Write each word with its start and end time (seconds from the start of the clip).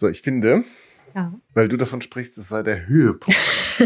So, 0.00 0.06
ich 0.08 0.22
finde, 0.22 0.62
Ja. 1.12 1.32
weil 1.54 1.66
du 1.68 1.76
davon 1.76 2.00
sprichst, 2.02 2.38
es 2.38 2.48
sei 2.48 2.62
der 2.62 2.86
Höhepunkt 2.86 3.36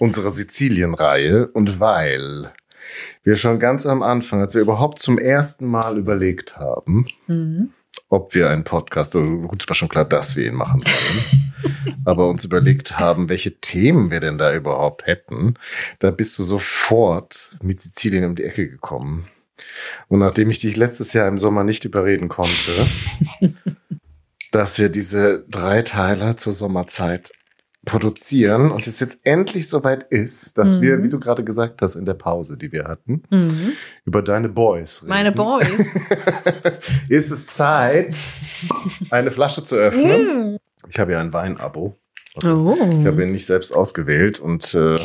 unserer 0.00 0.30
Sizilien-Reihe 0.30 1.46
und 1.46 1.78
weil 1.78 2.52
wir 3.22 3.36
schon 3.36 3.60
ganz 3.60 3.86
am 3.86 4.02
Anfang, 4.02 4.40
als 4.40 4.54
wir 4.54 4.60
überhaupt 4.62 4.98
zum 4.98 5.16
ersten 5.16 5.66
Mal 5.66 5.96
überlegt 5.96 6.56
haben, 6.56 7.06
Mhm. 7.28 7.70
ob 8.08 8.34
wir 8.34 8.50
einen 8.50 8.64
Podcast, 8.64 9.14
oder 9.14 9.28
gut, 9.46 9.62
es 9.62 9.68
war 9.68 9.76
schon 9.76 9.88
klar, 9.88 10.04
dass 10.04 10.34
wir 10.34 10.44
ihn 10.46 10.54
machen 10.56 10.82
wollen, 10.82 11.96
aber 12.04 12.26
uns 12.28 12.44
überlegt 12.44 12.98
haben, 12.98 13.28
welche 13.28 13.60
Themen 13.60 14.10
wir 14.10 14.18
denn 14.18 14.38
da 14.38 14.52
überhaupt 14.52 15.06
hätten, 15.06 15.54
da 16.00 16.10
bist 16.10 16.36
du 16.36 16.42
sofort 16.42 17.54
mit 17.62 17.80
Sizilien 17.80 18.24
um 18.24 18.34
die 18.34 18.42
Ecke 18.44 18.68
gekommen. 18.68 19.26
Und 20.08 20.18
nachdem 20.18 20.50
ich 20.50 20.58
dich 20.58 20.74
letztes 20.76 21.12
Jahr 21.12 21.28
im 21.28 21.38
Sommer 21.38 21.62
nicht 21.62 21.84
überreden 21.84 22.28
konnte, 22.28 22.72
dass 24.52 24.78
wir 24.78 24.88
diese 24.88 25.44
Dreiteiler 25.48 26.36
zur 26.36 26.52
Sommerzeit 26.52 27.30
produzieren 27.84 28.70
und 28.70 28.86
es 28.86 29.00
jetzt 29.00 29.20
endlich 29.24 29.68
soweit 29.68 30.02
ist, 30.04 30.58
dass 30.58 30.76
Mhm. 30.78 30.82
wir, 30.82 31.02
wie 31.04 31.08
du 31.08 31.18
gerade 31.20 31.44
gesagt 31.44 31.80
hast, 31.80 31.94
in 31.94 32.04
der 32.04 32.14
Pause, 32.14 32.56
die 32.56 32.70
wir 32.72 32.84
hatten, 32.84 33.22
Mhm. 33.30 33.72
über 34.04 34.20
deine 34.22 34.48
Boys 34.48 35.02
reden 35.02 35.10
Meine 35.10 35.32
Boys. 35.32 35.86
ist 37.08 37.30
es 37.30 37.46
Zeit, 37.46 38.16
eine 39.10 39.30
Flasche 39.30 39.64
zu 39.64 39.76
öffnen. 39.76 40.50
Mhm. 40.52 40.58
Ich 40.88 40.98
habe 40.98 41.12
ja 41.12 41.20
ein 41.20 41.32
Weinabo. 41.32 41.97
Also, 42.44 42.76
Oh. 42.80 42.98
Ich 43.00 43.06
habe 43.06 43.22
ihn 43.24 43.32
nicht 43.32 43.46
selbst 43.46 43.72
ausgewählt 43.74 44.38
und 44.40 44.74
äh, 44.74 44.96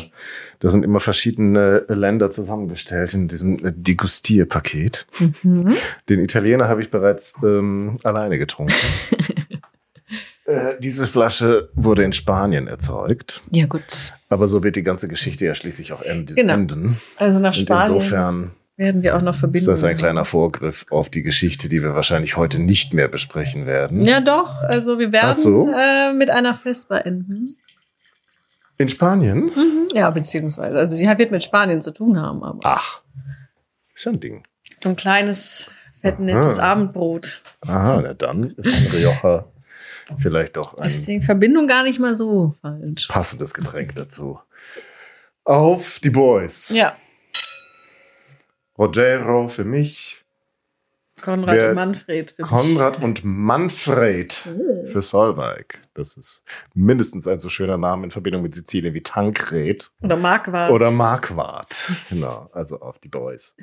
da 0.60 0.70
sind 0.70 0.84
immer 0.86 1.00
verschiedene 1.00 1.86
Länder 1.88 2.30
zusammengestellt 2.30 3.14
in 3.14 3.28
diesem 3.28 3.58
äh, 3.66 3.72
Degustierpaket. 3.76 5.08
Mhm. 5.44 5.74
Den 6.10 6.20
Italiener 6.22 6.68
habe 6.68 6.82
ich 6.82 6.90
bereits 6.92 7.34
ähm, 7.44 8.00
alleine 8.04 8.38
getrunken. 8.38 8.74
äh, 10.46 10.76
diese 10.80 11.08
Flasche 11.08 11.70
wurde 11.74 12.04
in 12.04 12.14
Spanien 12.14 12.68
erzeugt, 12.68 13.42
Ja, 13.52 13.66
gut. 13.66 14.14
aber 14.30 14.48
so 14.48 14.64
wird 14.64 14.76
die 14.76 14.84
ganze 14.84 15.08
Geschichte 15.08 15.46
ja 15.46 15.56
schließlich 15.56 15.94
auch 15.94 16.02
end 16.02 16.36
Genau. 16.36 16.54
enden. 16.54 16.98
Also 17.18 17.40
nach 17.40 17.50
Und 17.50 17.56
Spanien 17.62 17.94
insofern 17.96 18.52
werden 18.76 19.04
wir 19.04 19.16
auch 19.16 19.22
noch 19.22 19.34
ist 19.34 19.40
verbinden. 19.40 19.68
das 19.68 19.84
ein 19.84 19.98
kleiner 19.98 20.26
Vorgriff 20.26 20.86
auf 20.90 21.10
die 21.10 21.22
Geschichte, 21.22 21.70
die 21.70 21.82
wir 21.84 21.94
wahrscheinlich 21.94 22.38
heute 22.38 22.62
nicht 22.62 22.94
mehr 22.94 23.08
besprechen 23.08 23.66
werden. 23.66 24.04
Ja, 24.04 24.20
doch. 24.20 24.64
Also 24.64 25.00
wir 25.00 25.12
werden 25.12 25.34
so. 25.34 25.70
äh, 25.70 26.14
mit 26.14 26.32
einer 26.32 26.54
Vespa 26.54 26.98
enden. 26.98 27.56
In 28.78 28.90
Spanien? 28.90 29.46
Mhm. 29.46 29.90
Ja, 29.94 30.10
beziehungsweise. 30.10 30.78
Also 30.78 30.96
sie 30.96 31.06
wird 31.06 31.32
mit 31.32 31.44
Spanien 31.44 31.82
zu 31.82 31.92
tun 31.92 32.20
haben, 32.20 32.44
aber 32.44 32.60
Ach, 32.64 33.02
ist 33.94 34.06
ja 34.06 34.12
ein 34.12 34.20
Ding. 34.20 34.44
so 34.76 34.90
ein 34.90 34.96
kleines, 34.96 35.70
fettnettes. 36.02 36.58
Abendbrot. 36.58 37.42
Aha, 37.62 38.02
na 38.04 38.14
dann 38.14 38.52
ist 38.58 38.94
ein 38.96 38.98
Rioja 39.00 39.46
vielleicht 40.18 40.58
doch 40.58 40.78
Ist 40.84 41.08
ein 41.08 41.20
die 41.20 41.26
Verbindung 41.26 41.68
gar 41.68 41.84
nicht 41.84 42.00
mal 42.00 42.16
so 42.16 42.56
falsch. 42.62 43.08
passendes 43.08 43.54
Getränk 43.54 43.96
dazu. 43.96 44.40
Auf 45.46 46.00
die 46.04 46.10
Boys. 46.10 46.70
Ja, 46.70 46.96
Rogero 48.78 49.48
für 49.48 49.64
mich, 49.66 50.20
Konrad 51.22 51.56
Wer- 51.56 51.70
und 51.70 51.76
Manfred. 51.76 52.32
für 52.32 52.42
mich. 52.42 52.50
Konrad 52.52 53.02
und 53.02 53.24
Manfred 53.24 54.44
Oh. 54.48 54.86
für 54.88 55.02
Solveig. 55.02 55.80
Das 55.94 56.18
ist 56.18 56.42
mindestens 56.74 57.28
ein 57.28 57.38
so 57.40 57.50
schöner 57.50 57.78
Name 57.78 58.06
in 58.06 58.12
Verbindung 58.12 58.42
mit 58.42 58.56
Sizilien 58.56 58.94
wie 58.96 59.04
Tankred 59.04 59.92
Oder 60.02 60.18
Marquardt. 60.18 60.72
oder 60.72 60.92
Marquardt. 60.92 61.92
Genau, 62.10 62.50
also 62.52 62.80
auf 62.82 62.98
die 63.00 63.10
Boys. 63.10 63.56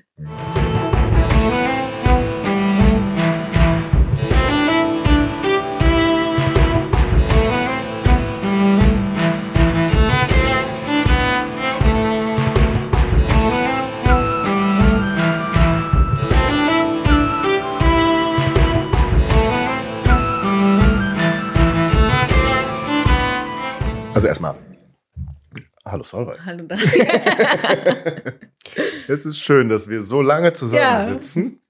Also 24.21 24.29
erstmal, 24.29 24.55
hallo 25.83 26.03
Solveig. 26.03 26.45
Hallo 26.45 26.67
da. 26.69 26.77
Es 29.09 29.25
ist 29.25 29.39
schön, 29.39 29.71
dass 29.71 29.89
wir 29.89 30.03
so 30.03 30.21
lange 30.21 30.53
zusammensitzen. 30.53 31.63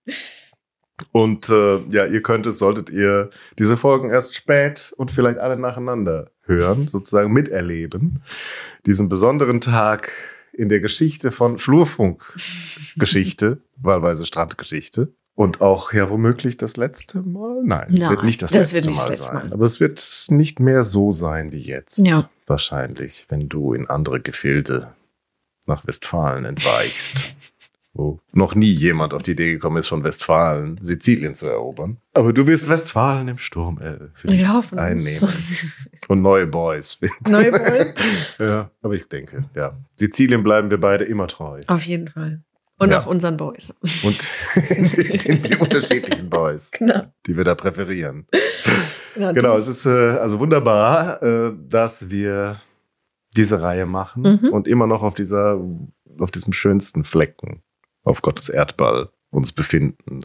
Und 1.12 1.48
äh, 1.48 1.78
ja, 1.90 2.06
ihr 2.06 2.22
könntet, 2.22 2.56
solltet 2.56 2.90
ihr 2.90 3.30
diese 3.56 3.76
Folgen 3.76 4.10
erst 4.10 4.34
spät 4.34 4.92
und 4.96 5.12
vielleicht 5.12 5.38
alle 5.38 5.56
nacheinander 5.56 6.32
hören, 6.42 6.88
sozusagen 6.88 7.32
miterleben. 7.32 8.24
Diesen 8.84 9.08
besonderen 9.08 9.60
Tag 9.60 10.10
in 10.52 10.68
der 10.68 10.80
Geschichte 10.80 11.30
von 11.30 11.56
Flurfunk-Geschichte, 11.56 13.62
wahlweise 13.76 14.26
Strandgeschichte. 14.26 15.14
Und 15.34 15.60
auch 15.60 15.92
ja 15.92 16.10
womöglich 16.10 16.56
das 16.56 16.76
letzte 16.76 17.22
Mal. 17.22 17.62
Nein, 17.64 17.92
es 17.92 18.00
Nein, 18.00 18.10
wird 18.10 18.24
nicht 18.24 18.42
das, 18.42 18.50
das 18.50 18.72
letzte, 18.72 18.90
nicht 18.90 18.98
Mal 18.98 19.08
letzte 19.08 19.24
sein. 19.24 19.34
Mal. 19.34 19.52
Aber 19.52 19.64
es 19.64 19.80
wird 19.80 20.26
nicht 20.28 20.60
mehr 20.60 20.84
so 20.84 21.12
sein 21.12 21.52
wie 21.52 21.60
jetzt. 21.60 21.98
Ja. 21.98 22.28
Wahrscheinlich, 22.46 23.26
wenn 23.28 23.48
du 23.48 23.72
in 23.72 23.88
andere 23.88 24.20
Gefilde 24.20 24.94
nach 25.66 25.86
Westfalen 25.86 26.44
entweichst. 26.44 27.36
wo 27.92 28.20
noch 28.32 28.54
nie 28.54 28.70
jemand 28.70 29.14
auf 29.14 29.22
die 29.22 29.32
Idee 29.32 29.52
gekommen 29.52 29.76
ist, 29.78 29.88
von 29.88 30.04
Westfalen 30.04 30.78
Sizilien 30.80 31.34
zu 31.34 31.46
erobern. 31.46 31.98
Aber 32.14 32.32
du 32.32 32.46
wirst 32.46 32.68
Westfalen 32.68 33.28
im 33.28 33.38
Sturm 33.38 33.80
äh, 33.80 33.98
es. 34.24 34.72
einnehmen. 34.72 35.28
Und 36.08 36.22
neue 36.22 36.46
Boys. 36.46 36.98
Neue 37.28 37.50
Boy? 37.50 37.94
ja, 38.38 38.70
aber 38.82 38.94
ich 38.94 39.08
denke, 39.08 39.42
ja. 39.54 39.76
Sizilien 39.96 40.42
bleiben 40.42 40.70
wir 40.70 40.78
beide 40.78 41.04
immer 41.04 41.26
treu. 41.26 41.60
Auf 41.66 41.82
jeden 41.82 42.08
Fall. 42.08 42.42
Und 42.80 42.90
Ja. 42.90 43.00
auch 43.00 43.06
unseren 43.06 43.36
Boys. 43.36 43.72
Und 44.02 44.18
die, 44.56 45.42
die 45.42 45.56
unterschiedlichen 45.56 46.28
Boys, 46.30 46.70
Genau. 46.72 47.02
die 47.26 47.36
wir 47.36 47.44
da 47.44 47.54
präferieren. 47.54 48.26
Ja, 49.16 49.32
Genau, 49.32 49.56
es 49.58 49.68
ist 49.68 49.86
äh, 49.86 49.90
also 49.90 50.40
wunderbar, 50.40 51.22
äh, 51.22 51.52
dass 51.68 52.10
wir 52.10 52.60
diese 53.36 53.62
Reihe 53.62 53.86
machen 53.86 54.40
Mhm. 54.42 54.48
und 54.50 54.66
immer 54.66 54.86
noch 54.86 55.02
auf 55.02 55.14
dieser, 55.14 55.60
auf 56.18 56.30
diesem 56.30 56.52
schönsten 56.52 57.04
Flecken 57.04 57.62
auf 58.02 58.22
Gottes 58.22 58.48
Erdball 58.48 59.10
uns 59.30 59.52
befinden. 59.52 60.24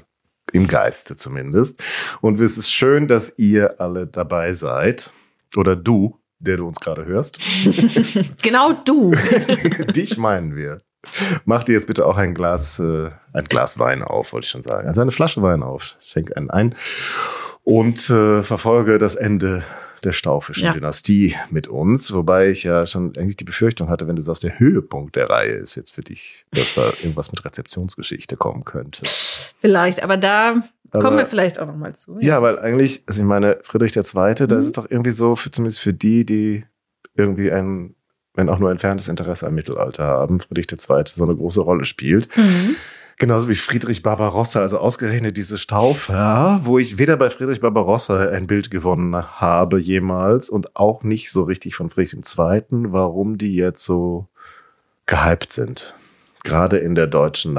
Im 0.53 0.67
Geiste 0.67 1.15
zumindest. 1.17 1.83
Und 2.21 2.39
es 2.39 2.57
ist 2.57 2.71
schön, 2.71 3.07
dass 3.07 3.33
ihr 3.37 3.81
alle 3.81 4.07
dabei 4.07 4.53
seid. 4.53 5.11
Oder 5.57 5.75
du, 5.75 6.19
der 6.39 6.57
du 6.57 6.67
uns 6.67 6.79
gerade 6.79 7.05
hörst. 7.05 7.37
Genau 8.41 8.71
du. 8.85 9.11
Dich 9.93 10.17
meinen 10.17 10.55
wir. 10.55 10.77
Mach 11.45 11.63
dir 11.63 11.73
jetzt 11.73 11.87
bitte 11.87 12.05
auch 12.05 12.17
ein 12.17 12.33
Glas, 12.33 12.79
äh, 12.79 13.09
ein 13.33 13.45
Glas 13.45 13.79
Wein 13.79 14.01
auf, 14.03 14.33
wollte 14.33 14.45
ich 14.45 14.51
schon 14.51 14.61
sagen. 14.63 14.87
Also 14.87 15.01
eine 15.01 15.11
Flasche 15.11 15.41
Wein 15.41 15.63
auf. 15.63 15.95
Schenk 16.05 16.35
einen 16.35 16.49
ein. 16.49 16.75
Und 17.63 18.09
äh, 18.09 18.43
verfolge 18.43 18.97
das 18.99 19.15
Ende 19.15 19.63
der 20.03 20.11
staufischen 20.11 20.65
Ja. 20.65 20.73
Dynastie 20.73 21.35
mit 21.49 21.67
uns. 21.67 22.13
Wobei 22.13 22.49
ich 22.49 22.63
ja 22.63 22.85
schon 22.85 23.13
eigentlich 23.17 23.37
die 23.37 23.43
Befürchtung 23.43 23.89
hatte, 23.89 24.07
wenn 24.07 24.15
du 24.15 24.21
sagst, 24.21 24.43
der 24.43 24.59
Höhepunkt 24.59 25.15
der 25.15 25.29
Reihe 25.31 25.53
ist 25.53 25.75
jetzt 25.75 25.91
für 25.95 26.03
dich, 26.03 26.45
dass 26.51 26.75
da 26.75 26.83
irgendwas 27.01 27.31
mit 27.31 27.43
Rezeptionsgeschichte 27.43 28.37
kommen 28.37 28.65
könnte. 28.65 29.01
Vielleicht, 29.05 30.03
aber 30.03 30.17
da 30.17 30.61
Aber- 30.91 31.01
kommen 31.03 31.17
wir 31.17 31.25
vielleicht 31.25 31.57
auch 31.57 31.65
noch 31.65 31.75
mal 31.75 31.95
zu. 31.95 32.19
Ja, 32.19 32.39
weil 32.43 32.59
eigentlich, 32.59 33.01
also 33.07 33.21
ich 33.21 33.25
meine, 33.27 33.57
Friedrich 33.63 33.95
II., 33.97 34.03
da 34.13 34.45
Mhm. 34.55 34.59
ist 34.59 34.65
es 34.67 34.71
doch 34.73 34.85
irgendwie 34.91 35.11
so, 35.11 35.35
für, 35.35 35.49
zumindest 35.49 35.79
für 35.81 35.93
die, 35.93 36.23
die 36.23 36.65
irgendwie 37.15 37.51
ein, 37.51 37.95
wenn 38.35 38.49
auch 38.49 38.59
nur 38.59 38.71
entferntes 38.71 39.07
Interesse 39.07 39.47
am 39.47 39.55
Mittelalter 39.55 40.03
haben, 40.03 40.39
Friedrich 40.39 40.67
II. 40.71 41.03
so 41.05 41.23
eine 41.23 41.35
große 41.35 41.61
Rolle 41.61 41.85
spielt. 41.85 42.35
Mhm. 42.37 42.75
Genauso 43.17 43.47
wie 43.47 43.55
Friedrich 43.55 44.03
Barbarossa, 44.03 44.59
also 44.59 44.77
ausgerechnet 44.77 45.37
diese 45.37 45.57
Staufer, 45.57 46.59
wo 46.63 46.77
ich 46.79 46.97
weder 46.97 47.15
bei 47.15 47.29
Friedrich 47.29 47.61
Barbarossa 47.61 48.27
ein 48.29 48.45
Bild 48.45 48.69
gewonnen 48.69 49.15
habe 49.15 49.79
jemals 49.79 50.49
und 50.49 50.75
auch 50.75 51.03
nicht 51.03 51.31
so 51.31 51.43
richtig 51.43 51.75
von 51.75 51.89
Friedrich 51.89 52.13
II., 52.37 52.63
warum 52.91 53.37
die 53.37 53.55
jetzt 53.55 53.85
so 53.85 54.27
gehypt 55.05 55.53
sind. 55.53 55.95
Gerade 56.43 56.77
in 56.77 56.93
der 56.93 57.07
deutschen 57.07 57.53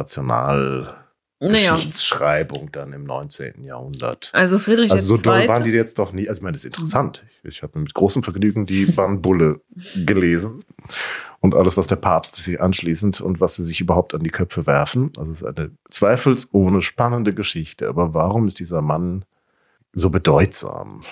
Nationalgeschichtsschreibung 1.40 2.72
dann 2.72 2.92
im 2.92 3.04
19. 3.04 3.64
Jahrhundert. 3.64 4.30
Also 4.32 4.58
Friedrich 4.58 4.90
Also 4.92 5.16
so 5.16 5.22
doll 5.22 5.46
waren 5.46 5.64
die 5.64 5.70
jetzt 5.70 5.98
doch 5.98 6.12
nie. 6.12 6.28
Also 6.28 6.38
ich 6.38 6.42
meine, 6.42 6.52
das 6.52 6.64
ist 6.64 6.76
interessant. 6.76 7.24
Ich, 7.42 7.56
ich 7.56 7.62
habe 7.62 7.78
mit 7.78 7.92
großem 7.94 8.22
Vergnügen 8.22 8.66
die 8.66 8.86
Bannbulle 8.86 9.60
gelesen 10.06 10.64
und 11.40 11.54
alles, 11.54 11.76
was 11.76 11.86
der 11.86 11.96
Papst 11.96 12.36
sich 12.36 12.60
anschließend 12.60 13.20
und 13.20 13.40
was 13.40 13.56
sie 13.56 13.62
sich 13.64 13.80
überhaupt 13.80 14.14
an 14.14 14.22
die 14.22 14.30
Köpfe 14.30 14.66
werfen. 14.66 15.12
Also 15.18 15.30
es 15.30 15.42
ist 15.42 15.46
eine 15.46 15.72
zweifelsohne 15.90 16.80
spannende 16.80 17.34
Geschichte. 17.34 17.88
Aber 17.88 18.14
warum 18.14 18.46
ist 18.46 18.58
dieser 18.58 18.80
Mann 18.80 19.24
so 19.92 20.10
bedeutsam? 20.10 21.02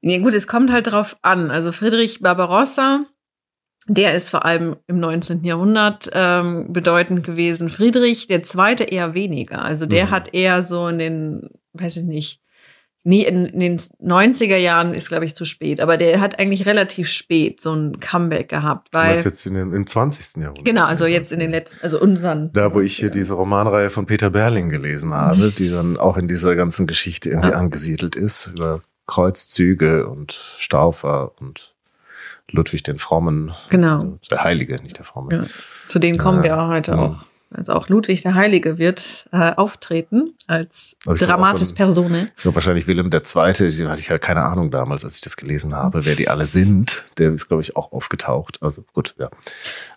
Ja, 0.00 0.18
gut, 0.18 0.32
es 0.32 0.46
kommt 0.46 0.72
halt 0.72 0.90
drauf 0.90 1.16
an. 1.20 1.50
Also 1.50 1.72
Friedrich 1.72 2.20
Barbarossa, 2.20 3.04
der 3.86 4.14
ist 4.14 4.28
vor 4.28 4.44
allem 4.44 4.76
im 4.86 5.00
19. 5.00 5.42
Jahrhundert 5.42 6.10
ähm, 6.12 6.72
bedeutend 6.72 7.24
gewesen. 7.24 7.68
Friedrich 7.70 8.26
der 8.28 8.42
Zweite 8.42 8.84
eher 8.84 9.14
weniger. 9.14 9.64
Also 9.64 9.86
der 9.86 10.06
Mhm. 10.06 10.10
hat 10.10 10.34
eher 10.34 10.62
so 10.62 10.88
in 10.88 10.98
den, 10.98 11.50
weiß 11.72 11.98
ich 11.98 12.04
nicht, 12.04 12.40
nie 13.02 13.24
in, 13.24 13.46
in 13.46 13.60
den 13.60 13.78
90er 13.78 14.56
Jahren 14.56 14.92
ist, 14.92 15.08
glaube 15.08 15.24
ich, 15.24 15.34
zu 15.34 15.46
spät. 15.46 15.80
Aber 15.80 15.96
der 15.96 16.20
hat 16.20 16.38
eigentlich 16.38 16.66
relativ 16.66 17.08
spät 17.08 17.62
so 17.62 17.72
ein 17.74 17.98
Comeback 17.98 18.50
gehabt. 18.50 18.88
Weil, 18.92 19.16
du 19.16 19.24
jetzt 19.24 19.46
in 19.46 19.54
den, 19.54 19.72
im 19.72 19.86
20. 19.86 20.42
Jahrhundert. 20.42 20.64
Genau, 20.64 20.84
also 20.84 21.06
jetzt 21.06 21.32
in 21.32 21.40
den 21.40 21.50
letzten, 21.50 21.82
also 21.82 21.98
unseren. 22.00 22.52
Da, 22.52 22.74
wo 22.74 22.80
ich 22.80 22.96
hier 22.96 23.10
diese 23.10 23.34
Romanreihe 23.34 23.88
von 23.88 24.04
Peter 24.06 24.30
Berling 24.30 24.68
gelesen 24.68 25.14
habe, 25.14 25.50
die 25.58 25.70
dann 25.70 25.96
auch 25.96 26.18
in 26.18 26.28
dieser 26.28 26.54
ganzen 26.56 26.86
Geschichte 26.86 27.30
irgendwie 27.30 27.50
ja. 27.50 27.56
angesiedelt 27.56 28.16
ist, 28.16 28.48
über 28.48 28.82
Kreuzzüge 29.06 30.06
und 30.06 30.32
Staufer 30.58 31.32
und 31.40 31.74
Ludwig 32.50 32.82
den 32.82 32.98
Frommen. 32.98 33.52
Genau. 33.68 34.18
Der 34.30 34.44
Heilige, 34.44 34.80
nicht 34.82 34.98
der 34.98 35.04
Fromme. 35.04 35.34
Ja. 35.34 35.44
Zu 35.86 35.98
denen 35.98 36.18
kommen 36.18 36.42
wir 36.42 36.58
auch 36.58 36.68
heute 36.68 36.92
ja. 36.92 36.98
auch. 36.98 37.16
Also 37.52 37.72
auch 37.72 37.88
Ludwig 37.88 38.22
der 38.22 38.34
Heilige 38.36 38.78
wird 38.78 39.28
äh, 39.32 39.52
auftreten 39.56 40.34
als 40.46 40.96
dramatis 41.04 41.70
so 41.70 41.74
Persone. 41.74 42.30
Ich 42.36 42.42
glaube 42.42 42.54
wahrscheinlich 42.54 42.86
Wilhelm 42.86 43.10
II., 43.12 43.52
den 43.76 43.88
hatte 43.88 44.00
ich 44.00 44.08
ja 44.08 44.18
keine 44.18 44.42
Ahnung 44.42 44.70
damals, 44.70 45.04
als 45.04 45.16
ich 45.16 45.20
das 45.20 45.36
gelesen 45.36 45.74
habe, 45.74 46.06
wer 46.06 46.14
die 46.14 46.28
alle 46.28 46.46
sind. 46.46 47.04
Der 47.18 47.32
ist, 47.32 47.48
glaube 47.48 47.62
ich, 47.62 47.74
auch 47.74 47.90
aufgetaucht. 47.90 48.62
Also 48.62 48.84
gut, 48.92 49.16
ja. 49.18 49.26
Aber 49.26 49.32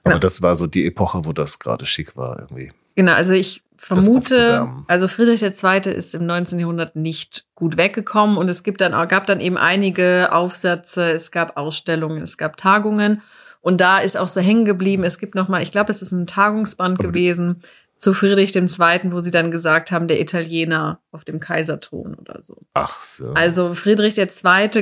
genau. 0.03 0.17
das 0.17 0.41
war 0.41 0.55
so 0.55 0.65
die 0.65 0.87
Epoche, 0.87 1.25
wo 1.25 1.33
das 1.33 1.59
gerade 1.59 1.85
schick 1.85 2.17
war 2.17 2.39
irgendwie. 2.39 2.71
Genau, 2.95 3.13
also 3.13 3.33
ich 3.33 3.61
vermute, 3.83 4.67
also 4.87 5.07
Friedrich 5.07 5.43
II. 5.43 5.91
ist 5.91 6.15
im 6.15 6.25
19. 6.25 6.59
Jahrhundert 6.59 6.95
nicht 6.95 7.45
gut 7.53 7.75
weggekommen 7.75 8.37
und 8.37 8.49
es 8.49 8.63
gibt 8.63 8.81
dann, 8.81 8.91
gab 9.09 9.27
dann 9.27 9.41
eben 9.41 9.57
einige 9.57 10.29
Aufsätze, 10.31 11.11
es 11.11 11.31
gab 11.31 11.57
Ausstellungen, 11.57 12.21
es 12.21 12.37
gab 12.37 12.55
Tagungen 12.55 13.21
und 13.59 13.81
da 13.81 13.97
ist 13.97 14.17
auch 14.17 14.27
so 14.27 14.41
hängen 14.41 14.65
geblieben. 14.65 15.03
Es 15.03 15.19
gibt 15.19 15.35
noch 15.35 15.47
mal, 15.47 15.61
ich 15.61 15.71
glaube, 15.71 15.91
es 15.91 16.01
ist 16.01 16.11
ein 16.11 16.27
Tagungsband 16.27 16.99
gewesen 16.99 17.61
zu 18.03 18.13
Friedrich 18.13 18.53
II., 18.53 18.67
wo 19.05 19.21
sie 19.21 19.31
dann 19.31 19.49
gesagt 19.49 19.91
haben, 19.91 20.09
der 20.09 20.19
Italiener 20.19 20.99
auf 21.11 21.23
dem 21.23 21.39
Kaiserthron 21.39 22.15
oder 22.15 22.39
so. 22.41 22.57
Ach 22.73 23.01
so. 23.01 23.29
Also 23.29 23.73
Friedrich 23.73 24.17
II. 24.17 24.27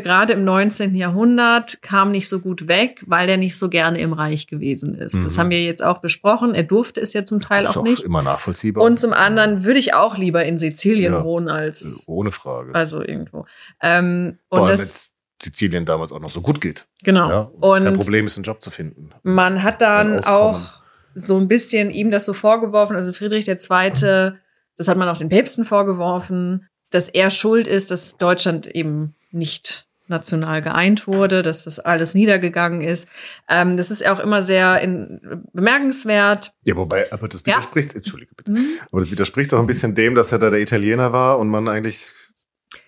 gerade 0.02 0.34
im 0.34 0.44
19. 0.44 0.96
Jahrhundert 0.96 1.84
kam 1.84 2.12
nicht 2.12 2.28
so 2.28 2.40
gut 2.40 2.68
weg, 2.68 3.04
weil 3.06 3.30
er 3.30 3.38
nicht 3.38 3.58
so 3.58 3.70
gerne 3.70 4.00
im 4.00 4.14
Reich 4.14 4.48
gewesen 4.48 4.96
ist. 4.96 5.16
Mhm. 5.16 5.24
Das 5.24 5.38
haben 5.38 5.52
wir 5.52 5.64
jetzt 5.64 5.84
auch 5.84 6.00
besprochen. 6.00 6.56
Er 6.56 6.64
durfte 6.64 7.00
es 7.00 7.14
ja 7.14 7.24
zum 7.24 7.40
Teil 7.40 7.68
auch, 7.68 7.78
auch 7.78 7.84
nicht. 7.84 8.02
Immer 8.02 8.24
nachvollziehbar. 8.24 8.84
Und 8.84 8.98
zum 8.98 9.14
anderen 9.14 9.64
würde 9.64 9.78
ich 9.78 9.94
auch 9.94 10.18
lieber 10.18 10.44
in 10.44 10.58
Sizilien 10.58 11.14
ja, 11.14 11.24
wohnen 11.24 11.48
als 11.48 12.04
ohne 12.08 12.32
Frage. 12.32 12.74
Also 12.74 13.04
irgendwo. 13.04 13.46
Ähm, 13.82 14.40
und 14.50 14.68
das 14.68 15.12
Sizilien 15.44 15.86
damals 15.86 16.12
auch 16.12 16.20
noch 16.20 16.32
so 16.32 16.42
gut 16.42 16.60
geht. 16.60 16.88
Genau. 17.04 17.30
Ja, 17.30 17.52
und 17.60 17.84
kein 17.84 17.94
Problem 17.94 18.26
ist, 18.26 18.38
einen 18.38 18.46
Job 18.46 18.64
zu 18.64 18.72
finden. 18.72 19.12
Man 19.22 19.62
hat 19.62 19.82
dann 19.82 20.24
auch 20.24 20.81
so 21.16 21.38
ein 21.38 21.48
bisschen 21.48 21.90
ihm 21.90 22.12
das 22.12 22.26
so 22.26 22.34
vorgeworfen, 22.34 22.96
also 22.96 23.14
Friedrich 23.14 23.48
II., 23.48 24.34
das 24.78 24.88
hat 24.88 24.98
man 24.98 25.10
auch 25.10 25.18
den 25.18 25.30
Päpsten 25.30 25.66
vorgeworfen, 25.66 26.68
dass 26.90 27.10
er 27.10 27.30
schuld 27.30 27.68
ist, 27.68 27.92
dass 27.92 28.18
Deutschland 28.18 28.68
eben 28.68 29.16
nicht 29.32 29.88
national 30.08 30.62
geeint 30.62 31.08
wurde, 31.08 31.42
dass 31.42 31.64
das 31.64 31.80
alles 31.80 32.14
niedergegangen 32.14 32.82
ist. 32.82 33.08
Ähm, 33.50 33.78
das 33.78 33.90
ist 33.90 34.06
auch 34.08 34.20
immer 34.20 34.44
sehr 34.44 34.82
in, 34.82 35.46
bemerkenswert. 35.54 36.52
Ja, 36.64 36.76
wobei, 36.76 37.12
aber 37.12 37.28
das 37.28 37.46
widerspricht, 37.46 37.92
ja. 37.92 37.98
entschuldige 37.98 38.34
bitte, 38.36 38.52
mhm. 38.52 38.68
aber 38.92 39.02
das 39.02 39.12
widerspricht 39.12 39.54
doch 39.54 39.60
ein 39.60 39.68
bisschen 39.68 39.96
dem, 39.96 40.14
dass 40.14 40.32
er 40.32 40.40
da 40.40 40.50
der 40.50 40.60
Italiener 40.60 41.14
war 41.14 41.40
und 41.40 41.50
man 41.50 41.68
eigentlich 41.68 42.12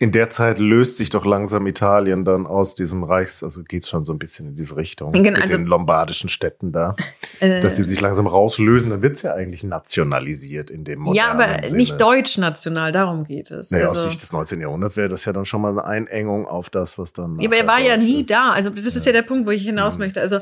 in 0.03 0.11
der 0.11 0.29
Zeit 0.29 0.59
löst 0.59 0.97
sich 0.97 1.09
doch 1.09 1.23
langsam 1.23 1.65
Italien 1.65 2.25
dann 2.25 2.45
aus 2.45 2.75
diesem 2.75 3.05
Reichs, 3.05 3.41
also 3.41 3.63
geht 3.63 3.83
es 3.83 3.89
schon 3.89 4.03
so 4.03 4.11
ein 4.11 4.19
bisschen 4.19 4.50
in 4.50 4.55
diese 4.57 4.75
Richtung 4.75 5.13
genau, 5.13 5.31
mit 5.31 5.41
also, 5.44 5.55
den 5.55 5.65
lombardischen 5.65 6.27
Städten 6.29 6.73
da, 6.73 6.94
äh, 7.39 7.61
dass 7.61 7.77
sie 7.77 7.83
sich 7.83 8.01
langsam 8.01 8.27
rauslösen, 8.27 8.91
dann 8.91 9.01
wird 9.01 9.15
es 9.15 9.21
ja 9.21 9.33
eigentlich 9.33 9.63
nationalisiert 9.63 10.69
in 10.69 10.83
dem 10.83 11.00
modernen 11.00 11.15
Ja, 11.15 11.31
aber 11.31 11.65
Sinne. 11.65 11.77
nicht 11.77 12.01
deutsch-national, 12.01 12.91
darum 12.91 13.23
geht 13.23 13.50
es. 13.50 13.71
Naja, 13.71 13.88
also, 13.88 14.01
aus 14.01 14.07
Sicht 14.09 14.21
des 14.21 14.33
19. 14.33 14.59
Jahrhunderts 14.59 14.97
wäre 14.97 15.07
das 15.07 15.23
ja 15.23 15.31
dann 15.31 15.45
schon 15.45 15.61
mal 15.61 15.71
eine 15.71 15.85
Einengung 15.85 16.47
auf 16.47 16.69
das, 16.69 16.97
was 16.97 17.13
dann. 17.13 17.39
Ja, 17.39 17.47
aber 17.47 17.56
er 17.56 17.67
war 17.67 17.79
ja 17.79 17.95
nie 17.95 18.23
ist. 18.23 18.29
da, 18.31 18.51
also 18.51 18.71
das 18.71 18.97
ist 18.97 19.06
ja. 19.06 19.13
ja 19.13 19.21
der 19.21 19.25
Punkt, 19.25 19.47
wo 19.47 19.51
ich 19.51 19.63
hinaus 19.63 19.94
mhm. 19.94 20.03
möchte. 20.03 20.19
Also 20.19 20.41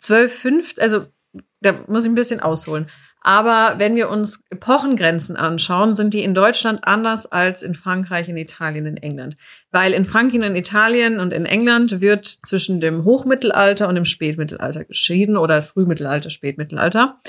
12,5, 0.00 0.80
also 0.80 1.06
da 1.60 1.74
muss 1.88 2.04
ich 2.04 2.12
ein 2.12 2.14
bisschen 2.14 2.38
ausholen. 2.38 2.86
Aber 3.22 3.74
wenn 3.78 3.96
wir 3.96 4.08
uns 4.08 4.42
Epochengrenzen 4.48 5.36
anschauen, 5.36 5.94
sind 5.94 6.14
die 6.14 6.22
in 6.22 6.34
Deutschland 6.34 6.80
anders 6.84 7.30
als 7.30 7.62
in 7.62 7.74
Frankreich, 7.74 8.28
in 8.28 8.36
Italien, 8.38 8.86
in 8.86 8.96
England. 8.96 9.36
Weil 9.70 9.92
in 9.92 10.06
Frankreich, 10.06 10.42
in 10.42 10.56
Italien 10.56 11.20
und 11.20 11.32
in 11.32 11.44
England 11.44 12.00
wird 12.00 12.26
zwischen 12.26 12.80
dem 12.80 13.04
Hochmittelalter 13.04 13.88
und 13.88 13.94
dem 13.94 14.06
Spätmittelalter 14.06 14.84
geschieden 14.84 15.36
oder 15.36 15.60
Frühmittelalter, 15.60 16.30
Spätmittelalter. 16.30 17.20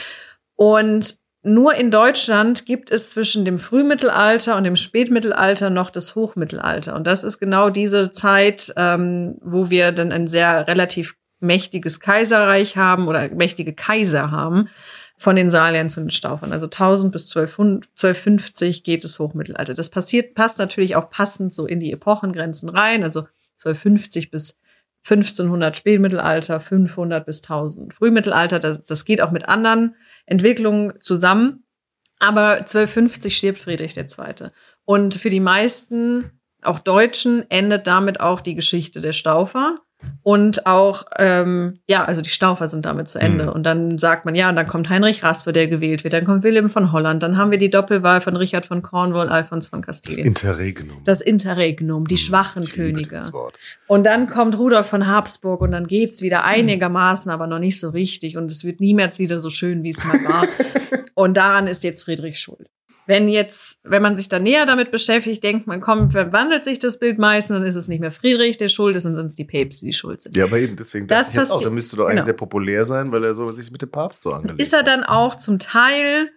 Und 0.56 1.18
nur 1.44 1.74
in 1.74 1.92
Deutschland 1.92 2.66
gibt 2.66 2.92
es 2.92 3.10
zwischen 3.10 3.44
dem 3.46 3.58
Frühmittelalter 3.58 4.56
und 4.56 4.64
dem 4.64 4.76
Spätmittelalter 4.76 5.70
noch 5.72 5.90
das 5.90 6.16
Hochmittelalter. 6.16 6.96
Und 6.96 7.08
das 7.08 7.24
ist 7.24 7.40
genau 7.40 7.70
diese 7.70 8.12
Zeit, 8.12 8.72
ähm, 8.78 9.38
wo 9.42 9.70
wir 9.70 9.92
dann 9.92 10.12
ein 10.12 10.28
sehr 10.28 10.68
relativ 10.68 11.16
mächtiges 11.40 12.00
Kaiserreich 12.00 12.78
haben 12.78 13.08
oder 13.08 13.28
mächtige 13.30 13.74
Kaiser 13.74 14.30
haben 14.30 14.70
von 15.22 15.36
den 15.36 15.52
Saliern 15.52 15.88
zu 15.88 16.00
den 16.00 16.10
Staufern. 16.10 16.52
Also 16.52 16.66
1000 16.66 17.12
bis 17.12 17.30
1250 17.36 18.82
geht 18.82 19.06
es 19.06 19.20
Hochmittelalter. 19.20 19.76
Das 19.76 19.92
passiert, 19.92 20.34
passt 20.34 20.58
natürlich 20.58 20.96
auch 20.96 21.12
passend 21.12 21.54
so 21.54 21.68
in 21.68 21.80
die 21.80 21.92
Epochengrenzen 21.92 22.70
rein. 22.70 23.04
Also 23.04 23.28
1250 23.60 24.32
bis 24.32 24.58
1500 25.08 25.78
Spätmittelalter, 25.78 26.60
500 26.60 27.24
bis 27.24 27.44
1000 27.44 27.94
Frühmittelalter. 27.94 28.58
Das, 28.58 28.82
das 28.82 29.06
geht 29.06 29.22
auch 29.22 29.30
mit 29.30 29.48
anderen 29.48 29.96
Entwicklungen 30.26 30.94
zusammen. 31.02 31.66
Aber 32.18 32.54
1250 32.54 33.38
stirbt 33.38 33.60
Friedrich 33.60 33.96
II. 33.96 34.50
Und 34.86 35.14
für 35.14 35.30
die 35.30 35.40
meisten, 35.40 36.32
auch 36.64 36.80
Deutschen, 36.80 37.46
endet 37.52 37.86
damit 37.86 38.22
auch 38.22 38.42
die 38.42 38.56
Geschichte 38.56 39.02
der 39.02 39.14
Staufer. 39.14 39.76
Und 40.24 40.68
auch, 40.68 41.06
ähm, 41.18 41.80
ja, 41.88 42.06
also 42.06 42.22
die 42.22 42.30
Staufer 42.30 42.68
sind 42.68 42.86
damit 42.86 43.08
zu 43.08 43.20
Ende. 43.20 43.46
Mhm. 43.46 43.52
Und 43.52 43.64
dann 43.64 43.98
sagt 43.98 44.26
man, 44.26 44.36
ja, 44.36 44.50
und 44.50 44.56
dann 44.56 44.68
kommt 44.68 44.90
Heinrich 44.90 45.24
Raspe, 45.24 45.52
der 45.52 45.68
gewählt 45.68 46.04
wird, 46.04 46.14
dann 46.14 46.26
kommt 46.26 46.44
Wilhelm 46.44 46.70
von 46.70 46.92
Holland, 46.92 47.24
dann 47.24 47.38
haben 47.38 47.50
wir 47.50 47.58
die 47.58 47.70
Doppelwahl 47.70 48.22
von 48.22 48.36
Richard 48.36 48.66
von 48.66 48.82
Cornwall, 48.82 49.30
Alfons 49.30 49.68
von 49.68 49.82
Kastilien. 49.82 50.34
Das 50.34 50.44
Interregnum. 50.44 50.98
Das 51.06 51.22
Interregnum, 51.22 52.08
die 52.08 52.16
mhm. 52.16 52.20
schwachen 52.20 52.66
Könige. 52.66 53.22
Und 53.88 54.06
dann 54.06 54.28
kommt 54.28 54.58
Rudolf 54.58 54.88
von 54.88 55.08
Habsburg 55.08 55.62
und 55.62 55.72
dann 55.72 55.88
geht's 55.88 56.22
wieder 56.22 56.44
einigermaßen, 56.44 57.32
aber 57.32 57.48
noch 57.48 57.60
nicht 57.60 57.80
so 57.80 57.90
richtig. 57.90 58.38
Und 58.38 58.52
es 58.52 58.64
wird 58.64 58.80
niemals 58.80 59.18
wieder 59.18 59.40
so 59.40 59.50
schön, 59.50 59.84
wie 59.84 59.92
es 59.92 60.04
mal 60.06 60.24
war. 60.24 60.48
und 61.16 61.36
daran 61.38 61.68
ist 61.68 61.84
jetzt 61.84 62.04
Friedrich 62.04 62.40
schuld. 62.40 62.68
Wenn 63.08 63.28
jetzt, 63.28 63.80
wenn 63.84 64.02
man 64.02 64.16
sich 64.16 64.30
da 64.30 64.40
näher 64.40 64.66
damit 64.66 64.92
beschäftigt, 64.92 65.44
denkt 65.44 65.68
man, 65.68 65.82
komm, 65.82 66.12
verwandelt 66.12 66.64
sich 66.64 66.80
das 66.80 67.00
Bild 67.00 67.18
meistens, 67.18 67.58
dann 67.58 67.66
ist 67.66 67.76
es 67.76 67.88
nicht 67.88 68.00
mehr 68.00 68.12
Friedrich, 68.12 68.58
der 68.58 68.68
schuld 68.68 68.96
ist, 68.96 69.06
und 69.06 69.16
sind 69.16 69.26
es 69.26 69.36
die 69.36 69.44
Päpste, 69.44 69.86
die 69.86 69.94
schuld 69.94 70.22
sind. 70.22 70.36
Ja, 70.36 70.46
aber 70.46 70.60
eben, 70.60 70.76
deswegen 70.76 71.08
das 71.08 71.34
dachte 71.34 71.52
auch, 71.52 71.62
da 71.62 71.70
müsste 71.70 71.98
doch 71.98 72.06
eigentlich 72.06 72.16
genau. 72.16 72.26
sehr 72.26 72.34
populär 72.34 72.86
sein, 72.86 73.12
weil 73.12 73.24
er 73.24 73.34
so 73.34 73.52
sich 73.52 73.72
mit 73.72 73.82
dem 73.82 73.92
Papst 73.92 74.22
so 74.22 74.32
angelegt 74.32 74.62
Ist 74.62 74.74
er 74.74 74.84
dann 74.84 75.04
auch 75.04 75.36
zum 75.36 75.60
Teil, 75.60 76.30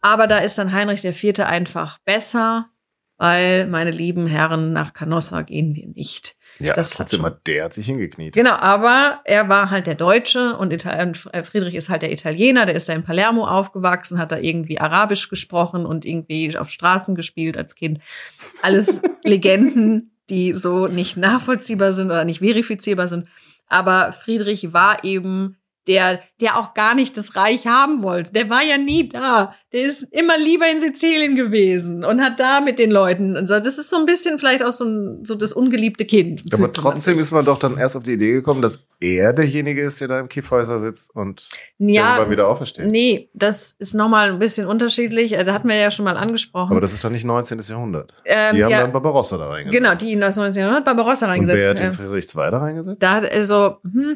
aber 0.00 0.26
da 0.26 0.38
ist 0.38 0.58
dann 0.58 0.72
Heinrich 0.72 1.04
IV. 1.04 1.40
einfach 1.40 1.98
besser, 1.98 2.70
weil, 3.18 3.66
meine 3.66 3.90
lieben 3.90 4.26
Herren, 4.26 4.72
nach 4.72 4.92
Canossa 4.92 5.42
gehen 5.42 5.74
wir 5.74 5.88
nicht. 5.88 6.35
Ja, 6.58 6.74
das 6.74 6.90
trotzdem 6.90 7.22
hat 7.22 7.46
der 7.46 7.64
hat 7.64 7.74
sich 7.74 7.86
hingekniet. 7.86 8.34
Genau, 8.34 8.54
aber 8.54 9.20
er 9.24 9.48
war 9.48 9.70
halt 9.70 9.86
der 9.86 9.94
Deutsche 9.94 10.56
und 10.56 10.72
äh, 10.72 11.44
Friedrich 11.44 11.74
ist 11.74 11.88
halt 11.88 12.02
der 12.02 12.12
Italiener, 12.12 12.66
der 12.66 12.74
ist 12.74 12.88
da 12.88 12.94
in 12.94 13.04
Palermo 13.04 13.46
aufgewachsen, 13.46 14.18
hat 14.18 14.32
da 14.32 14.38
irgendwie 14.38 14.80
Arabisch 14.80 15.28
gesprochen 15.28 15.84
und 15.84 16.04
irgendwie 16.04 16.56
auf 16.56 16.70
Straßen 16.70 17.14
gespielt 17.14 17.56
als 17.58 17.74
Kind. 17.74 18.00
Alles 18.62 19.02
Legenden, 19.24 20.12
die 20.30 20.54
so 20.54 20.86
nicht 20.86 21.16
nachvollziehbar 21.16 21.92
sind 21.92 22.06
oder 22.06 22.24
nicht 22.24 22.40
verifizierbar 22.40 23.08
sind. 23.08 23.28
Aber 23.68 24.12
Friedrich 24.12 24.72
war 24.72 25.04
eben 25.04 25.56
der, 25.86 26.20
der 26.40 26.58
auch 26.58 26.74
gar 26.74 26.94
nicht 26.94 27.16
das 27.16 27.36
Reich 27.36 27.66
haben 27.66 28.02
wollte. 28.02 28.32
Der 28.32 28.50
war 28.50 28.62
ja 28.62 28.78
nie 28.78 29.08
da. 29.08 29.54
Der 29.72 29.82
ist 29.82 30.02
immer 30.10 30.38
lieber 30.38 30.64
in 30.70 30.80
Sizilien 30.80 31.36
gewesen 31.36 32.04
und 32.04 32.22
hat 32.22 32.40
da 32.40 32.60
mit 32.60 32.78
den 32.78 32.90
Leuten 32.90 33.36
und 33.36 33.46
so. 33.46 33.54
Das 33.54 33.78
ist 33.78 33.90
so 33.90 33.96
ein 33.96 34.06
bisschen 34.06 34.38
vielleicht 34.38 34.64
auch 34.64 34.72
so, 34.72 34.84
ein, 34.84 35.24
so 35.24 35.34
das 35.34 35.52
ungeliebte 35.52 36.04
Kind. 36.04 36.42
Aber 36.52 36.72
trotzdem 36.72 37.18
ist 37.18 37.30
man 37.32 37.44
doch 37.44 37.58
dann 37.58 37.76
erst 37.76 37.96
auf 37.96 38.02
die 38.02 38.12
Idee 38.12 38.32
gekommen, 38.32 38.62
dass 38.62 38.80
er 39.00 39.32
derjenige 39.32 39.82
ist, 39.82 40.00
der 40.00 40.08
da 40.08 40.20
im 40.20 40.28
Kiffhäuser 40.28 40.80
sitzt 40.80 41.14
und 41.14 41.48
ja, 41.78 42.12
irgendwann 42.14 42.30
wieder 42.30 42.48
aufersteht. 42.48 42.86
Nee, 42.86 43.28
das 43.34 43.72
ist 43.78 43.94
nochmal 43.94 44.30
ein 44.30 44.38
bisschen 44.38 44.66
unterschiedlich. 44.66 45.32
Da 45.32 45.52
hatten 45.52 45.68
wir 45.68 45.76
ja 45.76 45.90
schon 45.90 46.04
mal 46.04 46.16
angesprochen. 46.16 46.72
Aber 46.72 46.80
das 46.80 46.92
ist 46.92 47.04
doch 47.04 47.10
nicht 47.10 47.24
19. 47.24 47.60
Jahrhundert. 47.68 48.14
Ähm, 48.24 48.56
die 48.56 48.64
haben 48.64 48.70
ja, 48.70 48.80
dann 48.80 48.92
Barbarossa 48.92 49.36
da 49.36 49.48
reingesetzt. 49.48 49.82
Genau, 49.82 49.94
die 49.94 50.12
in 50.12 50.20
das 50.20 50.36
19. 50.36 50.60
Jahrhundert 50.60 50.84
Barbarossa 50.84 51.26
reingesetzt. 51.26 51.58
Und 51.58 51.62
wer 51.62 51.70
hat 51.70 51.80
den 51.80 51.92
Friedrich 51.92 52.34
II 52.34 52.50
da 52.50 52.58
reingesetzt? 52.58 53.02
Da 53.02 53.10
hat 53.12 53.30
also, 53.30 53.76
hm, 53.82 54.14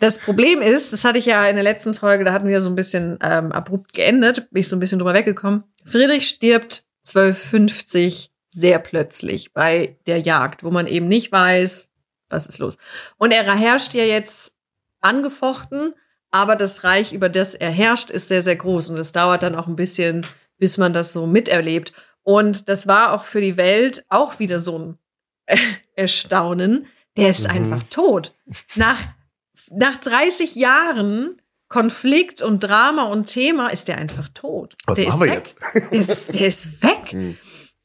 das 0.00 0.18
Problem 0.18 0.62
ist, 0.62 0.92
das 0.92 1.04
hatte 1.04 1.18
ich 1.18 1.26
ja 1.26 1.46
in 1.46 1.56
der 1.56 1.64
letzten 1.64 1.94
Folge, 1.94 2.24
da 2.24 2.32
hatten 2.32 2.48
wir 2.48 2.60
so 2.60 2.68
ein 2.68 2.74
bisschen 2.74 3.18
ähm, 3.22 3.52
abrupt 3.52 3.92
geendet, 3.92 4.50
bin 4.50 4.60
ich 4.60 4.68
so 4.68 4.76
ein 4.76 4.80
bisschen 4.80 4.98
drüber 4.98 5.14
weggekommen. 5.14 5.64
Friedrich 5.84 6.28
stirbt 6.28 6.84
1250 7.06 8.30
sehr 8.48 8.78
plötzlich 8.78 9.52
bei 9.52 9.96
der 10.06 10.20
Jagd, 10.20 10.64
wo 10.64 10.70
man 10.70 10.86
eben 10.86 11.08
nicht 11.08 11.30
weiß, 11.30 11.90
was 12.28 12.46
ist 12.46 12.58
los. 12.58 12.76
Und 13.18 13.30
er 13.32 13.44
herrscht 13.54 13.94
ja 13.94 14.04
jetzt 14.04 14.56
angefochten, 15.00 15.94
aber 16.30 16.56
das 16.56 16.82
Reich, 16.84 17.12
über 17.12 17.28
das 17.28 17.54
er 17.54 17.70
herrscht, 17.70 18.10
ist 18.10 18.28
sehr, 18.28 18.42
sehr 18.42 18.56
groß. 18.56 18.88
Und 18.90 18.98
es 18.98 19.12
dauert 19.12 19.42
dann 19.42 19.54
auch 19.54 19.66
ein 19.66 19.76
bisschen, 19.76 20.26
bis 20.58 20.78
man 20.78 20.92
das 20.92 21.12
so 21.12 21.26
miterlebt. 21.26 21.92
Und 22.22 22.68
das 22.68 22.86
war 22.88 23.12
auch 23.12 23.24
für 23.24 23.40
die 23.40 23.56
Welt 23.56 24.04
auch 24.08 24.38
wieder 24.38 24.58
so 24.58 24.78
ein 24.78 24.98
erstaunen, 25.94 26.86
der 27.16 27.30
ist 27.30 27.44
Mhm. 27.44 27.50
einfach 27.50 27.82
tot. 27.88 28.34
Nach, 28.74 28.98
nach 29.70 29.98
30 29.98 30.54
Jahren 30.54 31.40
Konflikt 31.68 32.42
und 32.42 32.60
Drama 32.60 33.04
und 33.04 33.26
Thema 33.26 33.68
ist 33.68 33.88
der 33.88 33.98
einfach 33.98 34.28
tot. 34.28 34.76
Was 34.86 34.96
der 34.96 35.06
machen 35.06 35.14
ist 35.14 35.20
wir 35.20 35.26
weg. 35.26 35.34
jetzt? 35.34 35.60
Der 35.74 35.92
ist, 35.98 36.34
der 36.34 36.46
ist 36.46 36.82
weg. 36.82 37.12
Hm. 37.12 37.36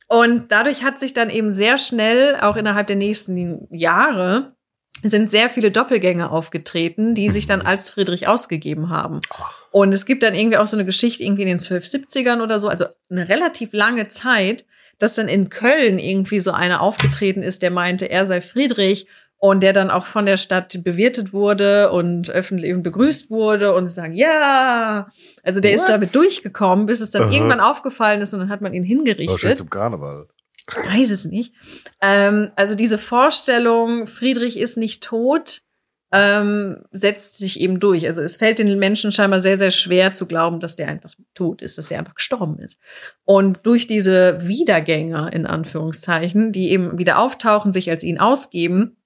Und 0.07 0.51
dadurch 0.51 0.83
hat 0.83 0.99
sich 0.99 1.13
dann 1.13 1.29
eben 1.29 1.53
sehr 1.53 1.77
schnell, 1.77 2.35
auch 2.41 2.57
innerhalb 2.57 2.87
der 2.87 2.97
nächsten 2.97 3.67
Jahre, 3.71 4.55
sind 5.03 5.31
sehr 5.31 5.49
viele 5.49 5.71
Doppelgänger 5.71 6.31
aufgetreten, 6.31 7.15
die 7.15 7.29
sich 7.29 7.47
dann 7.47 7.61
als 7.61 7.89
Friedrich 7.89 8.27
ausgegeben 8.27 8.89
haben. 8.89 9.21
Ach. 9.31 9.63
Und 9.71 9.93
es 9.93 10.05
gibt 10.05 10.21
dann 10.21 10.35
irgendwie 10.35 10.57
auch 10.57 10.67
so 10.67 10.77
eine 10.77 10.85
Geschichte 10.85 11.23
irgendwie 11.23 11.43
in 11.43 11.47
den 11.47 11.59
1270ern 11.59 12.43
oder 12.43 12.59
so, 12.59 12.67
also 12.67 12.85
eine 13.09 13.29
relativ 13.29 13.73
lange 13.73 14.09
Zeit, 14.09 14.65
dass 14.99 15.15
dann 15.15 15.27
in 15.27 15.49
Köln 15.49 15.97
irgendwie 15.97 16.39
so 16.39 16.51
einer 16.51 16.81
aufgetreten 16.81 17.41
ist, 17.41 17.63
der 17.63 17.71
meinte, 17.71 18.05
er 18.05 18.27
sei 18.27 18.41
Friedrich 18.41 19.07
und 19.41 19.63
der 19.63 19.73
dann 19.73 19.89
auch 19.89 20.05
von 20.05 20.27
der 20.27 20.37
Stadt 20.37 20.83
bewirtet 20.83 21.33
wurde 21.33 21.91
und 21.91 22.29
öffentlich 22.29 22.75
begrüßt 22.77 23.31
wurde 23.31 23.73
und 23.73 23.87
sie 23.87 23.93
sagen, 23.95 24.13
ja, 24.13 25.09
also 25.41 25.59
der 25.59 25.73
ist 25.73 25.81
What? 25.81 25.89
damit 25.89 26.13
durchgekommen, 26.13 26.85
bis 26.85 27.01
es 27.01 27.09
dann 27.09 27.23
Aha. 27.23 27.31
irgendwann 27.31 27.59
aufgefallen 27.59 28.21
ist 28.21 28.35
und 28.35 28.41
dann 28.41 28.49
hat 28.49 28.61
man 28.61 28.75
ihn 28.75 28.83
Wahrscheinlich 28.83 29.17
hingerichtet. 29.27 29.57
zum 29.57 29.69
Karneval. 29.71 30.27
Weiß 30.67 31.09
es 31.09 31.25
nicht. 31.25 31.55
Ähm, 32.01 32.51
also 32.55 32.75
diese 32.75 32.99
Vorstellung, 32.99 34.05
Friedrich 34.05 34.59
ist 34.59 34.77
nicht 34.77 35.03
tot, 35.03 35.63
ähm, 36.11 36.83
setzt 36.91 37.39
sich 37.39 37.59
eben 37.59 37.79
durch. 37.79 38.05
Also 38.05 38.21
es 38.21 38.37
fällt 38.37 38.59
den 38.59 38.77
Menschen 38.77 39.11
scheinbar 39.11 39.41
sehr, 39.41 39.57
sehr 39.57 39.71
schwer 39.71 40.13
zu 40.13 40.27
glauben, 40.27 40.59
dass 40.59 40.75
der 40.75 40.87
einfach 40.87 41.15
tot 41.33 41.63
ist, 41.63 41.79
dass 41.79 41.89
er 41.89 41.97
einfach 41.97 42.13
gestorben 42.13 42.59
ist. 42.59 42.77
Und 43.25 43.61
durch 43.63 43.87
diese 43.87 44.45
Wiedergänger, 44.45 45.33
in 45.33 45.47
Anführungszeichen, 45.47 46.51
die 46.51 46.69
eben 46.69 46.99
wieder 46.99 47.17
auftauchen, 47.17 47.71
sich 47.71 47.89
als 47.89 48.03
ihn 48.03 48.19
ausgeben, 48.19 48.97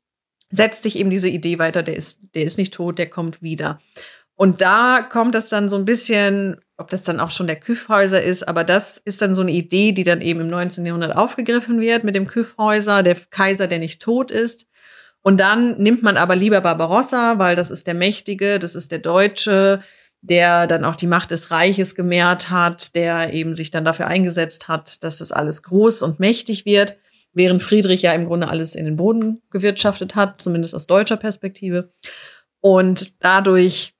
setzt 0.51 0.83
sich 0.83 0.97
eben 0.97 1.09
diese 1.09 1.29
Idee 1.29 1.59
weiter, 1.59 1.83
der 1.83 1.95
ist, 1.95 2.19
der 2.35 2.43
ist 2.43 2.57
nicht 2.57 2.73
tot, 2.73 2.99
der 2.99 3.09
kommt 3.09 3.41
wieder. 3.41 3.79
Und 4.35 4.61
da 4.61 5.01
kommt 5.01 5.33
das 5.33 5.49
dann 5.49 5.69
so 5.69 5.77
ein 5.77 5.85
bisschen, 5.85 6.57
ob 6.77 6.89
das 6.89 7.03
dann 7.03 7.19
auch 7.19 7.31
schon 7.31 7.47
der 7.47 7.55
Küffhäuser 7.55 8.21
ist, 8.21 8.47
aber 8.47 8.63
das 8.63 8.97
ist 8.97 9.21
dann 9.21 9.33
so 9.33 9.41
eine 9.41 9.51
Idee, 9.51 9.93
die 9.93 10.03
dann 10.03 10.21
eben 10.21 10.41
im 10.41 10.47
19. 10.47 10.85
Jahrhundert 10.85 11.15
aufgegriffen 11.15 11.79
wird 11.79 12.03
mit 12.03 12.15
dem 12.15 12.27
Küffhäuser, 12.27 13.01
der 13.01 13.15
Kaiser, 13.29 13.67
der 13.67 13.79
nicht 13.79 14.01
tot 14.01 14.31
ist. 14.31 14.67
Und 15.21 15.39
dann 15.39 15.81
nimmt 15.81 16.03
man 16.03 16.17
aber 16.17 16.35
lieber 16.35 16.61
Barbarossa, 16.61 17.39
weil 17.39 17.55
das 17.55 17.71
ist 17.71 17.87
der 17.87 17.93
Mächtige, 17.93 18.59
das 18.59 18.75
ist 18.75 18.91
der 18.91 18.99
Deutsche, 18.99 19.81
der 20.21 20.67
dann 20.67 20.85
auch 20.85 20.95
die 20.95 21.07
Macht 21.07 21.31
des 21.31 21.51
Reiches 21.51 21.95
gemehrt 21.95 22.49
hat, 22.49 22.93
der 22.95 23.33
eben 23.33 23.53
sich 23.53 23.71
dann 23.71 23.85
dafür 23.85 24.07
eingesetzt 24.07 24.67
hat, 24.67 25.03
dass 25.03 25.19
das 25.19 25.31
alles 25.31 25.63
groß 25.63 26.01
und 26.01 26.19
mächtig 26.19 26.65
wird, 26.65 26.97
während 27.35 27.61
Friedrich 27.61 28.01
ja 28.01 28.13
im 28.13 28.25
Grunde 28.25 28.47
alles 28.47 28.75
in 28.75 28.85
den 28.85 28.95
Boden 28.95 29.41
gewirtschaftet 29.51 30.15
hat, 30.15 30.41
zumindest 30.41 30.73
aus 30.73 30.87
deutscher 30.87 31.17
Perspektive. 31.17 31.93
Und 32.61 33.23
dadurch 33.23 33.93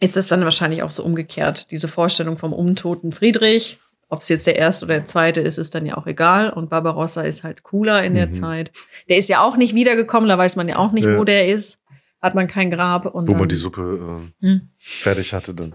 ist 0.00 0.16
es 0.16 0.28
dann 0.28 0.44
wahrscheinlich 0.44 0.82
auch 0.82 0.90
so 0.90 1.04
umgekehrt. 1.04 1.70
Diese 1.70 1.88
Vorstellung 1.88 2.38
vom 2.38 2.54
untoten 2.54 3.12
Friedrich, 3.12 3.78
ob 4.08 4.22
es 4.22 4.28
jetzt 4.30 4.46
der 4.46 4.56
erste 4.56 4.86
oder 4.86 4.94
der 4.94 5.04
zweite 5.04 5.40
ist, 5.40 5.58
ist 5.58 5.74
dann 5.74 5.84
ja 5.84 5.96
auch 5.98 6.06
egal. 6.06 6.50
Und 6.50 6.70
Barbarossa 6.70 7.20
ist 7.22 7.44
halt 7.44 7.62
cooler 7.62 8.02
in 8.02 8.14
der 8.14 8.26
Mhm. 8.26 8.30
Zeit. 8.30 8.72
Der 9.10 9.18
ist 9.18 9.28
ja 9.28 9.42
auch 9.42 9.56
nicht 9.58 9.74
wiedergekommen, 9.74 10.28
da 10.28 10.38
weiß 10.38 10.56
man 10.56 10.68
ja 10.68 10.76
auch 10.78 10.92
nicht, 10.92 11.04
Ja. 11.04 11.18
wo 11.18 11.24
der 11.24 11.48
ist. 11.48 11.78
Hat 12.22 12.34
man 12.34 12.48
kein 12.48 12.70
Grab. 12.70 13.06
Und 13.06 13.28
Wo 13.28 13.32
dann, 13.32 13.40
man 13.40 13.48
die 13.48 13.54
Suppe 13.54 14.22
äh, 14.42 14.46
Hm. 14.46 14.70
fertig 14.78 15.32
hatte 15.32 15.54
dann. 15.54 15.74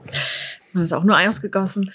Man 0.75 0.83
ist 0.83 0.93
auch 0.93 1.03
nur 1.03 1.17
ausgegossen. 1.17 1.91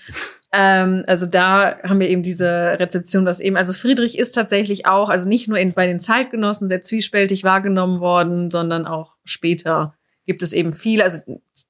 ähm, 0.52 1.04
also 1.06 1.26
da 1.26 1.78
haben 1.82 2.00
wir 2.00 2.08
eben 2.08 2.22
diese 2.22 2.78
Rezeption, 2.78 3.24
dass 3.24 3.40
eben, 3.40 3.56
also 3.56 3.72
Friedrich 3.72 4.18
ist 4.18 4.32
tatsächlich 4.32 4.86
auch, 4.86 5.08
also 5.08 5.28
nicht 5.28 5.48
nur 5.48 5.58
in, 5.58 5.72
bei 5.72 5.86
den 5.86 6.00
Zeitgenossen 6.00 6.68
sehr 6.68 6.82
zwiespältig 6.82 7.44
wahrgenommen 7.44 8.00
worden, 8.00 8.50
sondern 8.50 8.86
auch 8.86 9.16
später 9.24 9.94
gibt 10.26 10.42
es 10.42 10.52
eben 10.52 10.72
viel, 10.72 11.02
also 11.02 11.20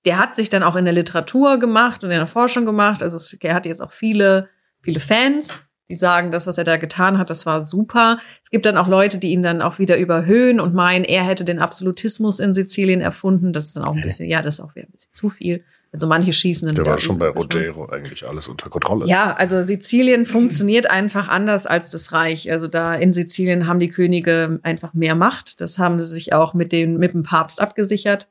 der 0.04 0.18
hat 0.18 0.36
sich 0.36 0.50
dann 0.50 0.62
auch 0.62 0.76
in 0.76 0.84
der 0.84 0.94
Literatur 0.94 1.58
gemacht 1.58 2.04
und 2.04 2.10
in 2.10 2.16
der 2.16 2.26
Forschung 2.26 2.64
gemacht, 2.64 3.02
also 3.02 3.16
es, 3.16 3.36
er 3.40 3.54
hat 3.54 3.66
jetzt 3.66 3.82
auch 3.82 3.92
viele, 3.92 4.48
viele 4.82 5.00
Fans, 5.00 5.62
die 5.90 5.96
sagen, 5.96 6.30
das, 6.30 6.46
was 6.46 6.56
er 6.56 6.64
da 6.64 6.76
getan 6.76 7.18
hat, 7.18 7.30
das 7.30 7.46
war 7.46 7.64
super. 7.64 8.18
Es 8.44 8.50
gibt 8.50 8.64
dann 8.64 8.76
auch 8.76 8.86
Leute, 8.86 9.18
die 9.18 9.32
ihn 9.32 9.42
dann 9.42 9.60
auch 9.60 9.80
wieder 9.80 9.98
überhöhen 9.98 10.60
und 10.60 10.72
meinen, 10.72 11.04
er 11.04 11.24
hätte 11.24 11.44
den 11.44 11.58
Absolutismus 11.58 12.38
in 12.38 12.54
Sizilien 12.54 13.00
erfunden. 13.00 13.52
Das 13.52 13.66
ist 13.66 13.76
dann 13.76 13.84
auch 13.84 13.94
ein 13.94 14.02
bisschen, 14.02 14.28
ja, 14.28 14.40
das 14.40 14.54
ist 14.54 14.60
auch 14.60 14.74
wieder 14.76 14.86
ein 14.86 14.92
bisschen 14.92 15.12
zu 15.12 15.28
viel. 15.28 15.64
Also 15.92 16.06
manche 16.06 16.32
schießen 16.32 16.68
dann 16.68 16.76
Der 16.76 16.87
war 16.87 17.00
schon 17.00 17.18
bei 17.18 17.28
über- 17.30 17.40
Rogero 17.40 17.87
eigentlich 17.87 18.26
alles 18.26 18.47
unter 18.47 18.70
Kontrolle. 18.70 19.06
ja, 19.06 19.35
also 19.35 19.61
Sizilien 19.61 20.25
funktioniert 20.25 20.88
einfach 20.88 21.26
anders 21.28 21.66
als 21.66 21.90
das 21.90 22.12
Reich. 22.12 22.50
Also 22.52 22.68
da 22.68 22.94
in 22.94 23.12
Sizilien 23.12 23.66
haben 23.66 23.80
die 23.80 23.88
Könige 23.88 24.61
einfach 24.62 24.94
mehr 24.94 25.16
Macht. 25.16 25.61
Das 25.61 25.78
haben 25.80 25.99
sie 25.99 26.06
sich 26.06 26.32
auch 26.32 26.54
mit, 26.54 26.70
den, 26.70 26.97
mit 26.99 27.12
dem 27.12 27.25
Papst 27.25 27.61
abgesichert. 27.61 28.28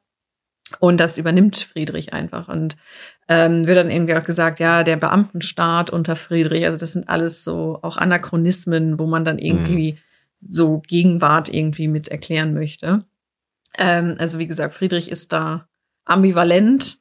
Und 0.80 1.00
das 1.00 1.18
übernimmt 1.18 1.58
Friedrich 1.58 2.14
einfach. 2.14 2.48
Und 2.48 2.78
ähm, 3.28 3.68
wird 3.68 3.76
dann 3.78 3.90
irgendwie 3.90 4.16
auch 4.16 4.24
gesagt, 4.24 4.60
ja, 4.60 4.84
der 4.84 4.96
Beamtenstaat 4.98 5.90
unter 5.90 6.16
Friedrich, 6.16 6.64
also 6.66 6.78
das 6.78 6.94
sind 6.94 7.10
alles 7.10 7.44
so 7.44 7.80
auch 7.82 7.98
Anachronismen, 7.98 9.00
wo 9.00 9.06
man 9.08 9.26
dann 9.26 9.38
irgendwie 9.40 9.98
so 10.38 10.80
Gegenwart 10.88 11.54
irgendwie 11.54 11.88
mit 11.90 12.08
erklären 12.08 12.54
möchte. 12.54 13.04
Ähm, 13.78 14.16
also 14.18 14.38
wie 14.40 14.48
gesagt, 14.48 14.74
Friedrich 14.74 15.12
ist 15.12 15.34
da 15.34 15.68
ambivalent 16.06 16.99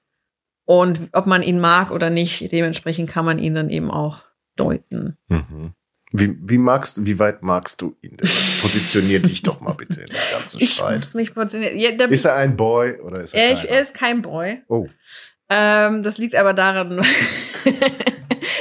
und 0.69 1.01
ob 1.13 1.25
man 1.25 1.41
ihn 1.43 1.61
mag 1.61 1.91
oder 1.91 2.11
nicht, 2.11 2.53
dementsprechend 2.53 3.09
kann 3.09 3.25
man 3.25 3.39
ihn 3.39 3.55
dann 3.55 3.71
eben 3.71 3.91
auch 3.91 4.25
deuten. 4.55 5.17
Mhm. 5.29 5.73
Wie, 6.13 6.37
wie 6.43 6.59
magst 6.59 7.07
wie 7.07 7.19
weit 7.19 7.43
magst 7.43 7.81
du 7.81 7.97
ihn 8.03 8.19
denn? 8.19 8.29
Positionier 8.61 9.21
dich 9.21 9.41
doch 9.43 9.61
mal 9.63 9.73
bitte 9.73 10.03
in 10.03 10.07
den 10.09 10.17
ganzen 10.31 10.61
Ich 10.61 10.75
Streit. 10.75 10.97
muss 10.97 11.15
mich 11.15 11.35
positionieren. 11.35 11.99
Ja, 11.99 12.07
Ist 12.07 12.27
er 12.27 12.35
ein 12.37 12.55
Boy 12.55 12.99
oder 13.01 13.23
ist 13.23 13.33
er 13.35 13.45
er, 13.45 13.53
ich, 13.55 13.61
keiner? 13.63 13.73
er 13.73 13.81
ist 13.81 13.95
kein 13.95 14.21
Boy. 14.21 14.63
Oh, 14.69 14.87
Ähm, 15.49 16.03
das 16.03 16.19
liegt 16.19 16.35
aber 16.35 16.53
daran, 16.53 17.03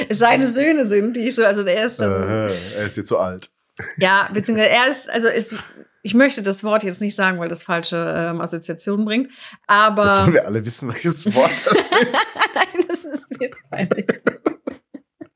es 0.07 0.17
seine 0.19 0.47
Söhne 0.47 0.85
sind, 0.85 1.17
die 1.17 1.27
ich 1.27 1.35
so, 1.35 1.43
also 1.43 1.63
der 1.63 1.85
ist 1.87 1.99
dann, 1.99 2.29
äh, 2.29 2.55
er 2.77 2.85
ist 2.85 2.95
dir 2.95 3.03
zu 3.03 3.17
alt. 3.19 3.51
ja, 3.97 4.29
beziehungsweise 4.33 4.69
er 4.69 4.87
ist, 4.89 5.09
also 5.09 5.27
ist, 5.27 5.55
ich 6.03 6.13
möchte 6.13 6.41
das 6.41 6.63
Wort 6.63 6.83
jetzt 6.83 7.01
nicht 7.01 7.15
sagen, 7.15 7.39
weil 7.39 7.49
das 7.49 7.63
falsche 7.63 8.13
ähm, 8.15 8.41
Assoziationen 8.41 9.05
bringt, 9.05 9.27
Jetzt 9.31 9.39
aber 9.67 10.21
wollen 10.21 10.33
wir 10.33 10.45
alle 10.45 10.65
wissen, 10.65 10.89
welches 10.89 11.25
Wort 11.33 11.51
das 11.51 11.75
ist. 12.01 12.39
nein, 12.53 12.85
das 12.87 13.05
ist 13.05 13.29
mir 13.31 13.47
jetzt 13.47 13.61
peinlich. 13.69 14.07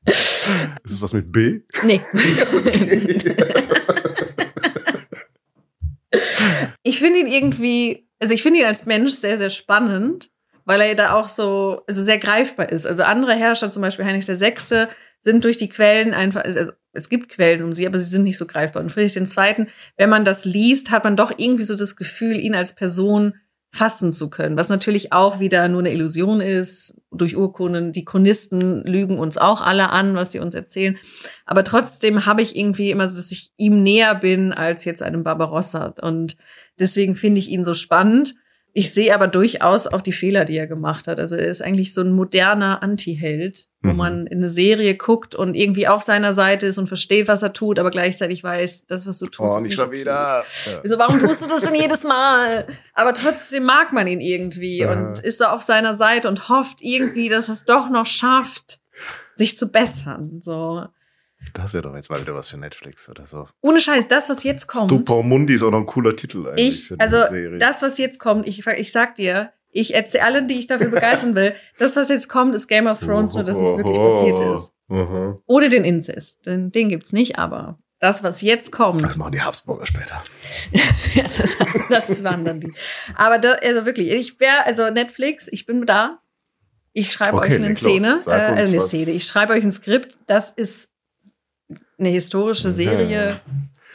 ist 0.04 0.92
es 0.92 1.02
was 1.02 1.12
mit 1.12 1.30
B? 1.32 1.60
Nee. 1.82 2.00
ich 6.82 6.98
finde 6.98 7.20
ihn 7.20 7.26
irgendwie, 7.26 8.08
also 8.20 8.34
ich 8.34 8.42
finde 8.42 8.60
ihn 8.60 8.66
als 8.66 8.86
Mensch 8.86 9.12
sehr, 9.12 9.38
sehr 9.38 9.50
spannend, 9.50 10.30
weil 10.64 10.80
er 10.80 10.94
da 10.94 11.14
auch 11.14 11.28
so, 11.28 11.82
also 11.86 12.04
sehr 12.04 12.18
greifbar 12.18 12.70
ist. 12.70 12.86
Also 12.86 13.02
andere 13.02 13.34
Herrscher, 13.34 13.70
zum 13.70 13.82
Beispiel 13.82 14.04
Heinrich 14.04 14.28
VI., 14.28 14.86
sind 15.20 15.44
durch 15.44 15.56
die 15.56 15.68
Quellen 15.68 16.14
einfach, 16.14 16.42
also 16.44 16.72
es 16.92 17.08
gibt 17.08 17.30
Quellen 17.30 17.62
um 17.62 17.72
sie, 17.72 17.86
aber 17.86 17.98
sie 17.98 18.10
sind 18.10 18.24
nicht 18.24 18.38
so 18.38 18.46
greifbar. 18.46 18.82
Und 18.82 18.90
Friedrich 18.90 19.16
II., 19.16 19.66
wenn 19.96 20.10
man 20.10 20.24
das 20.24 20.44
liest, 20.44 20.90
hat 20.90 21.04
man 21.04 21.16
doch 21.16 21.32
irgendwie 21.36 21.64
so 21.64 21.76
das 21.76 21.96
Gefühl, 21.96 22.38
ihn 22.38 22.54
als 22.54 22.74
Person 22.74 23.34
fassen 23.74 24.12
zu 24.12 24.28
können, 24.28 24.58
was 24.58 24.68
natürlich 24.68 25.14
auch 25.14 25.40
wieder 25.40 25.66
nur 25.68 25.80
eine 25.80 25.92
Illusion 25.92 26.42
ist 26.42 26.94
durch 27.10 27.38
Urkunden. 27.38 27.90
Die 27.90 28.04
Chronisten 28.04 28.84
lügen 28.84 29.18
uns 29.18 29.38
auch 29.38 29.62
alle 29.62 29.88
an, 29.88 30.14
was 30.14 30.32
sie 30.32 30.40
uns 30.40 30.54
erzählen. 30.54 30.98
Aber 31.46 31.64
trotzdem 31.64 32.26
habe 32.26 32.42
ich 32.42 32.54
irgendwie 32.54 32.90
immer 32.90 33.08
so, 33.08 33.16
dass 33.16 33.32
ich 33.32 33.50
ihm 33.56 33.82
näher 33.82 34.14
bin 34.14 34.52
als 34.52 34.84
jetzt 34.84 35.02
einem 35.02 35.24
Barbarossa. 35.24 35.94
Und 36.02 36.36
deswegen 36.78 37.14
finde 37.14 37.38
ich 37.38 37.48
ihn 37.48 37.64
so 37.64 37.72
spannend. 37.72 38.34
Ich 38.74 38.94
sehe 38.94 39.14
aber 39.14 39.28
durchaus 39.28 39.86
auch 39.86 40.00
die 40.00 40.12
Fehler, 40.12 40.46
die 40.46 40.56
er 40.56 40.66
gemacht 40.66 41.06
hat. 41.06 41.18
Also 41.20 41.36
er 41.36 41.46
ist 41.46 41.60
eigentlich 41.60 41.92
so 41.92 42.00
ein 42.00 42.10
moderner 42.12 42.82
Anti-Held, 42.82 43.68
wo 43.82 43.90
Mhm. 43.90 43.96
man 43.96 44.26
in 44.26 44.38
eine 44.38 44.48
Serie 44.48 44.94
guckt 44.96 45.34
und 45.34 45.54
irgendwie 45.54 45.88
auf 45.88 46.00
seiner 46.00 46.32
Seite 46.32 46.66
ist 46.66 46.78
und 46.78 46.86
versteht, 46.86 47.28
was 47.28 47.42
er 47.42 47.52
tut, 47.52 47.78
aber 47.78 47.90
gleichzeitig 47.90 48.42
weiß, 48.42 48.86
das, 48.86 49.06
was 49.06 49.18
du 49.18 49.26
tust, 49.26 49.40
Oh, 49.40 49.56
ist 49.58 49.62
nicht 49.64 49.64
nicht 49.64 49.74
schon 49.76 49.88
okay. 49.88 50.00
wieder. 50.00 50.12
Ja. 50.12 50.80
Also 50.82 50.98
warum 50.98 51.18
tust 51.20 51.44
du 51.44 51.48
das 51.48 51.60
denn 51.62 51.74
jedes 51.74 52.04
Mal? 52.04 52.66
Aber 52.94 53.12
trotzdem 53.12 53.64
mag 53.64 53.92
man 53.92 54.06
ihn 54.06 54.22
irgendwie 54.22 54.86
Aha. 54.86 54.92
und 55.08 55.18
ist 55.20 55.36
so 55.38 55.44
auf 55.44 55.60
seiner 55.60 55.94
Seite 55.94 56.28
und 56.28 56.48
hofft 56.48 56.78
irgendwie, 56.80 57.28
dass 57.28 57.50
es 57.50 57.66
doch 57.66 57.90
noch 57.90 58.06
schafft, 58.06 58.80
sich 59.34 59.58
zu 59.58 59.70
bessern. 59.70 60.40
So 60.40 60.84
Das 61.54 61.72
wäre 61.74 61.82
doch 61.82 61.94
jetzt 61.94 62.10
mal 62.10 62.20
wieder 62.20 62.34
was 62.34 62.48
für 62.48 62.56
Netflix 62.56 63.08
oder 63.08 63.26
so. 63.26 63.48
ohne 63.60 63.78
Scheiß, 63.80 64.08
das 64.08 64.28
was 64.30 64.42
jetzt 64.44 64.66
kommt. 64.68 64.90
Stupor 64.90 65.22
Mundi 65.22 65.54
ist 65.54 65.62
auch 65.62 65.70
noch 65.70 65.78
ein 65.80 65.86
cooler 65.86 66.16
Titel 66.16 66.46
eigentlich 66.48 66.68
Ich, 66.68 66.88
für 66.88 66.96
diese 66.96 67.00
also 67.18 67.30
Serie. 67.30 67.58
das 67.58 67.82
was 67.82 67.98
jetzt 67.98 68.18
kommt, 68.18 68.46
ich, 68.48 68.66
ich 68.66 68.92
sag 68.92 69.14
dir, 69.16 69.52
ich 69.70 69.94
erzähle 69.94 70.24
allen, 70.24 70.48
die 70.48 70.58
ich 70.58 70.66
dafür 70.66 70.88
begeistern 70.88 71.34
will, 71.34 71.54
das 71.78 71.96
was 71.96 72.08
jetzt 72.10 72.28
kommt, 72.28 72.54
ist 72.54 72.68
Game 72.68 72.86
of 72.86 73.00
Thrones, 73.00 73.34
nur 73.34 73.44
dass 73.44 73.56
es 73.58 73.76
wirklich 73.76 73.96
passiert 73.96 74.38
ist. 74.38 74.72
Ohne 75.46 75.68
den 75.68 75.84
Inzest, 75.84 76.44
den, 76.46 76.70
den 76.72 76.88
gibt's 76.90 77.12
nicht, 77.12 77.38
aber 77.38 77.78
das 77.98 78.22
was 78.24 78.42
jetzt 78.42 78.72
kommt. 78.72 79.02
Das 79.02 79.16
machen 79.16 79.32
die 79.32 79.40
Habsburger 79.40 79.86
später. 79.86 80.22
ja, 81.14 81.22
das, 81.22 81.56
das 81.88 82.24
waren 82.24 82.44
dann 82.44 82.60
die. 82.60 82.72
Aber 83.14 83.38
da, 83.38 83.52
also 83.52 83.86
wirklich, 83.86 84.10
ich 84.10 84.40
wäre, 84.40 84.66
also 84.66 84.90
Netflix, 84.90 85.48
ich 85.50 85.66
bin 85.66 85.86
da. 85.86 86.18
Ich 86.92 87.12
schreibe 87.12 87.38
Okay, 87.38 87.52
euch 87.52 87.54
eine. 87.54 87.76
Szene, 87.76 88.20
äh, 88.26 88.30
eine. 88.30 88.80
Szene. 88.80 89.10
Ich 89.12 89.24
schreibe 89.24 89.54
euch 89.54 89.64
ein 89.64 89.72
Skript. 89.72 90.18
Das 90.26 90.50
ist 90.50 90.90
eine 92.02 92.10
historische 92.10 92.72
Serie. 92.72 93.40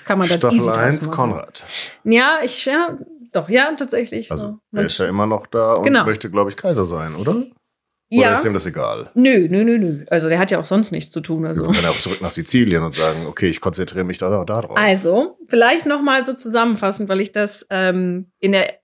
kann 0.06 0.18
man 0.20 0.28
Staffel 0.28 0.58
easy 0.58 0.68
draus 0.68 0.78
1 0.78 1.08
machen. 1.08 1.16
Konrad. 1.16 1.64
Ja, 2.06 2.40
ich, 2.44 2.66
ja, 2.66 2.98
doch, 3.34 3.50
ja, 3.50 3.72
tatsächlich. 3.78 4.32
Also, 4.32 4.60
so. 4.72 4.78
er 4.78 4.86
ist 4.86 4.98
ja 4.98 5.06
immer 5.06 5.28
noch 5.28 5.48
da 5.48 5.74
und 5.76 5.86
Genau. 5.86 6.06
möchte, 6.06 6.30
glaube 6.32 6.50
ich, 6.50 6.56
Kaiser 6.56 6.86
sein, 6.86 7.14
oder? 7.16 7.32
Oder 8.10 8.22
ja. 8.22 8.34
ist 8.36 8.46
ihm 8.46 8.54
das 8.54 8.66
egal? 8.66 9.10
Nö, 9.16 9.50
nö, 9.50 9.66
nö, 9.66 9.78
nö. 9.78 10.06
Also 10.10 10.30
der 10.30 10.40
hat 10.40 10.50
ja 10.50 10.60
auch 10.60 10.66
sonst 10.66 10.92
nichts 10.94 11.12
zu 11.12 11.20
tun. 11.20 11.46
Also, 11.46 11.66
Wir 11.68 11.74
können 11.74 11.88
auch 11.88 12.00
zurück 12.00 12.22
nach 12.22 12.32
Sizilien 12.32 12.82
und 12.84 12.96
sagen, 12.96 13.26
okay, 13.28 13.48
ich 13.48 13.60
konzentriere 13.60 14.06
mich 14.06 14.18
da, 14.18 14.30
da, 14.30 14.46
da 14.46 14.62
drauf. 14.62 14.78
also 14.78 15.38
vielleicht 15.50 15.86
noch 15.86 16.02
mal 16.02 16.24
so 16.24 16.32
zusammenfassend, 16.32 17.10
weil 17.10 17.20
ich 17.20 17.34
das 17.34 17.68
ähm, 17.70 18.32
in 18.40 18.54
der 18.54 18.80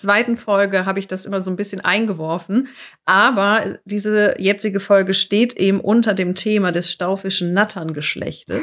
zweiten 0.00 0.36
Folge 0.36 0.86
habe 0.86 0.98
ich 0.98 1.08
das 1.08 1.26
immer 1.26 1.40
so 1.40 1.50
ein 1.50 1.56
bisschen 1.56 1.80
eingeworfen. 1.84 2.68
Aber 3.04 3.76
diese 3.84 4.34
jetzige 4.38 4.80
Folge 4.80 5.14
steht 5.14 5.54
eben 5.54 5.80
unter 5.80 6.14
dem 6.14 6.34
Thema 6.34 6.72
des 6.72 6.90
staufischen 6.92 7.52
Natterngeschlechtes. 7.52 8.62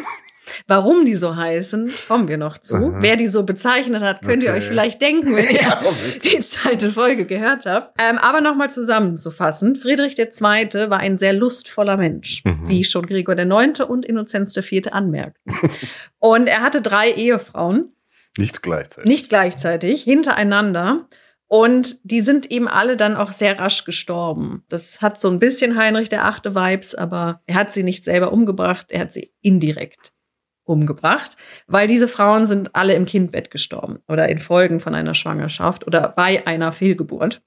Warum 0.67 1.05
die 1.05 1.15
so 1.15 1.35
heißen, 1.35 1.91
kommen 2.07 2.27
wir 2.27 2.37
noch 2.37 2.59
zu. 2.59 2.75
Aha. 2.75 2.97
Wer 2.99 3.15
die 3.15 3.27
so 3.27 3.43
bezeichnet 3.43 4.03
hat, 4.03 4.21
könnt 4.21 4.43
ihr 4.43 4.49
Okay. 4.51 4.59
euch 4.59 4.65
vielleicht 4.65 5.01
denken, 5.01 5.35
wenn 5.35 5.43
ihr 5.49 5.59
Ja, 5.59 5.81
die 6.23 6.39
zweite 6.41 6.91
Folge 6.91 7.25
gehört 7.25 7.65
habt. 7.65 7.99
Ähm, 7.99 8.19
aber 8.19 8.41
nochmal 8.41 8.69
zusammenzufassen. 8.69 9.75
Friedrich 9.75 10.19
II. 10.19 10.29
war 10.91 10.99
ein 10.99 11.17
sehr 11.17 11.33
lustvoller 11.33 11.97
Mensch, 11.97 12.43
Mhm. 12.45 12.69
wie 12.69 12.83
schon 12.83 13.07
Gregor 13.07 13.35
IX. 13.39 13.81
und 13.81 14.05
Innozenz 14.05 14.55
IV. 14.55 14.91
anmerkten. 14.93 15.51
und 16.19 16.45
er 16.47 16.61
hatte 16.61 16.83
drei 16.83 17.09
Ehefrauen, 17.11 17.95
Nicht 18.37 18.61
gleichzeitig. 18.61 19.09
nicht 19.09 19.29
gleichzeitig, 19.29 20.03
hintereinander. 20.03 21.07
Und 21.55 22.03
die 22.03 22.19
sind 22.19 22.51
eben 22.51 22.67
alle 22.67 22.97
dann 22.97 23.15
auch 23.15 23.31
sehr 23.31 23.57
rasch 23.57 23.85
gestorben. 23.85 24.65
Das 24.67 24.99
hat 24.99 25.17
so 25.17 25.29
ein 25.29 25.39
bisschen 25.39 25.77
Heinrich 25.77 26.09
der 26.09 26.25
Achte 26.25 26.53
Vibes, 26.53 26.95
aber 26.95 27.43
er 27.45 27.55
hat 27.55 27.71
sie 27.71 27.83
nicht 27.83 28.03
selber 28.03 28.33
umgebracht, 28.33 28.87
er 28.89 28.99
hat 28.99 29.13
sie 29.13 29.31
indirekt 29.41 30.11
umgebracht, 30.65 31.37
weil 31.65 31.87
diese 31.87 32.09
Frauen 32.09 32.45
sind 32.45 32.75
alle 32.75 32.93
im 32.93 33.05
Kindbett 33.05 33.51
gestorben 33.51 33.99
oder 34.09 34.27
in 34.27 34.39
Folgen 34.39 34.81
von 34.81 34.95
einer 34.95 35.13
Schwangerschaft 35.13 35.87
oder 35.87 36.09
bei 36.09 36.45
einer 36.45 36.73
Fehlgeburt. 36.73 37.41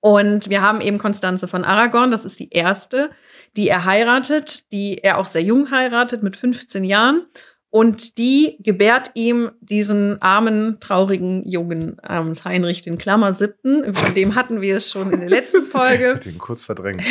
Und 0.00 0.50
wir 0.50 0.60
haben 0.60 0.82
eben 0.82 0.98
Konstanze 0.98 1.48
von 1.48 1.64
Aragon, 1.64 2.10
das 2.10 2.26
ist 2.26 2.38
die 2.38 2.50
erste, 2.50 3.12
die 3.56 3.68
er 3.68 3.86
heiratet, 3.86 4.70
die 4.72 4.98
er 4.98 5.16
auch 5.16 5.26
sehr 5.26 5.42
jung 5.42 5.70
heiratet, 5.70 6.22
mit 6.22 6.36
15 6.36 6.84
Jahren. 6.84 7.28
Und 7.74 8.18
die 8.18 8.58
gebärt 8.60 9.12
ihm 9.14 9.50
diesen 9.62 10.20
armen, 10.20 10.78
traurigen 10.78 11.48
Jungen 11.48 11.96
namens 12.06 12.44
Heinrich 12.44 12.82
den 12.82 12.98
Klammer 12.98 13.32
siebten. 13.32 13.94
Von 13.94 14.12
dem 14.14 14.34
hatten 14.34 14.60
wir 14.60 14.76
es 14.76 14.90
schon 14.90 15.10
in 15.10 15.20
der 15.20 15.28
letzten 15.30 15.64
Folge. 15.64 16.16
Hat 16.16 16.26
ihn 16.26 16.36
kurz 16.36 16.62
verdrängt. 16.64 17.02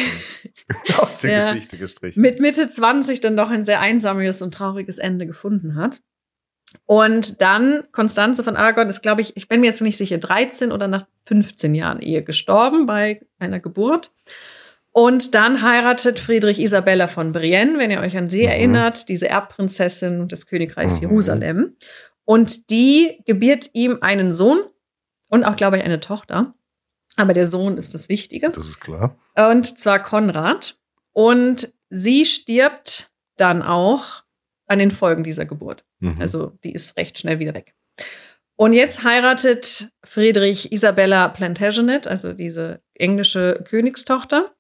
Aus 0.99 1.21
der 1.21 1.31
Ja. 1.31 1.51
Geschichte 1.51 1.79
gestrichen. 1.79 2.21
Mit 2.21 2.39
Mitte 2.39 2.69
20 2.69 3.21
dann 3.21 3.35
doch 3.35 3.49
ein 3.49 3.63
sehr 3.65 3.79
einsames 3.81 4.43
und 4.43 4.53
trauriges 4.53 4.99
Ende 4.99 5.25
gefunden 5.25 5.73
hat. 5.73 6.03
Und 6.85 7.41
dann 7.41 7.83
Konstanze 7.91 8.43
von 8.43 8.55
Aragon 8.55 8.87
ist, 8.87 9.01
glaube 9.01 9.21
ich, 9.21 9.35
ich 9.35 9.47
bin 9.47 9.61
mir 9.61 9.65
jetzt 9.67 9.81
nicht 9.81 9.97
sicher, 9.97 10.19
13 10.19 10.71
oder 10.71 10.87
nach 10.87 11.07
15 11.25 11.73
Jahren 11.73 11.99
Ehe 12.01 12.21
gestorben 12.23 12.85
bei 12.85 13.21
einer 13.39 13.59
Geburt. 13.59 14.11
Und 14.93 15.36
dann 15.36 15.62
heiratet 15.62 16.19
Friedrich 16.19 16.60
Isabella 16.60 17.07
von 17.07 17.31
Brienne, 17.31 17.77
wenn 17.77 17.91
ihr 17.91 18.01
euch 18.01 18.17
an 18.17 18.27
sie 18.29 18.43
Mhm. 18.43 18.50
erinnert, 18.50 19.10
diese 19.10 19.29
Erbprinzessin 19.29 20.27
des 20.27 20.48
Königreichs 20.48 20.95
Mhm. 20.95 21.01
Jerusalem. 21.01 21.77
Und 22.25 22.69
die 22.69 23.19
gebiert 23.25 23.69
ihm 23.74 24.00
einen 24.01 24.33
Sohn 24.33 24.60
und 25.29 25.43
auch, 25.45 25.55
glaube 25.55 25.77
ich, 25.77 25.83
eine 25.83 26.00
Tochter. 26.01 26.53
Aber 27.17 27.33
der 27.33 27.48
Sohn 27.48 27.77
ist 27.77 27.93
das 27.93 28.10
Wichtige. 28.10 28.50
Das 28.50 28.57
ist 28.65 28.79
klar. 28.81 29.17
Und 29.36 29.79
zwar 29.79 30.00
Konrad. 30.00 30.77
Und 31.13 31.74
sie 31.89 32.25
stirbt 32.25 33.12
dann 33.38 33.62
auch 33.62 34.24
an 34.67 34.79
den 34.79 34.91
Folgen 34.91 35.24
dieser 35.24 35.45
Geburt. 35.45 35.83
Mhm. 36.00 36.17
Also 36.21 36.57
die 36.63 36.71
ist 36.74 36.95
recht 36.98 37.17
schnell 37.17 37.39
wieder 37.39 37.53
weg. 37.53 37.74
Und 38.55 38.74
jetzt 38.74 39.03
heiratet 39.03 39.89
Friedrich 40.03 40.71
Isabella 40.71 41.27
Plantagenet, 41.29 42.07
also 42.07 42.33
diese 42.33 42.75
englische 42.93 43.63
Königstochter. 43.68 44.53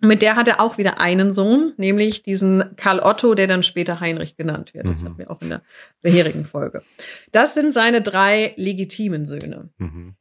Mit 0.00 0.20
der 0.20 0.36
hat 0.36 0.46
er 0.46 0.60
auch 0.60 0.76
wieder 0.76 1.00
einen 1.00 1.32
Sohn, 1.32 1.72
nämlich 1.78 2.22
diesen 2.22 2.76
Karl 2.76 3.00
Otto, 3.00 3.34
der 3.34 3.46
dann 3.46 3.62
später 3.62 3.98
Heinrich 4.00 4.36
genannt 4.36 4.74
wird. 4.74 4.88
Das 4.90 5.00
Mhm. 5.00 5.06
hatten 5.06 5.18
wir 5.18 5.30
auch 5.30 5.40
in 5.40 5.48
der 5.48 5.62
vorherigen 6.02 6.44
Folge. 6.44 6.82
Das 7.32 7.54
sind 7.54 7.72
seine 7.72 8.02
drei 8.02 8.52
legitimen 8.56 9.24
Söhne. 9.24 9.70
Mhm. 9.78 10.14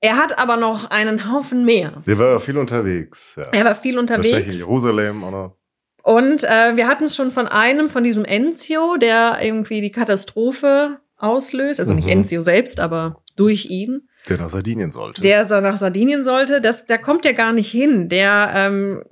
Er 0.00 0.16
hat 0.16 0.38
aber 0.40 0.56
noch 0.56 0.90
einen 0.90 1.30
Haufen 1.32 1.64
mehr. 1.64 2.02
Der 2.06 2.18
war 2.18 2.40
viel 2.40 2.58
unterwegs. 2.58 3.36
Ja. 3.36 3.44
Er 3.52 3.64
war 3.64 3.74
viel 3.76 3.94
Wahrscheinlich 3.96 4.32
in 4.32 4.36
unterwegs. 4.38 4.56
Jerusalem. 4.58 5.22
Oder? 5.22 5.56
Und 6.02 6.42
äh, 6.42 6.74
wir 6.74 6.88
hatten 6.88 7.04
es 7.04 7.14
schon 7.14 7.30
von 7.30 7.46
einem, 7.46 7.88
von 7.88 8.02
diesem 8.02 8.24
Enzio, 8.24 8.96
der 8.96 9.38
irgendwie 9.40 9.80
die 9.80 9.92
Katastrophe 9.92 10.98
auslöst. 11.16 11.78
Also 11.78 11.94
nicht 11.94 12.06
Mhm. 12.06 12.12
Enzio 12.12 12.42
selbst, 12.42 12.80
aber 12.80 13.22
durch 13.36 13.66
ihn. 13.66 14.08
Der 14.28 14.38
nach 14.38 14.50
Sardinien 14.50 14.90
sollte. 14.90 15.20
Der 15.20 15.46
so 15.46 15.60
nach 15.60 15.78
Sardinien 15.78 16.22
sollte. 16.22 16.60
Das, 16.60 16.86
da 16.86 16.98
kommt 16.98 17.26
er 17.26 17.34
gar 17.34 17.52
nicht 17.52 17.70
hin. 17.70 18.08
Der 18.08 18.52
ähm, 18.54 19.02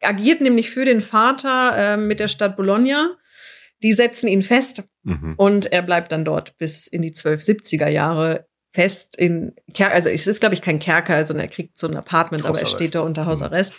agiert 0.00 0.40
nämlich 0.40 0.70
für 0.70 0.84
den 0.84 1.00
Vater 1.00 1.72
ähm, 1.76 2.06
mit 2.06 2.20
der 2.20 2.28
Stadt 2.28 2.56
Bologna. 2.56 3.16
Die 3.82 3.92
setzen 3.92 4.26
ihn 4.26 4.42
fest 4.42 4.84
mhm. 5.02 5.34
und 5.36 5.66
er 5.72 5.82
bleibt 5.82 6.10
dann 6.10 6.24
dort 6.24 6.56
bis 6.58 6.86
in 6.86 7.02
die 7.02 7.12
1270er 7.12 7.88
Jahre 7.88 8.46
fest 8.76 9.16
in 9.16 9.54
Kerker. 9.74 9.94
Also 9.94 10.08
es 10.10 10.26
ist, 10.26 10.40
glaube 10.40 10.54
ich, 10.54 10.60
kein 10.62 10.78
Kerker, 10.78 11.24
sondern 11.24 11.46
er 11.46 11.50
kriegt 11.50 11.76
so 11.78 11.88
ein 11.88 11.96
Apartment, 11.96 12.44
aber 12.44 12.58
er 12.60 12.66
steht 12.66 12.94
da 12.94 13.00
unter 13.00 13.24
Hausarrest. 13.26 13.74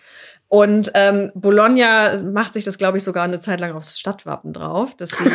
Und 0.49 0.91
ähm, 0.95 1.31
Bologna 1.35 2.21
macht 2.23 2.53
sich 2.53 2.63
das, 2.63 2.77
glaube 2.77 2.97
ich, 2.97 3.03
sogar 3.03 3.23
eine 3.25 3.39
Zeit 3.39 3.59
lang 3.59 3.73
aufs 3.73 3.99
Stadtwappen 3.99 4.53
drauf, 4.53 4.95
dass 4.95 5.11
sie 5.11 5.25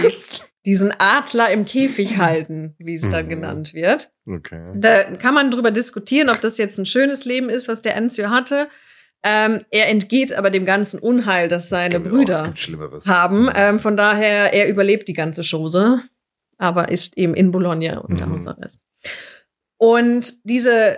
diesen 0.66 0.92
Adler 0.98 1.50
im 1.50 1.64
Käfig 1.64 2.16
halten, 2.18 2.74
wie 2.78 2.94
es 2.94 3.08
dann 3.08 3.26
Mhm. 3.26 3.30
genannt 3.30 3.74
wird. 3.74 4.10
Okay. 4.26 4.72
Da 4.74 5.02
kann 5.16 5.34
man 5.34 5.50
drüber 5.50 5.70
diskutieren, 5.70 6.28
ob 6.30 6.40
das 6.40 6.58
jetzt 6.58 6.78
ein 6.78 6.86
schönes 6.86 7.24
Leben 7.24 7.48
ist, 7.50 7.68
was 7.68 7.82
der 7.82 7.94
Enzio 7.96 8.30
hatte. 8.30 8.68
Ähm, 9.22 9.60
er 9.70 9.88
entgeht 9.88 10.32
aber 10.32 10.50
dem 10.50 10.64
ganzen 10.64 10.98
Unheil, 10.98 11.46
das 11.46 11.68
seine 11.68 12.00
Genau, 12.00 12.16
Brüder 12.16 12.52
haben. 13.06 13.48
Ähm, 13.54 13.78
von 13.78 13.96
daher, 13.96 14.52
er 14.52 14.68
überlebt 14.68 15.06
die 15.06 15.12
ganze 15.12 15.42
Chose, 15.42 16.00
aber 16.58 16.88
ist 16.88 17.16
eben 17.18 17.34
in 17.34 17.50
Bologna 17.52 17.98
unter 17.98 18.26
Mhm. 18.26 18.32
Hausarrest. 18.32 18.80
Und 19.82 20.36
diese 20.48 20.96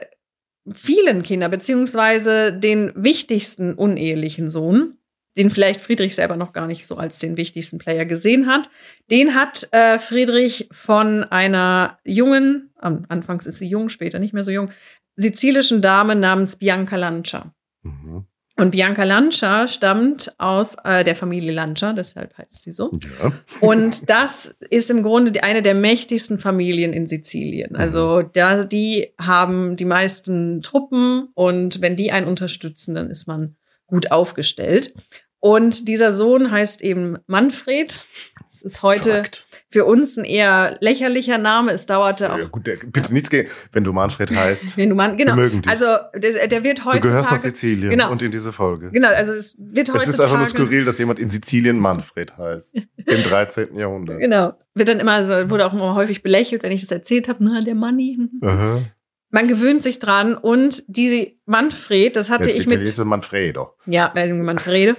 vielen 0.70 1.22
Kinder, 1.22 1.48
beziehungsweise 1.48 2.52
den 2.52 2.92
wichtigsten 2.94 3.72
unehelichen 3.72 4.50
Sohn, 4.50 4.98
den 5.38 5.48
vielleicht 5.48 5.80
Friedrich 5.80 6.14
selber 6.14 6.36
noch 6.36 6.52
gar 6.52 6.66
nicht 6.66 6.86
so 6.86 6.98
als 6.98 7.18
den 7.18 7.38
wichtigsten 7.38 7.78
Player 7.78 8.04
gesehen 8.04 8.46
hat, 8.46 8.68
den 9.10 9.34
hat 9.34 9.68
äh, 9.72 9.98
Friedrich 9.98 10.68
von 10.70 11.24
einer 11.24 11.98
jungen, 12.04 12.74
am 12.76 13.06
anfangs 13.08 13.46
ist 13.46 13.56
sie 13.56 13.68
jung, 13.68 13.88
später 13.88 14.18
nicht 14.18 14.34
mehr 14.34 14.44
so 14.44 14.50
jung, 14.50 14.70
sizilischen 15.16 15.80
Dame 15.80 16.14
namens 16.14 16.56
Bianca 16.56 16.96
Lancia. 16.96 17.54
Mhm. 17.84 18.26
Und 18.56 18.70
Bianca 18.70 19.02
Lancia 19.02 19.66
stammt 19.66 20.32
aus 20.38 20.76
äh, 20.84 21.02
der 21.02 21.16
Familie 21.16 21.50
Lancia, 21.50 21.92
deshalb 21.92 22.38
heißt 22.38 22.62
sie 22.62 22.70
so. 22.70 22.92
Ja. 23.20 23.32
Und 23.60 24.08
das 24.08 24.54
ist 24.70 24.90
im 24.90 25.02
Grunde 25.02 25.32
die, 25.32 25.42
eine 25.42 25.60
der 25.60 25.74
mächtigsten 25.74 26.38
Familien 26.38 26.92
in 26.92 27.08
Sizilien. 27.08 27.74
Also 27.74 28.22
da, 28.22 28.62
die 28.64 29.12
haben 29.20 29.74
die 29.74 29.84
meisten 29.84 30.62
Truppen 30.62 31.30
und 31.34 31.80
wenn 31.80 31.96
die 31.96 32.12
einen 32.12 32.28
unterstützen, 32.28 32.94
dann 32.94 33.10
ist 33.10 33.26
man 33.26 33.56
gut 33.86 34.12
aufgestellt. 34.12 34.94
Und 35.40 35.88
dieser 35.88 36.12
Sohn 36.12 36.50
heißt 36.50 36.80
eben 36.80 37.18
Manfred. 37.26 38.06
Das 38.50 38.62
ist 38.62 38.82
heute 38.82 39.10
Verrückt. 39.10 39.46
Für 39.74 39.84
uns 39.87 40.16
ein 40.16 40.24
eher 40.24 40.76
lächerlicher 40.80 41.37
Name. 41.37 41.72
Es 41.72 41.84
dauerte 41.87 42.32
auch 42.32 42.38
Ja, 42.38 42.44
gut, 42.46 42.64
der, 42.68 42.76
bitte 42.76 43.12
nichts 43.12 43.28
gegen, 43.28 43.50
wenn 43.72 43.82
du 43.82 43.92
Manfred 43.92 44.30
heißt. 44.30 44.76
wenn 44.76 44.88
du 44.88 44.94
man, 44.94 45.18
genau. 45.18 45.32
Wir 45.37 45.42
mögen 45.42 45.62
dich. 45.62 45.68
Also 45.70 45.87
der, 46.14 46.46
der 46.46 46.62
wird 46.62 46.78
Du 46.78 46.84
heutzutage. 46.84 47.00
gehörst 47.08 47.30
nach 47.32 47.38
Sizilien 47.38 47.90
Genau. 47.90 48.12
und 48.12 48.22
in 48.22 48.30
diese 48.30 48.52
Folge. 48.52 48.92
Genau, 48.92 49.08
also 49.08 49.32
es 49.32 49.56
wird 49.58 49.88
heutzutage. 49.88 50.10
Es 50.10 50.14
ist 50.14 50.20
einfach 50.20 50.38
nur 50.38 50.46
skurril, 50.46 50.84
dass 50.84 50.98
jemand 51.00 51.18
in 51.18 51.28
Sizilien 51.28 51.80
Manfred 51.80 52.38
heißt. 52.38 52.76
Im 52.76 53.22
13. 53.24 53.74
Jahrhundert. 53.76 54.20
Genau. 54.20 54.52
Wird 54.76 54.88
dann 54.88 55.00
immer 55.00 55.26
so, 55.26 55.50
wurde 55.50 55.66
auch 55.66 55.72
immer 55.74 55.96
häufig 55.96 56.22
belächelt, 56.22 56.62
wenn 56.62 56.70
ich 56.70 56.82
das 56.82 56.92
erzählt 56.92 57.26
habe, 57.28 57.42
na, 57.42 57.60
der 57.60 57.74
Manni. 57.74 58.16
Aha. 58.42 58.80
Man 59.30 59.48
gewöhnt 59.48 59.82
sich 59.82 59.98
dran 59.98 60.37
und 60.37 60.84
die 60.87 61.40
Manfred, 61.44 62.14
das 62.14 62.30
hatte 62.30 62.44
Der 62.44 62.56
ich 62.56 62.68
mit, 62.68 62.98
Manfredo. 63.04 63.74
ja, 63.84 64.12
Manfrede. 64.14 64.94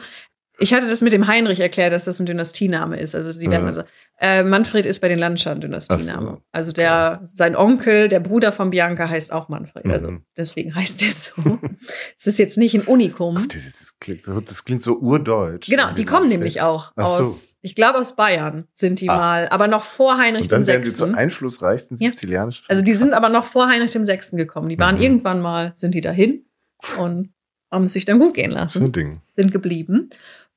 Ich 0.60 0.74
hatte 0.74 0.88
das 0.88 1.02
mit 1.02 1.12
dem 1.14 1.28
Heinrich 1.28 1.60
erklärt, 1.60 1.92
dass 1.94 2.06
das 2.06 2.20
ein 2.20 2.26
Dynastiename 2.26 3.00
ist. 3.00 3.14
Also 3.16 3.38
die 3.38 3.50
werden, 3.52 3.76
Ja. 3.76 3.86
äh, 4.20 4.44
Manfred 4.44 4.86
ist 4.86 5.02
bei 5.02 5.10
den 5.10 5.20
Landschern 5.20 5.58
ein 5.58 5.62
Dynastiename. 5.62 6.30
Ach 6.32 6.36
so. 6.38 6.42
Also 6.52 6.72
der, 6.72 7.20
sein 7.26 7.56
Onkel, 7.56 8.08
der 8.08 8.20
Bruder 8.22 8.52
von 8.54 8.70
Bianca 8.70 9.10
heißt 9.10 9.34
auch 9.34 9.50
Manfred. 9.50 9.86
Also 9.86 10.12
Mhm. 10.12 10.24
deswegen 10.38 10.74
heißt 10.74 11.02
er 11.04 11.12
so. 11.12 11.32
Es 12.20 12.28
ist 12.28 12.40
jetzt 12.40 12.58
nicht 12.58 12.74
ein 12.76 12.82
Unikum. 12.82 13.48
Das, 13.50 13.64
das, 13.64 13.96
klingt 14.00 14.24
so, 14.24 14.40
das 14.40 14.64
klingt 14.64 14.82
so 14.82 14.98
urdeutsch. 14.98 15.70
Genau, 15.70 15.92
die 15.94 16.06
kommen 16.06 16.30
nämlich 16.30 16.62
auch 16.62 16.94
Ach 16.96 17.06
so. 17.08 17.20
aus, 17.20 17.58
ich 17.62 17.76
glaube 17.76 18.00
aus 18.00 18.16
Bayern 18.16 18.68
sind 18.74 19.02
die 19.02 19.10
Ah. 19.10 19.18
mal, 19.18 19.50
aber 19.50 19.68
noch 19.68 19.84
vor 19.84 20.18
Heinrich 20.18 20.44
Und 20.44 20.52
dann 20.54 20.62
dem 20.64 20.68
werden 20.68 20.84
sie 20.84 20.92
zur 20.96 21.08
Sechsten. 21.08 21.16
einflussreichsten 21.20 21.98
Ja. 22.00 22.12
sizilianischen 22.12 22.66
Also 22.70 22.82
die 22.82 22.94
sind 22.96 23.14
aber 23.14 23.30
noch 23.30 23.46
vor 23.46 23.68
Heinrich 23.68 23.92
dem 23.92 24.06
Sechsten 24.06 24.38
gekommen. 24.38 24.70
Die 24.70 24.80
waren 24.80 24.96
Mhm. 24.96 25.02
irgendwann 25.02 25.42
mal, 25.42 25.74
sind 25.76 25.94
die 25.94 26.02
dahin 26.02 26.46
und 27.00 27.30
haben 27.72 27.84
es 27.84 27.94
sich 27.94 28.06
dann 28.06 28.20
gut 28.20 28.36
gehen 28.36 28.52
So 28.52 28.56
ein 28.58 28.62
lassen, 28.62 28.92
Ding. 28.94 29.22
sind 29.36 29.52
geblieben. 29.52 30.10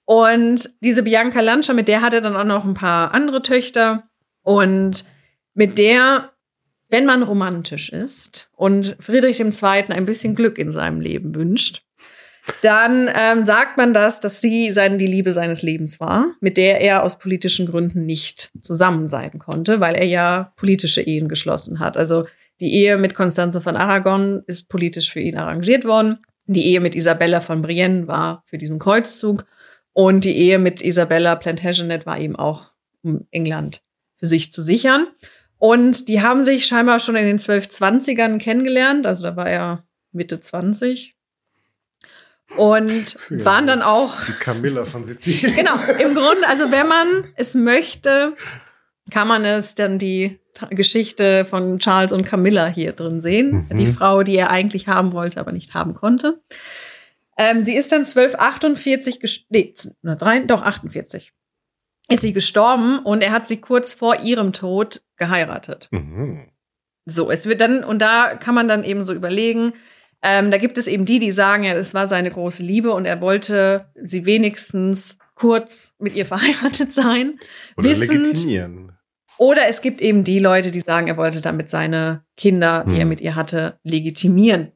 Und 0.09 0.71
diese 0.81 1.03
Bianca 1.03 1.43
Lancia, 1.43 1.75
mit 1.75 1.87
der 1.87 2.01
hat 2.01 2.15
er 2.15 2.23
dann 2.23 2.35
auch 2.35 2.45
noch 2.45 2.65
ein 2.65 2.73
paar 2.73 3.13
andere 3.13 3.43
Töchter. 3.43 4.05
Und 4.41 5.05
mit 5.53 5.77
der, 5.77 6.33
wenn 6.89 7.05
man 7.05 7.23
romantisch 7.23 7.93
ist 7.93 8.49
und 8.57 8.97
Friedrich 9.01 9.39
II. 9.39 9.53
ein 9.63 10.07
bisschen 10.07 10.35
Glück 10.35 10.57
in 10.57 10.71
seinem 10.71 11.03
Leben 11.03 11.35
wünscht, 11.35 11.83
dann 12.63 13.11
ähm, 13.15 13.43
sagt 13.43 13.77
man 13.77 13.93
das, 13.93 14.21
dass 14.21 14.41
sie 14.41 14.73
seine, 14.73 14.97
die 14.97 15.07
Liebe 15.07 15.35
seines 15.35 15.61
Lebens 15.61 16.01
war, 16.01 16.29
mit 16.41 16.57
der 16.57 16.81
er 16.81 17.03
aus 17.03 17.19
politischen 17.19 17.67
Gründen 17.67 18.07
nicht 18.07 18.51
zusammen 18.63 19.07
sein 19.07 19.39
konnte, 19.39 19.81
weil 19.81 19.95
er 19.95 20.07
ja 20.07 20.55
politische 20.57 21.03
Ehen 21.03 21.29
geschlossen 21.29 21.81
hat. 21.81 21.99
Also 21.99 22.25
die 22.61 22.73
Ehe 22.73 22.97
mit 22.97 23.15
Constanze 23.15 23.61
von 23.61 23.77
Aragon 23.77 24.43
ist 24.47 24.71
politisch 24.71 25.13
für 25.13 25.21
ihn 25.21 25.37
arrangiert 25.37 25.85
worden. 25.85 26.21
Die 26.47 26.65
Ehe 26.65 26.81
mit 26.81 26.95
Isabella 26.95 27.43
von 27.43 27.61
Brienne 27.61 28.09
war 28.09 28.43
für 28.47 28.57
diesen 28.57 28.79
Kreuzzug. 28.79 29.45
Und 29.99 30.25
die 30.25 30.37
Ehe 30.37 30.61
mit 30.61 30.81
Isabella 30.81 31.35
Plantagenet 31.35 32.07
war 32.07 32.21
eben 32.21 32.37
auch, 32.37 32.71
um 33.03 33.27
England 33.33 33.83
für 34.15 34.27
sich 34.27 34.53
zu 34.53 34.63
sichern. 34.63 35.09
Und 35.57 36.07
die 36.07 36.23
haben 36.23 36.45
sich 36.45 36.67
scheinbar 36.67 37.01
schon 37.01 37.17
in 37.17 37.27
den 37.27 37.41
1220ern 37.41 38.39
kennengelernt. 38.39 39.09
Also 39.09 39.25
da 39.25 39.35
war 39.35 39.51
er 39.51 39.83
Mitte 40.13 40.39
20, 40.39 41.17
und 42.57 43.17
ja, 43.29 43.45
waren 43.45 43.67
dann 43.67 43.83
auch. 43.83 44.25
Die 44.25 44.33
Camilla 44.33 44.85
von 44.85 45.05
Sizilien. 45.05 45.57
Genau, 45.57 45.75
im 45.99 46.15
Grunde, 46.15 46.47
also 46.47 46.71
wenn 46.71 46.87
man 46.87 47.25
es 47.35 47.57
möchte, 47.57 48.37
kann 49.11 49.27
man 49.27 49.45
es 49.45 49.75
dann 49.75 49.99
die 49.99 50.39
Geschichte 50.71 51.45
von 51.45 51.81
Charles 51.81 52.13
und 52.13 52.25
Camilla 52.25 52.69
hier 52.69 52.93
drin 52.93 53.21
sehen. 53.21 53.67
Mhm. 53.69 53.79
Die 53.79 53.89
Frau, 53.89 54.23
die 54.23 54.37
er 54.37 54.51
eigentlich 54.51 54.87
haben 54.87 55.13
wollte, 55.13 55.41
aber 55.41 55.51
nicht 55.51 55.75
haben 55.75 55.95
konnte. 55.95 56.41
Ähm, 57.39 57.65
sie 57.65 57.77
ist 57.77 57.93
dann 57.93 58.05
1248, 58.05 59.47
nee, 59.49 59.75
drei, 60.03 60.41
doch 60.41 60.63
48, 60.63 61.33
ist 62.11 62.21
sie 62.21 62.33
gestorben 62.33 62.99
und 62.99 63.23
er 63.23 63.31
hat 63.31 63.47
sie 63.47 63.61
kurz 63.61 63.93
vor 63.93 64.21
ihrem 64.21 64.53
Tod 64.53 65.03
geheiratet. 65.17 65.89
Mhm. 65.93 66.51
So, 67.07 67.31
es 67.31 67.47
wird 67.47 67.61
dann, 67.61 67.85
und 67.85 68.03
da 68.03 68.35
kann 68.35 68.55
man 68.55 68.69
dann 68.69 68.83
eben 68.85 69.05
so 69.05 69.15
überlegen, 69.15 69.73
ähm, 70.21 70.51
da 70.51 70.59
gibt 70.59 70.77
es 70.79 70.89
eben 70.89 71.05
die, 71.05 71.21
die 71.21 71.31
sagen, 71.31 71.63
ja, 71.63 71.75
es 71.75 71.95
war 71.95 72.09
seine 72.09 72.31
große 72.31 72.63
Liebe 72.63 72.93
und 72.93 73.05
er 73.05 73.21
wollte 73.21 73.87
sie 73.95 74.25
wenigstens 74.27 75.17
kurz 75.37 75.95
mit 75.99 76.15
ihr 76.15 76.27
verheiratet 76.27 76.93
sein. 76.93 77.39
Oder 77.77 77.91
wissend, 77.91 78.27
legitimieren. 78.27 78.93
Oder 79.39 79.69
es 79.69 79.81
gibt 79.81 80.01
eben 80.01 80.25
die 80.25 80.41
Leute, 80.41 80.73
die 80.73 80.81
sagen, 80.81 81.07
er 81.07 81.17
wollte 81.17 81.41
damit 81.41 81.71
seine 81.71 82.25
Kinder, 82.37 82.85
die 82.85 82.95
hm. 82.95 82.99
er 82.99 83.07
mit 83.07 83.21
ihr 83.21 83.37
hatte, 83.37 83.79
legitimieren. 83.85 84.73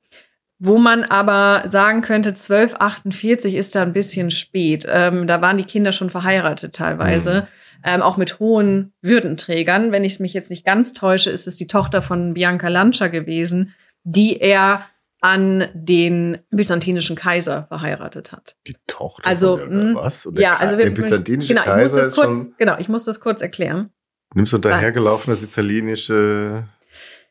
Wo 0.64 0.78
man 0.78 1.02
aber 1.02 1.64
sagen 1.66 2.02
könnte, 2.02 2.28
1248 2.28 3.56
ist 3.56 3.74
da 3.74 3.82
ein 3.82 3.92
bisschen 3.92 4.30
spät. 4.30 4.86
Ähm, 4.88 5.26
da 5.26 5.42
waren 5.42 5.56
die 5.56 5.64
Kinder 5.64 5.90
schon 5.90 6.08
verheiratet 6.08 6.76
teilweise, 6.76 7.34
hm. 7.34 7.46
ähm, 7.84 8.02
auch 8.02 8.16
mit 8.16 8.38
hohen 8.38 8.92
Würdenträgern. 9.02 9.90
Wenn 9.90 10.04
ich 10.04 10.20
mich 10.20 10.34
jetzt 10.34 10.50
nicht 10.50 10.64
ganz 10.64 10.92
täusche, 10.92 11.30
ist 11.30 11.48
es 11.48 11.56
die 11.56 11.66
Tochter 11.66 12.00
von 12.00 12.34
Bianca 12.34 12.68
Lancia 12.68 13.08
gewesen, 13.08 13.74
die 14.04 14.40
er 14.40 14.86
an 15.20 15.66
den 15.74 16.38
byzantinischen 16.50 17.16
Kaiser 17.16 17.64
verheiratet 17.64 18.30
hat. 18.30 18.54
Die 18.68 18.76
Tochter 18.86 19.28
also, 19.28 19.56
von 19.56 19.96
was? 19.96 20.28
Oder 20.28 20.42
ja, 20.42 20.56
also 20.58 20.78
wir, 20.78 20.84
der 20.84 20.92
byzantinische 20.92 21.54
genau, 21.54 21.64
Kaiser 21.64 22.02
ich 22.02 22.06
muss 22.06 22.14
das 22.14 22.24
kurz, 22.24 22.50
genau, 22.56 22.76
ich 22.78 22.88
muss 22.88 23.04
das 23.04 23.18
kurz 23.18 23.42
erklären. 23.42 23.90
Nimmst 24.32 24.52
du 24.52 24.58
dahergelaufenes 24.58 25.42
italienische 25.42 26.66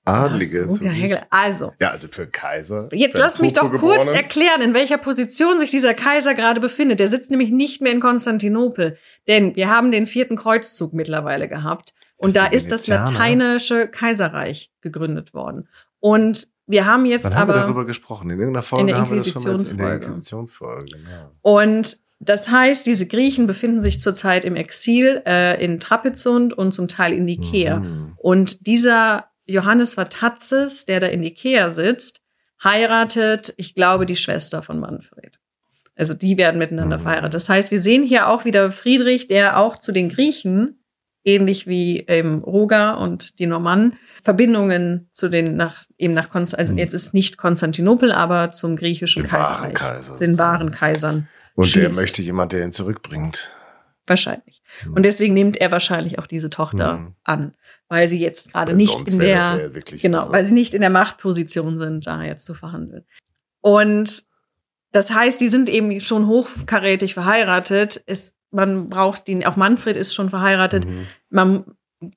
Adlige. 0.04 0.68
So, 0.68 0.84
ja, 0.84 1.20
also. 1.30 1.74
Ja, 1.80 1.90
also 1.92 2.08
für 2.08 2.26
Kaiser. 2.26 2.90
Jetzt 2.92 3.18
lass 3.18 3.40
mich 3.42 3.54
doch 3.54 3.72
kurz 3.74 4.10
erklären, 4.10 4.62
in 4.62 4.74
welcher 4.74 4.98
Position 4.98 5.60
sich 5.60 5.70
dieser 5.70 5.94
Kaiser 5.94 6.34
gerade 6.34 6.60
befindet. 6.60 7.00
Der 7.00 7.08
sitzt 7.08 7.30
nämlich 7.30 7.52
nicht 7.52 7.82
mehr 7.82 7.92
in 7.92 8.00
Konstantinopel, 8.00 8.98
denn 9.28 9.56
wir 9.56 9.70
haben 9.70 9.92
den 9.92 10.08
vierten 10.08 10.36
Kreuzzug 10.36 10.94
mittlerweile 10.94 11.48
gehabt. 11.48 11.94
Und 12.18 12.36
da 12.36 12.46
ist 12.46 12.72
das 12.72 12.88
lateinische 12.88 13.88
Kaiserreich 13.88 14.72
gegründet 14.82 15.34
worden. 15.34 15.68
Und 16.00 16.48
wir 16.68 16.86
haben 16.86 17.06
jetzt 17.06 17.26
Wann 17.26 17.34
aber. 17.34 17.54
Haben 17.54 17.60
wir 17.60 17.64
darüber 17.64 17.86
gesprochen? 17.86 18.30
In 18.30 18.40
irgendeiner 18.40 18.64
Folge 18.64 18.82
in 18.82 18.96
der 18.96 19.04
Inquisitionsfolge. 19.04 19.72
In 19.72 19.78
der 19.78 19.96
Inquisitionsfolge, 19.96 20.86
genau. 20.86 21.32
Und 21.42 21.98
das 22.20 22.50
heißt, 22.50 22.86
diese 22.86 23.08
Griechen 23.08 23.48
befinden 23.48 23.82
sich 23.82 24.00
zurzeit 24.00 24.46
im 24.46 24.56
Exil 24.56 25.24
äh, 25.26 25.64
in 25.64 25.80
Trapezunt 25.80 26.54
und 26.54 26.72
zum 26.72 26.88
Teil 26.88 27.14
in 27.14 27.26
Nikea. 27.26 27.80
Mhm. 27.80 28.14
Und 28.18 28.68
dieser 28.68 29.31
Johannes 29.46 29.96
Vatatzes, 29.96 30.86
der 30.86 31.00
da 31.00 31.08
in 31.08 31.22
Nikea 31.22 31.70
sitzt, 31.70 32.22
heiratet, 32.64 33.54
ich 33.58 33.74
glaube, 33.74 34.06
die 34.06 34.16
Schwester 34.16 34.62
von 34.62 34.80
Manfred. 34.80 35.40
Also 35.96 36.14
die 36.14 36.38
werden 36.38 36.58
miteinander 36.58 36.98
mhm. 36.98 37.02
verheiratet. 37.02 37.34
Das 37.34 37.50
heißt, 37.50 37.72
wir 37.72 37.82
sehen 37.82 38.04
hier 38.04 38.28
auch 38.28 38.46
wieder 38.46 38.72
Friedrich, 38.72 39.28
der 39.28 39.60
auch 39.60 39.78
zu 39.78 39.92
den 39.92 40.10
Griechen 40.10 40.82
ähnlich 41.24 41.68
wie 41.68 42.00
ähm, 42.08 42.40
Roger 42.40 42.98
und 42.98 43.40
die 43.40 43.46
Normannen, 43.46 43.94
Verbindungen 44.24 45.10
zu 45.14 45.30
den 45.30 45.56
nach 45.56 45.84
eben 45.98 46.14
nach 46.14 46.30
Konst 46.30 46.58
also 46.58 46.74
mhm. 46.74 46.80
jetzt 46.80 46.94
ist 46.94 47.14
nicht 47.14 47.38
Konstantinopel, 47.38 48.12
aber 48.12 48.52
zum 48.52 48.76
griechischen 48.76 49.24
den 49.24 49.30
Kaiserreich, 49.30 49.60
wahren 49.60 49.74
Kaiser, 49.74 50.16
den 50.18 50.38
wahren 50.38 50.72
Kaisern. 50.72 51.28
Und 51.54 51.66
schließt. 51.66 51.86
der 51.86 51.94
möchte 51.94 52.22
jemand, 52.22 52.54
der 52.54 52.64
ihn 52.64 52.72
zurückbringt. 52.72 53.52
Wahrscheinlich. 54.12 54.62
Mhm. 54.86 54.94
Und 54.94 55.04
deswegen 55.04 55.34
nimmt 55.34 55.56
er 55.56 55.72
wahrscheinlich 55.72 56.20
auch 56.20 56.28
diese 56.28 56.50
Tochter 56.50 56.98
mhm. 56.98 57.16
an, 57.24 57.56
weil 57.88 58.10
sie 58.10 58.20
jetzt 58.20 58.52
gerade 58.52 58.74
nicht 58.74 59.10
in 59.10 59.20
der 59.20 59.30
ja 59.30 59.98
genau, 60.02 60.30
weil 60.32 60.44
sie 60.44 60.54
nicht 60.54 60.74
in 60.74 60.82
der 60.82 60.90
Machtposition 60.90 61.78
sind, 61.78 62.08
da 62.08 62.22
jetzt 62.24 62.46
zu 62.46 62.54
verhandeln. 62.54 63.06
Und 63.62 64.24
das 64.92 65.12
heißt, 65.12 65.40
die 65.40 65.48
sind 65.48 65.70
eben 65.70 66.02
schon 66.02 66.28
hochkarätig 66.28 67.14
verheiratet. 67.14 68.04
Es 68.06 68.36
man 68.52 68.90
braucht 68.90 69.30
ihn, 69.30 69.46
auch 69.46 69.56
Manfred 69.56 69.96
ist 69.96 70.14
schon 70.14 70.30
verheiratet, 70.30 70.86
mhm. 70.86 71.08
man 71.30 71.64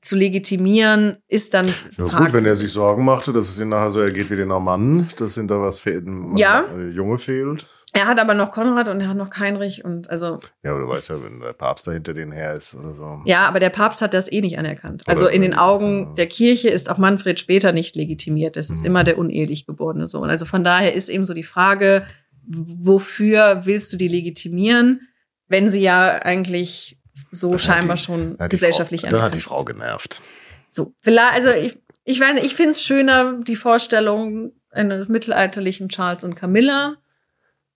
zu 0.01 0.17
legitimieren, 0.17 1.19
ist 1.29 1.55
dann 1.55 1.69
ja, 1.97 2.05
gut, 2.07 2.33
wenn 2.33 2.45
er 2.45 2.57
sich 2.57 2.73
Sorgen 2.73 3.05
machte, 3.05 3.33
dass 3.33 3.51
es 3.51 3.61
ihm 3.61 3.69
nachher 3.69 3.91
so 3.91 4.01
ergeht 4.01 4.31
wie 4.31 4.37
den 4.37 4.49
Normannen, 4.49 5.11
dass 5.19 5.37
ihm 5.37 5.47
da 5.47 5.61
was 5.61 5.79
fehlt, 5.79 6.07
ja. 6.37 6.65
Junge 6.91 7.19
fehlt. 7.19 7.69
Er 7.97 8.07
hat 8.07 8.19
aber 8.19 8.35
noch 8.35 8.51
Konrad 8.51 8.89
und 8.89 9.01
er 9.01 9.09
hat 9.09 9.17
noch 9.17 9.31
Heinrich 9.39 9.85
und 9.85 10.11
also. 10.11 10.41
Ja, 10.63 10.73
aber 10.73 10.81
du 10.81 10.89
weißt 10.89 11.11
ja, 11.11 11.23
wenn 11.23 11.41
der 11.41 11.53
Papst 11.53 11.87
da 11.87 11.93
hinter 11.93 12.13
denen 12.13 12.33
her 12.33 12.53
ist 12.55 12.75
oder 12.75 12.93
so. 12.93 13.23
Ja, 13.25 13.47
aber 13.47 13.61
der 13.61 13.71
Papst 13.71 14.03
hat 14.03 14.13
das 14.13 14.31
eh 14.31 14.41
nicht 14.41 14.59
anerkannt. 14.59 15.05
Oder 15.07 15.11
also 15.11 15.29
in 15.29 15.43
den 15.43 15.55
Augen 15.55 16.01
ja. 16.01 16.15
der 16.15 16.27
Kirche 16.27 16.69
ist 16.69 16.91
auch 16.91 16.99
Manfred 16.99 17.39
später 17.39 17.73
nicht 17.73 17.97
legitimiert. 17.97 18.57
Das 18.57 18.69
ist 18.69 18.81
mhm. 18.81 18.87
immer 18.87 19.05
der 19.05 19.17
unehelich 19.17 19.65
geborene 19.65 20.07
Sohn. 20.07 20.29
Also 20.29 20.45
von 20.45 20.65
daher 20.65 20.93
ist 20.93 21.09
eben 21.09 21.25
so 21.25 21.35
die 21.35 21.45
Frage, 21.45 22.05
wofür 22.47 23.65
willst 23.65 23.93
du 23.93 23.97
die 23.97 24.09
legitimieren? 24.09 25.09
wenn 25.49 25.69
sie 25.69 25.83
ja 25.83 26.23
eigentlich 26.23 26.99
so 27.31 27.51
dann 27.51 27.59
scheinbar 27.59 27.97
die, 27.97 28.03
schon 28.03 28.37
gesellschaftlich 28.49 29.03
Frau, 29.03 29.11
Dann 29.11 29.23
hat 29.23 29.35
die 29.35 29.41
Frau 29.41 29.65
genervt. 29.65 30.21
So, 30.69 30.95
also 31.05 31.51
ich, 31.51 31.79
ich 32.05 32.21
weiß, 32.21 32.43
ich 32.43 32.55
finde 32.55 32.73
es 32.73 32.83
schöner, 32.83 33.41
die 33.41 33.57
Vorstellung 33.57 34.53
eines 34.71 35.09
mittelalterlichen 35.09 35.89
Charles 35.89 36.25
und 36.25 36.35
Camilla, 36.35 36.97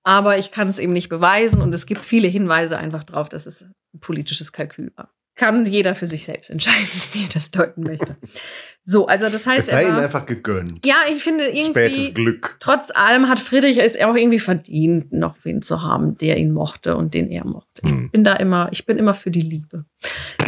aber 0.09 0.39
ich 0.39 0.51
kann 0.51 0.69
es 0.69 0.79
eben 0.79 0.95
nicht 0.95 1.11
beweisen 1.11 1.61
und 1.61 1.75
es 1.75 1.85
gibt 1.85 2.03
viele 2.03 2.29
Hinweise 2.29 2.79
einfach 2.79 3.05
drauf, 3.05 3.29
dass 3.29 3.45
es 3.45 3.63
ein 3.63 4.01
politisches 4.01 4.53
Kalkül 4.53 4.91
war 4.97 5.13
kann 5.39 5.65
jeder 5.65 5.95
für 5.95 6.07
sich 6.07 6.27
selbst 6.27 6.51
entscheiden, 6.51 6.87
wie 7.13 7.23
er 7.23 7.29
das 7.33 7.51
deuten 7.51 7.85
möchte. 7.85 8.19
So, 8.85 9.07
also 9.07 9.31
das 9.31 9.47
heißt, 9.47 9.61
es 9.61 9.71
sei 9.71 9.85
ihm 9.85 9.95
einfach 9.95 10.27
gegönnt. 10.27 10.85
Ja, 10.85 10.97
ich 11.09 11.23
finde 11.23 11.47
irgendwie 11.47 11.71
spätes 11.71 12.13
Glück. 12.13 12.57
Trotz 12.61 12.91
allem 12.91 13.29
hat 13.29 13.39
Friedrich 13.39 13.79
es 13.79 13.99
auch 14.01 14.17
irgendwie 14.17 14.41
verdient, 14.41 15.13
noch 15.13 15.37
wen 15.45 15.63
zu 15.63 15.83
haben, 15.83 16.19
der 16.19 16.37
ihn 16.37 16.53
mochte 16.53 16.97
und 16.97 17.15
den 17.15 17.31
er 17.31 17.47
mochte. 17.47 17.83
Ich 17.85 17.91
hm. 17.91 18.11
bin 18.11 18.25
da 18.25 18.35
immer, 18.35 18.69
ich 18.73 18.85
bin 18.85 18.99
immer 18.99 19.15
für 19.15 19.31
die 19.31 19.43
Liebe. 19.43 19.85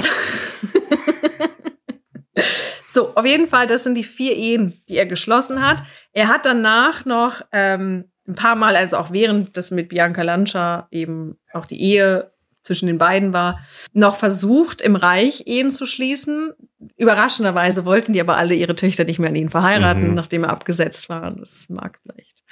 so, 2.89 3.15
auf 3.15 3.25
jeden 3.25 3.47
Fall, 3.47 3.69
das 3.69 3.85
sind 3.85 3.95
die 3.95 4.05
vier 4.05 4.37
Ehen, 4.37 4.83
die 4.89 4.97
er 4.97 5.07
geschlossen 5.07 5.65
hat. 5.65 5.83
Er 6.13 6.27
hat 6.27 6.45
danach 6.45 7.05
noch 7.05 7.43
ähm, 7.53 8.11
ein 8.31 8.35
paar 8.35 8.57
Mal, 8.57 8.77
also 8.77 8.97
auch 8.97 9.13
während 9.13 9.57
das 9.57 9.71
mit 9.71 9.89
Bianca 9.89 10.23
Lancia 10.23 10.89
eben 10.91 11.37
auch 11.53 11.67
die 11.67 11.81
Ehe 11.81 12.33
zwischen 12.63 12.87
den 12.87 12.99
beiden 12.99 13.33
war, 13.33 13.61
noch 13.93 14.15
versucht, 14.15 14.81
im 14.81 14.97
Reich 14.97 15.45
Ehen 15.47 15.71
zu 15.71 15.87
schließen. 15.87 16.53
Überraschenderweise 16.97 17.85
wollten 17.85 18.13
die 18.13 18.21
aber 18.21 18.37
alle 18.37 18.55
ihre 18.55 18.75
Töchter 18.75 19.05
nicht 19.05 19.19
mehr 19.19 19.31
an 19.31 19.37
ihn 19.37 19.49
verheiraten, 19.49 20.09
mhm. 20.09 20.15
nachdem 20.15 20.45
er 20.45 20.51
abgesetzt 20.51 21.09
war. 21.09 21.31
Das 21.33 21.69
mag 21.69 21.99
vielleicht. 22.03 22.43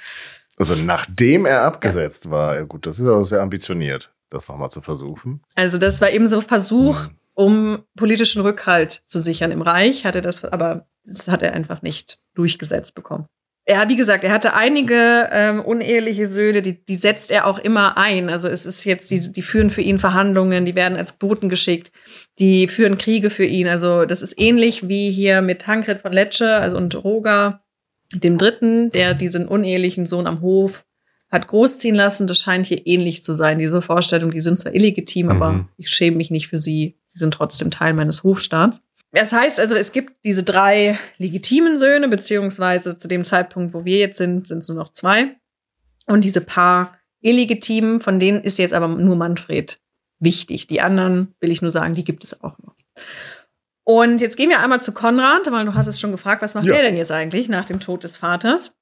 Also 0.57 0.75
nachdem 0.75 1.45
er 1.45 1.63
abgesetzt 1.63 2.25
ja. 2.25 2.31
war, 2.31 2.55
ja 2.55 2.63
gut, 2.63 2.85
das 2.85 2.99
ist 2.99 3.07
auch 3.07 3.23
sehr 3.23 3.41
ambitioniert, 3.41 4.11
das 4.29 4.49
nochmal 4.49 4.71
zu 4.71 4.81
versuchen. 4.81 5.41
Also 5.55 5.77
das 5.77 6.01
war 6.01 6.09
eben 6.09 6.27
so 6.27 6.41
Versuch, 6.41 7.03
mhm. 7.03 7.15
um 7.35 7.83
politischen 7.95 8.41
Rückhalt 8.41 9.03
zu 9.07 9.19
sichern 9.19 9.51
im 9.51 9.61
Reich, 9.61 10.05
hatte 10.05 10.21
das, 10.21 10.43
aber 10.43 10.85
das 11.05 11.27
hat 11.27 11.43
er 11.43 11.53
einfach 11.53 11.81
nicht 11.81 12.19
durchgesetzt 12.33 12.93
bekommen 12.93 13.27
er, 13.69 13.87
wie 13.87 13.95
gesagt, 13.95 14.23
er 14.23 14.31
hatte 14.31 14.55
einige 14.55 15.29
ähm, 15.31 15.61
uneheliche 15.61 16.25
Söhne, 16.25 16.63
die, 16.63 16.83
die 16.83 16.95
setzt 16.95 17.29
er 17.29 17.45
auch 17.45 17.59
immer 17.59 17.99
ein. 17.99 18.29
Also 18.29 18.47
es 18.47 18.65
ist 18.65 18.83
jetzt, 18.83 19.11
die, 19.11 19.31
die 19.31 19.41
führen 19.43 19.69
für 19.69 19.81
ihn 19.81 19.99
Verhandlungen, 19.99 20.65
die 20.65 20.73
werden 20.73 20.97
als 20.97 21.13
Boten 21.13 21.49
geschickt, 21.49 21.91
die 22.39 22.67
führen 22.67 22.97
Kriege 22.97 23.29
für 23.29 23.45
ihn. 23.45 23.67
Also 23.67 24.05
das 24.05 24.23
ist 24.23 24.33
ähnlich 24.37 24.89
wie 24.89 25.11
hier 25.11 25.41
mit 25.41 25.61
Tankred 25.61 26.01
von 26.01 26.11
Lecce, 26.11 26.55
also 26.55 26.77
und 26.77 26.95
Roger, 27.03 27.61
dem 28.11 28.39
Dritten, 28.39 28.89
der 28.89 29.13
diesen 29.13 29.47
unehelichen 29.47 30.07
Sohn 30.07 30.25
am 30.25 30.41
Hof 30.41 30.83
hat 31.29 31.47
großziehen 31.47 31.93
lassen. 31.93 32.25
Das 32.25 32.39
scheint 32.39 32.65
hier 32.65 32.87
ähnlich 32.87 33.23
zu 33.23 33.35
sein. 33.35 33.59
Diese 33.59 33.83
Vorstellungen, 33.83 34.33
die 34.33 34.41
sind 34.41 34.57
zwar 34.57 34.73
illegitim, 34.73 35.27
mhm. 35.27 35.31
aber 35.31 35.69
ich 35.77 35.89
schäme 35.89 36.17
mich 36.17 36.31
nicht 36.31 36.47
für 36.47 36.57
sie. 36.57 36.97
Sie 37.09 37.19
sind 37.19 37.35
trotzdem 37.35 37.69
Teil 37.69 37.93
meines 37.93 38.23
Hofstaats. 38.23 38.81
Das 39.11 39.33
heißt 39.33 39.59
also, 39.59 39.75
es 39.75 39.91
gibt 39.91 40.23
diese 40.23 40.43
drei 40.43 40.97
legitimen 41.17 41.77
Söhne, 41.77 42.07
beziehungsweise 42.07 42.97
zu 42.97 43.07
dem 43.07 43.23
Zeitpunkt, 43.23 43.73
wo 43.73 43.85
wir 43.85 43.97
jetzt 43.97 44.17
sind, 44.17 44.47
sind 44.47 44.59
es 44.59 44.67
nur 44.67 44.77
noch 44.77 44.91
zwei. 44.91 45.35
Und 46.05 46.23
diese 46.23 46.41
paar 46.41 46.97
illegitimen, 47.21 47.99
von 47.99 48.19
denen 48.19 48.41
ist 48.41 48.59
jetzt 48.59 48.73
aber 48.73 48.87
nur 48.87 49.15
Manfred 49.15 49.79
wichtig. 50.19 50.67
Die 50.67 50.81
anderen, 50.81 51.33
will 51.39 51.51
ich 51.51 51.61
nur 51.61 51.71
sagen, 51.71 51.93
die 51.93 52.03
gibt 52.03 52.23
es 52.23 52.41
auch 52.43 52.57
noch. 52.59 52.75
Und 53.83 54.21
jetzt 54.21 54.37
gehen 54.37 54.49
wir 54.49 54.59
einmal 54.59 54.81
zu 54.81 54.91
Konrad, 54.91 55.51
weil 55.51 55.65
du 55.65 55.73
hattest 55.73 55.99
schon 55.99 56.11
gefragt, 56.11 56.43
was 56.43 56.53
macht 56.53 56.67
ja. 56.67 56.73
der 56.73 56.83
denn 56.83 56.97
jetzt 56.97 57.11
eigentlich 57.11 57.49
nach 57.49 57.65
dem 57.65 57.79
Tod 57.79 58.03
des 58.03 58.17
Vaters? 58.17 58.75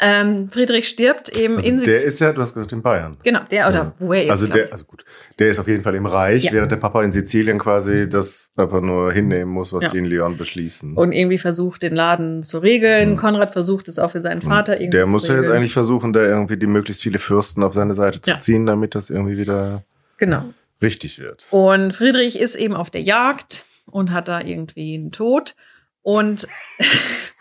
Ähm, 0.00 0.48
Friedrich 0.50 0.88
stirbt 0.88 1.28
eben 1.36 1.56
also 1.56 1.68
in 1.68 1.80
Der 1.80 2.04
ist 2.04 2.20
ja, 2.20 2.32
du 2.32 2.40
hast 2.40 2.54
gesagt, 2.54 2.72
in 2.72 2.82
Bayern. 2.82 3.16
Genau, 3.24 3.40
der 3.50 3.68
oder 3.68 3.78
ja. 3.78 3.94
wo 3.98 4.12
er 4.12 4.22
jetzt. 4.22 4.30
Also 4.30 4.46
der, 4.46 4.72
also 4.72 4.84
gut, 4.84 5.04
der 5.38 5.48
ist 5.48 5.58
auf 5.58 5.66
jeden 5.66 5.82
Fall 5.82 5.94
im 5.96 6.06
Reich, 6.06 6.44
ja. 6.44 6.52
während 6.52 6.70
der 6.70 6.76
Papa 6.76 7.02
in 7.02 7.10
Sizilien 7.10 7.58
quasi 7.58 8.08
das 8.08 8.50
einfach 8.56 8.80
nur 8.80 9.12
hinnehmen 9.12 9.52
muss, 9.52 9.72
was 9.72 9.84
ja. 9.84 9.90
die 9.90 9.98
in 9.98 10.04
Lyon 10.04 10.36
beschließen. 10.36 10.94
Und 10.94 11.12
irgendwie 11.12 11.38
versucht, 11.38 11.82
den 11.82 11.94
Laden 11.94 12.42
zu 12.42 12.58
regeln. 12.58 13.12
Mhm. 13.12 13.16
Konrad 13.16 13.52
versucht 13.52 13.88
es 13.88 13.98
auch 13.98 14.12
für 14.12 14.20
seinen 14.20 14.40
Vater 14.40 14.74
irgendwie 14.74 14.96
Der 14.96 15.06
muss 15.06 15.26
ja 15.26 15.36
jetzt 15.36 15.48
eigentlich 15.48 15.72
versuchen, 15.72 16.12
da 16.12 16.20
irgendwie 16.20 16.56
die 16.56 16.66
möglichst 16.66 17.02
viele 17.02 17.18
Fürsten 17.18 17.62
auf 17.64 17.74
seine 17.74 17.94
Seite 17.94 18.20
zu 18.20 18.38
ziehen, 18.38 18.66
damit 18.66 18.94
das 18.94 19.10
irgendwie 19.10 19.38
wieder 19.38 19.82
genau. 20.16 20.44
richtig 20.80 21.18
wird. 21.18 21.46
Und 21.50 21.92
Friedrich 21.92 22.38
ist 22.38 22.54
eben 22.54 22.74
auf 22.74 22.90
der 22.90 23.02
Jagd 23.02 23.64
und 23.86 24.12
hat 24.12 24.28
da 24.28 24.40
irgendwie 24.40 24.94
einen 24.94 25.10
Tod. 25.10 25.56
Und 26.02 26.46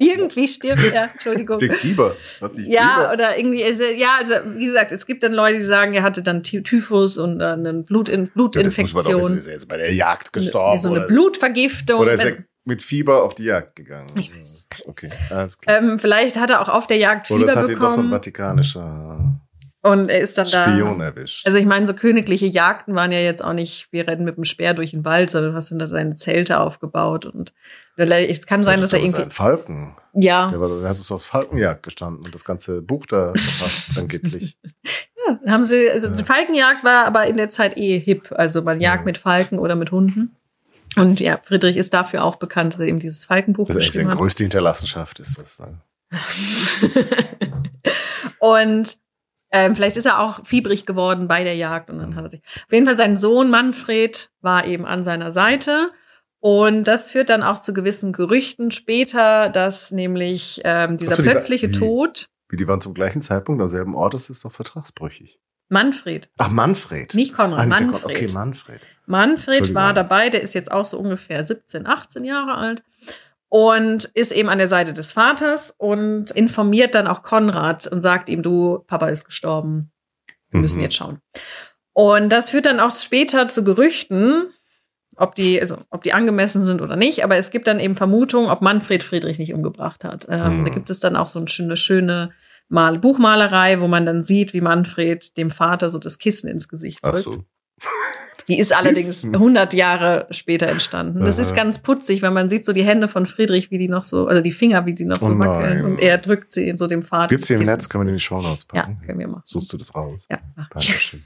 irgendwie 0.00 0.48
stirbt 0.48 0.82
er, 0.92 1.10
Entschuldigung. 1.12 1.58
Dick 1.58 1.74
Fieber, 1.74 2.16
was 2.40 2.56
ich 2.56 2.66
Ja, 2.66 2.96
Fieber. 2.96 3.12
oder 3.12 3.38
irgendwie, 3.38 3.62
also, 3.62 3.84
ja, 3.84 4.16
also 4.18 4.34
wie 4.56 4.64
gesagt, 4.64 4.92
es 4.92 5.06
gibt 5.06 5.22
dann 5.22 5.34
Leute, 5.34 5.58
die 5.58 5.64
sagen, 5.64 5.92
er 5.92 6.02
hatte 6.02 6.22
dann 6.22 6.42
Typhus 6.42 7.18
und 7.18 7.40
äh, 7.40 7.44
eine 7.44 7.74
Blutin 7.74 8.28
Blutinfektion. 8.28 9.04
Ja, 9.04 9.28
doch, 9.28 9.36
ist 9.36 9.46
er 9.46 9.52
jetzt 9.52 9.68
bei 9.68 9.76
der 9.76 9.92
Jagd 9.92 10.32
gestorben? 10.32 10.78
So 10.78 10.88
eine 10.88 11.02
Blutvergiftung. 11.02 12.00
Oder 12.00 12.12
ist 12.14 12.24
er 12.24 12.38
mit 12.64 12.82
Fieber 12.82 13.22
auf 13.22 13.34
die 13.34 13.44
Jagd 13.44 13.76
gegangen? 13.76 14.06
Okay, 14.86 15.10
alles 15.28 15.58
klar. 15.58 15.78
Ähm, 15.78 15.98
vielleicht 15.98 16.38
hat 16.38 16.50
er 16.50 16.62
auch 16.62 16.68
auf 16.68 16.86
der 16.86 16.96
Jagd 16.96 17.26
Fieber 17.26 17.40
bekommen. 17.40 17.52
Oder 17.52 17.62
es 17.64 17.70
hat 17.70 17.76
ihn 17.76 17.82
doch 17.82 17.92
so 17.92 18.00
ein 18.00 18.10
vatikanischer 18.10 19.38
und 19.82 20.10
er 20.10 20.20
ist 20.20 20.36
dann 20.36 20.44
Spion 20.46 20.98
da. 20.98 21.06
erwischt. 21.06 21.46
Also 21.46 21.58
ich 21.58 21.64
meine, 21.64 21.86
so 21.86 21.94
königliche 21.94 22.46
Jagden 22.46 22.94
waren 22.94 23.12
ja 23.12 23.18
jetzt 23.18 23.42
auch 23.42 23.54
nicht, 23.54 23.88
wir 23.92 24.06
rennen 24.06 24.24
mit 24.24 24.36
dem 24.36 24.44
Speer 24.44 24.74
durch 24.74 24.90
den 24.90 25.06
Wald, 25.06 25.30
sondern 25.30 25.52
du 25.52 25.56
hast 25.56 25.70
dann 25.70 25.78
da 25.78 25.86
seine 25.88 26.16
Zelte 26.16 26.60
aufgebaut 26.60 27.24
und 27.24 27.54
es 28.00 28.46
kann 28.46 28.64
sein, 28.64 28.80
dass 28.80 28.92
er 28.92 29.00
irgendwie. 29.00 29.22
Ein 29.22 29.30
Falken. 29.30 29.96
Ja. 30.12 30.50
Der, 30.50 30.60
war, 30.60 30.68
der 30.80 30.88
hat 30.88 30.96
es 30.96 31.10
auf 31.10 31.24
Falkenjagd 31.24 31.82
gestanden 31.84 32.24
und 32.24 32.34
das 32.34 32.44
ganze 32.44 32.82
Buch 32.82 33.06
da 33.06 33.32
verfasst, 33.36 33.90
angeblich. 33.98 34.58
Ja, 35.16 35.52
haben 35.52 35.64
sie, 35.64 35.90
also 35.90 36.08
ja. 36.08 36.14
die 36.14 36.24
Falkenjagd 36.24 36.84
war 36.84 37.06
aber 37.06 37.26
in 37.26 37.36
der 37.36 37.50
Zeit 37.50 37.76
eh 37.76 37.98
hip. 37.98 38.32
Also 38.32 38.62
man 38.62 38.80
jagt 38.80 39.02
ja. 39.02 39.04
mit 39.04 39.18
Falken 39.18 39.58
oder 39.58 39.76
mit 39.76 39.90
Hunden. 39.90 40.36
Und 40.96 41.20
ja, 41.20 41.38
Friedrich 41.42 41.76
ist 41.76 41.94
dafür 41.94 42.24
auch 42.24 42.36
bekannt, 42.36 42.74
dass 42.74 42.80
er 42.80 42.86
eben 42.86 42.98
dieses 42.98 43.24
Falkenbuch 43.24 43.68
das 43.68 43.76
geschrieben 43.76 44.06
hat. 44.06 44.12
Das 44.12 44.14
ist 44.14 44.20
größte 44.20 44.44
Hinterlassenschaft, 44.44 45.20
ist 45.20 45.38
das. 45.38 45.60
Ne? 45.60 45.78
und 48.40 48.96
ähm, 49.52 49.76
vielleicht 49.76 49.96
ist 49.96 50.06
er 50.06 50.20
auch 50.20 50.44
fiebrig 50.44 50.86
geworden 50.86 51.28
bei 51.28 51.44
der 51.44 51.54
Jagd 51.54 51.90
und 51.90 51.98
dann 51.98 52.16
hat 52.16 52.24
er 52.24 52.30
sich. 52.30 52.40
Auf 52.42 52.72
jeden 52.72 52.86
Fall 52.86 52.96
sein 52.96 53.16
Sohn 53.16 53.50
Manfred 53.50 54.30
war 54.40 54.64
eben 54.64 54.84
an 54.84 55.04
seiner 55.04 55.30
Seite. 55.30 55.90
Und 56.40 56.84
das 56.84 57.10
führt 57.10 57.28
dann 57.28 57.42
auch 57.42 57.58
zu 57.58 57.74
gewissen 57.74 58.12
Gerüchten 58.12 58.70
später, 58.70 59.50
dass 59.50 59.92
nämlich 59.92 60.60
ähm, 60.64 60.96
dieser 60.96 61.16
so, 61.16 61.22
plötzliche 61.22 61.68
die, 61.68 61.78
Tod. 61.78 62.26
Wie 62.48 62.56
die 62.56 62.66
waren 62.66 62.80
zum 62.80 62.94
gleichen 62.94 63.20
Zeitpunkt 63.20 63.60
am 63.60 63.68
selben 63.68 63.94
Ort, 63.94 64.14
das 64.14 64.30
ist 64.30 64.44
doch 64.44 64.52
vertragsbrüchig. 64.52 65.38
Manfred. 65.68 66.30
Ach, 66.38 66.50
Manfred. 66.50 67.14
Nicht 67.14 67.34
Konrad, 67.34 67.60
ah, 67.60 67.66
nicht 67.66 67.80
Manfred. 67.80 68.16
Okay, 68.16 68.28
Manfred. 68.32 68.80
Manfred 69.06 69.74
war 69.74 69.94
dabei, 69.94 70.30
der 70.30 70.42
ist 70.42 70.54
jetzt 70.54 70.72
auch 70.72 70.84
so 70.84 70.98
ungefähr 70.98 71.44
17, 71.44 71.86
18 71.86 72.24
Jahre 72.24 72.56
alt 72.56 72.82
und 73.48 74.04
ist 74.04 74.32
eben 74.32 74.48
an 74.48 74.58
der 74.58 74.68
Seite 74.68 74.92
des 74.92 75.12
Vaters 75.12 75.74
und 75.76 76.30
informiert 76.30 76.94
dann 76.94 77.06
auch 77.06 77.22
Konrad 77.22 77.86
und 77.86 78.00
sagt 78.00 78.28
ihm, 78.28 78.42
du, 78.42 78.84
Papa 78.86 79.08
ist 79.08 79.26
gestorben. 79.26 79.92
Wir 80.50 80.60
müssen 80.60 80.78
mhm. 80.78 80.84
jetzt 80.84 80.94
schauen. 80.96 81.18
Und 81.92 82.30
das 82.30 82.50
führt 82.50 82.66
dann 82.66 82.80
auch 82.80 82.96
später 82.96 83.46
zu 83.48 83.62
Gerüchten, 83.64 84.52
ob 85.16 85.34
die, 85.34 85.60
also 85.60 85.78
ob 85.90 86.02
die 86.02 86.12
angemessen 86.12 86.64
sind 86.64 86.80
oder 86.80 86.96
nicht, 86.96 87.24
aber 87.24 87.36
es 87.36 87.50
gibt 87.50 87.66
dann 87.66 87.80
eben 87.80 87.96
Vermutungen, 87.96 88.50
ob 88.50 88.62
Manfred 88.62 89.02
Friedrich 89.02 89.38
nicht 89.38 89.52
umgebracht 89.52 90.04
hat. 90.04 90.26
Ähm, 90.28 90.58
mhm. 90.58 90.64
Da 90.64 90.70
gibt 90.70 90.90
es 90.90 91.00
dann 91.00 91.16
auch 91.16 91.28
so 91.28 91.38
eine 91.38 91.48
schöne, 91.48 91.76
schöne 91.76 92.30
Mal 92.68 93.00
Buchmalerei, 93.00 93.80
wo 93.80 93.88
man 93.88 94.06
dann 94.06 94.22
sieht, 94.22 94.54
wie 94.54 94.60
Manfred 94.60 95.36
dem 95.36 95.50
Vater 95.50 95.90
so 95.90 95.98
das 95.98 96.18
Kissen 96.18 96.48
ins 96.48 96.68
Gesicht 96.68 97.04
drückt. 97.04 97.18
Ach 97.18 97.22
so. 97.22 97.44
Die 98.48 98.58
ist 98.58 98.74
allerdings 98.74 99.24
100 99.24 99.74
Jahre 99.74 100.26
später 100.30 100.66
entstanden. 100.66 101.20
Das 101.20 101.38
ist 101.38 101.54
ganz 101.54 101.78
putzig, 101.78 102.22
weil 102.22 102.32
man 102.32 102.48
sieht 102.48 102.64
so 102.64 102.72
die 102.72 102.82
Hände 102.82 103.06
von 103.06 103.26
Friedrich, 103.26 103.70
wie 103.70 103.78
die 103.78 103.88
noch 103.88 104.02
so, 104.02 104.26
also 104.26 104.42
die 104.42 104.50
Finger, 104.50 104.86
wie 104.86 104.96
sie 104.96 105.04
noch 105.04 105.20
so 105.20 105.30
oh 105.30 105.38
wackeln. 105.38 105.84
Und 105.84 106.00
er 106.00 106.18
drückt 106.18 106.52
sie 106.52 106.72
so 106.76 106.86
dem 106.86 107.02
Vater. 107.02 107.28
Gibt's 107.28 107.48
sie 107.48 107.54
im 107.54 107.62
Netz? 107.62 107.88
Können 107.88 108.06
wir 108.06 108.10
in 108.10 108.16
die 108.16 108.20
Show 108.20 108.40
Notes 108.40 108.64
packen? 108.64 108.98
Ja, 109.00 109.06
können 109.06 109.18
wir 109.18 109.28
machen. 109.28 109.42
Suchst 109.44 109.72
du 109.72 109.76
das 109.76 109.94
raus? 109.94 110.26
Ja. 110.30 110.38
Dankeschön. 110.56 111.22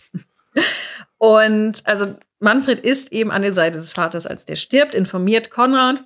Und 1.18 1.80
also 1.84 2.14
Manfred 2.44 2.78
ist 2.78 3.12
eben 3.12 3.32
an 3.32 3.42
der 3.42 3.54
Seite 3.54 3.78
des 3.78 3.92
Vaters, 3.92 4.26
als 4.26 4.44
der 4.44 4.56
stirbt, 4.56 4.94
informiert 4.94 5.50
Konrad. 5.50 6.04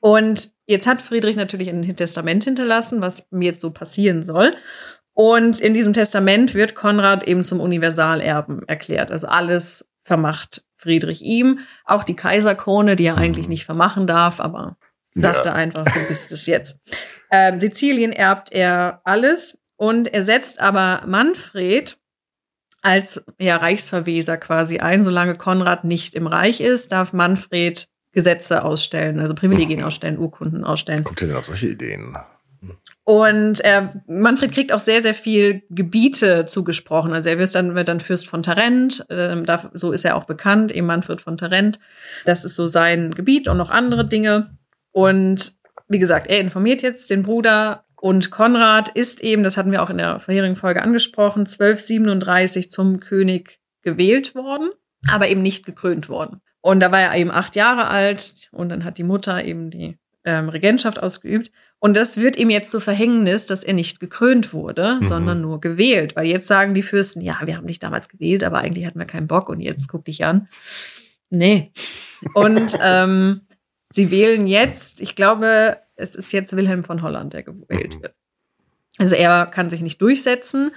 Und 0.00 0.50
jetzt 0.66 0.86
hat 0.86 1.02
Friedrich 1.02 1.36
natürlich 1.36 1.68
ein 1.68 1.96
Testament 1.96 2.44
hinterlassen, 2.44 3.00
was 3.00 3.26
mir 3.30 3.50
jetzt 3.50 3.60
so 3.60 3.70
passieren 3.70 4.24
soll. 4.24 4.56
Und 5.12 5.60
in 5.60 5.74
diesem 5.74 5.92
Testament 5.92 6.54
wird 6.54 6.74
Konrad 6.74 7.24
eben 7.24 7.42
zum 7.42 7.60
Universalerben 7.60 8.66
erklärt. 8.68 9.10
Also 9.10 9.26
alles 9.26 9.88
vermacht 10.02 10.64
Friedrich 10.76 11.22
ihm. 11.22 11.60
Auch 11.84 12.04
die 12.04 12.16
Kaiserkrone, 12.16 12.96
die 12.96 13.06
er 13.06 13.16
mhm. 13.16 13.22
eigentlich 13.22 13.48
nicht 13.48 13.64
vermachen 13.64 14.06
darf, 14.06 14.40
aber 14.40 14.76
sagte 15.14 15.48
ja. 15.48 15.54
einfach, 15.54 15.84
du 15.84 16.06
bist 16.06 16.32
es 16.32 16.46
jetzt. 16.46 16.80
Ähm, 17.30 17.60
Sizilien 17.60 18.12
erbt 18.12 18.52
er 18.52 19.00
alles 19.04 19.60
und 19.76 20.12
er 20.14 20.24
setzt 20.24 20.60
aber 20.60 21.02
Manfred 21.06 21.98
als 22.82 23.24
ja, 23.38 23.56
Reichsverweser 23.56 24.36
quasi 24.36 24.78
ein. 24.78 25.02
Solange 25.02 25.34
Konrad 25.34 25.84
nicht 25.84 26.14
im 26.14 26.26
Reich 26.26 26.60
ist, 26.60 26.92
darf 26.92 27.12
Manfred 27.12 27.88
Gesetze 28.12 28.64
ausstellen, 28.64 29.20
also 29.20 29.34
Privilegien 29.34 29.80
mhm. 29.80 29.86
ausstellen, 29.86 30.18
Urkunden 30.18 30.64
ausstellen. 30.64 31.04
Kommt 31.04 31.20
ihr 31.20 31.28
denn 31.28 31.36
auf 31.36 31.44
solche 31.44 31.68
Ideen? 31.68 32.16
Und 33.04 33.60
er, 33.60 34.02
Manfred 34.06 34.52
kriegt 34.52 34.72
auch 34.72 34.78
sehr, 34.78 35.02
sehr 35.02 35.14
viel 35.14 35.62
Gebiete 35.70 36.44
zugesprochen. 36.46 37.12
Also 37.12 37.30
er 37.30 37.38
wird 37.38 37.54
dann, 37.54 37.74
wird 37.74 37.88
dann 37.88 38.00
Fürst 38.00 38.28
von 38.28 38.42
Tarent, 38.42 39.06
äh, 39.08 39.40
da, 39.42 39.70
so 39.72 39.92
ist 39.92 40.04
er 40.04 40.16
auch 40.16 40.24
bekannt, 40.24 40.72
eben 40.72 40.86
Manfred 40.86 41.20
von 41.20 41.38
Tarent. 41.38 41.78
Das 42.24 42.44
ist 42.44 42.54
so 42.54 42.66
sein 42.66 43.14
Gebiet 43.14 43.48
und 43.48 43.56
noch 43.56 43.70
andere 43.70 44.06
Dinge. 44.06 44.58
Und 44.92 45.54
wie 45.88 45.98
gesagt, 45.98 46.26
er 46.26 46.40
informiert 46.40 46.82
jetzt 46.82 47.08
den 47.10 47.22
Bruder 47.22 47.84
und 48.00 48.30
Konrad 48.30 48.88
ist 48.90 49.20
eben, 49.20 49.42
das 49.42 49.56
hatten 49.56 49.72
wir 49.72 49.82
auch 49.82 49.90
in 49.90 49.98
der 49.98 50.18
vorherigen 50.18 50.56
Folge 50.56 50.82
angesprochen, 50.82 51.40
1237 51.40 52.70
zum 52.70 53.00
König 53.00 53.60
gewählt 53.82 54.34
worden, 54.34 54.70
aber 55.08 55.28
eben 55.28 55.42
nicht 55.42 55.66
gekrönt 55.66 56.08
worden. 56.08 56.40
Und 56.60 56.80
da 56.80 56.92
war 56.92 57.00
er 57.00 57.16
eben 57.16 57.30
acht 57.30 57.56
Jahre 57.56 57.88
alt 57.88 58.48
und 58.52 58.68
dann 58.68 58.84
hat 58.84 58.98
die 58.98 59.04
Mutter 59.04 59.44
eben 59.44 59.70
die 59.70 59.98
ähm, 60.24 60.48
Regentschaft 60.48 61.00
ausgeübt. 61.02 61.50
Und 61.80 61.96
das 61.96 62.16
wird 62.16 62.36
ihm 62.36 62.50
jetzt 62.50 62.70
zu 62.70 62.80
Verhängnis, 62.80 63.46
dass 63.46 63.62
er 63.62 63.72
nicht 63.72 64.00
gekrönt 64.00 64.52
wurde, 64.52 64.96
mhm. 65.00 65.04
sondern 65.04 65.40
nur 65.40 65.60
gewählt. 65.60 66.16
Weil 66.16 66.26
jetzt 66.26 66.48
sagen 66.48 66.74
die 66.74 66.82
Fürsten, 66.82 67.20
ja, 67.20 67.34
wir 67.44 67.56
haben 67.56 67.68
dich 67.68 67.78
damals 67.78 68.08
gewählt, 68.08 68.42
aber 68.42 68.58
eigentlich 68.58 68.86
hatten 68.86 68.98
wir 68.98 69.06
keinen 69.06 69.28
Bock 69.28 69.48
und 69.48 69.60
jetzt 69.60 69.88
guck 69.88 70.04
dich 70.04 70.24
an. 70.24 70.48
Nee. 71.30 71.72
Und 72.34 72.78
ähm, 72.82 73.42
sie 73.90 74.10
wählen 74.10 74.46
jetzt, 74.46 75.00
ich 75.00 75.14
glaube, 75.14 75.78
es 75.98 76.14
ist 76.14 76.32
jetzt 76.32 76.56
Wilhelm 76.56 76.84
von 76.84 77.02
Holland, 77.02 77.34
der 77.34 77.42
gewählt 77.42 77.96
mhm. 77.96 78.02
wird. 78.02 78.14
Also 78.98 79.14
er 79.14 79.46
kann 79.46 79.70
sich 79.70 79.82
nicht 79.82 80.00
durchsetzen. 80.00 80.72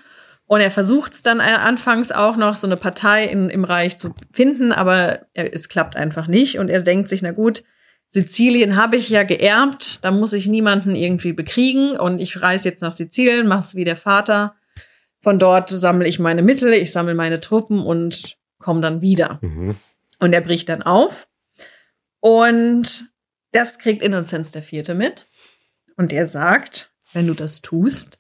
Und 0.46 0.60
er 0.60 0.72
versucht 0.72 1.14
es 1.14 1.24
dann 1.24 1.40
anfangs 1.40 2.12
auch 2.12 2.36
noch, 2.36 2.58
so 2.58 2.68
eine 2.68 2.76
Partei 2.76 3.26
in, 3.26 3.50
im 3.50 3.64
Reich 3.64 3.98
zu 3.98 4.14
finden, 4.34 4.74
aber 4.74 5.22
er, 5.34 5.54
es 5.54 5.70
klappt 5.70 5.96
einfach 5.96 6.28
nicht. 6.28 6.60
Und 6.60 6.68
er 6.68 6.82
denkt 6.82 7.08
sich, 7.08 7.22
na 7.22 7.32
gut, 7.32 7.64
Sizilien 8.10 8.76
habe 8.76 8.98
ich 8.98 9.08
ja 9.08 9.24
geerbt, 9.24 10.04
da 10.04 10.12
muss 10.12 10.34
ich 10.34 10.48
niemanden 10.48 10.94
irgendwie 10.96 11.32
bekriegen 11.32 11.98
und 11.98 12.20
ich 12.20 12.42
reise 12.42 12.68
jetzt 12.68 12.82
nach 12.82 12.92
Sizilien, 12.92 13.48
mach's 13.48 13.76
wie 13.76 13.86
der 13.86 13.96
Vater. 13.96 14.56
Von 15.22 15.40
dort 15.40 15.70
sammle 15.70 16.08
ich 16.08 16.20
meine 16.20 16.42
Mittel, 16.42 16.74
ich 16.74 16.92
sammle 16.92 17.16
meine 17.16 17.40
Truppen 17.40 17.80
und 17.80 18.36
komme 18.60 18.82
dann 18.82 19.02
wieder. 19.02 19.40
Mhm. 19.42 19.76
Und 20.20 20.34
er 20.34 20.42
bricht 20.42 20.68
dann 20.68 20.82
auf. 20.82 21.30
Und 22.20 23.11
das 23.52 23.80
kriegt 23.80 24.02
Innozenz 24.02 24.52
der 24.52 24.64
Vierte 24.64 24.94
mit. 24.94 25.28
Und 25.98 26.14
er 26.14 26.26
sagt, 26.26 26.92
wenn 27.14 27.28
du 27.28 27.34
das 27.34 27.62
tust, 27.62 28.18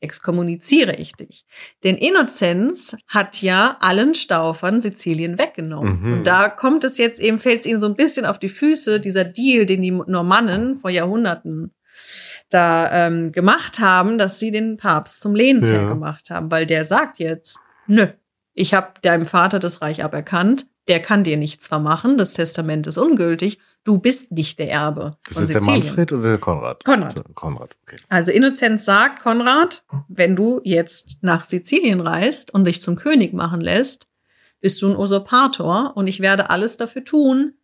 exkommuniziere 0.00 0.94
ich 0.96 1.12
dich. 1.12 1.46
Denn 1.82 1.96
Innozenz 1.96 2.94
hat 3.08 3.40
ja 3.40 3.78
allen 3.80 4.14
Staufern 4.14 4.78
Sizilien 4.78 5.38
weggenommen. 5.38 6.00
Mhm. 6.00 6.12
Und 6.12 6.26
da 6.26 6.48
kommt 6.48 6.84
es 6.84 6.98
jetzt 6.98 7.18
eben, 7.20 7.38
fällt 7.38 7.60
es 7.60 7.66
ihnen 7.66 7.78
so 7.78 7.86
ein 7.86 7.96
bisschen 7.96 8.26
auf 8.26 8.38
die 8.38 8.50
Füße, 8.50 9.00
dieser 9.00 9.24
Deal, 9.24 9.64
den 9.64 9.80
die 9.80 9.90
Normannen 9.90 10.76
vor 10.76 10.90
Jahrhunderten 10.90 11.72
da 12.50 13.06
ähm, 13.06 13.32
gemacht 13.32 13.80
haben, 13.80 14.18
dass 14.18 14.38
sie 14.38 14.50
den 14.50 14.76
Papst 14.76 15.20
zum 15.20 15.34
Lehnsherr 15.34 15.82
ja. 15.82 15.88
gemacht 15.88 16.30
haben, 16.30 16.50
weil 16.50 16.66
der 16.66 16.84
sagt 16.84 17.18
jetzt, 17.18 17.60
nö, 17.86 18.08
ich 18.52 18.74
habe 18.74 18.92
deinem 19.02 19.26
Vater 19.26 19.58
das 19.58 19.80
Reich 19.80 20.04
aberkannt, 20.04 20.66
der 20.86 21.00
kann 21.00 21.24
dir 21.24 21.36
nichts 21.36 21.66
vermachen, 21.66 22.18
das 22.18 22.34
Testament 22.34 22.86
ist 22.86 22.98
ungültig, 22.98 23.58
du 23.84 23.98
bist 23.98 24.32
nicht 24.32 24.58
der 24.58 24.70
Erbe. 24.70 25.16
Das 25.28 25.36
ist 25.36 25.48
Sizilien. 25.48 25.64
der 25.66 25.74
Manfred 25.74 26.12
oder 26.12 26.28
der 26.30 26.38
Konrad? 26.38 26.84
Konrad. 26.84 27.22
Konrad, 27.34 27.76
okay. 27.82 27.96
Also 28.08 28.32
Innozenz 28.32 28.84
sagt, 28.84 29.22
Konrad, 29.22 29.84
wenn 30.08 30.34
du 30.34 30.60
jetzt 30.64 31.18
nach 31.20 31.44
Sizilien 31.44 32.00
reist 32.00 32.52
und 32.52 32.66
dich 32.66 32.80
zum 32.80 32.96
König 32.96 33.32
machen 33.32 33.60
lässt, 33.60 34.06
bist 34.60 34.80
du 34.82 34.88
ein 34.88 34.96
Usurpator 34.96 35.92
und 35.94 36.06
ich 36.06 36.20
werde 36.20 36.50
alles 36.50 36.76
dafür 36.76 37.04
tun, 37.04 37.54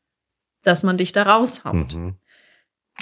dass 0.63 0.83
man 0.83 0.99
dich 0.99 1.13
da 1.13 1.23
raushaut. 1.23 1.95
Mhm. 1.95 2.17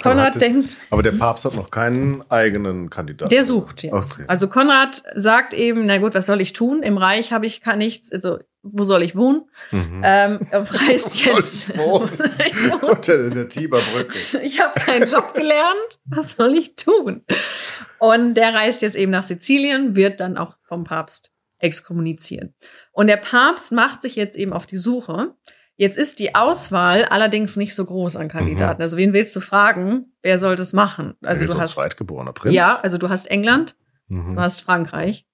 Konrad 0.01 0.29
aber 0.29 0.39
denkt. 0.39 0.77
Aber 0.89 1.03
der 1.03 1.11
Papst 1.11 1.43
hat 1.43 1.55
noch 1.55 1.71
keinen 1.71 2.23
eigenen 2.31 2.89
Kandidaten. 2.89 3.29
Der 3.29 3.43
sucht 3.43 3.83
jetzt. 3.83 3.93
Okay. 3.93 4.23
Also 4.27 4.47
Konrad 4.47 5.03
sagt 5.15 5.53
eben, 5.53 5.85
na 5.85 5.97
gut, 5.97 6.15
was 6.15 6.25
soll 6.25 6.39
ich 6.39 6.53
tun? 6.53 6.83
Im 6.83 6.97
Reich 6.97 7.33
habe 7.33 7.45
ich 7.45 7.59
kann 7.59 7.79
nichts, 7.79 8.09
also 8.11 8.39
wo 8.61 8.83
soll 8.83 9.03
ich 9.03 9.15
wohnen? 9.15 9.43
Mhm. 9.71 10.01
Ähm, 10.03 10.39
reist 10.51 11.25
jetzt. 11.25 11.71
Unter 12.81 13.25
in 13.25 13.33
der 13.33 13.49
Tiberbrücke. 13.49 14.17
Ich 14.43 14.59
habe 14.59 14.79
keinen 14.79 15.07
Job 15.07 15.33
gelernt. 15.33 15.99
Was 16.05 16.33
soll 16.33 16.53
ich 16.57 16.75
tun? 16.75 17.23
Und 17.99 18.33
der 18.35 18.53
reist 18.53 18.81
jetzt 18.81 18.95
eben 18.95 19.11
nach 19.11 19.23
Sizilien, 19.23 19.95
wird 19.95 20.19
dann 20.19 20.37
auch 20.37 20.55
vom 20.63 20.83
Papst 20.83 21.31
exkommunizieren. 21.59 22.53
Und 22.91 23.07
der 23.07 23.17
Papst 23.17 23.71
macht 23.71 24.01
sich 24.01 24.15
jetzt 24.15 24.35
eben 24.35 24.53
auf 24.53 24.65
die 24.65 24.77
Suche 24.77 25.35
Jetzt 25.79 25.97
ist 25.97 26.19
die 26.19 26.35
Auswahl 26.35 27.05
allerdings 27.05 27.55
nicht 27.55 27.73
so 27.73 27.85
groß 27.85 28.17
an 28.17 28.27
Kandidaten. 28.27 28.81
Mhm. 28.81 28.83
Also 28.83 28.97
wen 28.97 29.13
willst 29.13 29.33
du 29.33 29.39
fragen? 29.39 30.11
Wer 30.21 30.37
soll 30.37 30.57
das 30.57 30.73
machen? 30.73 31.15
Also 31.21 31.45
du 31.45 31.57
hast 31.57 31.75
zweitgeborener 31.75 32.33
Prinz. 32.33 32.53
Ja, 32.53 32.81
also 32.81 32.97
du 32.97 33.07
hast 33.07 33.27
England, 33.27 33.77
mhm. 34.09 34.35
du 34.35 34.41
hast 34.41 34.59
Frankreich. 34.59 35.25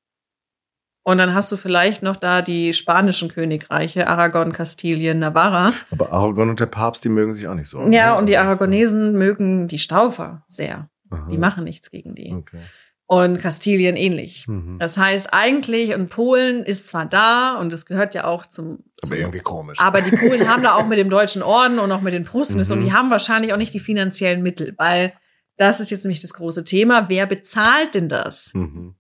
Und 1.08 1.20
dann 1.20 1.36
hast 1.36 1.52
du 1.52 1.58
vielleicht 1.58 2.02
noch 2.02 2.16
da 2.16 2.42
die 2.42 2.74
spanischen 2.74 3.30
Königreiche, 3.30 4.08
Aragon, 4.08 4.52
Kastilien, 4.52 5.20
Navarra. 5.20 5.72
Aber 5.92 6.12
Aragon 6.12 6.50
und 6.50 6.60
der 6.60 6.66
Papst, 6.66 7.06
die 7.06 7.10
mögen 7.10 7.34
sich 7.34 7.48
auch 7.48 7.54
nicht 7.54 7.70
so. 7.70 7.80
Ja, 7.90 8.14
ne? 8.14 8.18
und 8.18 8.26
die 8.26 8.38
Aragonesen 8.38 9.14
mögen 9.14 9.68
die 9.68 9.80
Staufer 9.80 10.44
sehr. 10.48 10.90
Aha. 11.12 11.28
Die 11.30 11.38
machen 11.38 11.64
nichts 11.64 11.92
gegen 11.92 12.16
die. 12.16 12.34
Okay 12.34 12.60
und 13.08 13.40
Kastilien 13.40 13.96
ähnlich. 13.96 14.48
Mhm. 14.48 14.78
Das 14.80 14.98
heißt, 14.98 15.34
eigentlich 15.34 15.92
in 15.92 16.08
Polen 16.08 16.64
ist 16.64 16.88
zwar 16.88 17.06
da 17.06 17.56
und 17.56 17.72
es 17.72 17.86
gehört 17.86 18.16
ja 18.16 18.26
auch 18.26 18.46
zum. 18.46 18.84
Aber 19.02 19.10
zum, 19.10 19.18
irgendwie 19.18 19.40
komisch. 19.40 19.80
Aber 19.80 20.02
die 20.02 20.16
Polen 20.16 20.48
haben 20.50 20.64
da 20.64 20.76
auch 20.76 20.88
mit 20.88 20.98
dem 20.98 21.10
deutschen 21.10 21.44
Orden 21.44 21.80
und 21.80 21.92
auch 21.92 22.02
mit 22.02 22.14
den 22.14 22.24
Prusten 22.24 22.58
mhm. 22.58 22.72
und 22.72 22.80
die 22.82 22.94
haben 22.94 23.12
wahrscheinlich 23.12 23.54
auch 23.54 23.58
nicht 23.58 23.74
die 23.74 23.80
finanziellen 23.80 24.42
Mittel, 24.42 24.74
weil 24.78 25.14
das 25.58 25.80
ist 25.80 25.92
jetzt 25.92 26.04
nämlich 26.04 26.22
das 26.22 26.34
große 26.34 26.64
Thema. 26.64 27.06
Wer 27.10 27.28
bezahlt 27.28 27.96
denn 27.96 28.10
das? 28.10 28.52
Mhm. 28.54 28.96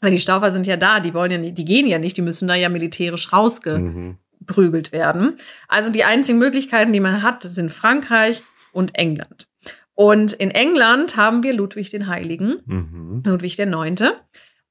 Weil 0.00 0.10
die 0.10 0.18
Staufer 0.18 0.50
sind 0.50 0.66
ja 0.66 0.76
da, 0.76 1.00
die 1.00 1.14
wollen 1.14 1.30
ja 1.30 1.38
nicht, 1.38 1.56
die 1.58 1.64
gehen 1.64 1.86
ja 1.86 1.98
nicht, 1.98 2.16
die 2.16 2.22
müssen 2.22 2.48
da 2.48 2.54
ja 2.54 2.68
militärisch 2.68 3.32
rausgeprügelt 3.32 4.92
werden. 4.92 5.36
Also 5.68 5.90
die 5.90 6.04
einzigen 6.04 6.38
Möglichkeiten, 6.38 6.92
die 6.92 7.00
man 7.00 7.22
hat, 7.22 7.42
sind 7.42 7.72
Frankreich 7.72 8.42
und 8.72 8.94
England. 8.94 9.48
Und 9.94 10.34
in 10.34 10.50
England 10.50 11.16
haben 11.16 11.42
wir 11.42 11.54
Ludwig 11.54 11.90
den 11.90 12.06
Heiligen, 12.06 12.58
mhm. 12.66 13.22
Ludwig 13.24 13.56
der 13.56 13.66
Neunte. 13.66 14.20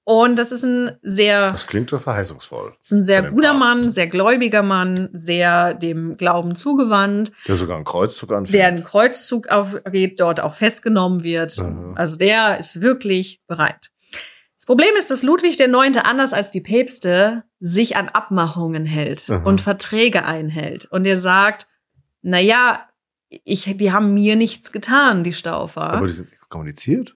Und 0.08 0.38
das 0.38 0.52
ist 0.52 0.64
ein 0.64 0.92
sehr. 1.02 1.48
Das 1.48 1.66
klingt 1.66 1.90
so 1.90 1.98
verheißungsvoll. 1.98 2.76
Ist 2.80 2.92
ein 2.92 3.02
sehr 3.02 3.24
guter 3.24 3.54
Papst. 3.54 3.60
Mann, 3.60 3.90
sehr 3.90 4.06
gläubiger 4.06 4.62
Mann, 4.62 5.10
sehr 5.14 5.74
dem 5.74 6.16
Glauben 6.16 6.54
zugewandt. 6.54 7.32
Der 7.48 7.56
sogar 7.56 7.76
einen 7.76 7.86
Kreuzzug 7.86 8.32
anfängt. 8.32 8.54
Der 8.54 8.68
einen 8.68 8.84
Kreuzzug 8.84 9.48
aufgeht, 9.48 10.20
dort 10.20 10.42
auch 10.42 10.54
festgenommen 10.54 11.24
wird. 11.24 11.58
Mhm. 11.58 11.94
Also 11.96 12.18
der 12.18 12.60
ist 12.60 12.82
wirklich 12.82 13.42
bereit. 13.48 13.90
Das 14.66 14.76
Problem 14.76 14.96
ist, 14.98 15.12
dass 15.12 15.22
Ludwig 15.22 15.58
der 15.58 15.68
Neunte 15.68 16.06
anders 16.06 16.34
als 16.34 16.50
die 16.50 16.60
Päpste 16.60 17.44
sich 17.60 17.98
an 17.98 18.10
Abmachungen 18.10 18.88
hält 18.88 19.30
mhm. 19.30 19.46
und 19.46 19.62
Verträge 19.62 20.26
einhält. 20.26 20.86
Und 20.86 21.06
er 21.06 21.18
sagt, 21.18 21.68
na 22.24 22.40
ja, 22.40 22.90
ich, 23.30 23.72
die 23.78 23.92
haben 23.92 24.16
mir 24.16 24.36
nichts 24.36 24.72
getan, 24.72 25.24
die 25.24 25.34
Staufer. 25.34 25.94
Aber 25.94 26.08
die 26.08 26.14
sind 26.14 26.30
kommuniziert? 26.50 27.16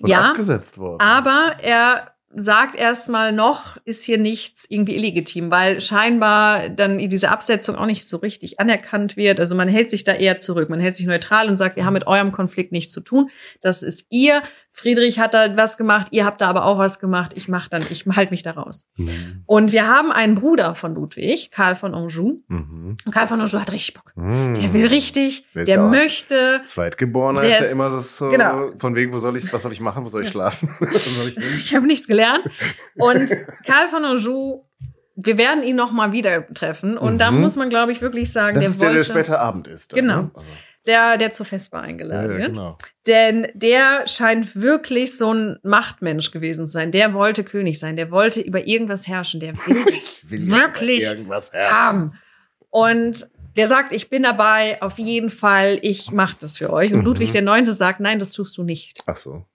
Oder 0.00 0.08
ja, 0.08 0.30
abgesetzt 0.30 0.78
worden. 0.78 1.02
Aber 1.02 1.56
er 1.62 2.16
sagt 2.38 2.76
erstmal 2.76 3.32
noch, 3.32 3.78
ist 3.84 4.02
hier 4.02 4.18
nichts 4.18 4.66
irgendwie 4.68 4.96
illegitim, 4.96 5.50
weil 5.50 5.80
scheinbar 5.80 6.68
dann 6.68 6.98
diese 6.98 7.30
Absetzung 7.30 7.76
auch 7.76 7.86
nicht 7.86 8.06
so 8.08 8.18
richtig 8.18 8.60
anerkannt 8.60 9.16
wird. 9.16 9.40
Also 9.40 9.54
man 9.54 9.68
hält 9.68 9.90
sich 9.90 10.04
da 10.04 10.12
eher 10.12 10.36
zurück. 10.36 10.68
Man 10.68 10.80
hält 10.80 10.94
sich 10.96 11.06
neutral 11.06 11.48
und 11.48 11.56
sagt, 11.56 11.76
wir 11.76 11.84
haben 11.84 11.94
mit 11.94 12.06
eurem 12.06 12.32
Konflikt 12.32 12.72
nichts 12.72 12.92
zu 12.92 13.00
tun. 13.00 13.30
Das 13.60 13.82
ist 13.82 14.06
ihr. 14.10 14.42
Friedrich 14.76 15.18
hat 15.18 15.32
da 15.32 15.56
was 15.56 15.78
gemacht, 15.78 16.08
ihr 16.10 16.26
habt 16.26 16.42
da 16.42 16.48
aber 16.48 16.66
auch 16.66 16.76
was 16.76 17.00
gemacht. 17.00 17.32
Ich 17.34 17.48
mach 17.48 17.66
dann, 17.68 17.82
ich 17.88 18.04
halte 18.14 18.30
mich 18.30 18.42
da 18.42 18.50
raus. 18.50 18.84
Mhm. 18.98 19.42
Und 19.46 19.72
wir 19.72 19.88
haben 19.88 20.12
einen 20.12 20.34
Bruder 20.34 20.74
von 20.74 20.94
Ludwig, 20.94 21.50
Karl 21.50 21.76
von 21.76 21.94
Anjou. 21.94 22.42
Mhm. 22.48 22.94
Und 23.06 23.10
Karl 23.10 23.26
von 23.26 23.40
Anjou 23.40 23.58
hat 23.58 23.72
richtig 23.72 23.94
Bock. 23.94 24.12
Mhm. 24.16 24.52
Der 24.52 24.74
will 24.74 24.86
richtig, 24.88 25.46
der, 25.54 25.64
der 25.64 25.82
möchte. 25.82 26.60
Zweitgeborener 26.62 27.42
ist 27.42 27.58
ja 27.58 27.66
immer 27.66 27.98
so, 28.00 28.28
genau. 28.28 28.72
von 28.76 28.94
wegen, 28.94 29.14
wo 29.14 29.18
soll 29.18 29.38
ich, 29.38 29.50
was 29.50 29.62
soll 29.62 29.72
ich 29.72 29.80
machen, 29.80 30.04
wo 30.04 30.10
soll 30.10 30.24
ich 30.24 30.28
schlafen? 30.28 30.68
soll 30.92 31.28
ich, 31.28 31.38
ich 31.38 31.74
habe 31.74 31.86
nichts 31.86 32.06
gelernt. 32.06 32.44
Und 32.96 33.34
Karl 33.64 33.88
von 33.88 34.04
Anjou 34.04 34.62
wir 35.18 35.38
werden 35.38 35.64
ihn 35.64 35.76
noch 35.76 35.92
mal 35.92 36.12
wieder 36.12 36.46
treffen 36.52 36.98
und 36.98 37.14
mhm. 37.14 37.18
da 37.18 37.30
muss 37.30 37.56
man 37.56 37.70
glaube 37.70 37.90
ich 37.90 38.02
wirklich 38.02 38.30
sagen, 38.30 38.56
das 38.56 38.64
der 38.64 38.70
ist 38.70 38.82
der, 38.82 38.92
der 38.92 39.02
später 39.02 39.40
Abend 39.40 39.66
ist. 39.66 39.92
Dann, 39.92 40.00
genau. 40.00 40.16
Ne? 40.24 40.30
Also 40.34 40.46
der, 40.86 41.16
der 41.16 41.30
zur 41.30 41.46
Festbar 41.46 41.82
eingeladen 41.82 42.30
ja, 42.30 42.36
wird. 42.36 42.48
Genau. 42.48 42.78
Denn 43.06 43.48
der 43.54 44.06
scheint 44.06 44.56
wirklich 44.56 45.16
so 45.16 45.32
ein 45.32 45.58
Machtmensch 45.62 46.30
gewesen 46.30 46.66
zu 46.66 46.72
sein. 46.72 46.92
Der 46.92 47.14
wollte 47.14 47.44
König 47.44 47.78
sein. 47.78 47.96
Der 47.96 48.10
wollte 48.10 48.40
über 48.40 48.66
irgendwas 48.66 49.08
herrschen. 49.08 49.40
Der 49.40 49.54
will, 49.66 49.84
will 50.28 50.50
wirklich 50.50 51.04
irgendwas 51.04 51.52
haben. 51.52 52.18
Und 52.70 53.28
der 53.56 53.68
sagt, 53.68 53.92
ich 53.92 54.10
bin 54.10 54.22
dabei, 54.22 54.80
auf 54.82 54.98
jeden 54.98 55.30
Fall, 55.30 55.78
ich 55.82 56.10
mache 56.10 56.36
das 56.40 56.58
für 56.58 56.72
euch. 56.72 56.92
Und 56.92 57.00
mhm. 57.00 57.06
Ludwig 57.06 57.32
der 57.32 57.42
Neunte 57.42 57.72
sagt, 57.72 58.00
nein, 58.00 58.18
das 58.18 58.32
tust 58.32 58.56
du 58.58 58.62
nicht. 58.62 59.02
Ach 59.06 59.16
so 59.16 59.46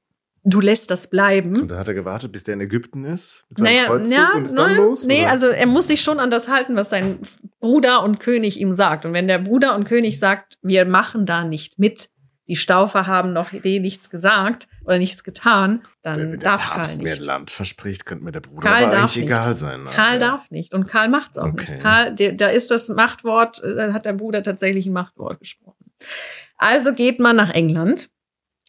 du 0.44 0.60
lässt 0.60 0.90
das 0.92 1.08
bleiben. 1.08 1.60
Und 1.62 1.70
dann 1.70 1.78
hat 1.78 1.88
er 1.88 1.94
gewartet, 1.94 2.32
bis 2.32 2.44
der 2.44 2.56
in 2.56 2.62
Ägypten 2.62 3.06
ist? 3.06 3.46
Mit 3.50 3.60
naja, 3.60 3.86
Kreuzzug 3.86 4.12
ja, 4.12 4.32
und 4.36 4.44
ist 4.44 4.58
dann 4.58 4.76
los, 4.76 5.06
nee, 5.06 5.22
oder? 5.22 5.32
also 5.32 5.48
er 5.48 5.68
muss 5.68 5.88
sich 5.88 6.02
schon 6.02 6.20
an 6.20 6.32
das 6.32 6.48
halten, 6.48 6.76
was 6.76 6.90
sein 6.90 7.20
Bruder 7.60 8.04
und 8.04 8.20
König 8.20 8.60
ihm 8.60 8.74
sagt. 8.74 9.06
Und 9.06 9.14
wenn 9.14 9.28
der 9.28 9.40
Bruder 9.40 9.76
und 9.76 9.86
König 9.86 10.20
sagt, 10.20 10.58
wir 10.62 10.86
machen 10.86 11.26
da 11.26 11.44
nicht 11.44 11.78
mit, 11.78 12.10
die 12.48 12.56
Staufer 12.56 13.08
haben 13.08 13.32
noch 13.34 13.54
eh 13.54 13.80
nichts 13.80 14.10
gesagt 14.10 14.68
oder 14.84 14.98
nichts 14.98 15.24
getan, 15.24 15.84
dann 16.02 16.34
wenn 16.34 16.40
darf 16.40 16.66
der 16.66 16.84
Karl 16.84 16.98
nicht. 16.98 17.04
mir 17.04 17.16
Land 17.26 17.52
verspricht, 17.52 18.06
könnte 18.06 18.26
mir 18.26 18.32
der 18.32 18.42
Bruder 18.42 18.68
Karl 18.68 18.84
aber 18.84 18.92
darf 18.92 19.02
eigentlich 19.04 19.16
nicht. 19.16 19.26
egal 19.26 19.54
sein. 19.54 19.86
Karl 19.90 20.14
ja. 20.14 20.20
darf 20.20 20.52
nicht 20.52 20.74
und 20.74 20.86
Karl 20.86 21.08
macht's 21.08 21.38
auch 21.38 21.46
okay. 21.46 21.72
nicht. 21.72 21.84
Karl, 21.84 22.16
der, 22.16 22.34
da 22.34 22.48
ist 22.48 22.72
das 22.72 22.90
Machtwort, 22.90 23.62
da 23.64 23.88
äh, 23.88 23.94
hat 23.94 24.06
der 24.06 24.14
Bruder 24.14 24.44
tatsächlich 24.44 24.88
ein 24.88 24.94
Machtwort 24.94 25.40
gesprochen. 25.40 25.94
Also 26.58 26.94
geht 26.94 27.20
man 27.20 27.36
nach 27.36 27.52
England 27.52 28.10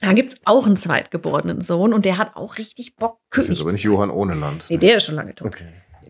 da 0.02 0.12
gibt's 0.12 0.36
auch 0.44 0.66
einen 0.66 0.76
zweitgeborenen 0.76 1.60
Sohn 1.60 1.92
und 1.92 2.04
der 2.04 2.18
hat 2.18 2.36
auch 2.36 2.58
richtig 2.58 2.96
Bock, 2.96 3.18
König 3.30 3.48
Das 3.48 3.58
ist 3.58 3.62
aber 3.62 3.72
nicht 3.72 3.84
Johann 3.84 4.10
ohne 4.10 4.34
Land. 4.34 4.66
Nee, 4.68 4.76
der 4.76 4.96
ist 4.96 5.04
schon 5.04 5.14
lange 5.14 5.34
tot. 5.34 5.48
Okay. 5.48 5.64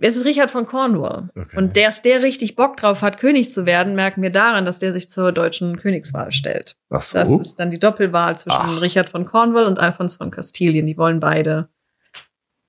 Es 0.04 0.16
ist 0.16 0.24
Richard 0.24 0.50
von 0.50 0.66
Cornwall. 0.66 1.28
Okay. 1.36 1.56
Und 1.56 1.76
dass 1.76 2.02
der 2.02 2.22
richtig 2.22 2.56
Bock 2.56 2.76
drauf 2.76 3.02
hat, 3.02 3.18
König 3.18 3.52
zu 3.52 3.66
werden, 3.66 3.94
merken 3.94 4.20
wir 4.20 4.30
daran, 4.30 4.64
dass 4.64 4.80
der 4.80 4.92
sich 4.92 5.08
zur 5.08 5.30
deutschen 5.30 5.76
Königswahl 5.76 6.32
stellt. 6.32 6.76
Ach 6.90 7.00
so. 7.00 7.18
Das 7.18 7.30
ist 7.30 7.60
dann 7.60 7.70
die 7.70 7.78
Doppelwahl 7.78 8.36
zwischen 8.36 8.58
Ach. 8.58 8.80
Richard 8.80 9.08
von 9.08 9.24
Cornwall 9.24 9.66
und 9.66 9.78
Alfons 9.78 10.16
von 10.16 10.32
Kastilien. 10.32 10.86
Die 10.86 10.98
wollen 10.98 11.20
beide 11.20 11.68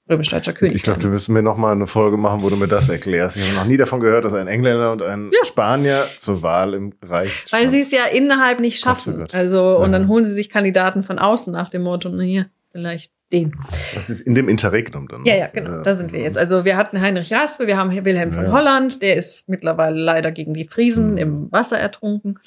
römisch-deutscher 0.09 0.53
König. 0.53 0.75
Ich 0.75 0.83
glaube, 0.83 0.99
du 0.99 1.07
müssen 1.07 1.33
mir 1.33 1.41
noch 1.41 1.57
mal 1.57 1.71
eine 1.71 1.87
Folge 1.87 2.17
machen, 2.17 2.43
wo 2.43 2.49
du 2.49 2.55
mir 2.55 2.67
das 2.67 2.89
erklärst. 2.89 3.37
Ich 3.37 3.47
habe 3.47 3.55
noch 3.55 3.65
nie 3.65 3.77
davon 3.77 3.99
gehört, 3.99 4.25
dass 4.25 4.33
ein 4.33 4.47
Engländer 4.47 4.91
und 4.91 5.01
ein 5.01 5.31
ja. 5.31 5.45
Spanier 5.45 6.03
zur 6.17 6.41
Wahl 6.41 6.73
im 6.73 6.93
Reich. 7.03 7.45
Weil 7.51 7.69
sie 7.69 7.81
es 7.81 7.91
ja 7.91 8.05
innerhalb 8.05 8.59
nicht 8.59 8.79
schaffen. 8.79 9.25
Also 9.31 9.77
und 9.77 9.91
dann 9.91 10.07
holen 10.07 10.25
sie 10.25 10.33
sich 10.33 10.49
Kandidaten 10.49 11.03
von 11.03 11.19
außen 11.19 11.53
nach 11.53 11.69
dem 11.69 11.83
Motto, 11.83 12.09
na 12.09 12.23
hier 12.23 12.47
vielleicht 12.71 13.11
den. 13.31 13.55
Das 13.95 14.09
ist 14.09 14.21
in 14.21 14.35
dem 14.35 14.47
Interregnum 14.47 15.07
dann. 15.07 15.25
Ja, 15.25 15.35
ja, 15.35 15.47
genau. 15.47 15.81
Da 15.81 15.95
sind 15.95 16.13
wir 16.13 16.21
jetzt. 16.21 16.37
Also 16.37 16.65
wir 16.65 16.77
hatten 16.77 17.01
Heinrich 17.01 17.29
Jaspe, 17.29 17.67
wir 17.67 17.77
haben 17.77 17.91
Wilhelm 17.91 18.29
ja. 18.29 18.35
von 18.35 18.51
Holland, 18.51 19.01
der 19.01 19.17
ist 19.17 19.49
mittlerweile 19.49 19.99
leider 19.99 20.31
gegen 20.31 20.53
die 20.53 20.67
Friesen 20.67 21.11
mhm. 21.11 21.17
im 21.17 21.51
Wasser 21.51 21.79
ertrunken. 21.79 22.39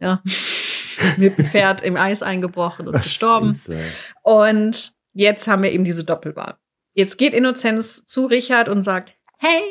Ja. 0.00 0.22
Mit 1.16 1.36
dem 1.36 1.44
Pferd 1.44 1.82
im 1.82 1.96
Eis 1.96 2.22
eingebrochen 2.22 2.86
und 2.86 3.02
gestorben. 3.02 3.54
Und 4.22 4.92
jetzt 5.12 5.48
haben 5.48 5.64
wir 5.64 5.72
eben 5.72 5.84
diese 5.84 6.04
Doppelwahl. 6.04 6.54
Jetzt 6.94 7.18
geht 7.18 7.34
Innozenz 7.34 8.04
zu 8.04 8.26
Richard 8.26 8.68
und 8.68 8.82
sagt, 8.82 9.14
hey, 9.38 9.62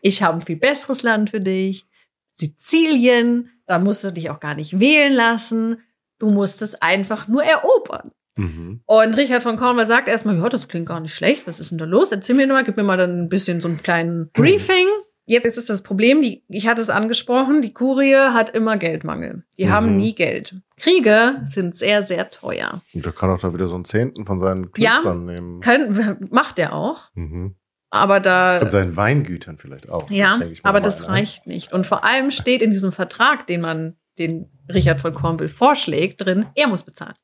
ich 0.00 0.22
habe 0.22 0.38
ein 0.38 0.40
viel 0.40 0.56
besseres 0.56 1.02
Land 1.02 1.30
für 1.30 1.40
dich. 1.40 1.86
Sizilien, 2.34 3.50
da 3.66 3.78
musst 3.78 4.04
du 4.04 4.12
dich 4.12 4.30
auch 4.30 4.40
gar 4.40 4.54
nicht 4.54 4.78
wählen 4.78 5.12
lassen. 5.12 5.82
Du 6.18 6.30
musst 6.30 6.62
es 6.62 6.74
einfach 6.76 7.28
nur 7.28 7.44
erobern. 7.44 8.12
Mhm. 8.36 8.82
Und 8.86 9.16
Richard 9.16 9.42
von 9.42 9.56
Cornwall 9.56 9.86
sagt 9.86 10.08
erstmal, 10.08 10.38
ja, 10.38 10.48
das 10.48 10.68
klingt 10.68 10.86
gar 10.86 11.00
nicht 11.00 11.14
schlecht. 11.14 11.46
Was 11.46 11.58
ist 11.58 11.70
denn 11.70 11.78
da 11.78 11.84
los? 11.84 12.12
Erzähl 12.12 12.36
mir 12.36 12.46
mal, 12.46 12.64
gib 12.64 12.76
mir 12.76 12.82
mal 12.84 12.96
dann 12.96 13.22
ein 13.22 13.28
bisschen 13.28 13.60
so 13.60 13.68
einen 13.68 13.82
kleinen 13.82 14.30
Briefing. 14.32 14.86
Jetzt 15.28 15.58
ist 15.58 15.68
das 15.68 15.82
Problem, 15.82 16.22
die, 16.22 16.44
ich 16.48 16.68
hatte 16.68 16.80
es 16.80 16.88
angesprochen, 16.88 17.60
die 17.60 17.74
Kurie 17.74 18.14
hat 18.14 18.50
immer 18.50 18.76
Geldmangel. 18.76 19.44
Die 19.58 19.66
mhm. 19.66 19.70
haben 19.70 19.96
nie 19.96 20.14
Geld. 20.14 20.54
Kriege 20.76 21.40
sind 21.44 21.74
sehr, 21.74 22.04
sehr 22.04 22.30
teuer. 22.30 22.80
Und 22.94 23.04
der 23.04 23.12
kann 23.12 23.30
auch 23.30 23.40
da 23.40 23.52
wieder 23.52 23.66
so 23.66 23.74
einen 23.74 23.84
Zehnten 23.84 24.24
von 24.24 24.38
seinen 24.38 24.70
Klöstern 24.70 25.28
ja, 25.28 25.34
nehmen. 25.34 25.60
Können, 25.60 26.28
macht 26.30 26.60
er 26.60 26.74
auch. 26.74 27.10
Mhm. 27.14 27.56
Aber 27.90 28.20
da. 28.20 28.58
Von 28.58 28.68
seinen 28.68 28.96
Weingütern 28.96 29.58
vielleicht 29.58 29.90
auch. 29.90 30.08
Ja, 30.10 30.38
das 30.38 30.58
aber 30.62 30.80
das 30.80 31.04
rein. 31.04 31.10
reicht 31.10 31.46
nicht. 31.48 31.72
Und 31.72 31.86
vor 31.86 32.04
allem 32.04 32.30
steht 32.30 32.62
in 32.62 32.70
diesem 32.70 32.92
Vertrag, 32.92 33.48
den 33.48 33.60
man 33.60 33.96
den 34.18 34.48
Richard 34.72 35.00
von 35.00 35.12
Cornwall 35.12 35.48
vorschlägt, 35.48 36.24
drin, 36.24 36.46
er 36.54 36.68
muss 36.68 36.84
bezahlen. 36.84 37.14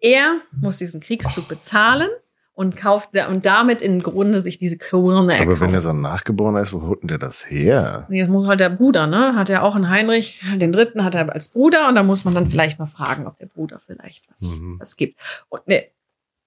Er 0.00 0.40
muss 0.60 0.78
diesen 0.78 1.00
Kriegszug 1.00 1.48
bezahlen 1.48 2.08
und 2.56 2.74
kauft 2.74 3.10
und 3.28 3.44
damit 3.44 3.82
im 3.82 4.02
Grunde 4.02 4.40
sich 4.40 4.58
diese 4.58 4.78
Krone 4.78 5.30
erkaufen. 5.30 5.50
Aber 5.50 5.60
wenn 5.60 5.74
er 5.74 5.80
so 5.80 5.90
ein 5.90 6.00
Nachgeborener 6.00 6.60
ist, 6.60 6.72
wo 6.72 6.80
holt 6.80 7.02
denn 7.02 7.08
der 7.08 7.18
das 7.18 7.48
her? 7.50 8.08
Das 8.10 8.28
muss 8.28 8.48
halt 8.48 8.60
der 8.60 8.70
Bruder, 8.70 9.06
ne? 9.06 9.36
Hat 9.36 9.50
er 9.50 9.62
auch 9.62 9.76
einen 9.76 9.90
Heinrich, 9.90 10.40
den 10.56 10.72
dritten 10.72 11.04
hat 11.04 11.14
er 11.14 11.30
als 11.32 11.48
Bruder 11.48 11.86
und 11.86 11.96
da 11.96 12.02
muss 12.02 12.24
man 12.24 12.34
dann 12.34 12.46
vielleicht 12.46 12.78
mal 12.78 12.86
fragen, 12.86 13.26
ob 13.26 13.38
der 13.38 13.46
Bruder 13.46 13.78
vielleicht 13.78 14.30
was, 14.30 14.60
mhm. 14.60 14.80
was 14.80 14.96
gibt. 14.96 15.20
Und 15.50 15.68
ne, 15.68 15.84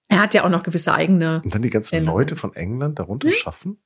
er 0.07 0.19
hat 0.19 0.33
ja 0.33 0.43
auch 0.45 0.49
noch 0.49 0.63
gewisse 0.63 0.95
eigene. 0.95 1.41
Und 1.45 1.53
dann 1.53 1.61
die 1.61 1.69
ganzen 1.69 1.93
Erinnerungen. 1.93 2.21
Leute 2.21 2.35
von 2.35 2.55
England 2.55 2.97
darunter 2.97 3.27
hm? 3.27 3.35
schaffen? 3.35 3.77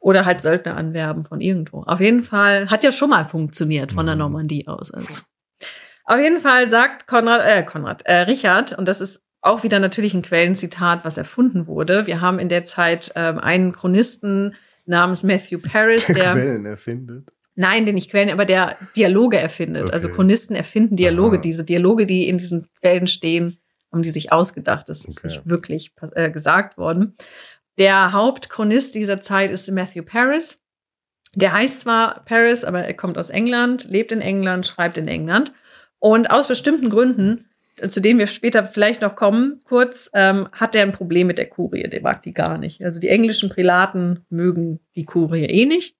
Oder 0.00 0.26
halt 0.26 0.42
Söldner 0.42 0.76
anwerben 0.76 1.24
von 1.24 1.40
irgendwo. 1.40 1.84
Auf 1.84 2.00
jeden 2.00 2.20
Fall 2.20 2.68
hat 2.68 2.84
ja 2.84 2.92
schon 2.92 3.08
mal 3.08 3.24
funktioniert 3.24 3.92
von 3.92 4.04
der 4.04 4.16
mhm. 4.16 4.20
Normandie 4.20 4.68
aus. 4.68 4.90
Also. 4.90 5.22
Auf 6.04 6.20
jeden 6.20 6.40
Fall 6.40 6.68
sagt 6.68 7.06
Konrad, 7.06 7.40
äh, 7.42 7.62
Konrad, 7.62 8.02
äh, 8.02 8.16
Richard, 8.18 8.76
und 8.76 8.86
das 8.86 9.00
ist 9.00 9.22
auch 9.42 9.62
wieder 9.62 9.80
natürlich 9.80 10.14
ein 10.14 10.22
Quellenzitat, 10.22 11.04
was 11.04 11.16
erfunden 11.16 11.66
wurde. 11.66 12.06
Wir 12.06 12.20
haben 12.20 12.38
in 12.38 12.48
der 12.48 12.64
Zeit 12.64 13.12
ähm, 13.14 13.38
einen 13.38 13.72
Chronisten 13.72 14.54
namens 14.86 15.22
Matthew 15.22 15.60
Paris, 15.60 16.06
der 16.06 16.32
Quellen 16.32 16.66
erfindet. 16.66 17.30
Nein, 17.54 17.84
den 17.84 17.94
nicht 17.94 18.10
Quellen, 18.10 18.30
aber 18.30 18.44
der 18.44 18.76
Dialoge 18.96 19.38
erfindet. 19.38 19.82
Also 19.82 19.92
okay. 19.92 19.94
Also 19.94 20.08
Chronisten 20.10 20.56
erfinden 20.56 20.96
Dialoge. 20.96 21.36
Aha. 21.36 21.42
Diese 21.42 21.64
Dialoge, 21.64 22.06
die 22.06 22.28
in 22.28 22.38
diesen 22.38 22.68
Quellen 22.80 23.06
stehen, 23.06 23.58
haben 23.92 24.02
die 24.02 24.10
sich 24.10 24.32
ausgedacht. 24.32 24.88
Das 24.88 25.04
ist 25.04 25.18
okay. 25.18 25.26
nicht 25.26 25.48
wirklich 25.48 25.92
äh, 26.14 26.30
gesagt 26.30 26.78
worden. 26.78 27.16
Der 27.78 28.12
Hauptchronist 28.12 28.94
dieser 28.94 29.20
Zeit 29.20 29.50
ist 29.50 29.70
Matthew 29.70 30.04
Paris. 30.04 30.62
Der 31.34 31.52
heißt 31.52 31.80
zwar 31.80 32.24
Paris, 32.24 32.64
aber 32.64 32.84
er 32.84 32.94
kommt 32.94 33.18
aus 33.18 33.30
England, 33.30 33.88
lebt 33.88 34.10
in 34.12 34.20
England, 34.20 34.66
schreibt 34.66 34.96
in 34.96 35.08
England. 35.08 35.52
Und 35.98 36.30
aus 36.30 36.48
bestimmten 36.48 36.88
Gründen 36.88 37.49
zu 37.88 38.00
denen 38.00 38.18
wir 38.18 38.26
später 38.26 38.64
vielleicht 38.64 39.00
noch 39.00 39.16
kommen, 39.16 39.60
kurz, 39.64 40.10
ähm, 40.14 40.48
hat 40.52 40.74
er 40.74 40.82
ein 40.82 40.92
Problem 40.92 41.26
mit 41.26 41.38
der 41.38 41.48
Kurie. 41.48 41.88
Der 41.88 42.02
mag 42.02 42.22
die 42.22 42.34
gar 42.34 42.58
nicht. 42.58 42.84
Also 42.84 43.00
die 43.00 43.08
englischen 43.08 43.48
Prälaten 43.48 44.24
mögen 44.28 44.80
die 44.96 45.04
Kurie 45.04 45.44
eh 45.44 45.66
nicht. 45.66 45.96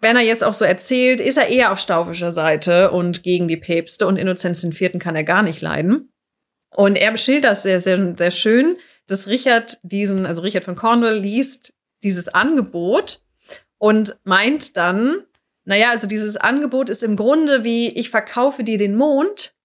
Wenn 0.00 0.16
er 0.16 0.22
jetzt 0.22 0.44
auch 0.44 0.54
so 0.54 0.64
erzählt, 0.64 1.20
ist 1.20 1.38
er 1.38 1.48
eher 1.48 1.72
auf 1.72 1.78
staufischer 1.78 2.32
Seite 2.32 2.90
und 2.90 3.22
gegen 3.22 3.48
die 3.48 3.56
Päpste 3.56 4.06
und 4.06 4.16
Innozenz 4.16 4.62
IV. 4.62 4.98
kann 4.98 5.16
er 5.16 5.24
gar 5.24 5.42
nicht 5.42 5.62
leiden. 5.62 6.12
Und 6.74 6.96
er 6.96 7.12
beschildert 7.12 7.52
das 7.52 7.62
sehr, 7.62 7.80
sehr, 7.80 8.14
sehr 8.16 8.30
schön, 8.30 8.76
dass 9.06 9.26
Richard 9.26 9.78
diesen, 9.82 10.26
also 10.26 10.42
Richard 10.42 10.64
von 10.64 10.76
Cornwall 10.76 11.16
liest 11.16 11.72
dieses 12.02 12.28
Angebot 12.28 13.22
und 13.78 14.16
meint 14.24 14.76
dann, 14.76 15.24
naja, 15.64 15.90
also 15.90 16.06
dieses 16.06 16.36
Angebot 16.36 16.90
ist 16.90 17.02
im 17.02 17.16
Grunde 17.16 17.64
wie, 17.64 17.88
ich 17.88 18.10
verkaufe 18.10 18.62
dir 18.62 18.78
den 18.78 18.96
Mond 18.96 19.55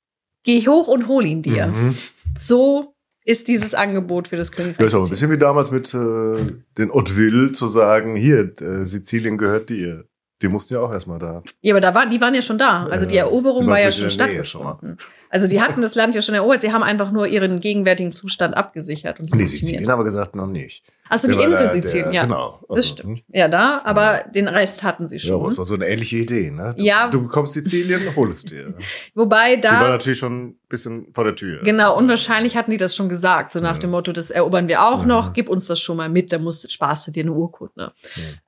Geh 0.44 0.66
hoch 0.68 0.88
und 0.88 1.08
hol 1.08 1.26
ihn 1.26 1.42
dir. 1.42 1.68
Mhm. 1.68 1.96
So 2.38 2.96
ist 3.24 3.48
dieses 3.48 3.74
Angebot 3.74 4.28
für 4.28 4.38
das 4.38 4.52
Königreich. 4.52 4.80
Ja, 4.80 4.86
ist 4.88 4.96
auch 4.96 5.04
ein 5.04 5.10
bisschen 5.10 5.32
wie 5.32 5.38
damals 5.38 5.72
mit 5.72 5.94
äh, 5.94 6.54
den 6.78 6.92
Hauteville 6.92 7.52
zu 7.54 7.68
sagen, 7.68 8.16
hier, 8.16 8.54
äh, 8.62 8.84
Sizilien 8.84 9.38
gehört 9.38 9.70
dir. 9.70 10.06
Die 10.42 10.48
mussten 10.48 10.74
ja 10.74 10.80
auch 10.80 10.92
erstmal 10.92 11.20
da. 11.20 11.44
Ja, 11.62 11.74
aber 11.74 11.82
da 11.82 11.94
war, 11.94 12.10
die 12.10 12.20
waren 12.20 12.34
ja 12.34 12.42
schon 12.42 12.58
da. 12.58 12.88
Also 12.88 13.06
die 13.06 13.18
Eroberung 13.18 13.68
war 13.68 13.80
ja 13.80 13.92
schon 13.92 14.10
stattgefunden. 14.10 14.98
Also 15.32 15.48
die 15.48 15.62
hatten 15.62 15.82
das 15.82 15.96
Land 15.96 16.14
ja 16.14 16.22
schon 16.22 16.36
erobert. 16.36 16.62
Sie 16.62 16.74
haben 16.74 16.84
einfach 16.84 17.12
nur 17.12 17.26
ihren 17.26 17.62
gegenwärtigen 17.62 18.12
Zustand 18.12 18.56
abgesichert. 18.56 19.20
Und 19.22 19.34
nee, 19.34 19.46
Sizilien 19.46 19.90
haben 19.90 20.00
wir 20.00 20.04
gesagt, 20.04 20.36
noch 20.36 20.46
nicht. 20.46 20.84
Achso, 21.08 21.30
die 21.30 21.36
Insel 21.36 21.72
Sizilien, 21.72 22.12
ja. 22.12 22.24
Genau. 22.24 22.60
Also, 22.62 22.76
das 22.76 22.88
stimmt. 22.90 23.20
Hm. 23.20 23.26
Ja, 23.34 23.48
da, 23.48 23.82
aber 23.86 24.20
ja. 24.20 24.28
den 24.28 24.48
Rest 24.50 24.84
hatten 24.84 25.08
sie 25.08 25.20
schon. 25.20 25.42
Ja, 25.42 25.50
das 25.50 25.58
war 25.58 25.66
so 25.66 25.76
eine 25.76 25.88
ähnliche 25.88 26.18
Idee, 26.18 26.52
ne? 26.52 26.74
Du, 26.78 26.84
ja. 26.84 27.10
Du 27.10 27.24
bekommst 27.24 27.54
Sizilien, 27.54 28.02
hol 28.16 28.30
es 28.32 28.44
dir. 28.44 28.74
Wobei 29.16 29.56
da. 29.56 29.70
Die 29.72 29.76
war 29.76 29.90
natürlich 29.90 30.20
schon 30.20 30.48
ein 30.48 30.60
bisschen 30.68 31.08
vor 31.14 31.24
der 31.24 31.36
Tür. 31.36 31.64
Genau, 31.64 31.98
und 31.98 32.10
wahrscheinlich 32.10 32.58
hatten 32.58 32.72
die 32.72 32.78
das 32.78 32.94
schon 32.94 33.08
gesagt, 33.08 33.52
so 33.52 33.62
nach 33.62 33.76
ja. 33.76 33.80
dem 33.80 33.92
Motto, 33.92 34.12
das 34.12 34.32
erobern 34.32 34.68
wir 34.68 34.84
auch 34.84 35.06
noch, 35.06 35.32
gib 35.32 35.48
uns 35.50 35.68
das 35.68 35.80
schon 35.80 35.96
mal 35.96 36.10
mit, 36.10 36.34
da 36.34 36.40
musst, 36.40 36.70
sparst 36.72 37.08
du 37.08 37.12
dir 37.12 37.24
eine 37.24 37.34
Urkunde. 37.34 37.94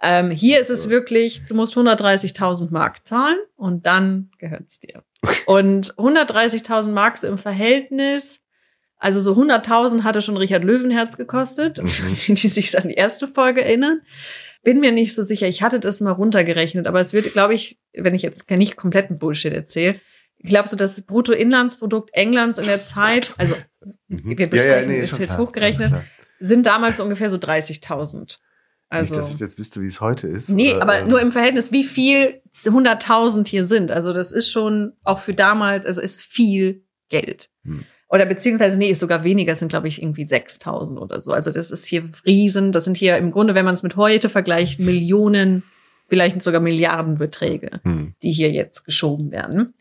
Ähm, 0.01 0.31
hier 0.31 0.59
ist 0.59 0.69
es 0.69 0.89
wirklich, 0.89 1.41
du 1.47 1.55
musst 1.55 1.77
130.000 1.77 2.71
Mark 2.71 3.05
zahlen 3.07 3.37
und 3.55 3.85
dann 3.85 4.31
gehört's 4.37 4.79
dir. 4.79 5.03
Und 5.45 5.93
130.000 5.95 6.89
Mark 6.89 7.17
so 7.17 7.27
im 7.27 7.37
Verhältnis 7.37 8.43
also 9.03 9.19
so 9.19 9.33
100.000 9.33 10.03
hatte 10.03 10.21
schon 10.21 10.37
Richard 10.37 10.63
Löwenherz 10.63 11.17
gekostet, 11.17 11.83
mhm. 11.83 12.15
die, 12.27 12.33
die 12.35 12.47
sich 12.47 12.77
an 12.77 12.87
die 12.87 12.93
erste 12.93 13.27
Folge 13.27 13.61
erinnern. 13.61 14.01
Bin 14.63 14.79
mir 14.79 14.93
nicht 14.93 15.13
so 15.13 15.23
sicher. 15.23 15.45
Ich 15.45 15.61
hatte 15.61 15.81
das 15.81 15.99
mal 15.99 16.11
runtergerechnet, 16.11 16.87
aber 16.87 17.01
es 17.01 17.11
wird, 17.11 17.33
glaube 17.33 17.53
ich, 17.53 17.77
wenn 17.91 18.15
ich 18.15 18.21
jetzt 18.21 18.49
nicht 18.49 18.77
kompletten 18.77 19.19
Bullshit 19.19 19.51
erzähle, 19.51 19.99
ich 20.37 20.49
glaube 20.49 20.69
so 20.69 20.77
das 20.77 21.01
Bruttoinlandsprodukt 21.01 22.11
Englands 22.13 22.57
in 22.57 22.65
der 22.65 22.81
Zeit, 22.81 23.33
also 23.37 23.55
mhm. 24.07 24.37
wir 24.37 24.49
besprechen, 24.49 24.69
ja, 24.69 24.79
ja, 24.79 24.87
nee, 24.87 24.99
ist 25.01 25.19
jetzt 25.19 25.33
klar, 25.33 25.47
hochgerechnet, 25.47 25.91
sind 26.39 26.65
damals 26.65 27.01
ungefähr 27.01 27.29
so 27.29 27.35
30.000. 27.35 28.37
Also, 28.93 29.15
nicht, 29.15 29.25
dass 29.25 29.33
ich 29.33 29.39
jetzt 29.39 29.57
wüsste, 29.57 29.81
wie 29.81 29.87
es 29.87 30.01
heute 30.01 30.27
ist. 30.27 30.49
Nee, 30.49 30.73
oder, 30.73 30.83
aber 30.83 30.99
äh, 30.99 31.05
nur 31.05 31.19
im 31.21 31.31
Verhältnis, 31.31 31.71
wie 31.71 31.83
viel 31.83 32.41
100.000 32.53 33.47
hier 33.47 33.65
sind. 33.65 33.91
Also 33.91 34.13
das 34.13 34.31
ist 34.31 34.51
schon 34.51 34.93
auch 35.03 35.19
für 35.19 35.33
damals, 35.33 35.85
also 35.85 36.01
ist 36.01 36.21
viel 36.21 36.83
Geld. 37.09 37.49
Hm. 37.63 37.83
Oder 38.09 38.27
beziehungsweise, 38.27 38.77
nee, 38.77 38.91
ist 38.91 38.99
sogar 38.99 39.23
weniger, 39.23 39.55
sind 39.55 39.69
glaube 39.69 39.87
ich 39.87 40.01
irgendwie 40.01 40.27
6000 40.27 40.99
oder 40.99 41.21
so. 41.21 41.31
Also 41.31 41.51
das 41.51 41.71
ist 41.71 41.87
hier 41.87 42.03
riesen, 42.25 42.71
das 42.71 42.83
sind 42.83 42.97
hier 42.97 43.17
im 43.17 43.31
Grunde, 43.31 43.55
wenn 43.55 43.65
man 43.65 43.73
es 43.73 43.81
mit 43.81 43.95
heute 43.95 44.29
vergleicht, 44.29 44.79
Millionen, 44.79 45.63
vielleicht 46.09 46.39
sogar 46.43 46.61
Milliardenbeträge, 46.61 47.79
hm. 47.83 48.13
die 48.21 48.31
hier 48.31 48.51
jetzt 48.51 48.85
geschoben 48.85 49.31
werden. 49.31 49.73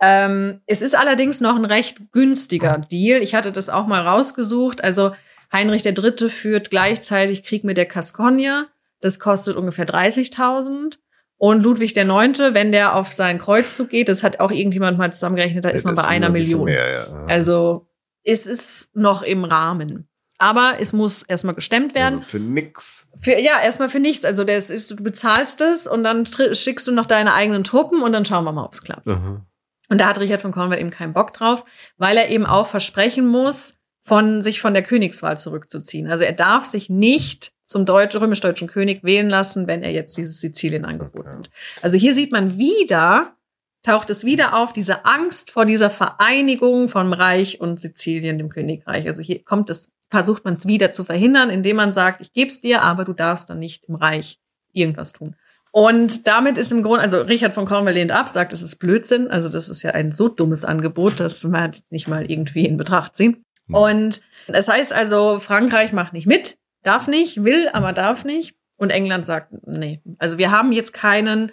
Ähm, 0.00 0.60
es 0.66 0.82
ist 0.82 0.96
allerdings 0.96 1.40
noch 1.40 1.56
ein 1.56 1.64
recht 1.64 2.12
günstiger 2.12 2.78
Deal. 2.78 3.22
Ich 3.22 3.34
hatte 3.34 3.50
das 3.50 3.68
auch 3.68 3.86
mal 3.86 4.06
rausgesucht. 4.06 4.82
Also 4.84 5.12
Heinrich 5.52 5.84
III. 5.84 6.28
führt 6.28 6.70
gleichzeitig 6.70 7.42
Krieg 7.44 7.64
mit 7.64 7.76
der 7.76 7.86
Gascogne. 7.86 8.68
Das 9.00 9.20
kostet 9.20 9.56
ungefähr 9.56 9.86
30.000. 9.86 10.98
Und 11.36 11.62
Ludwig 11.62 11.96
Neunte, 12.04 12.54
wenn 12.54 12.70
der 12.70 12.94
auf 12.94 13.12
seinen 13.12 13.38
Kreuzzug 13.40 13.90
geht, 13.90 14.08
das 14.08 14.22
hat 14.22 14.38
auch 14.38 14.52
irgendjemand 14.52 14.96
mal 14.96 15.12
zusammengerechnet, 15.12 15.64
da 15.64 15.70
ist 15.70 15.84
man 15.84 15.96
bei 15.96 16.04
einer 16.04 16.26
ein 16.26 16.32
Million. 16.32 16.64
Mehr, 16.66 16.92
ja. 16.92 17.26
Also 17.26 17.88
es 18.22 18.46
ist 18.46 18.94
noch 18.94 19.22
im 19.22 19.44
Rahmen. 19.44 20.08
Aber 20.38 20.76
es 20.80 20.92
muss 20.92 21.22
erstmal 21.24 21.54
gestemmt 21.54 21.94
werden. 21.94 22.20
Ja, 22.20 22.24
für 22.24 22.38
nix. 22.38 23.08
Für, 23.20 23.38
ja, 23.38 23.60
erstmal 23.62 23.88
für 23.88 24.00
nichts. 24.00 24.24
Also 24.24 24.44
das 24.44 24.70
ist, 24.70 24.90
du 24.90 24.96
bezahlst 24.96 25.60
es 25.60 25.86
und 25.86 26.02
dann 26.04 26.26
schickst 26.26 26.86
du 26.86 26.92
noch 26.92 27.06
deine 27.06 27.34
eigenen 27.34 27.64
Truppen 27.64 28.02
und 28.02 28.12
dann 28.12 28.24
schauen 28.24 28.44
wir 28.44 28.52
mal, 28.52 28.64
ob 28.64 28.74
es 28.74 28.82
klappt. 28.82 29.06
Aha. 29.08 29.44
Und 29.88 30.00
da 30.00 30.06
hat 30.06 30.20
Richard 30.20 30.40
von 30.40 30.52
Cornwall 30.52 30.80
eben 30.80 30.90
keinen 30.90 31.12
Bock 31.12 31.32
drauf, 31.32 31.64
weil 31.96 32.16
er 32.16 32.28
eben 32.30 32.46
auch 32.46 32.66
versprechen 32.66 33.26
muss, 33.26 33.74
von 34.02 34.42
sich 34.42 34.60
von 34.60 34.74
der 34.74 34.82
Königswahl 34.82 35.38
zurückzuziehen. 35.38 36.10
Also 36.10 36.24
er 36.24 36.32
darf 36.32 36.64
sich 36.64 36.90
nicht 36.90 37.52
zum 37.64 37.86
Deutsch, 37.86 38.14
römisch-deutschen 38.16 38.68
König 38.68 39.04
wählen 39.04 39.30
lassen, 39.30 39.66
wenn 39.66 39.82
er 39.82 39.92
jetzt 39.92 40.16
dieses 40.16 40.40
Sizilien 40.40 40.84
angeboten 40.84 41.38
hat. 41.38 41.50
Also 41.80 41.96
hier 41.96 42.14
sieht 42.14 42.32
man 42.32 42.58
wieder, 42.58 43.36
taucht 43.82 44.10
es 44.10 44.24
wieder 44.24 44.56
auf, 44.56 44.72
diese 44.72 45.04
Angst 45.06 45.50
vor 45.50 45.64
dieser 45.64 45.88
Vereinigung 45.88 46.88
vom 46.88 47.12
Reich 47.12 47.60
und 47.60 47.80
Sizilien, 47.80 48.38
dem 48.38 48.48
Königreich. 48.48 49.06
Also 49.06 49.22
hier 49.22 49.42
kommt 49.44 49.70
es, 49.70 49.92
versucht 50.10 50.44
man 50.44 50.54
es 50.54 50.66
wieder 50.66 50.92
zu 50.92 51.04
verhindern, 51.04 51.48
indem 51.48 51.76
man 51.76 51.92
sagt, 51.92 52.20
ich 52.20 52.32
gebe 52.32 52.50
es 52.50 52.60
dir, 52.60 52.82
aber 52.82 53.04
du 53.04 53.12
darfst 53.12 53.48
dann 53.50 53.60
nicht 53.60 53.84
im 53.88 53.94
Reich 53.94 54.38
irgendwas 54.72 55.12
tun. 55.12 55.36
Und 55.70 56.26
damit 56.26 56.58
ist 56.58 56.70
im 56.70 56.82
Grunde, 56.82 57.00
also 57.00 57.22
Richard 57.22 57.54
von 57.54 57.64
Cornwall 57.64 57.94
lehnt 57.94 58.12
ab, 58.12 58.28
sagt, 58.28 58.52
es 58.52 58.60
ist 58.60 58.76
Blödsinn. 58.76 59.30
Also 59.30 59.48
das 59.48 59.70
ist 59.70 59.82
ja 59.82 59.92
ein 59.92 60.12
so 60.12 60.28
dummes 60.28 60.66
Angebot, 60.66 61.18
dass 61.18 61.44
man 61.44 61.72
nicht 61.88 62.08
mal 62.08 62.30
irgendwie 62.30 62.66
in 62.66 62.76
Betracht 62.76 63.16
ziehen. 63.16 63.42
Hm. 63.72 63.82
Und 63.82 64.20
das 64.48 64.68
heißt 64.68 64.92
also, 64.92 65.38
Frankreich 65.38 65.92
macht 65.92 66.12
nicht 66.12 66.26
mit 66.26 66.56
darf 66.82 67.08
nicht, 67.08 67.44
will, 67.44 67.68
aber 67.72 67.92
darf 67.92 68.24
nicht. 68.24 68.54
Und 68.76 68.90
England 68.90 69.24
sagt, 69.24 69.52
nee. 69.66 70.00
Also 70.18 70.38
wir 70.38 70.50
haben 70.50 70.72
jetzt 70.72 70.92
keinen 70.92 71.52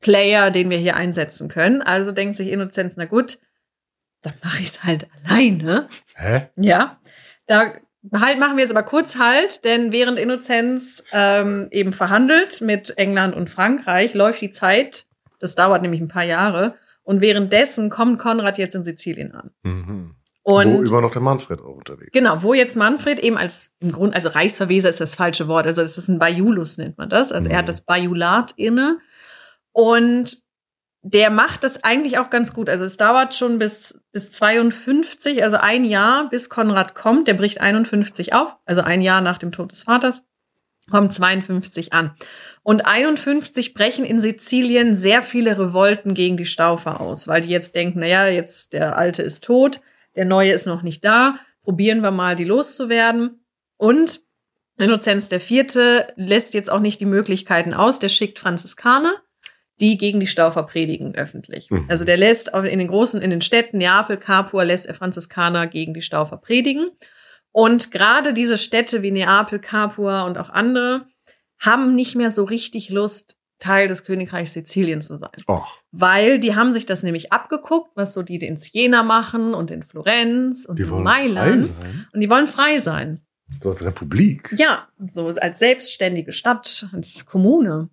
Player, 0.00 0.50
den 0.50 0.70
wir 0.70 0.78
hier 0.78 0.96
einsetzen 0.96 1.48
können. 1.48 1.82
Also 1.82 2.12
denkt 2.12 2.36
sich 2.36 2.48
Innozenz, 2.48 2.94
na 2.96 3.06
gut, 3.06 3.38
dann 4.22 4.34
mache 4.42 4.60
ich 4.60 4.68
es 4.68 4.84
halt 4.84 5.08
alleine. 5.24 5.88
Hä? 6.14 6.48
Ja. 6.56 7.00
Da 7.46 7.72
halt 8.12 8.38
machen 8.38 8.56
wir 8.56 8.62
jetzt 8.62 8.70
aber 8.70 8.82
kurz 8.82 9.18
halt, 9.18 9.64
denn 9.64 9.92
während 9.92 10.18
Innozenz 10.18 11.02
ähm, 11.12 11.68
eben 11.70 11.92
verhandelt 11.92 12.60
mit 12.60 12.96
England 12.98 13.34
und 13.34 13.50
Frankreich, 13.50 14.14
läuft 14.14 14.40
die 14.40 14.50
Zeit, 14.50 15.06
das 15.40 15.54
dauert 15.54 15.82
nämlich 15.82 16.00
ein 16.00 16.08
paar 16.08 16.24
Jahre, 16.24 16.76
und 17.02 17.22
währenddessen 17.22 17.88
kommt 17.88 18.18
Konrad 18.18 18.58
jetzt 18.58 18.74
in 18.74 18.84
Sizilien 18.84 19.34
an. 19.34 19.50
Mhm. 19.62 20.14
Und 20.48 20.78
wo 20.78 20.82
immer 20.82 21.02
noch 21.02 21.10
der 21.10 21.20
Manfred 21.20 21.60
auch 21.60 21.76
unterwegs 21.76 22.10
Genau, 22.12 22.42
wo 22.42 22.54
jetzt 22.54 22.74
Manfred 22.74 23.18
eben 23.18 23.36
als 23.36 23.72
im 23.80 23.92
Grund, 23.92 24.14
also 24.14 24.30
Reichsverweser 24.30 24.88
ist 24.88 24.98
das 24.98 25.14
falsche 25.14 25.46
Wort, 25.46 25.66
also 25.66 25.82
es 25.82 25.98
ist 25.98 26.08
ein 26.08 26.18
Bajulus, 26.18 26.78
nennt 26.78 26.96
man 26.96 27.10
das. 27.10 27.32
Also 27.32 27.48
mhm. 27.48 27.52
er 27.52 27.58
hat 27.58 27.66
mhm. 27.66 27.66
das 27.66 27.82
Bajulat 27.82 28.52
inne. 28.56 28.98
Und 29.72 30.38
der 31.02 31.28
macht 31.28 31.64
das 31.64 31.84
eigentlich 31.84 32.16
auch 32.16 32.30
ganz 32.30 32.54
gut. 32.54 32.70
Also 32.70 32.86
es 32.86 32.96
dauert 32.96 33.34
schon 33.34 33.58
bis, 33.58 34.00
bis 34.10 34.32
52, 34.32 35.42
also 35.42 35.58
ein 35.58 35.84
Jahr, 35.84 36.30
bis 36.30 36.48
Konrad 36.48 36.94
kommt. 36.94 37.28
Der 37.28 37.34
bricht 37.34 37.60
51 37.60 38.32
auf, 38.32 38.56
also 38.64 38.80
ein 38.80 39.02
Jahr 39.02 39.20
nach 39.20 39.36
dem 39.36 39.52
Tod 39.52 39.70
des 39.70 39.82
Vaters. 39.82 40.22
kommt 40.90 41.12
52 41.12 41.92
an. 41.92 42.14
Und 42.62 42.86
51 42.86 43.74
brechen 43.74 44.06
in 44.06 44.18
Sizilien 44.18 44.94
sehr 44.94 45.22
viele 45.22 45.58
Revolten 45.58 46.14
gegen 46.14 46.38
die 46.38 46.46
Staufer 46.46 47.02
aus, 47.02 47.28
weil 47.28 47.42
die 47.42 47.50
jetzt 47.50 47.74
denken, 47.74 47.98
naja, 47.98 48.28
jetzt 48.28 48.72
der 48.72 48.96
Alte 48.96 49.20
ist 49.20 49.44
tot, 49.44 49.82
der 50.16 50.24
Neue 50.24 50.52
ist 50.52 50.66
noch 50.66 50.82
nicht 50.82 51.04
da, 51.04 51.38
probieren 51.62 52.02
wir 52.02 52.10
mal, 52.10 52.34
die 52.34 52.44
loszuwerden. 52.44 53.44
Und 53.76 54.20
Innozenz 54.78 55.30
IV. 55.30 56.04
lässt 56.16 56.54
jetzt 56.54 56.70
auch 56.70 56.80
nicht 56.80 57.00
die 57.00 57.06
Möglichkeiten 57.06 57.74
aus, 57.74 57.98
der 57.98 58.08
schickt 58.08 58.38
Franziskaner, 58.38 59.14
die 59.80 59.96
gegen 59.96 60.20
die 60.20 60.26
Staufer 60.26 60.64
predigen 60.64 61.14
öffentlich. 61.14 61.70
Mhm. 61.70 61.86
Also 61.88 62.04
der 62.04 62.16
lässt 62.16 62.54
in 62.54 62.78
den 62.78 62.88
großen, 62.88 63.20
in 63.20 63.30
den 63.30 63.40
Städten 63.40 63.78
Neapel, 63.78 64.16
Capua, 64.16 64.62
lässt 64.62 64.86
er 64.86 64.94
Franziskaner 64.94 65.66
gegen 65.66 65.94
die 65.94 66.02
Staufer 66.02 66.36
predigen. 66.36 66.90
Und 67.52 67.90
gerade 67.90 68.34
diese 68.34 68.58
Städte 68.58 69.02
wie 69.02 69.10
Neapel, 69.10 69.58
Capua 69.58 70.22
und 70.22 70.38
auch 70.38 70.50
andere 70.50 71.06
haben 71.58 71.94
nicht 71.94 72.14
mehr 72.14 72.30
so 72.30 72.44
richtig 72.44 72.88
Lust, 72.90 73.37
Teil 73.58 73.88
des 73.88 74.04
Königreichs 74.04 74.52
Sizilien 74.52 75.00
zu 75.00 75.18
sein. 75.18 75.30
Oh. 75.46 75.62
Weil 75.90 76.38
die 76.38 76.54
haben 76.54 76.72
sich 76.72 76.86
das 76.86 77.02
nämlich 77.02 77.32
abgeguckt, 77.32 77.90
was 77.94 78.14
so 78.14 78.22
die 78.22 78.36
in 78.36 78.56
Siena 78.56 79.02
machen 79.02 79.54
und 79.54 79.70
in 79.70 79.82
Florenz 79.82 80.64
und 80.64 80.78
die 80.78 80.84
in 80.84 81.02
Mailand. 81.02 81.72
Und 82.12 82.20
die 82.20 82.30
wollen 82.30 82.46
frei 82.46 82.78
sein. 82.78 83.20
So 83.62 83.70
als 83.70 83.84
Republik. 83.84 84.54
Ja, 84.56 84.88
so 85.06 85.26
als 85.28 85.58
selbstständige 85.58 86.32
Stadt, 86.32 86.88
als 86.92 87.26
Kommune. 87.26 87.88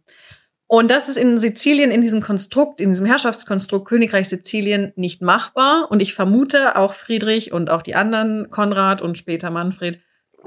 Und 0.68 0.90
das 0.90 1.10
ist 1.10 1.18
in 1.18 1.38
Sizilien, 1.38 1.92
in 1.92 2.02
diesem 2.02 2.22
Konstrukt, 2.22 2.82
in 2.82 2.90
diesem 2.90 3.06
Herrschaftskonstrukt 3.06 3.88
Königreich 3.88 4.28
Sizilien 4.28 4.94
nicht 4.96 5.22
machbar. 5.22 5.88
Und 5.90 6.02
ich 6.02 6.14
vermute, 6.14 6.76
auch 6.76 6.94
Friedrich 6.94 7.52
und 7.52 7.70
auch 7.70 7.84
die 7.84 7.96
anderen, 7.96 8.50
Konrad 8.50 9.02
und 9.02 9.18
später 9.18 9.52
Manfred, 9.52 10.00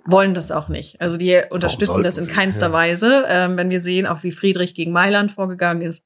wollen 0.05 0.35
das 0.35 0.51
auch 0.51 0.69
nicht. 0.69 1.01
Also 1.01 1.17
die 1.17 1.41
unterstützen 1.51 2.03
das 2.03 2.19
in 2.19 2.27
keinster 2.27 2.69
ja. 2.69 2.73
Weise. 2.73 3.25
Ähm, 3.29 3.57
wenn 3.57 3.71
wir 3.71 3.81
sehen, 3.81 4.07
auch 4.07 4.23
wie 4.23 4.33
Friedrich 4.33 4.75
gegen 4.75 4.93
Mailand 4.93 5.33
vorgegangen 5.33 5.83
ist, 5.83 6.05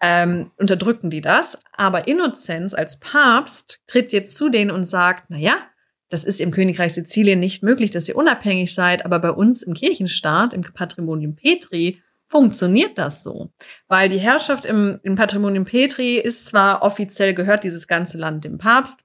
ähm, 0.00 0.50
unterdrücken 0.56 1.10
die 1.10 1.20
das. 1.20 1.58
Aber 1.76 2.08
Innozenz 2.08 2.74
als 2.74 2.98
Papst 2.98 3.80
tritt 3.86 4.12
jetzt 4.12 4.36
zu 4.36 4.48
denen 4.48 4.70
und 4.70 4.84
sagt, 4.84 5.24
na 5.28 5.38
ja, 5.38 5.56
das 6.08 6.24
ist 6.24 6.40
im 6.40 6.50
Königreich 6.50 6.94
Sizilien 6.94 7.40
nicht 7.40 7.62
möglich, 7.62 7.90
dass 7.90 8.08
ihr 8.08 8.16
unabhängig 8.16 8.74
seid, 8.74 9.04
aber 9.04 9.18
bei 9.18 9.30
uns 9.30 9.62
im 9.62 9.74
Kirchenstaat, 9.74 10.54
im 10.54 10.62
Patrimonium 10.62 11.34
Petri, 11.34 12.00
funktioniert 12.28 12.98
das 12.98 13.22
so. 13.22 13.50
Weil 13.88 14.08
die 14.08 14.18
Herrschaft 14.18 14.64
im, 14.64 15.00
im 15.02 15.16
Patrimonium 15.16 15.64
Petri 15.64 16.16
ist 16.16 16.46
zwar 16.46 16.82
offiziell 16.82 17.34
gehört 17.34 17.64
dieses 17.64 17.88
ganze 17.88 18.18
Land 18.18 18.44
dem 18.44 18.58
Papst, 18.58 19.00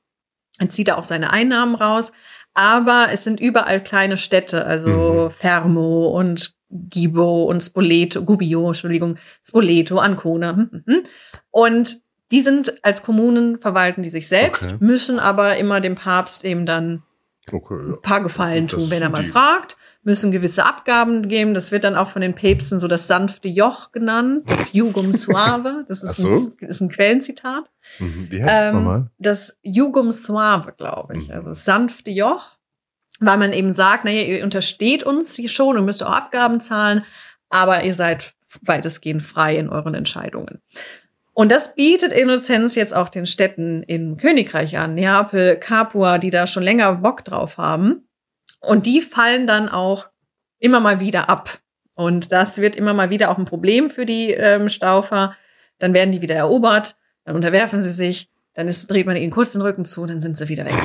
er 0.59 0.69
zieht 0.69 0.89
da 0.89 0.95
auch 0.95 1.05
seine 1.05 1.32
Einnahmen 1.32 1.76
raus, 1.76 2.11
aber 2.54 3.08
es 3.12 3.24
sind 3.24 3.39
überall 3.39 3.82
kleine 3.82 4.18
Städte, 4.18 4.66
also 4.66 5.30
mhm. 5.30 5.32
Fermo 5.32 6.08
und 6.18 6.54
Gibo 6.70 7.43
und 7.43 7.62
Spoleto, 7.62 8.24
Gubbio, 8.24 8.68
Entschuldigung, 8.68 9.18
Spoleto, 9.45 9.99
Ancona. 9.99 10.56
Hm, 10.56 10.70
hm, 10.72 10.84
hm. 10.86 11.04
Und 11.49 11.97
die 12.32 12.41
sind 12.41 12.84
als 12.84 13.04
Kommunen, 13.04 13.60
verwalten 13.60 14.04
die 14.04 14.10
sich 14.10 14.28
selbst, 14.28 14.68
okay. 14.68 14.78
müssen 14.80 15.20
aber 15.20 15.58
immer 15.58 15.82
dem 15.82 15.95
Papst 15.95 16.45
eben 16.45 16.66
dann 16.66 17.04
okay, 17.52 17.76
ja. 17.78 17.93
ein 17.95 18.02
paar 18.02 18.22
Gefallen 18.22 18.68
tun, 18.68 18.89
wenn 18.89 19.02
er 19.02 19.10
mal 19.10 19.24
fragt, 19.24 19.76
müssen 20.04 20.32
gewisse 20.32 20.66
Abgaben 20.66 21.28
geben. 21.28 21.54
Das 21.54 21.72
wird 21.72 21.84
dann 21.84 21.95
auch 21.95 22.08
von 22.08 22.22
den 22.22 22.34
Päpsten 22.34 22.80
so 22.80 22.88
das 22.88 23.08
sanfte 23.08 23.47
Joch 23.47 23.91
genannt, 23.91 24.49
das 24.49 24.74
Jugum 24.74 25.14
Suave. 25.14 25.86
Das 25.88 26.02
ist, 26.04 26.18
so? 26.18 26.30
ein, 26.30 26.54
ist 26.68 26.82
ein 26.82 26.89
Quellenzitat. 26.89 27.70
Mhm. 27.99 28.28
Wie 28.30 28.43
heißt 28.43 28.54
ähm, 28.54 28.66
das 28.66 28.74
nochmal? 28.74 29.08
Das 29.20 29.58
Jugum 29.62 30.12
Suave, 30.12 30.74
glaube 30.76 31.18
ich. 31.18 31.30
Mhm. 31.30 31.36
Also 31.36 31.54
sanfte 31.54 32.12
Joch, 32.12 32.58
weil 33.20 33.38
man 33.38 33.54
eben 33.54 33.74
sagt, 33.74 34.06
naja, 34.06 34.24
ihr 34.24 34.43
untersteht 34.43 35.04
uns 35.04 35.36
hier 35.36 35.49
schon 35.49 35.78
und 35.78 35.86
müsst 35.86 36.04
auch 36.04 36.12
Abgaben 36.12 36.60
zahlen, 36.60 37.04
aber 37.49 37.84
ihr 37.84 37.93
seid 37.93 38.34
weitestgehend 38.62 39.22
frei 39.24 39.56
in 39.56 39.70
euren 39.70 39.93
Entscheidungen. 39.93 40.62
Und 41.34 41.52
das 41.52 41.76
bietet 41.76 42.12
Innozenz 42.12 42.76
jetzt 42.76 42.93
auch 42.93 43.08
den 43.08 43.26
Städten 43.26 43.84
im 43.84 44.18
Königreich 44.18 44.78
an, 44.78 44.95
Neapel, 44.95 45.56
Capua, 45.58 46.18
die 46.18 46.30
da 46.30 46.45
schon 46.45 46.64
länger 46.64 46.93
Bock 46.95 47.24
drauf 47.24 47.58
haben. 47.58 48.08
Und 48.62 48.86
die 48.86 49.01
fallen 49.01 49.47
dann 49.47 49.70
auch 49.70 50.09
immer 50.59 50.80
mal 50.80 50.99
wieder 50.99 51.30
ab. 51.30 51.59
Und 51.93 52.32
das 52.32 52.62
wird 52.62 52.76
immer 52.76 52.93
mal 52.93 53.09
wieder 53.09 53.30
auch 53.30 53.38
ein 53.38 53.45
Problem 53.45 53.89
für 53.89 54.05
die 54.05 54.32
ähm, 54.32 54.70
Staufer. 54.70 55.36
Dann 55.80 55.93
werden 55.93 56.12
die 56.12 56.22
wieder 56.22 56.36
erobert, 56.36 56.95
dann 57.26 57.36
unterwerfen 57.36 57.84
sie 57.84 57.91
sich, 57.91 58.30
dann 58.53 58.68
ist, 58.68 58.88
dreht 58.88 59.05
man 59.05 59.16
ihnen 59.16 59.32
kurz 59.32 59.53
den 59.53 59.62
Rücken 59.62 59.86
zu, 59.86 60.05
dann 60.05 60.22
sind 60.22 60.38
sie 60.38 60.47
wieder 60.47 60.66
weg. 60.66 60.76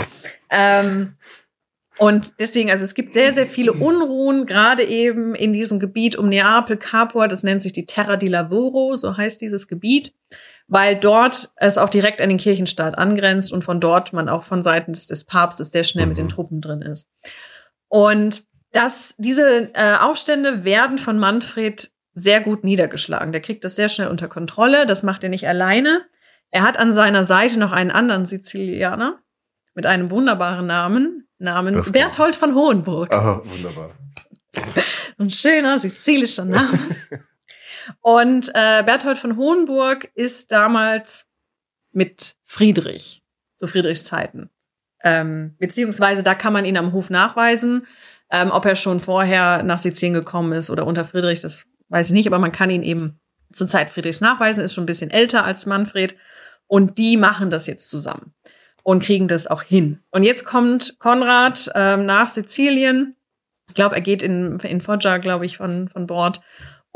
Ähm, 0.50 1.16
und 1.98 2.34
deswegen, 2.38 2.70
also 2.70 2.84
es 2.84 2.94
gibt 2.94 3.14
sehr, 3.14 3.32
sehr 3.32 3.46
viele 3.46 3.72
Unruhen, 3.72 4.44
gerade 4.44 4.84
eben 4.84 5.34
in 5.34 5.52
diesem 5.52 5.80
Gebiet 5.80 6.16
um 6.16 6.28
Neapel, 6.28 6.76
Capua, 6.76 7.26
das 7.26 7.42
nennt 7.42 7.62
sich 7.62 7.72
die 7.72 7.86
Terra 7.86 8.16
di 8.16 8.28
Lavoro, 8.28 8.96
so 8.96 9.16
heißt 9.16 9.40
dieses 9.40 9.66
Gebiet, 9.66 10.14
weil 10.68 10.96
dort 10.96 11.52
es 11.56 11.78
auch 11.78 11.88
direkt 11.88 12.20
an 12.20 12.28
den 12.28 12.38
Kirchenstaat 12.38 12.98
angrenzt 12.98 13.52
und 13.52 13.64
von 13.64 13.80
dort 13.80 14.12
man 14.12 14.28
auch 14.28 14.44
von 14.44 14.62
Seiten 14.62 14.92
des, 14.92 15.06
des 15.06 15.24
Papstes 15.24 15.72
sehr 15.72 15.84
schnell 15.84 16.06
mit 16.06 16.18
den 16.18 16.24
mhm. 16.24 16.30
Truppen 16.30 16.60
drin 16.60 16.82
ist. 16.82 17.08
Und 17.88 18.44
das, 18.72 19.14
diese 19.18 19.74
äh, 19.74 19.96
Aufstände 19.96 20.64
werden 20.64 20.98
von 20.98 21.18
Manfred 21.18 21.90
sehr 22.14 22.40
gut 22.40 22.64
niedergeschlagen. 22.64 23.32
Der 23.32 23.40
kriegt 23.40 23.64
das 23.64 23.76
sehr 23.76 23.88
schnell 23.88 24.08
unter 24.08 24.28
Kontrolle. 24.28 24.86
Das 24.86 25.02
macht 25.02 25.22
er 25.22 25.28
nicht 25.28 25.46
alleine. 25.46 26.06
Er 26.50 26.62
hat 26.62 26.78
an 26.78 26.92
seiner 26.92 27.24
Seite 27.24 27.58
noch 27.58 27.72
einen 27.72 27.90
anderen 27.90 28.24
Sizilianer 28.24 29.20
mit 29.74 29.86
einem 29.86 30.10
wunderbaren 30.10 30.66
Namen, 30.66 31.28
namens 31.38 31.92
Berthold 31.92 32.34
von 32.34 32.54
Hohenburg. 32.54 33.12
Aha, 33.12 33.42
wunderbar. 33.44 33.90
Ein 35.18 35.30
schöner 35.30 35.78
sizilischer 35.78 36.46
Name. 36.46 36.78
Und 38.00 38.50
äh, 38.54 38.82
Berthold 38.84 39.18
von 39.18 39.36
Hohenburg 39.36 40.10
ist 40.14 40.50
damals 40.50 41.26
mit 41.92 42.36
Friedrich, 42.44 43.22
zu 43.58 43.66
Friedrichs 43.66 44.04
Zeiten. 44.04 44.50
Ähm, 45.06 45.54
beziehungsweise 45.60 46.24
da 46.24 46.34
kann 46.34 46.52
man 46.52 46.64
ihn 46.64 46.76
am 46.76 46.92
Hof 46.92 47.10
nachweisen. 47.10 47.86
Ähm, 48.28 48.50
ob 48.50 48.64
er 48.64 48.74
schon 48.74 48.98
vorher 48.98 49.62
nach 49.62 49.78
Sizilien 49.78 50.14
gekommen 50.14 50.52
ist 50.52 50.68
oder 50.68 50.84
unter 50.84 51.04
Friedrich, 51.04 51.42
das 51.42 51.66
weiß 51.90 52.08
ich 52.08 52.12
nicht, 52.12 52.26
aber 52.26 52.40
man 52.40 52.50
kann 52.50 52.70
ihn 52.70 52.82
eben 52.82 53.20
zur 53.52 53.68
Zeit 53.68 53.88
Friedrichs 53.88 54.20
nachweisen, 54.20 54.64
ist 54.64 54.74
schon 54.74 54.82
ein 54.82 54.88
bisschen 54.88 55.12
älter 55.12 55.44
als 55.44 55.64
Manfred. 55.64 56.16
Und 56.66 56.98
die 56.98 57.16
machen 57.16 57.50
das 57.50 57.68
jetzt 57.68 57.88
zusammen 57.88 58.34
und 58.82 59.04
kriegen 59.04 59.28
das 59.28 59.46
auch 59.46 59.62
hin. 59.62 60.00
Und 60.10 60.24
jetzt 60.24 60.44
kommt 60.44 60.98
Konrad 60.98 61.70
ähm, 61.76 62.04
nach 62.04 62.26
Sizilien. 62.26 63.14
Ich 63.68 63.74
glaube, 63.74 63.94
er 63.94 64.00
geht 64.00 64.24
in, 64.24 64.58
in 64.58 64.80
Foggia, 64.80 65.18
glaube 65.18 65.46
ich, 65.46 65.58
von, 65.58 65.88
von 65.88 66.08
Bord 66.08 66.40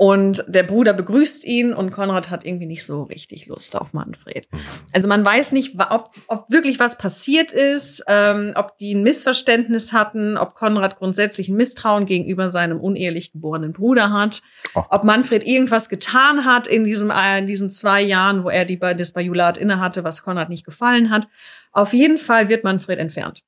und 0.00 0.46
der 0.48 0.62
Bruder 0.62 0.94
begrüßt 0.94 1.44
ihn 1.44 1.74
und 1.74 1.90
Konrad 1.90 2.30
hat 2.30 2.46
irgendwie 2.46 2.64
nicht 2.64 2.86
so 2.86 3.02
richtig 3.02 3.44
Lust 3.48 3.76
auf 3.76 3.92
Manfred. 3.92 4.48
Also 4.94 5.08
man 5.08 5.22
weiß 5.22 5.52
nicht, 5.52 5.74
ob, 5.78 6.08
ob 6.26 6.50
wirklich 6.50 6.80
was 6.80 6.96
passiert 6.96 7.52
ist, 7.52 8.02
ähm, 8.06 8.52
ob 8.54 8.78
die 8.78 8.94
ein 8.94 9.02
Missverständnis 9.02 9.92
hatten, 9.92 10.38
ob 10.38 10.54
Konrad 10.54 10.96
grundsätzlich 10.96 11.50
ein 11.50 11.56
Misstrauen 11.56 12.06
gegenüber 12.06 12.48
seinem 12.48 12.80
unehelich 12.80 13.32
geborenen 13.32 13.74
Bruder 13.74 14.10
hat, 14.10 14.40
oh. 14.74 14.84
ob 14.88 15.04
Manfred 15.04 15.44
irgendwas 15.44 15.90
getan 15.90 16.46
hat 16.46 16.66
in 16.66 16.84
diesem 16.84 17.10
äh, 17.10 17.40
in 17.40 17.46
diesen 17.46 17.68
zwei 17.68 18.00
Jahren, 18.00 18.42
wo 18.42 18.48
er 18.48 18.64
die, 18.64 18.78
das 18.78 19.12
Bajulat 19.12 19.58
innehatte, 19.58 20.02
was 20.02 20.22
Konrad 20.22 20.48
nicht 20.48 20.64
gefallen 20.64 21.10
hat. 21.10 21.28
Auf 21.72 21.92
jeden 21.92 22.16
Fall 22.16 22.48
wird 22.48 22.64
Manfred 22.64 22.98
entfernt. 22.98 23.42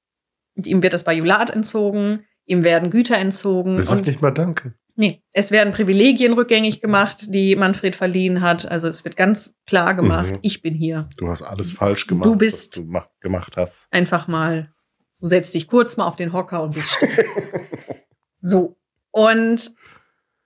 Und 0.54 0.66
ihm 0.66 0.82
wird 0.82 0.92
das 0.92 1.04
Bajulat 1.04 1.48
entzogen, 1.48 2.26
ihm 2.44 2.62
werden 2.62 2.90
Güter 2.90 3.16
entzogen. 3.16 3.78
Er 3.78 3.84
sagt 3.84 4.06
nicht 4.06 4.20
mal 4.20 4.32
Danke. 4.32 4.74
Nee, 4.94 5.22
es 5.32 5.50
werden 5.50 5.72
Privilegien 5.72 6.34
rückgängig 6.34 6.80
gemacht, 6.80 7.18
die 7.28 7.56
Manfred 7.56 7.96
verliehen 7.96 8.42
hat. 8.42 8.70
Also 8.70 8.88
es 8.88 9.04
wird 9.04 9.16
ganz 9.16 9.54
klar 9.66 9.94
gemacht, 9.94 10.32
mhm. 10.32 10.38
ich 10.42 10.60
bin 10.60 10.74
hier. 10.74 11.08
Du 11.16 11.28
hast 11.28 11.42
alles 11.42 11.72
falsch 11.72 12.06
gemacht, 12.06 12.26
du 12.26 12.36
bist 12.36 12.82
was 12.88 13.04
du 13.04 13.10
gemacht 13.20 13.56
hast. 13.56 13.88
Einfach 13.90 14.28
mal, 14.28 14.72
du 15.20 15.26
setzt 15.26 15.54
dich 15.54 15.66
kurz 15.66 15.96
mal 15.96 16.06
auf 16.06 16.16
den 16.16 16.32
Hocker 16.32 16.62
und 16.62 16.74
bist 16.74 16.92
still. 16.92 17.08
so. 18.40 18.76
Und 19.10 19.72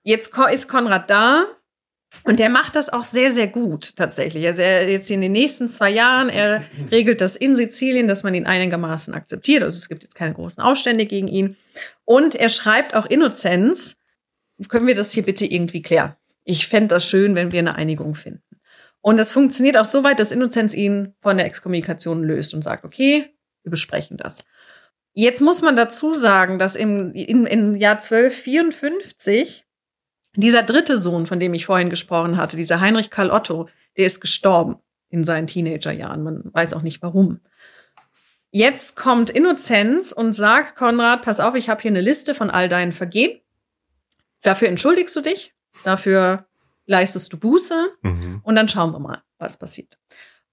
jetzt 0.03 0.33
ist 0.51 0.69
Konrad 0.69 1.09
da 1.09 1.45
und 2.23 2.39
der 2.39 2.49
macht 2.49 2.75
das 2.75 2.89
auch 2.89 3.03
sehr, 3.03 3.33
sehr 3.33 3.47
gut 3.47 3.95
tatsächlich. 3.97 4.45
Also 4.47 4.61
er 4.61 4.89
jetzt 4.89 5.11
in 5.11 5.21
den 5.21 5.33
nächsten 5.33 5.67
zwei 5.67 5.89
Jahren, 5.89 6.29
er 6.29 6.63
regelt 6.89 7.19
das 7.19 7.35
in 7.35 7.55
Sizilien, 7.55 8.07
dass 8.07 8.23
man 8.23 8.33
ihn 8.33 8.45
einigermaßen 8.45 9.13
akzeptiert. 9.13 9.63
Also 9.63 9.77
es 9.77 9.89
gibt 9.89 10.03
jetzt 10.03 10.15
keine 10.15 10.33
großen 10.33 10.63
Aufstände 10.63 11.05
gegen 11.05 11.27
ihn. 11.27 11.57
Und 12.05 12.35
er 12.35 12.49
schreibt 12.49 12.95
auch 12.95 13.05
Innozenz, 13.05 13.97
können 14.69 14.87
wir 14.87 14.95
das 14.95 15.11
hier 15.11 15.23
bitte 15.23 15.45
irgendwie 15.45 15.81
klären? 15.81 16.15
Ich 16.43 16.67
fände 16.67 16.89
das 16.89 17.07
schön, 17.07 17.35
wenn 17.35 17.51
wir 17.51 17.59
eine 17.59 17.75
Einigung 17.75 18.15
finden. 18.15 18.41
Und 19.01 19.17
das 19.17 19.31
funktioniert 19.31 19.77
auch 19.77 19.85
so 19.85 20.03
weit, 20.03 20.19
dass 20.19 20.31
Innozenz 20.31 20.73
ihn 20.73 21.13
von 21.21 21.37
der 21.37 21.45
Exkommunikation 21.45 22.23
löst 22.23 22.53
und 22.53 22.63
sagt, 22.63 22.83
okay, 22.83 23.33
wir 23.63 23.69
besprechen 23.69 24.17
das. 24.17 24.43
Jetzt 25.13 25.41
muss 25.41 25.61
man 25.61 25.75
dazu 25.75 26.13
sagen, 26.13 26.59
dass 26.59 26.75
im, 26.75 27.11
im, 27.11 27.45
im 27.45 27.75
Jahr 27.75 27.95
1254 27.95 29.65
dieser 30.35 30.61
dritte 30.61 30.97
Sohn, 30.97 31.25
von 31.25 31.39
dem 31.39 31.53
ich 31.53 31.65
vorhin 31.65 31.89
gesprochen 31.89 32.37
hatte, 32.37 32.57
dieser 32.57 32.81
Heinrich 32.81 33.09
Karl 33.09 33.31
Otto, 33.31 33.67
der 33.97 34.05
ist 34.05 34.21
gestorben 34.21 34.77
in 35.09 35.23
seinen 35.23 35.47
Teenagerjahren. 35.47 36.23
Man 36.23 36.41
weiß 36.45 36.73
auch 36.73 36.81
nicht 36.81 37.01
warum. 37.01 37.39
Jetzt 38.51 38.95
kommt 38.95 39.29
Innozenz 39.29 40.11
und 40.11 40.33
sagt 40.33 40.75
Konrad, 40.75 41.23
pass 41.23 41.39
auf, 41.39 41.55
ich 41.55 41.69
habe 41.69 41.81
hier 41.81 41.91
eine 41.91 42.01
Liste 42.01 42.35
von 42.35 42.49
all 42.49 42.69
deinen 42.69 42.91
Vergehen 42.91 43.41
dafür 44.47 44.69
entschuldigst 44.69 45.15
du 45.15 45.21
dich, 45.21 45.53
dafür 45.83 46.47
leistest 46.85 47.31
du 47.33 47.37
Buße 47.37 47.89
Mhm. 48.01 48.41
und 48.43 48.55
dann 48.55 48.67
schauen 48.67 48.91
wir 48.93 48.99
mal, 48.99 49.21
was 49.39 49.57
passiert. 49.57 49.97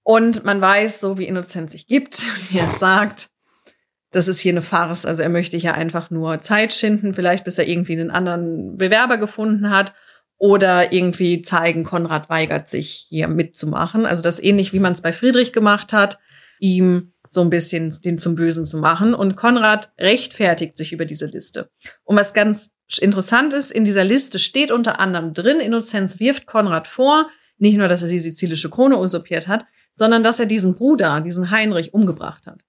Und 0.03 0.43
man 0.45 0.61
weiß, 0.61 0.99
so 0.99 1.17
wie 1.17 1.25
Innozenz 1.25 1.71
sich 1.71 1.87
gibt, 1.87 2.21
wie 2.51 2.59
er 2.59 2.69
sagt, 2.69 3.29
das 4.11 4.27
ist 4.27 4.39
hier 4.39 4.53
eine 4.53 4.61
Farce. 4.61 5.05
Also 5.05 5.23
er 5.23 5.29
möchte 5.29 5.57
hier 5.57 5.73
einfach 5.73 6.09
nur 6.09 6.39
Zeit 6.41 6.73
schinden, 6.73 7.13
vielleicht 7.13 7.43
bis 7.43 7.57
er 7.57 7.67
irgendwie 7.67 7.93
einen 7.93 8.11
anderen 8.11 8.77
Bewerber 8.77 9.17
gefunden 9.17 9.69
hat 9.71 9.93
oder 10.37 10.93
irgendwie 10.93 11.41
zeigen, 11.41 11.83
Konrad 11.83 12.29
weigert 12.29 12.67
sich 12.67 13.07
hier 13.09 13.27
mitzumachen. 13.27 14.05
Also 14.05 14.21
das 14.23 14.41
ähnlich 14.41 14.73
wie 14.73 14.79
man 14.79 14.93
es 14.93 15.01
bei 15.01 15.11
Friedrich 15.11 15.53
gemacht 15.53 15.91
hat, 15.91 16.19
ihm 16.59 17.13
so 17.35 17.41
ein 17.41 17.51
bisschen 17.51 17.95
den 18.03 18.17
zum 18.17 18.33
Bösen 18.33 18.65
zu 18.65 18.79
machen. 18.79 19.13
Und 19.13 19.35
Konrad 19.35 19.93
rechtfertigt 19.99 20.75
sich 20.75 20.91
über 20.91 21.05
diese 21.05 21.27
Liste. 21.27 21.69
Und 22.03 22.17
was 22.17 22.33
ganz 22.33 22.71
interessant 22.99 23.53
ist, 23.53 23.71
in 23.71 23.85
dieser 23.85 24.03
Liste 24.03 24.39
steht 24.39 24.71
unter 24.71 24.99
anderem 24.99 25.33
drin, 25.33 25.59
Innozenz 25.59 26.19
wirft 26.19 26.47
Konrad 26.47 26.87
vor, 26.87 27.29
nicht 27.57 27.77
nur, 27.77 27.87
dass 27.87 28.01
er 28.01 28.09
die 28.09 28.19
sizilische 28.19 28.69
Krone 28.69 28.97
usurpiert 28.97 29.47
hat, 29.47 29.65
sondern 29.93 30.23
dass 30.23 30.39
er 30.39 30.45
diesen 30.45 30.75
Bruder, 30.75 31.21
diesen 31.21 31.51
Heinrich, 31.51 31.93
umgebracht 31.93 32.47
hat. 32.47 32.61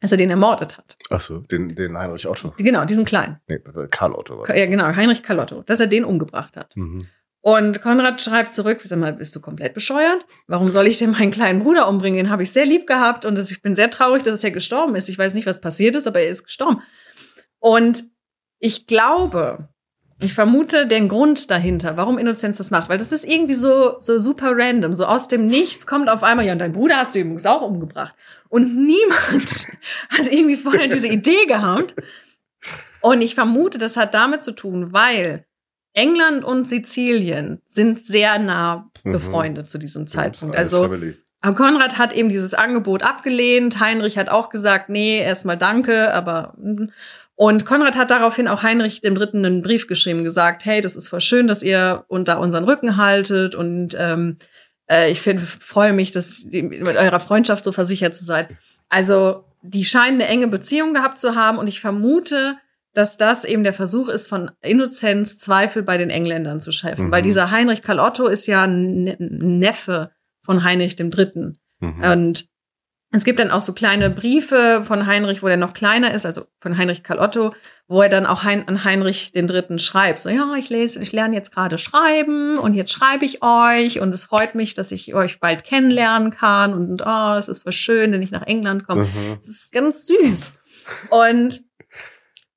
Dass 0.00 0.12
er 0.12 0.18
den 0.18 0.28
ermordet 0.28 0.76
hat. 0.76 0.96
Achso, 1.08 1.38
den, 1.38 1.74
den 1.74 1.96
Heinrich 1.96 2.28
Otto. 2.28 2.52
Genau, 2.58 2.84
diesen 2.84 3.06
kleinen. 3.06 3.40
Nee, 3.48 3.60
Karl 3.90 4.12
Otto 4.12 4.38
war 4.38 4.46
das. 4.46 4.58
Ja, 4.58 4.66
genau, 4.66 4.84
Heinrich 4.84 5.22
Carlotto, 5.22 5.62
dass 5.62 5.80
er 5.80 5.86
den 5.86 6.04
umgebracht 6.04 6.56
hat. 6.56 6.76
Mhm. 6.76 7.06
Und 7.46 7.80
Konrad 7.80 8.20
schreibt 8.20 8.52
zurück, 8.52 8.80
sag 8.82 8.98
mal, 8.98 9.12
bist 9.12 9.36
du 9.36 9.40
komplett 9.40 9.72
bescheuert? 9.72 10.26
Warum 10.48 10.66
soll 10.66 10.88
ich 10.88 10.98
denn 10.98 11.12
meinen 11.12 11.30
kleinen 11.30 11.60
Bruder 11.60 11.88
umbringen? 11.88 12.16
Den 12.16 12.30
habe 12.30 12.42
ich 12.42 12.50
sehr 12.50 12.66
lieb 12.66 12.88
gehabt 12.88 13.24
und 13.24 13.38
ich 13.38 13.62
bin 13.62 13.76
sehr 13.76 13.88
traurig, 13.88 14.24
dass 14.24 14.42
er 14.42 14.50
gestorben 14.50 14.96
ist. 14.96 15.08
Ich 15.08 15.16
weiß 15.16 15.34
nicht, 15.34 15.46
was 15.46 15.60
passiert 15.60 15.94
ist, 15.94 16.08
aber 16.08 16.18
er 16.18 16.28
ist 16.28 16.42
gestorben. 16.42 16.82
Und 17.60 18.02
ich 18.58 18.88
glaube, 18.88 19.68
ich 20.20 20.34
vermute 20.34 20.88
den 20.88 21.08
Grund 21.08 21.48
dahinter, 21.48 21.96
warum 21.96 22.18
Innozenz 22.18 22.56
das 22.56 22.72
macht, 22.72 22.88
weil 22.88 22.98
das 22.98 23.12
ist 23.12 23.24
irgendwie 23.24 23.54
so, 23.54 23.94
so 24.00 24.18
super 24.18 24.50
random. 24.56 24.92
So 24.92 25.04
aus 25.04 25.28
dem 25.28 25.46
Nichts 25.46 25.86
kommt 25.86 26.08
auf 26.08 26.24
einmal, 26.24 26.46
ja, 26.46 26.52
und 26.52 26.58
dein 26.58 26.72
Bruder 26.72 26.96
hast 26.96 27.14
du 27.14 27.20
übrigens 27.20 27.46
auch 27.46 27.62
umgebracht. 27.62 28.16
Und 28.48 28.74
niemand 28.74 29.68
hat 30.10 30.32
irgendwie 30.32 30.56
vorher 30.56 30.88
diese 30.88 31.06
Idee 31.06 31.46
gehabt. 31.46 31.94
Und 33.02 33.20
ich 33.20 33.36
vermute, 33.36 33.78
das 33.78 33.96
hat 33.96 34.14
damit 34.14 34.42
zu 34.42 34.50
tun, 34.50 34.92
weil 34.92 35.46
England 35.96 36.44
und 36.44 36.68
Sizilien 36.68 37.60
sind 37.66 38.06
sehr 38.06 38.38
nah 38.38 38.90
Mhm. 39.06 39.12
befreundet 39.12 39.70
zu 39.70 39.78
diesem 39.78 40.06
Zeitpunkt. 40.06 40.56
Alles 40.56 40.72
Also 40.74 40.88
Family. 40.88 41.16
aber 41.40 41.54
Konrad 41.54 41.96
hat 41.98 42.12
eben 42.12 42.28
dieses 42.28 42.54
Angebot 42.54 43.02
abgelehnt. 43.02 43.80
Heinrich 43.80 44.18
hat 44.18 44.28
auch 44.28 44.50
gesagt, 44.50 44.88
nee, 44.88 45.18
erstmal 45.20 45.56
danke, 45.56 46.12
aber 46.12 46.54
mm. 46.58 46.88
und 47.36 47.66
Konrad 47.66 47.96
hat 47.96 48.10
daraufhin 48.10 48.48
auch 48.48 48.62
Heinrich 48.62 49.00
dem 49.00 49.14
Dritten 49.14 49.44
einen 49.44 49.62
Brief 49.62 49.86
geschrieben, 49.86 50.24
gesagt, 50.24 50.64
hey, 50.64 50.80
das 50.80 50.96
ist 50.96 51.08
voll 51.08 51.20
schön, 51.20 51.46
dass 51.46 51.62
ihr 51.62 52.04
unter 52.08 52.40
unseren 52.40 52.64
Rücken 52.64 52.96
haltet 52.96 53.54
und 53.54 53.94
ähm, 53.98 54.38
äh, 54.90 55.10
ich 55.10 55.20
find, 55.20 55.40
freue 55.40 55.92
mich, 55.92 56.12
dass 56.12 56.40
ihr 56.50 56.64
mit 56.64 56.96
eurer 56.96 57.20
Freundschaft 57.20 57.64
so 57.64 57.72
versichert 57.72 58.14
zu 58.14 58.24
sein. 58.24 58.48
Also 58.88 59.44
die 59.62 59.84
scheinen 59.84 60.20
eine 60.20 60.28
enge 60.28 60.48
Beziehung 60.48 60.94
gehabt 60.94 61.18
zu 61.18 61.34
haben 61.34 61.58
und 61.58 61.66
ich 61.66 61.80
vermute, 61.80 62.56
dass 62.96 63.18
das 63.18 63.44
eben 63.44 63.62
der 63.62 63.74
Versuch 63.74 64.08
ist, 64.08 64.28
von 64.28 64.50
Innozenz 64.62 65.38
Zweifel 65.38 65.82
bei 65.82 65.98
den 65.98 66.10
Engländern 66.10 66.60
zu 66.60 66.72
schaffen. 66.72 67.08
Mhm. 67.08 67.12
Weil 67.12 67.22
dieser 67.22 67.50
Heinrich 67.50 67.82
Karl 67.82 68.00
Otto 68.00 68.26
ist 68.26 68.46
ja 68.46 68.66
Ne- 68.66 69.16
Neffe 69.18 70.10
von 70.42 70.64
Heinrich 70.64 70.96
dem 70.96 71.10
Dritten. 71.10 71.58
Mhm. 71.80 72.02
Und 72.02 72.46
es 73.12 73.24
gibt 73.24 73.38
dann 73.38 73.50
auch 73.50 73.60
so 73.60 73.72
kleine 73.72 74.10
Briefe 74.10 74.82
von 74.84 75.06
Heinrich, 75.06 75.42
wo 75.42 75.46
der 75.46 75.56
noch 75.56 75.74
kleiner 75.74 76.12
ist, 76.12 76.26
also 76.26 76.46
von 76.60 76.76
Heinrich 76.76 77.02
Karl 77.02 77.18
Otto, 77.18 77.54
wo 77.86 78.02
er 78.02 78.08
dann 78.08 78.26
auch 78.26 78.44
hein 78.44 78.64
an 78.66 78.84
Heinrich 78.84 79.32
den 79.32 79.46
Dritten 79.46 79.78
schreibt. 79.78 80.20
So, 80.20 80.28
ja, 80.28 80.54
ich 80.58 80.70
lese, 80.70 81.00
ich 81.00 81.12
lerne 81.12 81.34
jetzt 81.36 81.52
gerade 81.52 81.78
schreiben 81.78 82.58
und 82.58 82.74
jetzt 82.74 82.92
schreibe 82.92 83.24
ich 83.24 83.42
euch 83.42 84.00
und 84.00 84.14
es 84.14 84.24
freut 84.24 84.54
mich, 84.54 84.74
dass 84.74 84.90
ich 84.90 85.14
euch 85.14 85.38
bald 85.38 85.64
kennenlernen 85.64 86.30
kann 86.30 86.72
und 86.72 87.02
oh, 87.06 87.34
es 87.34 87.48
ist 87.48 87.62
voll 87.62 87.72
schön, 87.72 88.12
wenn 88.12 88.22
ich 88.22 88.30
nach 88.30 88.46
England 88.46 88.86
komme. 88.86 89.02
Mhm. 89.02 89.36
Es 89.38 89.48
ist 89.48 89.72
ganz 89.72 90.06
süß. 90.06 90.54
Und 91.10 91.62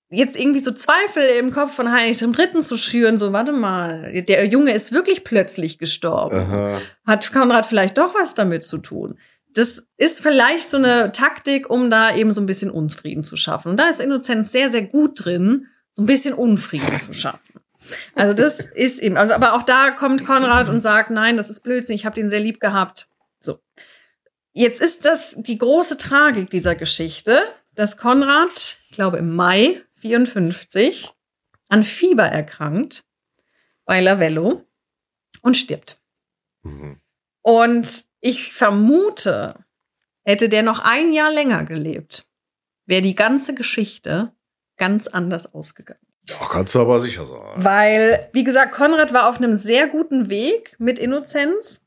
jetzt 0.10 0.38
irgendwie 0.38 0.60
so 0.60 0.72
Zweifel 0.72 1.24
im 1.40 1.52
Kopf 1.52 1.74
von 1.74 1.92
Heinrich 1.92 2.20
dem 2.20 2.34
Dritten 2.34 2.62
zu 2.62 2.78
schüren, 2.78 3.18
so, 3.18 3.32
warte 3.32 3.52
mal, 3.52 4.24
der 4.24 4.46
Junge 4.46 4.74
ist 4.74 4.92
wirklich 4.92 5.24
plötzlich 5.24 5.78
gestorben. 5.78 6.38
Aha. 6.38 6.82
Hat 7.06 7.32
Konrad 7.32 7.66
vielleicht 7.66 7.98
doch 7.98 8.16
was 8.16 8.34
damit 8.34 8.66
zu 8.66 8.80
tun? 8.80 9.20
Das 9.54 9.84
ist 9.98 10.22
vielleicht 10.22 10.70
so 10.70 10.78
eine 10.78 11.12
Taktik, 11.12 11.70
um 11.70 11.90
da 11.90 12.16
eben 12.16 12.32
so 12.32 12.42
ein 12.42 12.46
bisschen 12.46 12.72
Unfrieden 12.72 13.24
zu 13.24 13.36
schaffen. 13.36 13.70
Und 13.70 13.78
da 13.78 13.90
ist 13.90 14.00
Innozenz 14.00 14.52
sehr, 14.52 14.70
sehr 14.70 14.84
gut 14.84 15.26
drin, 15.26 15.68
so 15.92 16.04
ein 16.04 16.06
bisschen 16.06 16.34
Unfrieden 16.34 17.00
zu 17.00 17.14
schaffen. 17.14 17.60
Also 18.16 18.34
das 18.34 18.60
ist 18.76 19.00
eben, 19.00 19.18
also 19.18 19.34
aber 19.34 19.54
auch 19.54 19.64
da 19.64 19.92
kommt 19.92 20.26
Konrad 20.26 20.70
und 20.70 20.82
sagt, 20.82 21.10
nein, 21.10 21.38
das 21.38 21.50
ist 21.50 21.64
Blödsinn, 21.64 21.96
ich 21.96 22.06
habe 22.06 22.16
den 22.16 22.30
sehr 22.30 22.40
lieb 22.40 22.60
gehabt. 22.60 23.08
So. 23.40 23.60
Jetzt 24.54 24.82
ist 24.82 25.06
das 25.06 25.36
die 25.38 25.58
große 25.58 25.98
Tragik 25.98 26.50
dieser 26.50 26.76
Geschichte, 26.76 27.42
dass 27.76 27.98
Konrad, 27.98 28.78
ich 28.90 28.92
glaube 28.92 29.18
im 29.18 29.36
Mai 29.36 29.82
54, 30.00 31.12
an 31.68 31.84
Fieber 31.84 32.26
erkrankt 32.26 33.06
bei 33.86 34.00
Lavello 34.02 34.64
und 35.42 35.58
stirbt. 35.58 36.00
Mhm. 36.64 36.98
Und 37.42 38.06
ich 38.22 38.54
vermute, 38.54 39.66
hätte 40.24 40.50
der 40.50 40.64
noch 40.64 40.80
ein 40.80 41.14
Jahr 41.14 41.32
länger 41.32 41.64
gelebt, 41.64 42.26
wäre 42.86 43.02
die 43.02 43.16
ganze 43.16 43.56
Geschichte 43.56 44.32
ganz 44.78 45.08
anders 45.08 45.54
ausgegangen. 45.54 46.00
Ja, 46.28 46.48
kannst 46.50 46.76
du 46.76 46.80
aber 46.80 47.00
sicher 47.00 47.26
sein. 47.26 47.40
Weil, 47.56 48.30
wie 48.34 48.44
gesagt, 48.44 48.74
Konrad 48.74 49.14
war 49.14 49.28
auf 49.28 49.38
einem 49.38 49.54
sehr 49.54 49.88
guten 49.88 50.30
Weg 50.30 50.76
mit 50.78 51.00
Innozenz. 51.00 51.82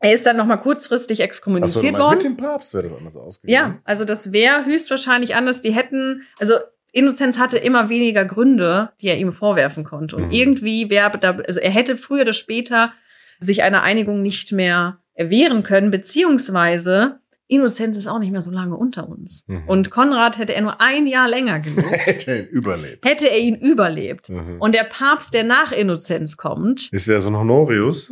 Er 0.00 0.14
ist 0.14 0.26
dann 0.26 0.36
noch 0.36 0.46
mal 0.46 0.58
kurzfristig 0.58 1.20
exkommuniziert 1.20 1.94
meinst, 1.94 1.98
worden. 1.98 2.14
mit 2.14 2.24
dem 2.24 2.36
Papst 2.36 2.74
wäre 2.74 2.88
das 2.88 2.98
anders 2.98 3.16
ausgegangen. 3.16 3.74
Ja, 3.74 3.80
also 3.84 4.04
das 4.04 4.32
wäre 4.32 4.64
höchstwahrscheinlich 4.64 5.34
anders. 5.34 5.62
Die 5.62 5.72
hätten, 5.72 6.26
also 6.38 6.54
Innozenz 6.92 7.38
hatte 7.38 7.58
immer 7.58 7.88
weniger 7.88 8.24
Gründe, 8.24 8.90
die 9.00 9.08
er 9.08 9.18
ihm 9.18 9.32
vorwerfen 9.32 9.84
konnte. 9.84 10.16
Und 10.16 10.26
Mhm. 10.26 10.30
irgendwie 10.30 10.90
wäre 10.90 11.18
da, 11.18 11.32
also 11.46 11.60
er 11.60 11.70
hätte 11.70 11.96
früher 11.96 12.22
oder 12.22 12.32
später 12.32 12.92
sich 13.40 13.62
einer 13.62 13.82
Einigung 13.82 14.22
nicht 14.22 14.52
mehr 14.52 14.98
erwehren 15.14 15.62
können, 15.62 15.90
beziehungsweise 15.90 17.20
Innozenz 17.50 17.96
ist 17.96 18.06
auch 18.06 18.18
nicht 18.18 18.30
mehr 18.30 18.42
so 18.42 18.50
lange 18.50 18.76
unter 18.76 19.08
uns. 19.08 19.42
Mhm. 19.46 19.62
Und 19.66 19.90
Konrad 19.90 20.36
hätte 20.38 20.54
er 20.54 20.60
nur 20.60 20.80
ein 20.82 21.06
Jahr 21.06 21.28
länger 21.28 21.60
gelebt, 21.60 21.88
Hätte 22.06 22.36
ihn 22.40 22.46
überlebt. 22.48 23.04
hätte 23.06 23.30
er 23.30 23.38
ihn 23.38 23.54
überlebt. 23.56 24.28
Mhm. 24.28 24.56
Und 24.60 24.74
der 24.74 24.84
Papst, 24.84 25.32
der 25.34 25.44
nach 25.44 25.72
Innozenz 25.72 26.36
kommt, 26.36 26.92
Das 26.92 27.06
wäre 27.06 27.20
so 27.22 27.28
ein 27.30 27.36
Honorius. 27.36 28.10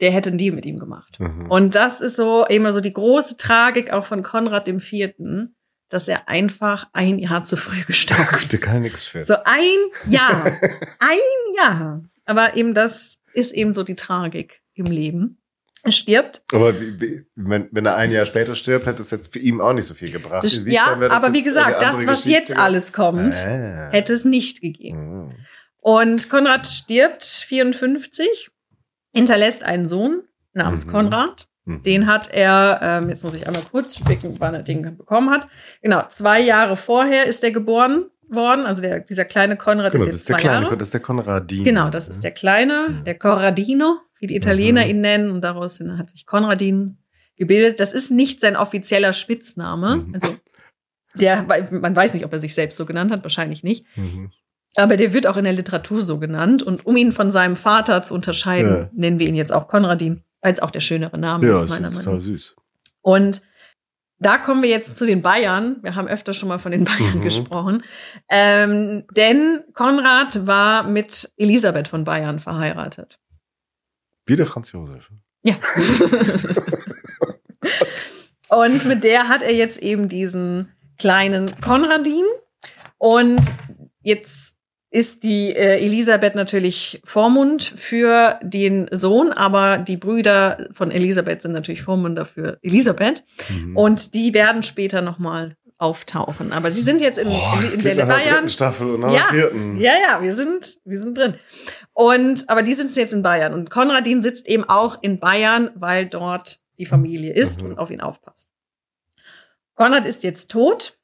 der 0.00 0.10
hätte 0.10 0.28
einen 0.30 0.38
Deal 0.38 0.54
mit 0.54 0.66
ihm 0.66 0.78
gemacht. 0.78 1.18
Mhm. 1.20 1.46
Und 1.50 1.74
das 1.76 2.00
ist 2.00 2.16
so 2.16 2.44
immer 2.46 2.72
so 2.72 2.80
die 2.80 2.92
große 2.92 3.36
Tragik 3.36 3.92
auch 3.92 4.04
von 4.04 4.22
Konrad 4.22 4.66
dem 4.66 4.80
Vierten, 4.80 5.53
dass 5.88 6.08
er 6.08 6.28
einfach 6.28 6.88
ein 6.92 7.18
Jahr 7.18 7.42
zu 7.42 7.56
früh 7.56 7.82
gestorben 7.86 8.28
ist. 8.36 8.60
kann 8.62 8.82
nichts 8.82 9.06
für. 9.06 9.24
So 9.24 9.34
ein 9.44 9.78
Jahr. 10.08 10.44
ein 10.98 11.54
Jahr. 11.58 12.02
Aber 12.24 12.56
eben 12.56 12.74
das 12.74 13.18
ist 13.32 13.52
eben 13.52 13.72
so 13.72 13.82
die 13.82 13.94
Tragik 13.96 14.62
im 14.74 14.86
Leben. 14.86 15.40
Er 15.82 15.92
stirbt. 15.92 16.42
Aber 16.52 16.80
wie, 16.80 16.98
wie, 16.98 17.26
wenn, 17.34 17.68
wenn 17.70 17.84
er 17.84 17.96
ein 17.96 18.10
Jahr 18.10 18.24
später 18.24 18.54
stirbt, 18.54 18.86
hätte 18.86 19.02
es 19.02 19.10
jetzt 19.10 19.32
für 19.34 19.38
ihn 19.38 19.60
auch 19.60 19.74
nicht 19.74 19.84
so 19.84 19.92
viel 19.94 20.10
gebracht. 20.10 20.42
Das, 20.42 20.58
ja, 20.64 20.96
das 20.96 21.12
aber 21.12 21.34
wie 21.34 21.42
gesagt, 21.42 21.82
das, 21.82 22.06
was 22.06 22.24
Geschichte 22.24 22.30
jetzt 22.30 22.56
alles 22.56 22.94
kommt, 22.94 23.34
Ah. 23.34 23.90
hätte 23.90 24.14
es 24.14 24.24
nicht 24.24 24.62
gegeben. 24.62 25.24
Mhm. 25.26 25.30
Und 25.80 26.30
Konrad 26.30 26.66
stirbt 26.66 27.22
54, 27.22 28.48
hinterlässt 29.12 29.62
einen 29.64 29.86
Sohn 29.86 30.22
namens 30.54 30.86
Mhm. 30.86 30.90
Konrad. 30.92 31.48
Mhm. 31.66 31.82
Den 31.82 32.06
hat 32.06 32.28
er, 32.30 32.80
ähm, 32.82 33.08
jetzt 33.08 33.24
muss 33.24 33.34
ich 33.34 33.46
einmal 33.46 33.62
kurz 33.70 33.96
spicken, 33.96 34.36
wann 34.38 34.54
er 34.54 34.62
den 34.62 34.82
bekommen 34.96 35.30
hat. 35.30 35.46
Genau, 35.82 36.02
zwei 36.08 36.40
Jahre 36.40 36.76
vorher 36.76 37.26
ist 37.26 37.42
er 37.42 37.50
geboren 37.52 38.06
worden. 38.28 38.66
Also 38.66 38.82
der, 38.82 39.00
dieser 39.00 39.24
kleine 39.24 39.56
Konrad 39.56 39.92
Genau, 39.92 40.04
ist 40.04 40.08
das 40.08 40.12
jetzt 40.12 40.20
ist 40.22 40.28
der 40.28 40.36
zwei 40.36 40.42
kleine, 40.42 40.64
Jahre. 40.66 40.76
das 40.76 40.88
ist 40.88 40.94
der 40.94 41.00
Konradin. 41.00 41.64
Genau, 41.64 41.88
das 41.90 42.08
ist 42.08 42.22
der 42.24 42.30
kleine, 42.32 42.86
Mhm. 42.88 43.04
der 43.04 43.18
Corradino, 43.18 43.98
wie 44.20 44.26
die 44.26 44.36
Italiener 44.36 44.82
Mhm. 44.84 44.90
ihn 44.90 45.00
nennen. 45.00 45.30
Und 45.30 45.40
daraus 45.42 45.80
hat 45.80 46.10
sich 46.10 46.26
Konradin 46.26 46.98
gebildet. 47.36 47.80
Das 47.80 47.92
ist 47.92 48.10
nicht 48.10 48.40
sein 48.40 48.56
offizieller 48.56 49.12
Spitzname. 49.12 49.96
Mhm. 49.96 50.14
Also 50.14 50.28
der, 51.14 51.42
man 51.70 51.94
weiß 51.96 52.14
nicht, 52.14 52.24
ob 52.24 52.32
er 52.32 52.38
sich 52.40 52.54
selbst 52.54 52.76
so 52.76 52.86
genannt 52.86 53.10
hat, 53.12 53.22
wahrscheinlich 53.22 53.62
nicht. 53.62 53.86
Aber 54.76 54.96
der 54.96 55.12
wird 55.12 55.26
auch 55.28 55.36
in 55.36 55.44
der 55.44 55.52
Literatur 55.52 56.00
so 56.00 56.18
genannt. 56.18 56.62
Und 56.62 56.84
um 56.86 56.96
ihn 56.96 57.12
von 57.12 57.30
seinem 57.30 57.54
Vater 57.56 58.02
zu 58.02 58.14
unterscheiden, 58.14 58.70
Ja. 58.70 58.90
nennen 58.92 59.18
wir 59.20 59.28
ihn 59.28 59.36
jetzt 59.36 59.52
auch 59.52 59.68
Konradin, 59.68 60.22
weil 60.44 60.52
es 60.52 60.60
auch 60.60 60.70
der 60.70 60.80
schönere 60.80 61.16
Name 61.18 61.48
Ja, 61.48 61.64
ist, 61.64 61.70
meiner 61.70 61.88
ist 61.88 61.94
Meinung 61.94 62.04
total 62.04 62.14
nach. 62.14 62.20
süß. 62.20 62.54
Und 63.00 63.42
da 64.18 64.36
kommen 64.38 64.62
wir 64.62 64.68
jetzt 64.70 64.96
zu 64.96 65.06
den 65.06 65.22
Bayern. 65.22 65.78
Wir 65.82 65.96
haben 65.96 66.06
öfter 66.06 66.34
schon 66.34 66.48
mal 66.50 66.58
von 66.58 66.70
den 66.70 66.84
Bayern 66.84 67.18
Mhm. 67.18 67.22
gesprochen. 67.22 67.82
Ähm, 68.28 69.04
denn 69.16 69.64
Konrad 69.72 70.46
war 70.46 70.82
mit 70.84 71.32
Elisabeth 71.38 71.88
von 71.88 72.04
Bayern 72.04 72.38
verheiratet. 72.38 73.18
Wie 74.26 74.36
der 74.36 74.46
Franz 74.46 74.70
Josef. 74.72 75.10
Ja. 75.42 75.56
Und 78.48 78.84
mit 78.84 79.04
der 79.04 79.28
hat 79.28 79.42
er 79.42 79.54
jetzt 79.54 79.78
eben 79.78 80.08
diesen 80.08 80.70
kleinen 80.98 81.60
Konradin. 81.60 82.24
Und 82.98 83.40
jetzt 84.02 84.56
ist 84.94 85.24
die 85.24 85.50
äh, 85.50 85.84
Elisabeth 85.84 86.36
natürlich 86.36 87.02
Vormund 87.04 87.64
für 87.64 88.38
den 88.44 88.86
Sohn, 88.92 89.32
aber 89.32 89.78
die 89.78 89.96
Brüder 89.96 90.68
von 90.72 90.92
Elisabeth 90.92 91.42
sind 91.42 91.50
natürlich 91.50 91.82
Vormünder 91.82 92.24
für 92.24 92.58
Elisabeth. 92.62 93.24
Mhm. 93.48 93.76
Und 93.76 94.14
die 94.14 94.32
werden 94.34 94.62
später 94.62 95.02
nochmal 95.02 95.56
auftauchen. 95.78 96.52
Aber 96.52 96.70
sie 96.70 96.82
sind 96.82 97.00
jetzt 97.00 97.18
in, 97.18 97.26
Boah, 97.26 97.60
in, 97.60 97.80
in 97.80 97.96
der 97.96 98.06
Bayern. 98.06 98.48
Staffel 98.48 98.94
und 98.94 99.10
ja, 99.10 99.24
vierten. 99.24 99.78
ja, 99.80 99.94
ja, 100.08 100.22
wir 100.22 100.32
sind, 100.32 100.78
wir 100.84 100.96
sind 100.96 101.18
drin. 101.18 101.34
Und, 101.92 102.48
aber 102.48 102.62
die 102.62 102.74
sitzen 102.74 103.00
jetzt 103.00 103.12
in 103.12 103.22
Bayern. 103.22 103.52
Und 103.52 103.70
Konradin 103.70 104.22
sitzt 104.22 104.46
eben 104.46 104.62
auch 104.62 105.02
in 105.02 105.18
Bayern, 105.18 105.70
weil 105.74 106.06
dort 106.06 106.60
die 106.78 106.86
Familie 106.86 107.34
ist 107.34 107.60
mhm. 107.60 107.70
und 107.70 107.78
auf 107.78 107.90
ihn 107.90 108.00
aufpasst. 108.00 108.48
Konrad 109.74 110.06
ist 110.06 110.22
jetzt 110.22 110.52
tot 110.52 110.96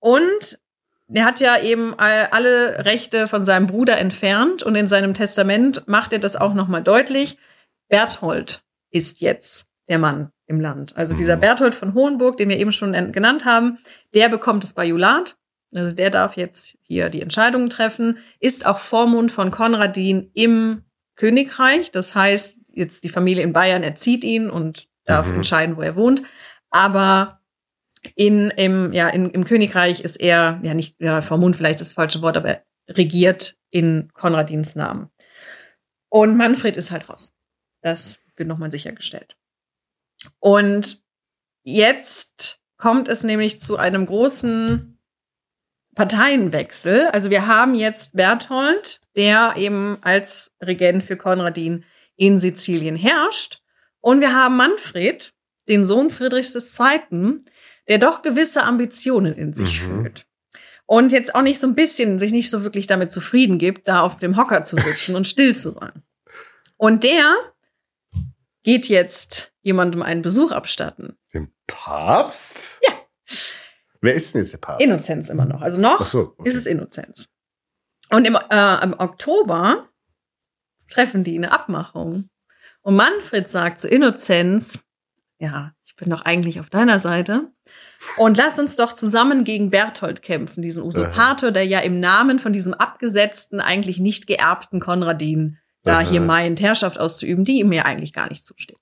und 0.00 0.60
er 1.16 1.24
hat 1.24 1.40
ja 1.40 1.60
eben 1.60 1.94
alle 1.98 2.84
Rechte 2.84 3.28
von 3.28 3.44
seinem 3.44 3.66
Bruder 3.66 3.98
entfernt 3.98 4.62
und 4.62 4.74
in 4.74 4.86
seinem 4.86 5.14
Testament 5.14 5.86
macht 5.86 6.12
er 6.12 6.18
das 6.18 6.36
auch 6.36 6.52
nochmal 6.52 6.82
deutlich. 6.82 7.38
Berthold 7.88 8.62
ist 8.90 9.20
jetzt 9.20 9.66
der 9.88 9.98
Mann 9.98 10.30
im 10.46 10.60
Land. 10.60 10.96
Also 10.96 11.16
dieser 11.16 11.36
mhm. 11.36 11.40
Berthold 11.40 11.74
von 11.74 11.94
Hohenburg, 11.94 12.36
den 12.36 12.48
wir 12.48 12.58
eben 12.58 12.72
schon 12.72 12.92
genannt 13.12 13.44
haben, 13.44 13.78
der 14.14 14.28
bekommt 14.28 14.62
das 14.62 14.74
Bajulat. 14.74 15.36
Also 15.74 15.94
der 15.94 16.10
darf 16.10 16.36
jetzt 16.36 16.78
hier 16.82 17.10
die 17.10 17.22
Entscheidungen 17.22 17.68
treffen, 17.68 18.18
ist 18.40 18.66
auch 18.66 18.78
Vormund 18.78 19.30
von 19.30 19.50
Konradin 19.50 20.30
im 20.34 20.82
Königreich. 21.16 21.90
Das 21.90 22.14
heißt, 22.14 22.58
jetzt 22.72 23.04
die 23.04 23.10
Familie 23.10 23.42
in 23.42 23.52
Bayern 23.52 23.82
erzieht 23.82 24.24
ihn 24.24 24.48
und 24.50 24.88
darf 25.04 25.28
mhm. 25.28 25.36
entscheiden, 25.36 25.76
wo 25.76 25.82
er 25.82 25.96
wohnt. 25.96 26.22
Aber 26.70 27.37
in, 28.14 28.50
im, 28.50 28.92
ja, 28.92 29.08
in, 29.08 29.30
im 29.30 29.44
Königreich 29.44 30.00
ist 30.00 30.16
er, 30.16 30.60
ja 30.62 30.74
nicht, 30.74 31.00
ja, 31.00 31.20
Vormund 31.20 31.56
vielleicht 31.56 31.80
das 31.80 31.92
falsche 31.92 32.22
Wort, 32.22 32.36
aber 32.36 32.62
regiert 32.88 33.56
in 33.70 34.10
Konradins 34.14 34.74
Namen. 34.74 35.10
Und 36.08 36.36
Manfred 36.36 36.76
ist 36.76 36.90
halt 36.90 37.08
raus. 37.08 37.32
Das 37.82 38.20
wird 38.36 38.48
nochmal 38.48 38.70
sichergestellt. 38.70 39.36
Und 40.40 41.02
jetzt 41.64 42.60
kommt 42.76 43.08
es 43.08 43.24
nämlich 43.24 43.60
zu 43.60 43.76
einem 43.76 44.06
großen 44.06 44.98
Parteienwechsel. 45.94 47.08
Also 47.08 47.28
wir 47.30 47.46
haben 47.46 47.74
jetzt 47.74 48.14
Berthold, 48.14 49.00
der 49.16 49.54
eben 49.56 49.98
als 50.00 50.52
Regent 50.62 51.02
für 51.02 51.16
Konradin 51.16 51.84
in 52.16 52.38
Sizilien 52.38 52.96
herrscht. 52.96 53.62
Und 54.00 54.20
wir 54.20 54.32
haben 54.32 54.56
Manfred, 54.56 55.34
den 55.68 55.84
Sohn 55.84 56.10
Friedrichs 56.10 56.54
II., 56.54 57.38
der 57.88 57.98
doch 57.98 58.22
gewisse 58.22 58.62
Ambitionen 58.62 59.34
in 59.34 59.54
sich 59.54 59.82
mhm. 59.82 59.86
fühlt. 59.86 60.26
Und 60.86 61.12
jetzt 61.12 61.34
auch 61.34 61.42
nicht 61.42 61.60
so 61.60 61.66
ein 61.66 61.74
bisschen, 61.74 62.18
sich 62.18 62.32
nicht 62.32 62.48
so 62.48 62.64
wirklich 62.64 62.86
damit 62.86 63.10
zufrieden 63.10 63.58
gibt, 63.58 63.88
da 63.88 64.00
auf 64.00 64.18
dem 64.18 64.36
Hocker 64.36 64.62
zu 64.62 64.76
sitzen 64.76 65.16
und 65.16 65.26
still 65.26 65.54
zu 65.54 65.70
sein. 65.70 66.02
Und 66.78 67.04
der 67.04 67.34
geht 68.62 68.88
jetzt 68.88 69.52
jemandem 69.62 70.02
einen 70.02 70.22
Besuch 70.22 70.50
abstatten. 70.50 71.18
Dem 71.34 71.52
Papst? 71.66 72.80
Ja. 72.86 72.94
Wer 74.00 74.14
ist 74.14 74.34
denn 74.34 74.42
jetzt 74.42 74.52
der 74.52 74.58
Papst? 74.58 74.82
Innozenz 74.82 75.28
immer 75.28 75.44
noch. 75.44 75.60
Also 75.60 75.80
noch 75.80 76.06
so, 76.06 76.34
okay. 76.38 76.48
ist 76.48 76.54
es 76.54 76.66
Innozenz. 76.66 77.28
Und 78.10 78.26
im, 78.26 78.38
äh, 78.50 78.82
im 78.82 78.94
Oktober 78.98 79.88
treffen 80.88 81.24
die 81.24 81.36
eine 81.36 81.52
Abmachung. 81.52 82.30
Und 82.80 82.96
Manfred 82.96 83.48
sagt 83.48 83.78
zu 83.78 83.88
Innozenz, 83.88 84.78
ja, 85.38 85.74
bin 85.98 86.10
doch 86.10 86.22
eigentlich 86.22 86.60
auf 86.60 86.70
deiner 86.70 87.00
Seite. 87.00 87.50
Und 88.16 88.36
lass 88.36 88.58
uns 88.58 88.76
doch 88.76 88.94
zusammen 88.94 89.44
gegen 89.44 89.70
Berthold 89.70 90.22
kämpfen, 90.22 90.62
diesen 90.62 90.82
Usurpator, 90.82 91.50
der 91.50 91.66
ja 91.66 91.80
im 91.80 92.00
Namen 92.00 92.38
von 92.38 92.52
diesem 92.52 92.72
abgesetzten, 92.72 93.60
eigentlich 93.60 93.98
nicht 93.98 94.26
geerbten 94.26 94.80
Konradin 94.80 95.58
da 95.82 96.00
hier 96.00 96.20
meint, 96.20 96.60
Herrschaft 96.60 96.98
auszuüben, 96.98 97.44
die 97.44 97.60
ihm 97.60 97.72
ja 97.72 97.84
eigentlich 97.84 98.12
gar 98.12 98.28
nicht 98.28 98.44
zusteht. 98.44 98.78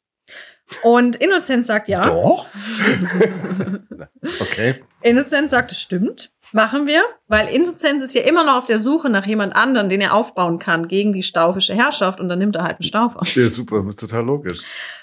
Und 0.82 1.16
Innozenz 1.16 1.68
sagt 1.68 1.88
ja. 1.88 2.04
Doch. 2.04 2.46
okay. 4.40 4.82
Innozenz 5.02 5.52
sagt, 5.52 5.70
es 5.70 5.80
stimmt. 5.80 6.32
Machen 6.56 6.86
wir, 6.86 7.04
weil 7.26 7.48
Innozenz 7.48 8.02
ist 8.02 8.14
ja 8.14 8.22
immer 8.22 8.42
noch 8.42 8.56
auf 8.56 8.64
der 8.64 8.80
Suche 8.80 9.10
nach 9.10 9.26
jemand 9.26 9.54
anderen, 9.54 9.90
den 9.90 10.00
er 10.00 10.14
aufbauen 10.14 10.58
kann 10.58 10.88
gegen 10.88 11.12
die 11.12 11.22
staufische 11.22 11.74
Herrschaft 11.74 12.18
und 12.18 12.30
dann 12.30 12.38
nimmt 12.38 12.56
er 12.56 12.62
halt 12.62 12.78
einen 12.78 12.84
Staufer. 12.84 13.20
Ja, 13.34 13.46
super, 13.50 13.84
total 13.94 14.24
logisch. 14.24 14.62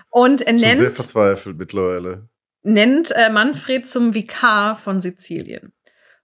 Und 0.09 0.41
er 0.41 0.53
nennt. 0.53 0.79
sehr 0.79 0.89
verzweifelt 0.89 1.59
mittlerweile. 1.59 2.27
Nennt 2.63 3.11
äh, 3.11 3.29
Manfred 3.29 3.85
zum 3.85 4.15
Vikar 4.15 4.75
von 4.75 4.99
Sizilien. 4.99 5.73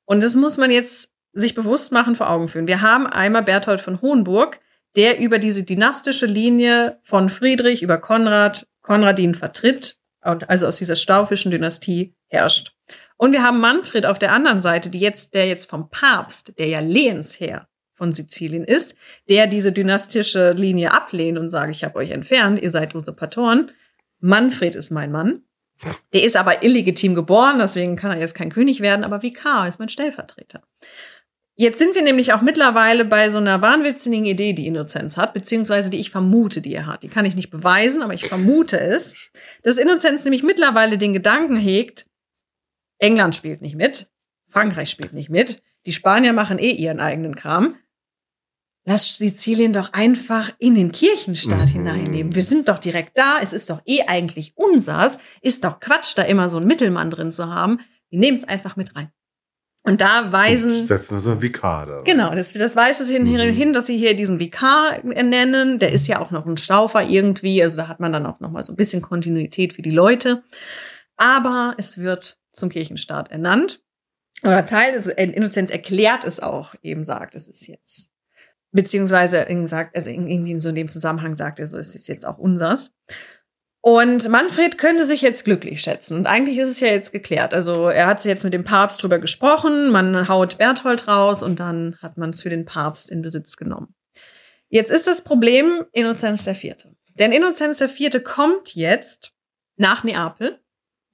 Und 0.05 0.23
das 0.23 0.33
muss 0.33 0.57
man 0.57 0.71
jetzt 0.71 1.11
sich 1.31 1.53
bewusst 1.53 1.91
machen, 1.91 2.15
vor 2.15 2.31
Augen 2.31 2.47
führen. 2.47 2.67
Wir 2.67 2.81
haben 2.81 3.05
einmal 3.05 3.43
Berthold 3.43 3.81
von 3.81 4.01
Hohenburg, 4.01 4.59
der 4.95 5.19
über 5.19 5.37
diese 5.37 5.61
dynastische 5.61 6.25
Linie 6.25 6.97
von 7.03 7.29
Friedrich 7.29 7.83
über 7.83 7.99
Konrad, 7.99 8.65
Konradin 8.81 9.35
vertritt, 9.35 9.95
also 10.21 10.65
aus 10.65 10.77
dieser 10.77 10.95
staufischen 10.95 11.51
Dynastie 11.51 12.15
herrscht. 12.29 12.73
Und 13.19 13.33
wir 13.33 13.43
haben 13.43 13.59
Manfred 13.59 14.05
auf 14.05 14.17
der 14.17 14.31
anderen 14.31 14.61
Seite, 14.61 14.89
die 14.89 15.01
jetzt, 15.01 15.33
der 15.33 15.45
jetzt 15.45 15.69
vom 15.69 15.89
Papst, 15.89 16.57
der 16.57 16.67
ja 16.67 16.79
Lehensherr 16.79 17.67
von 17.93 18.13
Sizilien 18.13 18.63
ist, 18.63 18.95
der 19.27 19.45
diese 19.45 19.73
dynastische 19.73 20.53
Linie 20.53 20.93
ablehnt 20.93 21.37
und 21.37 21.49
sagt, 21.49 21.75
ich 21.75 21.83
habe 21.83 21.97
euch 21.97 22.11
entfernt, 22.11 22.61
ihr 22.61 22.71
seid 22.71 22.95
Usurpatoren. 22.95 23.73
Manfred 24.21 24.73
ist 24.75 24.89
mein 24.89 25.11
Mann. 25.11 25.41
Der 26.13 26.23
ist 26.23 26.37
aber 26.37 26.63
illegitim 26.63 27.13
geboren, 27.13 27.59
deswegen 27.59 27.97
kann 27.97 28.11
er 28.11 28.19
jetzt 28.19 28.35
kein 28.35 28.51
König 28.51 28.79
werden, 28.79 29.03
aber 29.03 29.21
Vikar 29.21 29.67
ist 29.67 29.79
mein 29.79 29.89
Stellvertreter. 29.89 30.61
Jetzt 31.57 31.79
sind 31.79 31.95
wir 31.95 32.03
nämlich 32.03 32.31
auch 32.31 32.41
mittlerweile 32.41 33.03
bei 33.03 33.29
so 33.29 33.37
einer 33.37 33.61
wahnwitzigen 33.61 34.23
Idee, 34.23 34.53
die 34.53 34.65
Innozenz 34.65 35.17
hat, 35.17 35.33
beziehungsweise 35.33 35.89
die 35.89 35.99
ich 35.99 36.09
vermute, 36.09 36.61
die 36.61 36.73
er 36.73 36.85
hat. 36.85 37.03
Die 37.03 37.09
kann 37.09 37.25
ich 37.25 37.35
nicht 37.35 37.49
beweisen, 37.49 38.01
aber 38.01 38.13
ich 38.13 38.29
vermute 38.29 38.79
es, 38.79 39.29
dass 39.61 39.77
Innozenz 39.77 40.23
nämlich 40.23 40.43
mittlerweile 40.43 40.97
den 40.97 41.11
Gedanken 41.11 41.57
hegt, 41.57 42.08
England 42.99 43.35
spielt 43.35 43.61
nicht 43.61 43.75
mit, 43.75 44.09
Frankreich 44.49 44.89
spielt 44.89 45.13
nicht 45.13 45.29
mit, 45.29 45.61
die 45.85 45.93
Spanier 45.93 46.33
machen 46.33 46.59
eh 46.59 46.71
ihren 46.71 46.99
eigenen 46.99 47.35
Kram. 47.35 47.75
Lass 48.85 49.17
Sizilien 49.17 49.73
doch 49.73 49.93
einfach 49.93 50.51
in 50.57 50.73
den 50.73 50.91
Kirchenstaat 50.91 51.67
mhm. 51.67 51.73
hineinnehmen. 51.73 52.35
Wir 52.35 52.41
sind 52.41 52.69
doch 52.69 52.79
direkt 52.79 53.17
da, 53.17 53.37
es 53.41 53.53
ist 53.53 53.69
doch 53.69 53.81
eh 53.85 54.03
eigentlich 54.07 54.53
unsers, 54.55 55.19
ist 55.41 55.63
doch 55.63 55.79
Quatsch, 55.79 56.13
da 56.15 56.23
immer 56.23 56.49
so 56.49 56.57
einen 56.57 56.67
Mittelmann 56.67 57.11
drin 57.11 57.31
zu 57.31 57.53
haben. 57.53 57.79
Wir 58.09 58.19
nehmen 58.19 58.35
es 58.35 58.45
einfach 58.45 58.75
mit 58.75 58.95
rein. 58.95 59.11
Und 59.83 60.01
da 60.01 60.31
weisen. 60.31 60.71
Und 60.71 60.87
setzen 60.87 61.15
also 61.15 61.31
einen 61.31 61.41
Vikar 61.41 61.85
da. 61.85 62.01
Genau, 62.01 62.33
das, 62.35 62.53
das 62.53 62.75
weist 62.75 62.99
es 62.99 63.09
hin, 63.09 63.23
mhm. 63.23 63.53
hin, 63.53 63.73
dass 63.73 63.87
sie 63.87 63.97
hier 63.97 64.15
diesen 64.15 64.39
Vikar 64.39 65.03
nennen. 65.03 65.79
Der 65.79 65.91
ist 65.91 66.07
ja 66.07 66.19
auch 66.19 66.31
noch 66.31 66.45
ein 66.45 66.57
Staufer 66.57 67.03
irgendwie. 67.03 67.61
Also 67.63 67.77
da 67.77 67.87
hat 67.87 67.99
man 67.99 68.11
dann 68.11 68.25
auch 68.25 68.39
noch 68.39 68.51
mal 68.51 68.63
so 68.63 68.73
ein 68.73 68.75
bisschen 68.75 69.01
Kontinuität 69.01 69.73
für 69.73 69.81
die 69.81 69.91
Leute. 69.91 70.43
Aber 71.15 71.75
es 71.77 71.97
wird 71.97 72.38
zum 72.51 72.69
Kirchenstaat 72.69 73.31
ernannt. 73.31 73.81
Oder 74.43 74.65
Teil, 74.65 74.93
also 74.93 75.11
Innozenz 75.11 75.69
erklärt 75.69 76.23
es 76.23 76.39
auch, 76.39 76.75
eben 76.81 77.03
sagt, 77.03 77.35
es 77.35 77.49
ist 77.49 77.67
jetzt. 77.67 78.11
Beziehungsweise 78.71 79.45
sagt, 79.67 79.95
also 79.95 80.09
irgendwie 80.09 80.51
in 80.51 80.59
so 80.59 80.71
dem 80.71 80.87
Zusammenhang 80.87 81.35
sagt 81.35 81.59
er 81.59 81.67
so, 81.67 81.77
es 81.77 81.95
ist 81.95 82.07
jetzt 82.07 82.25
auch 82.25 82.37
unsers. 82.37 82.91
Und 83.81 84.27
Manfred 84.29 84.77
könnte 84.77 85.05
sich 85.05 85.21
jetzt 85.21 85.45
glücklich 85.45 85.81
schätzen. 85.81 86.17
Und 86.17 86.27
eigentlich 86.27 86.57
ist 86.57 86.69
es 86.69 86.79
ja 86.79 86.87
jetzt 86.87 87.11
geklärt. 87.11 87.53
Also 87.53 87.87
er 87.87 88.07
hat 88.07 88.23
jetzt 88.25 88.43
mit 88.43 88.53
dem 88.53 88.65
Papst 88.65 89.01
drüber 89.01 89.19
gesprochen, 89.19 89.89
man 89.89 90.27
haut 90.27 90.57
Berthold 90.57 91.07
raus 91.07 91.43
und 91.43 91.59
dann 91.59 91.97
hat 92.01 92.17
man 92.17 92.31
es 92.31 92.41
für 92.41 92.49
den 92.49 92.65
Papst 92.65 93.09
in 93.09 93.21
Besitz 93.21 93.55
genommen. 93.55 93.95
Jetzt 94.67 94.91
ist 94.91 95.07
das 95.07 95.23
Problem 95.23 95.85
Innozenz 95.93 96.45
IV. 96.45 96.75
Denn 97.15 97.31
Innozenz 97.31 97.81
IV 97.81 98.23
kommt 98.23 98.75
jetzt 98.75 99.33
nach 99.77 100.03
Neapel, 100.03 100.59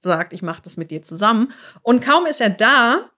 sagt, 0.06 0.32
ich 0.32 0.42
mache 0.42 0.62
das 0.62 0.76
mit 0.76 0.90
dir 0.90 1.02
zusammen. 1.02 1.52
Und 1.82 2.02
kaum 2.02 2.26
ist 2.26 2.40
er 2.40 2.50
da, 2.50 3.10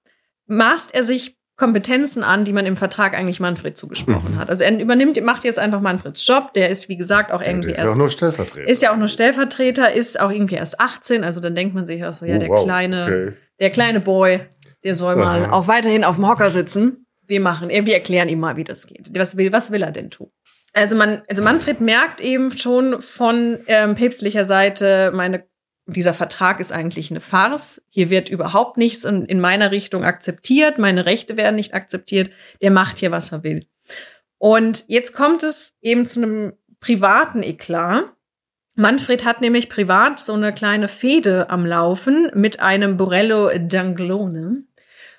maßt 0.46 0.94
er 0.94 1.04
sich 1.04 1.38
Kompetenzen 1.58 2.22
an, 2.22 2.44
die 2.44 2.52
man 2.52 2.66
im 2.66 2.76
Vertrag 2.76 3.14
eigentlich 3.14 3.40
Manfred 3.40 3.76
zugesprochen 3.76 4.34
mhm. 4.34 4.38
hat. 4.38 4.48
Also 4.48 4.62
er 4.62 4.78
übernimmt, 4.78 5.20
macht 5.24 5.42
jetzt 5.42 5.58
einfach 5.58 5.80
Manfreds 5.80 6.24
Job. 6.24 6.52
Der 6.54 6.70
ist, 6.70 6.88
wie 6.88 6.96
gesagt, 6.96 7.32
auch 7.32 7.42
irgendwie 7.42 7.72
ist 7.72 7.78
erst. 7.78 7.80
Ist 7.80 7.88
ja 7.88 7.94
auch 7.94 7.98
nur 7.98 8.08
Stellvertreter. 8.08 8.68
Ist 8.68 8.82
ja 8.82 8.92
auch 8.92 8.96
nur 8.96 9.08
Stellvertreter, 9.08 9.92
ist 9.92 10.20
auch 10.20 10.30
irgendwie 10.30 10.54
erst 10.54 10.78
18. 10.78 11.24
Also 11.24 11.40
dann 11.40 11.56
denkt 11.56 11.74
man 11.74 11.84
sich 11.84 12.04
auch 12.04 12.12
so, 12.12 12.26
ja, 12.26 12.36
oh, 12.36 12.38
der 12.38 12.48
wow, 12.48 12.64
kleine, 12.64 13.02
okay. 13.02 13.36
der 13.58 13.70
kleine 13.70 14.00
Boy, 14.00 14.40
der 14.84 14.94
soll 14.94 15.14
Aha. 15.14 15.24
mal 15.24 15.50
auch 15.50 15.66
weiterhin 15.66 16.04
auf 16.04 16.14
dem 16.14 16.28
Hocker 16.28 16.52
sitzen. 16.52 17.06
Wir 17.26 17.40
machen, 17.40 17.70
wir 17.70 17.94
erklären 17.94 18.28
ihm 18.28 18.38
mal, 18.38 18.56
wie 18.56 18.64
das 18.64 18.86
geht. 18.86 19.10
Was 19.18 19.36
will, 19.36 19.52
was 19.52 19.72
will 19.72 19.82
er 19.82 19.90
denn 19.90 20.10
tun? 20.10 20.30
Also 20.74 20.94
man, 20.94 21.22
also 21.28 21.42
Manfred 21.42 21.80
merkt 21.80 22.20
eben 22.20 22.56
schon 22.56 23.00
von 23.00 23.58
ähm, 23.66 23.96
päpstlicher 23.96 24.44
Seite, 24.44 25.10
meine 25.12 25.44
dieser 25.88 26.14
Vertrag 26.14 26.60
ist 26.60 26.72
eigentlich 26.72 27.10
eine 27.10 27.20
Farce. 27.20 27.82
Hier 27.88 28.10
wird 28.10 28.28
überhaupt 28.28 28.76
nichts 28.76 29.04
in, 29.04 29.24
in, 29.24 29.40
meiner 29.40 29.70
Richtung 29.70 30.04
akzeptiert. 30.04 30.78
Meine 30.78 31.06
Rechte 31.06 31.36
werden 31.36 31.56
nicht 31.56 31.74
akzeptiert. 31.74 32.30
Der 32.62 32.70
macht 32.70 32.98
hier, 32.98 33.10
was 33.10 33.32
er 33.32 33.42
will. 33.42 33.66
Und 34.36 34.84
jetzt 34.88 35.14
kommt 35.14 35.42
es 35.42 35.74
eben 35.80 36.06
zu 36.06 36.22
einem 36.22 36.52
privaten 36.80 37.42
Eklat. 37.42 38.04
Manfred 38.76 39.24
hat 39.24 39.40
nämlich 39.40 39.68
privat 39.68 40.20
so 40.20 40.34
eine 40.34 40.52
kleine 40.52 40.86
Fehde 40.86 41.50
am 41.50 41.66
Laufen 41.66 42.30
mit 42.34 42.60
einem 42.60 42.96
Borello 42.96 43.48
d'Anglone. 43.48 44.62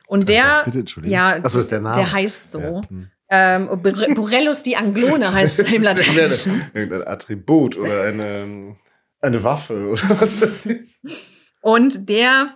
Und 0.07 0.29
der, 0.29 0.63
bitte, 0.65 0.85
ja, 1.03 1.35
Achso, 1.43 1.59
ist 1.59 1.71
der 1.71 1.81
Name. 1.81 1.97
der 1.97 2.11
heißt 2.11 2.51
so. 2.51 2.59
Ja. 2.59 2.81
Hm. 2.89 3.11
Ähm, 3.31 3.67
Borellus 4.15 4.63
di 4.63 4.75
Anglone 4.75 5.31
heißt 5.31 5.59
es 5.59 5.71
im 5.71 5.83
Lateinischen. 5.83 6.63
Irgendein 6.73 7.07
Attribut 7.07 7.77
oder 7.77 8.03
eine, 8.03 8.75
eine 9.21 9.43
Waffe 9.43 9.89
oder 9.89 10.19
was 10.19 10.41
weiß 10.41 10.65
ich. 10.67 11.01
Und 11.61 12.09
der, 12.09 12.55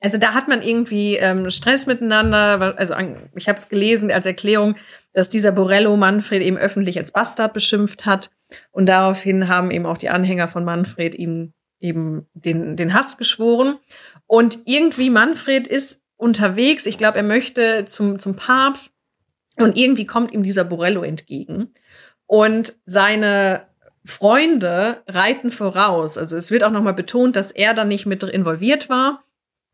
also 0.00 0.18
da 0.18 0.34
hat 0.34 0.48
man 0.48 0.62
irgendwie 0.62 1.16
ähm, 1.16 1.50
Stress 1.50 1.86
miteinander. 1.86 2.74
Also 2.78 2.94
ich 3.34 3.48
habe 3.48 3.58
es 3.58 3.68
gelesen 3.68 4.10
als 4.10 4.26
Erklärung, 4.26 4.76
dass 5.12 5.28
dieser 5.28 5.52
Borello 5.52 5.96
Manfred 5.96 6.42
eben 6.42 6.56
öffentlich 6.56 6.98
als 6.98 7.12
Bastard 7.12 7.52
beschimpft 7.52 8.06
hat. 8.06 8.30
Und 8.70 8.86
daraufhin 8.86 9.48
haben 9.48 9.70
eben 9.70 9.86
auch 9.86 9.98
die 9.98 10.10
Anhänger 10.10 10.48
von 10.48 10.64
Manfred 10.64 11.14
ihm 11.14 11.52
eben 11.80 12.28
den, 12.32 12.76
den 12.76 12.94
Hass 12.94 13.18
geschworen. 13.18 13.78
Und 14.26 14.60
irgendwie 14.66 15.10
Manfred 15.10 15.66
ist 15.66 16.00
unterwegs. 16.16 16.86
Ich 16.86 16.96
glaube, 16.96 17.18
er 17.18 17.24
möchte 17.24 17.84
zum, 17.86 18.18
zum 18.18 18.36
Papst. 18.36 18.92
Und 19.56 19.76
irgendwie 19.76 20.06
kommt 20.06 20.32
ihm 20.32 20.42
dieser 20.42 20.64
Borello 20.64 21.02
entgegen. 21.02 21.74
Und 22.26 22.78
seine 22.86 23.66
Freunde 24.04 25.02
reiten 25.06 25.50
voraus. 25.50 26.18
Also 26.18 26.36
es 26.36 26.50
wird 26.50 26.64
auch 26.64 26.70
nochmal 26.70 26.94
betont, 26.94 27.36
dass 27.36 27.50
er 27.50 27.74
da 27.74 27.84
nicht 27.84 28.06
mit 28.06 28.22
involviert 28.22 28.88
war, 28.88 29.24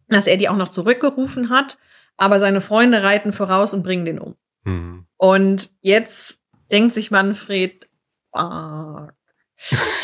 dass 0.08 0.26
er 0.26 0.36
die 0.36 0.48
auch 0.48 0.56
noch 0.56 0.68
zurückgerufen 0.68 1.50
hat. 1.50 1.78
Aber 2.16 2.40
seine 2.40 2.60
Freunde 2.60 3.02
reiten 3.02 3.32
voraus 3.32 3.74
und 3.74 3.82
bringen 3.82 4.04
den 4.04 4.18
um. 4.18 4.36
Mhm. 4.64 5.06
Und 5.16 5.70
jetzt 5.80 6.40
denkt 6.70 6.94
sich 6.94 7.10
Manfred, 7.10 7.88
fuck. 8.32 9.14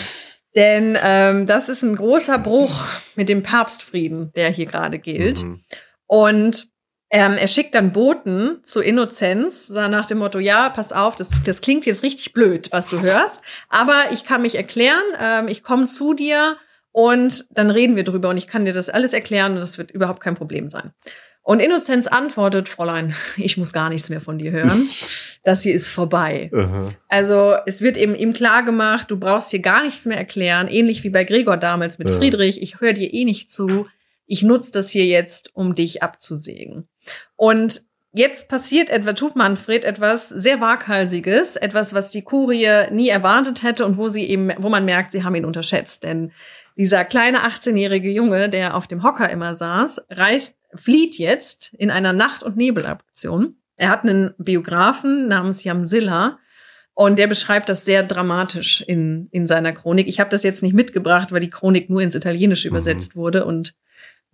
Denn 0.54 0.96
ähm, 1.02 1.46
das 1.46 1.68
ist 1.68 1.82
ein 1.82 1.96
großer 1.96 2.38
Bruch 2.38 2.84
mit 3.16 3.28
dem 3.28 3.42
Papstfrieden, 3.42 4.32
der 4.34 4.50
hier 4.50 4.66
gerade 4.66 4.98
gilt. 5.00 5.42
Mhm. 5.42 5.64
Und 6.06 6.68
ähm, 7.14 7.34
er 7.34 7.46
schickt 7.46 7.76
dann 7.76 7.92
Boten 7.92 8.58
zu 8.64 8.80
Innozenz, 8.80 9.70
nach 9.70 10.06
dem 10.06 10.18
Motto, 10.18 10.40
ja, 10.40 10.68
pass 10.68 10.90
auf, 10.90 11.14
das, 11.14 11.44
das 11.44 11.60
klingt 11.60 11.86
jetzt 11.86 12.02
richtig 12.02 12.32
blöd, 12.32 12.70
was 12.72 12.90
du 12.90 13.00
hörst, 13.00 13.40
aber 13.68 14.06
ich 14.10 14.24
kann 14.24 14.42
mich 14.42 14.56
erklären, 14.56 15.04
ähm, 15.20 15.46
ich 15.46 15.62
komme 15.62 15.84
zu 15.84 16.14
dir 16.14 16.56
und 16.90 17.46
dann 17.50 17.70
reden 17.70 17.94
wir 17.94 18.02
drüber 18.02 18.30
und 18.30 18.36
ich 18.36 18.48
kann 18.48 18.64
dir 18.64 18.72
das 18.72 18.90
alles 18.90 19.12
erklären 19.12 19.52
und 19.52 19.60
das 19.60 19.78
wird 19.78 19.92
überhaupt 19.92 20.20
kein 20.24 20.34
Problem 20.34 20.68
sein. 20.68 20.90
Und 21.44 21.60
Innozenz 21.60 22.08
antwortet, 22.08 22.68
Fräulein, 22.68 23.14
ich 23.36 23.56
muss 23.56 23.72
gar 23.72 23.90
nichts 23.90 24.10
mehr 24.10 24.20
von 24.20 24.38
dir 24.38 24.50
hören. 24.50 24.88
Das 25.46 25.60
hier 25.60 25.74
ist 25.74 25.88
vorbei. 25.88 26.50
Aha. 26.54 26.88
Also 27.06 27.54
es 27.66 27.82
wird 27.82 27.98
eben 27.98 28.14
ihm 28.14 28.32
klar 28.32 28.62
gemacht, 28.62 29.10
du 29.10 29.18
brauchst 29.18 29.50
hier 29.50 29.60
gar 29.60 29.82
nichts 29.82 30.06
mehr 30.06 30.16
erklären, 30.16 30.68
ähnlich 30.68 31.04
wie 31.04 31.10
bei 31.10 31.24
Gregor 31.24 31.58
damals 31.58 31.98
mit 31.98 32.08
ja. 32.08 32.16
Friedrich. 32.16 32.62
Ich 32.62 32.80
höre 32.80 32.94
dir 32.94 33.12
eh 33.12 33.26
nicht 33.26 33.50
zu. 33.50 33.86
Ich 34.26 34.42
nutze 34.42 34.72
das 34.72 34.90
hier 34.90 35.06
jetzt, 35.06 35.54
um 35.54 35.74
dich 35.74 36.02
abzusägen. 36.02 36.88
Und 37.36 37.82
jetzt 38.12 38.48
passiert 38.48 38.90
etwa, 38.90 39.12
tut 39.12 39.36
Manfred 39.36 39.84
etwas 39.84 40.28
sehr 40.28 40.60
waghalsiges, 40.60 41.56
etwas, 41.56 41.94
was 41.94 42.10
die 42.10 42.22
Kurie 42.22 42.90
nie 42.90 43.08
erwartet 43.08 43.62
hätte 43.62 43.84
und 43.84 43.98
wo 43.98 44.08
sie 44.08 44.24
eben, 44.24 44.52
wo 44.58 44.68
man 44.68 44.84
merkt, 44.84 45.10
sie 45.10 45.24
haben 45.24 45.34
ihn 45.34 45.44
unterschätzt. 45.44 46.04
Denn 46.04 46.32
dieser 46.76 47.04
kleine 47.04 47.46
18-jährige 47.46 48.10
Junge, 48.10 48.48
der 48.48 48.76
auf 48.76 48.86
dem 48.86 49.02
Hocker 49.02 49.28
immer 49.30 49.54
saß, 49.54 50.06
reist 50.10 50.56
flieht 50.74 51.18
jetzt 51.18 51.72
in 51.74 51.90
einer 51.90 52.12
Nacht- 52.12 52.42
und 52.42 52.56
Nebelaktion. 52.56 53.56
Er 53.76 53.90
hat 53.90 54.02
einen 54.02 54.34
Biografen 54.38 55.28
namens 55.28 55.64
Jamsilla 55.64 56.38
und 56.94 57.18
der 57.18 57.26
beschreibt 57.26 57.68
das 57.68 57.84
sehr 57.84 58.02
dramatisch 58.04 58.80
in, 58.80 59.28
in 59.30 59.46
seiner 59.46 59.72
Chronik. 59.72 60.08
Ich 60.08 60.20
habe 60.20 60.30
das 60.30 60.42
jetzt 60.42 60.62
nicht 60.62 60.74
mitgebracht, 60.74 61.32
weil 61.32 61.40
die 61.40 61.50
Chronik 61.50 61.90
nur 61.90 62.00
ins 62.00 62.14
Italienische 62.14 62.68
mhm. 62.68 62.76
übersetzt 62.76 63.16
wurde 63.16 63.44
und 63.44 63.74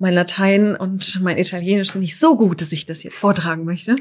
mein 0.01 0.15
Latein 0.15 0.75
und 0.77 1.21
mein 1.21 1.37
Italienisch 1.37 1.91
sind 1.91 2.01
nicht 2.01 2.19
so 2.19 2.35
gut, 2.35 2.63
dass 2.63 2.73
ich 2.73 2.87
das 2.87 3.03
jetzt 3.03 3.19
vortragen 3.19 3.65
möchte. 3.65 3.97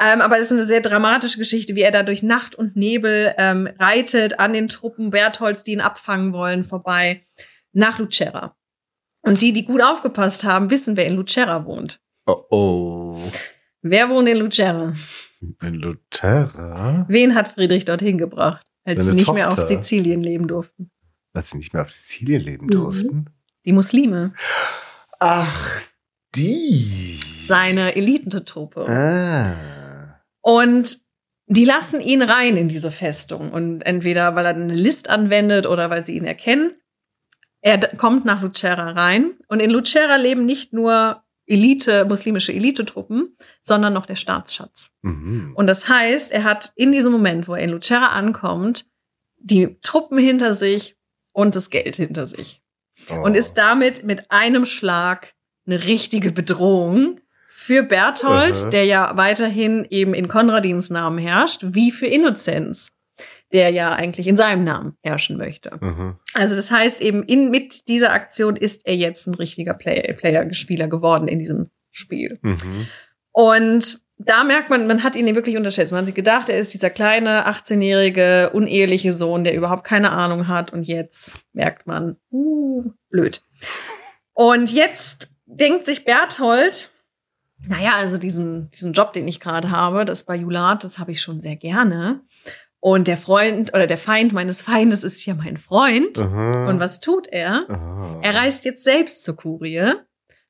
Ähm, 0.00 0.22
aber 0.22 0.38
das 0.38 0.46
ist 0.46 0.52
eine 0.52 0.64
sehr 0.64 0.80
dramatische 0.80 1.38
Geschichte, 1.38 1.76
wie 1.76 1.82
er 1.82 1.90
da 1.90 2.02
durch 2.02 2.22
Nacht 2.22 2.54
und 2.54 2.76
Nebel 2.76 3.34
ähm, 3.36 3.68
reitet 3.78 4.40
an 4.40 4.54
den 4.54 4.68
Truppen 4.68 5.10
Bertholds, 5.10 5.62
die 5.62 5.72
ihn 5.72 5.82
abfangen 5.82 6.32
wollen, 6.32 6.64
vorbei 6.64 7.26
nach 7.72 7.98
Lucera. 7.98 8.56
Und 9.20 9.42
die, 9.42 9.52
die 9.52 9.66
gut 9.66 9.82
aufgepasst 9.82 10.44
haben, 10.44 10.70
wissen, 10.70 10.96
wer 10.96 11.06
in 11.06 11.16
Lucera 11.16 11.66
wohnt. 11.66 12.00
Oh 12.26 12.44
oh. 12.50 13.22
Wer 13.82 14.08
wohnt 14.08 14.28
in 14.28 14.38
Lucera? 14.38 14.94
In 15.60 15.74
Lucera? 15.74 17.04
Wen 17.06 17.34
hat 17.34 17.48
Friedrich 17.48 17.84
dorthin 17.84 18.16
gebracht, 18.16 18.66
als 18.84 19.00
Seine 19.00 19.10
sie 19.10 19.14
nicht 19.16 19.26
Tochter. 19.26 19.34
mehr 19.34 19.52
auf 19.52 19.60
Sizilien 19.60 20.22
leben 20.22 20.48
durften? 20.48 20.90
Als 21.34 21.50
sie 21.50 21.58
nicht 21.58 21.74
mehr 21.74 21.82
auf 21.82 21.92
Sizilien 21.92 22.40
leben 22.40 22.66
mhm. 22.66 22.70
durften? 22.70 23.30
Die 23.66 23.72
Muslime. 23.72 24.32
Ach, 25.20 25.82
die. 26.34 27.20
Seine 27.42 27.96
Elitentruppe. 27.96 28.86
Ah. 28.88 30.20
Und 30.40 30.98
die 31.46 31.64
lassen 31.64 32.00
ihn 32.00 32.22
rein 32.22 32.56
in 32.56 32.68
diese 32.68 32.90
Festung. 32.90 33.52
Und 33.52 33.82
entweder 33.82 34.34
weil 34.34 34.46
er 34.46 34.54
eine 34.54 34.74
List 34.74 35.08
anwendet 35.10 35.66
oder 35.66 35.90
weil 35.90 36.02
sie 36.02 36.16
ihn 36.16 36.24
erkennen. 36.24 36.72
Er 37.60 37.78
kommt 37.78 38.24
nach 38.24 38.42
Lucera 38.42 38.90
rein 38.90 39.38
und 39.48 39.60
in 39.60 39.70
Lucera 39.70 40.16
leben 40.16 40.44
nicht 40.44 40.74
nur 40.74 41.22
Elite, 41.46 42.04
muslimische 42.04 42.52
Elitetruppen, 42.52 43.36
sondern 43.62 43.92
noch 43.92 44.06
der 44.06 44.16
Staatsschatz. 44.16 44.92
Mhm. 45.02 45.52
Und 45.54 45.66
das 45.66 45.88
heißt, 45.88 46.32
er 46.32 46.44
hat 46.44 46.72
in 46.76 46.92
diesem 46.92 47.12
Moment, 47.12 47.48
wo 47.48 47.54
er 47.54 47.62
in 47.62 47.70
Lucera 47.70 48.08
ankommt, 48.08 48.86
die 49.36 49.78
Truppen 49.82 50.18
hinter 50.18 50.54
sich 50.54 50.96
und 51.32 51.56
das 51.56 51.70
Geld 51.70 51.96
hinter 51.96 52.26
sich. 52.26 52.63
Oh. 53.10 53.22
Und 53.22 53.36
ist 53.36 53.54
damit 53.54 54.04
mit 54.04 54.30
einem 54.30 54.66
Schlag 54.66 55.34
eine 55.66 55.84
richtige 55.84 56.32
Bedrohung 56.32 57.20
für 57.48 57.82
Berthold, 57.82 58.54
uh 58.54 58.58
-huh. 58.58 58.70
der 58.70 58.84
ja 58.84 59.16
weiterhin 59.16 59.86
eben 59.88 60.12
in 60.14 60.28
Konradins 60.28 60.90
Namen 60.90 61.18
herrscht, 61.18 61.60
wie 61.62 61.90
für 61.90 62.06
Innozenz 62.06 62.90
der 63.54 63.70
ja 63.70 63.92
eigentlich 63.92 64.26
in 64.26 64.36
seinem 64.36 64.64
Namen 64.64 64.96
herrschen 65.04 65.36
möchte. 65.36 65.70
Mhm. 65.80 66.16
Also 66.32 66.56
das 66.56 66.72
heißt 66.72 67.00
eben, 67.00 67.22
in, 67.22 67.50
mit 67.50 67.86
dieser 67.86 68.12
Aktion 68.12 68.56
ist 68.56 68.84
er 68.84 68.96
jetzt 68.96 69.28
ein 69.28 69.34
richtiger 69.34 69.74
Player, 69.74 70.12
Player 70.14 70.52
Spieler 70.52 70.88
geworden 70.88 71.28
in 71.28 71.38
diesem 71.38 71.70
Spiel. 71.92 72.40
Mhm. 72.42 72.88
Und 73.30 74.00
da 74.18 74.44
merkt 74.44 74.70
man, 74.70 74.86
man 74.86 75.02
hat 75.02 75.16
ihn 75.16 75.34
wirklich 75.34 75.56
unterschätzt. 75.56 75.92
Man 75.92 76.00
hat 76.00 76.06
sich 76.06 76.14
gedacht, 76.14 76.48
er 76.48 76.58
ist 76.58 76.72
dieser 76.72 76.90
kleine 76.90 77.48
18-jährige 77.48 78.50
uneheliche 78.52 79.12
Sohn, 79.12 79.44
der 79.44 79.54
überhaupt 79.54 79.84
keine 79.84 80.12
Ahnung 80.12 80.48
hat. 80.48 80.72
Und 80.72 80.82
jetzt 80.82 81.40
merkt 81.52 81.86
man, 81.86 82.16
uh, 82.30 82.84
blöd. 83.10 83.42
Und 84.32 84.72
jetzt 84.72 85.28
denkt 85.46 85.86
sich 85.86 86.04
Berthold, 86.04 86.90
naja, 87.66 87.92
also 87.94 88.18
diesen, 88.18 88.70
diesen 88.70 88.92
Job, 88.92 89.12
den 89.12 89.26
ich 89.26 89.40
gerade 89.40 89.70
habe, 89.70 90.04
das 90.04 90.24
Bajulat, 90.24 90.84
das 90.84 90.98
habe 90.98 91.12
ich 91.12 91.20
schon 91.20 91.40
sehr 91.40 91.56
gerne. 91.56 92.20
Und 92.80 93.08
der 93.08 93.16
Freund 93.16 93.72
oder 93.72 93.86
der 93.86 93.96
Feind 93.96 94.32
meines 94.32 94.60
Feindes 94.60 95.04
ist 95.04 95.24
ja 95.24 95.34
mein 95.34 95.56
Freund. 95.56 96.18
Aha. 96.18 96.68
Und 96.68 96.80
was 96.80 97.00
tut 97.00 97.26
er? 97.26 97.64
Aha. 97.68 98.20
Er 98.22 98.34
reist 98.34 98.64
jetzt 98.66 98.84
selbst 98.84 99.24
zur 99.24 99.36
Kurie, 99.36 99.94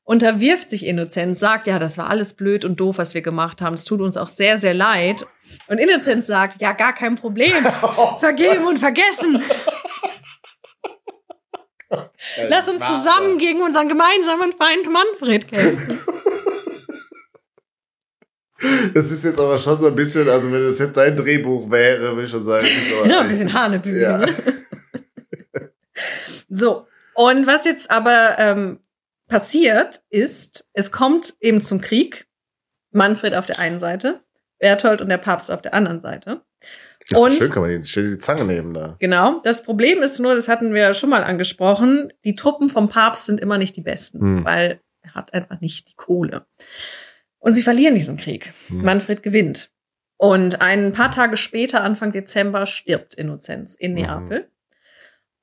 unterwirft 0.05 0.71
sich 0.71 0.87
Innozenz, 0.87 1.41
sagt, 1.41 1.67
ja, 1.67 1.79
das 1.79 1.99
war 1.99 2.09
alles 2.09 2.35
blöd 2.35 2.65
und 2.65 2.79
doof, 2.79 2.99
was 2.99 3.15
wir 3.15 3.23
gemacht 3.23 3.61
haben. 3.61 3.75
Es 3.75 3.85
tut 3.85 4.01
uns 4.01 4.17
auch 4.17 4.29
sehr, 4.29 4.59
sehr 4.59 4.75
leid. 4.75 5.27
Und 5.67 5.79
Innozenz 5.79 6.27
sagt, 6.27 6.61
ja, 6.61 6.73
gar 6.73 6.95
kein 6.95 7.17
Problem. 7.17 7.53
Vergeben 8.21 8.67
und 8.67 8.79
vergessen. 8.79 9.43
Lass 12.49 12.69
uns 12.69 12.85
zusammen 12.85 13.39
gegen 13.39 13.63
unseren 13.63 13.89
gemeinsamen 13.89 14.53
Feind 14.53 14.91
Manfred 14.91 15.49
kämpfen. 15.49 16.01
Das 18.95 19.11
ist 19.11 19.25
jetzt 19.25 19.39
aber 19.39 19.59
schon 19.59 19.79
so 19.79 19.87
ein 19.89 19.95
bisschen, 19.95 20.29
also 20.29 20.51
wenn 20.51 20.63
das 20.63 20.79
jetzt 20.79 20.97
dein 20.97 21.17
Drehbuch 21.17 21.71
wäre, 21.71 22.13
würde 22.13 22.25
ich 22.25 22.31
schon 22.31 22.45
sagen. 22.45 22.67
Ja, 23.07 23.21
ein 23.21 23.29
bisschen 23.29 23.53
Hanebüchen. 23.53 24.01
Ja. 24.01 24.19
Ne? 24.19 24.29
so, 26.49 26.87
und 27.15 27.47
was 27.47 27.65
jetzt 27.65 27.91
aber 27.91 28.39
ähm, 28.39 28.81
passiert 29.35 30.05
ist, 30.11 30.69
es 30.75 30.93
kommt 30.93 31.35
eben 31.41 31.61
zum 31.61 31.81
Krieg. 31.81 32.29
Manfred 32.93 33.35
auf 33.35 33.47
der 33.47 33.59
einen 33.59 33.81
Seite, 33.81 34.23
Berthold 34.61 35.01
und 35.01 35.09
der 35.09 35.19
Papst 35.19 35.51
auf 35.51 35.61
der 35.61 35.75
anderen 35.75 35.99
Seite. 35.99 36.43
Das 37.09 37.19
und 37.19 37.33
schön, 37.33 37.51
kann 37.51 37.63
man 37.63 37.73
jetzt 37.73 37.91
schön 37.91 38.13
die 38.13 38.19
Zange 38.19 38.45
nehmen 38.45 38.73
da. 38.73 38.95
Genau. 39.01 39.41
Das 39.43 39.65
Problem 39.65 40.05
ist 40.05 40.21
nur, 40.21 40.37
das 40.37 40.47
hatten 40.47 40.73
wir 40.73 40.95
schon 40.95 41.11
mal 41.11 41.25
angesprochen, 41.25 42.13
die 42.25 42.37
Truppen 42.37 42.71
vom 42.71 42.89
Papst 42.89 43.27
sind 43.27 43.41
immer 43.41 43.59
nicht 43.59 43.75
die 43.75 43.81
besten, 43.81 44.21
hm. 44.21 44.45
weil 44.45 44.81
er 45.03 45.15
hat 45.15 45.35
einfach 45.35 45.61
nicht 45.61 45.89
die 45.89 45.97
Kohle. 45.97 46.47
Und 47.41 47.55
sie 47.55 47.63
verlieren 47.63 47.97
diesen 47.97 48.17
Krieg. 48.17 48.55
Hm. 48.69 48.83
Manfred 48.83 49.25
gewinnt. 49.25 49.73
Und 50.17 50.61
ein 50.61 50.93
paar 50.93 51.11
Tage 51.11 51.37
später, 51.37 51.83
Anfang 51.83 52.13
Dezember, 52.13 52.67
stirbt 52.67 53.15
Innozenz 53.15 53.75
in 53.75 53.97
hm. 53.97 54.03
Neapel. 54.05 54.39
Mhm. 54.43 54.54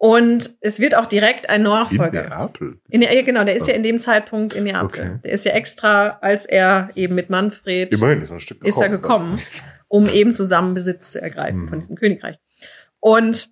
Und 0.03 0.55
es 0.61 0.79
wird 0.79 0.95
auch 0.95 1.05
direkt 1.05 1.47
ein 1.51 1.61
Nachfolger. 1.61 2.23
In 2.23 2.29
Neapel? 2.29 2.79
In, 2.89 3.01
ja, 3.03 3.21
genau, 3.21 3.43
der 3.43 3.55
ist 3.55 3.67
ja 3.67 3.75
in 3.75 3.83
dem 3.83 3.99
Zeitpunkt 3.99 4.55
in 4.55 4.63
Neapel. 4.63 4.85
Okay. 4.85 5.17
Der 5.23 5.31
ist 5.31 5.45
ja 5.45 5.51
extra, 5.51 6.17
als 6.21 6.47
er 6.47 6.89
eben 6.95 7.13
mit 7.13 7.29
Manfred 7.29 7.93
Immerhin 7.93 8.23
ist, 8.23 8.31
ein 8.31 8.39
Stück 8.39 8.61
gekommen, 8.61 8.69
ist 8.73 8.81
er 8.81 8.89
gekommen, 8.89 9.39
um 9.87 10.09
eben 10.09 10.33
zusammen 10.33 10.73
Besitz 10.73 11.11
zu 11.11 11.21
ergreifen 11.21 11.65
mhm. 11.65 11.67
von 11.67 11.79
diesem 11.79 11.95
Königreich. 11.97 12.37
Und 12.99 13.49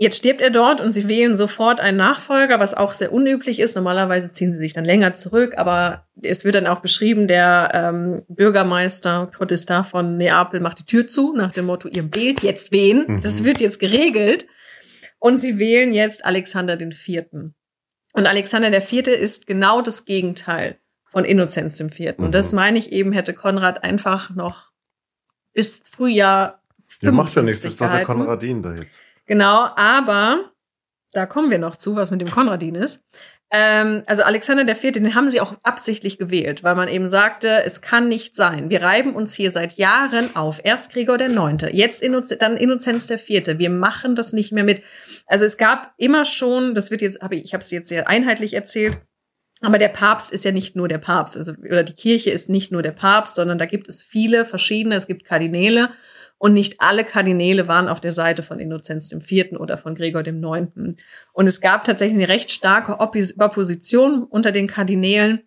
Jetzt 0.00 0.18
stirbt 0.18 0.40
er 0.40 0.50
dort 0.50 0.80
und 0.80 0.92
sie 0.92 1.08
wählen 1.08 1.34
sofort 1.34 1.80
einen 1.80 1.96
Nachfolger, 1.96 2.60
was 2.60 2.72
auch 2.72 2.94
sehr 2.94 3.12
unüblich 3.12 3.58
ist. 3.58 3.74
Normalerweise 3.74 4.30
ziehen 4.30 4.52
sie 4.52 4.60
sich 4.60 4.72
dann 4.72 4.84
länger 4.84 5.12
zurück, 5.14 5.54
aber 5.56 6.06
es 6.22 6.44
wird 6.44 6.54
dann 6.54 6.68
auch 6.68 6.78
beschrieben, 6.78 7.26
der 7.26 7.72
ähm, 7.74 8.22
Bürgermeister 8.28 9.26
Protestar 9.26 9.82
von 9.82 10.16
Neapel 10.16 10.60
macht 10.60 10.78
die 10.78 10.84
Tür 10.84 11.08
zu, 11.08 11.34
nach 11.34 11.52
dem 11.52 11.66
Motto, 11.66 11.88
ihr 11.88 12.14
wählt 12.14 12.44
jetzt 12.44 12.70
wen. 12.70 13.06
Mhm. 13.08 13.22
Das 13.22 13.42
wird 13.42 13.60
jetzt 13.60 13.80
geregelt. 13.80 14.46
Und 15.18 15.38
sie 15.38 15.58
wählen 15.58 15.92
jetzt 15.92 16.24
Alexander 16.24 16.76
den 16.76 16.92
Vierten. 16.92 17.54
Und 18.12 18.26
Alexander 18.26 18.70
der 18.70 18.80
Vierte 18.80 19.10
ist 19.10 19.46
genau 19.46 19.80
das 19.82 20.04
Gegenteil 20.04 20.78
von 21.08 21.24
Innozenz 21.24 21.76
dem 21.76 21.90
Vierten. 21.90 22.22
Mhm. 22.22 22.26
Und 22.26 22.34
das 22.34 22.52
meine 22.52 22.78
ich 22.78 22.92
eben, 22.92 23.12
hätte 23.12 23.34
Konrad 23.34 23.84
einfach 23.84 24.30
noch 24.30 24.72
bis 25.52 25.80
Frühjahr. 25.90 26.62
Ja, 27.00 27.12
macht 27.12 27.34
ja 27.34 27.42
nichts, 27.42 27.62
das 27.62 27.72
ist 27.72 27.80
doch 27.80 27.90
der 27.90 28.04
Konradin 28.04 28.62
da 28.62 28.74
jetzt. 28.74 29.02
Genau, 29.26 29.68
aber 29.76 30.52
da 31.12 31.26
kommen 31.26 31.50
wir 31.50 31.58
noch 31.58 31.76
zu, 31.76 31.96
was 31.96 32.10
mit 32.10 32.20
dem 32.20 32.30
Konradin 32.30 32.74
ist. 32.74 33.02
Ähm, 33.50 34.02
also 34.06 34.22
Alexander 34.24 34.64
der 34.64 34.76
Vierte, 34.76 35.00
den 35.00 35.14
haben 35.14 35.30
sie 35.30 35.40
auch 35.40 35.54
absichtlich 35.62 36.18
gewählt, 36.18 36.62
weil 36.62 36.74
man 36.74 36.88
eben 36.88 37.08
sagte, 37.08 37.64
es 37.64 37.80
kann 37.80 38.08
nicht 38.08 38.36
sein. 38.36 38.68
Wir 38.68 38.82
reiben 38.82 39.14
uns 39.14 39.34
hier 39.34 39.50
seit 39.52 39.78
Jahren 39.78 40.36
auf. 40.36 40.60
Erst 40.62 40.92
Gregor 40.92 41.16
der 41.16 41.30
Neunte, 41.30 41.70
jetzt 41.72 42.02
Innoz 42.02 42.28
dann 42.38 42.58
Innozenz 42.58 43.06
Vierte. 43.06 43.58
Wir 43.58 43.70
machen 43.70 44.14
das 44.14 44.34
nicht 44.34 44.52
mehr 44.52 44.64
mit. 44.64 44.82
Also 45.26 45.46
es 45.46 45.56
gab 45.56 45.94
immer 45.96 46.26
schon, 46.26 46.74
das 46.74 46.90
wird 46.90 47.00
jetzt, 47.00 47.22
hab 47.22 47.32
ich, 47.32 47.44
ich 47.44 47.54
habe 47.54 47.62
es 47.62 47.70
jetzt 47.70 47.88
sehr 47.88 48.06
einheitlich 48.06 48.52
erzählt, 48.52 48.98
aber 49.62 49.78
der 49.78 49.88
Papst 49.88 50.30
ist 50.30 50.44
ja 50.44 50.52
nicht 50.52 50.76
nur 50.76 50.86
der 50.86 50.98
Papst, 50.98 51.36
also 51.36 51.52
oder 51.52 51.82
die 51.82 51.94
Kirche 51.94 52.30
ist 52.30 52.48
nicht 52.48 52.70
nur 52.70 52.82
der 52.82 52.92
Papst, 52.92 53.34
sondern 53.34 53.58
da 53.58 53.64
gibt 53.64 53.88
es 53.88 54.02
viele 54.02 54.44
verschiedene. 54.44 54.94
Es 54.94 55.06
gibt 55.06 55.24
Kardinäle 55.24 55.90
und 56.38 56.52
nicht 56.52 56.80
alle 56.80 57.04
Kardinäle 57.04 57.68
waren 57.68 57.88
auf 57.88 58.00
der 58.00 58.12
Seite 58.12 58.42
von 58.42 58.60
Innozenz 58.60 59.10
IV. 59.12 59.52
oder 59.58 59.76
von 59.76 59.94
Gregor 59.94 60.24
IX. 60.26 60.68
Und 61.32 61.46
es 61.46 61.60
gab 61.60 61.84
tatsächlich 61.84 62.16
eine 62.16 62.28
recht 62.28 62.50
starke 62.50 63.00
Opposition 63.00 64.22
unter 64.22 64.52
den 64.52 64.68
Kardinälen. 64.68 65.42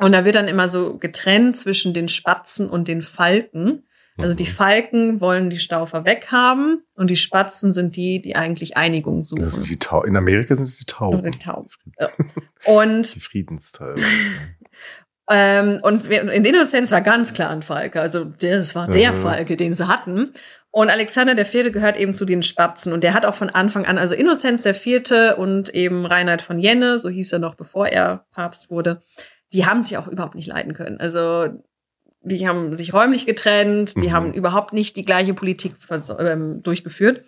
Und 0.00 0.12
da 0.12 0.24
wird 0.24 0.34
dann 0.34 0.48
immer 0.48 0.68
so 0.68 0.98
getrennt 0.98 1.56
zwischen 1.56 1.94
den 1.94 2.08
Spatzen 2.08 2.68
und 2.68 2.88
den 2.88 3.00
Falken. 3.00 3.84
Also 4.16 4.36
die 4.36 4.44
mhm. 4.44 4.48
Falken 4.48 5.20
wollen 5.20 5.50
die 5.50 5.58
Staufer 5.58 6.04
weghaben 6.04 6.84
und 6.94 7.10
die 7.10 7.16
Spatzen 7.16 7.72
sind 7.72 7.96
die, 7.96 8.22
die 8.22 8.36
eigentlich 8.36 8.76
Einigung 8.76 9.24
suchen. 9.24 9.64
Die 9.64 9.78
In 10.06 10.16
Amerika 10.16 10.54
sind 10.54 10.66
es 10.66 10.76
die 10.76 10.84
Tauben. 10.84 11.28
Die 11.28 11.38
Tauben. 11.38 11.68
Ja. 11.98 12.08
Und 12.66 13.14
die 13.14 13.20
Friedensteile. 13.20 13.96
Ähm, 15.30 15.80
und 15.82 16.06
in 16.08 16.44
Innozenz 16.44 16.92
war 16.92 17.00
ganz 17.00 17.32
klar 17.32 17.50
ein 17.50 17.62
Falke. 17.62 18.00
Also 18.00 18.24
das 18.24 18.74
war 18.74 18.88
der 18.88 19.12
mhm. 19.12 19.22
Falke, 19.22 19.56
den 19.56 19.72
sie 19.72 19.88
hatten. 19.88 20.32
Und 20.70 20.90
Alexander 20.90 21.34
der 21.34 21.46
Vierte 21.46 21.70
gehört 21.70 21.96
eben 21.96 22.14
zu 22.14 22.24
den 22.24 22.42
Spatzen. 22.42 22.92
Und 22.92 23.04
der 23.04 23.14
hat 23.14 23.24
auch 23.24 23.34
von 23.34 23.48
Anfang 23.48 23.86
an, 23.86 23.96
also 23.96 24.14
Innozenz 24.14 24.62
der 24.62 24.74
Vierte 24.74 25.36
und 25.36 25.72
eben 25.74 26.04
Reinhard 26.04 26.42
von 26.42 26.58
Jenne, 26.58 26.98
so 26.98 27.08
hieß 27.08 27.32
er 27.32 27.38
noch, 27.38 27.54
bevor 27.54 27.86
er 27.88 28.26
Papst 28.32 28.70
wurde, 28.70 29.00
die 29.52 29.66
haben 29.66 29.82
sich 29.82 29.96
auch 29.96 30.08
überhaupt 30.08 30.34
nicht 30.34 30.48
leiden 30.48 30.74
können. 30.74 30.98
Also 31.00 31.48
die 32.22 32.48
haben 32.48 32.74
sich 32.74 32.92
räumlich 32.92 33.24
getrennt, 33.24 33.94
die 33.96 34.08
mhm. 34.08 34.12
haben 34.12 34.32
überhaupt 34.32 34.72
nicht 34.72 34.96
die 34.96 35.04
gleiche 35.04 35.32
Politik 35.32 35.74
ähm, 36.18 36.62
durchgeführt. 36.62 37.22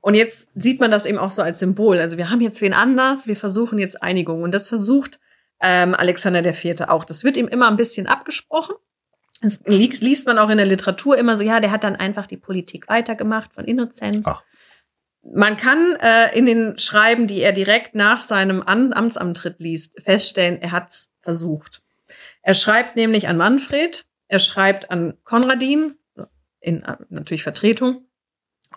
Und 0.00 0.14
jetzt 0.14 0.48
sieht 0.54 0.80
man 0.80 0.90
das 0.90 1.04
eben 1.04 1.18
auch 1.18 1.32
so 1.32 1.42
als 1.42 1.58
Symbol. 1.58 1.98
Also 1.98 2.16
wir 2.16 2.30
haben 2.30 2.40
jetzt 2.40 2.62
wen 2.62 2.72
anders, 2.72 3.26
wir 3.26 3.36
versuchen 3.36 3.78
jetzt 3.78 4.02
Einigung. 4.02 4.42
Und 4.42 4.54
das 4.54 4.68
versucht 4.68 5.20
ähm, 5.60 5.94
Alexander 5.94 6.42
der 6.42 6.54
Vierte 6.54 6.90
auch. 6.90 7.04
Das 7.04 7.24
wird 7.24 7.36
ihm 7.36 7.48
immer 7.48 7.68
ein 7.68 7.76
bisschen 7.76 8.06
abgesprochen. 8.06 8.74
Das 9.42 9.60
liest 9.66 10.26
man 10.26 10.38
auch 10.38 10.48
in 10.48 10.56
der 10.56 10.66
Literatur 10.66 11.18
immer 11.18 11.36
so, 11.36 11.42
ja, 11.42 11.60
der 11.60 11.70
hat 11.70 11.84
dann 11.84 11.96
einfach 11.96 12.26
die 12.26 12.38
Politik 12.38 12.88
weitergemacht 12.88 13.52
von 13.52 13.64
Innozenz. 13.64 14.26
Ach. 14.26 14.42
Man 15.22 15.56
kann 15.56 15.96
äh, 15.96 16.36
in 16.36 16.46
den 16.46 16.78
Schreiben, 16.78 17.26
die 17.26 17.40
er 17.40 17.52
direkt 17.52 17.94
nach 17.94 18.20
seinem 18.20 18.62
An 18.62 18.92
Amtsantritt 18.92 19.60
liest, 19.60 20.00
feststellen, 20.00 20.62
er 20.62 20.72
hat's 20.72 21.10
versucht. 21.20 21.82
Er 22.42 22.54
schreibt 22.54 22.96
nämlich 22.96 23.26
an 23.26 23.36
Manfred, 23.36 24.06
er 24.28 24.38
schreibt 24.38 24.90
an 24.90 25.18
Konradin, 25.24 25.96
in 26.60 26.82
äh, 26.84 26.96
natürlich 27.08 27.42
Vertretung, 27.42 28.06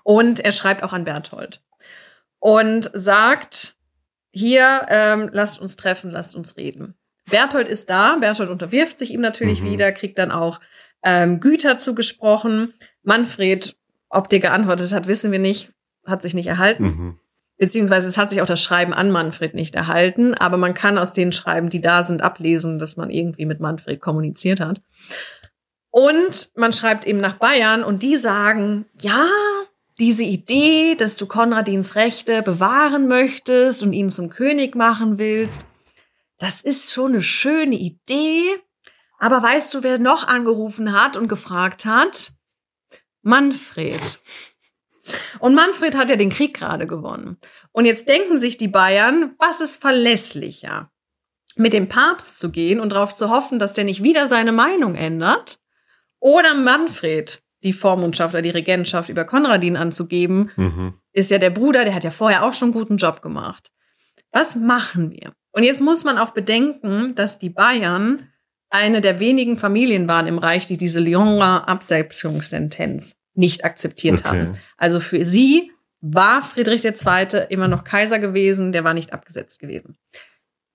und 0.04 0.40
er 0.40 0.52
schreibt 0.52 0.84
auch 0.84 0.94
an 0.94 1.04
Berthold. 1.04 1.62
Und 2.40 2.90
sagt, 2.94 3.76
hier, 4.32 4.86
ähm, 4.90 5.30
lasst 5.32 5.60
uns 5.60 5.76
treffen, 5.76 6.12
lasst 6.12 6.36
uns 6.36 6.58
reden. 6.58 6.96
Berthold 7.30 7.68
ist 7.68 7.90
da, 7.90 8.16
Berthold 8.16 8.50
unterwirft 8.50 9.00
sich 9.00 9.12
ihm 9.12 9.22
natürlich 9.22 9.62
mhm. 9.62 9.72
wieder, 9.72 9.92
kriegt 9.92 10.18
dann 10.18 10.32
auch 10.32 10.60
ähm, 11.04 11.40
Güter 11.40 11.78
zugesprochen. 11.78 12.74
Manfred, 13.04 13.76
ob 14.10 14.30
der 14.30 14.40
geantwortet 14.40 14.92
hat, 14.92 15.08
wissen 15.08 15.32
wir 15.32 15.40
nicht, 15.40 15.72
hat 16.06 16.22
sich 16.22 16.34
nicht 16.34 16.48
erhalten. 16.48 16.84
Mhm. 16.84 17.20
Beziehungsweise 17.58 18.08
es 18.08 18.18
hat 18.18 18.30
sich 18.30 18.42
auch 18.42 18.48
das 18.48 18.64
Schreiben 18.64 18.94
an 18.94 19.12
Manfred 19.12 19.54
nicht 19.54 19.76
erhalten, 19.76 20.34
aber 20.34 20.56
man 20.56 20.74
kann 20.74 20.98
aus 20.98 21.12
den 21.12 21.34
Schreiben, 21.34 21.70
die 21.70 21.82
da 21.82 22.04
sind, 22.04 22.22
ablesen, 22.22 22.80
dass 22.80 22.96
man 22.96 23.10
irgendwie 23.10 23.46
mit 23.46 23.60
Manfred 23.60 24.00
kommuniziert 24.00 24.62
hat. 24.62 24.82
Und 25.92 26.52
man 26.56 26.72
schreibt 26.72 27.06
eben 27.06 27.20
nach 27.20 27.34
Bayern 27.34 27.84
und 27.84 28.02
die 28.02 28.16
sagen, 28.16 28.86
ja, 28.94 29.26
diese 30.00 30.24
Idee, 30.24 30.96
dass 30.96 31.18
du 31.18 31.28
Konradins 31.28 31.96
Rechte 31.96 32.42
bewahren 32.42 33.08
möchtest 33.08 33.84
und 33.84 33.94
ihn 33.94 34.10
zum 34.10 34.30
König 34.30 34.76
machen 34.76 35.18
willst, 35.18 35.66
das 36.38 36.62
ist 36.62 36.94
schon 36.94 37.14
eine 37.14 37.22
schöne 37.22 37.76
Idee. 37.76 38.56
Aber 39.20 39.44
weißt 39.44 39.74
du, 39.74 39.84
wer 39.84 40.00
noch 40.00 40.28
angerufen 40.28 40.94
hat 40.94 41.18
und 41.18 41.28
gefragt 41.28 41.86
hat? 41.86 42.32
Manfred. 43.22 44.22
Und 45.40 45.54
Manfred 45.54 45.96
hat 45.96 46.10
ja 46.10 46.16
den 46.16 46.30
Krieg 46.30 46.56
gerade 46.56 46.88
gewonnen. 46.88 47.38
Und 47.74 47.86
jetzt 47.86 48.08
denken 48.08 48.38
sich 48.38 48.58
die 48.58 48.68
Bayern, 48.70 49.36
was 49.38 49.60
ist 49.60 49.82
verlässlicher? 49.82 50.92
Mit 51.56 51.74
dem 51.74 51.90
Papst 51.90 52.40
zu 52.40 52.52
gehen 52.52 52.80
und 52.80 52.94
darauf 52.94 53.14
zu 53.14 53.30
hoffen, 53.30 53.60
dass 53.60 53.74
der 53.74 53.84
nicht 53.84 54.04
wieder 54.04 54.30
seine 54.30 54.54
Meinung 54.54 54.96
ändert? 54.96 55.60
Oder 56.20 56.54
Manfred, 56.54 57.42
die 57.64 57.74
Vormundschaft 57.74 58.34
oder 58.34 58.42
die 58.42 58.50
Regentschaft 58.50 59.10
über 59.10 59.26
Konradin 59.26 59.76
anzugeben, 59.76 60.52
mhm. 60.56 60.94
ist 61.12 61.32
ja 61.32 61.38
der 61.38 61.50
Bruder, 61.50 61.84
der 61.84 61.94
hat 61.94 62.04
ja 62.04 62.12
vorher 62.12 62.44
auch 62.44 62.54
schon 62.54 62.68
einen 62.68 62.74
guten 62.74 62.98
Job 62.98 63.22
gemacht. 63.22 63.72
Was 64.32 64.56
machen 64.56 65.12
wir? 65.12 65.34
Und 65.52 65.64
jetzt 65.64 65.82
muss 65.82 66.04
man 66.04 66.18
auch 66.18 66.32
bedenken, 66.32 67.16
dass 67.16 67.40
die 67.40 67.50
Bayern 67.50 68.30
eine 68.70 69.02
der 69.02 69.20
wenigen 69.20 69.58
Familien 69.58 70.08
waren 70.08 70.28
im 70.28 70.38
Reich, 70.38 70.68
die 70.68 70.78
diese 70.78 71.00
Lyoner 71.00 71.68
Absetzungssentenz 71.68 73.16
nicht 73.34 73.66
akzeptiert 73.66 74.20
okay. 74.20 74.28
haben. 74.28 74.52
Also 74.78 75.00
für 75.00 75.26
sie 75.26 75.72
war 76.02 76.42
Friedrich 76.42 76.86
II. 76.86 77.48
immer 77.50 77.68
noch 77.68 77.84
Kaiser 77.84 78.20
gewesen, 78.20 78.72
der 78.72 78.84
war 78.84 78.94
nicht 78.94 79.12
abgesetzt 79.12 79.60
gewesen. 79.60 79.98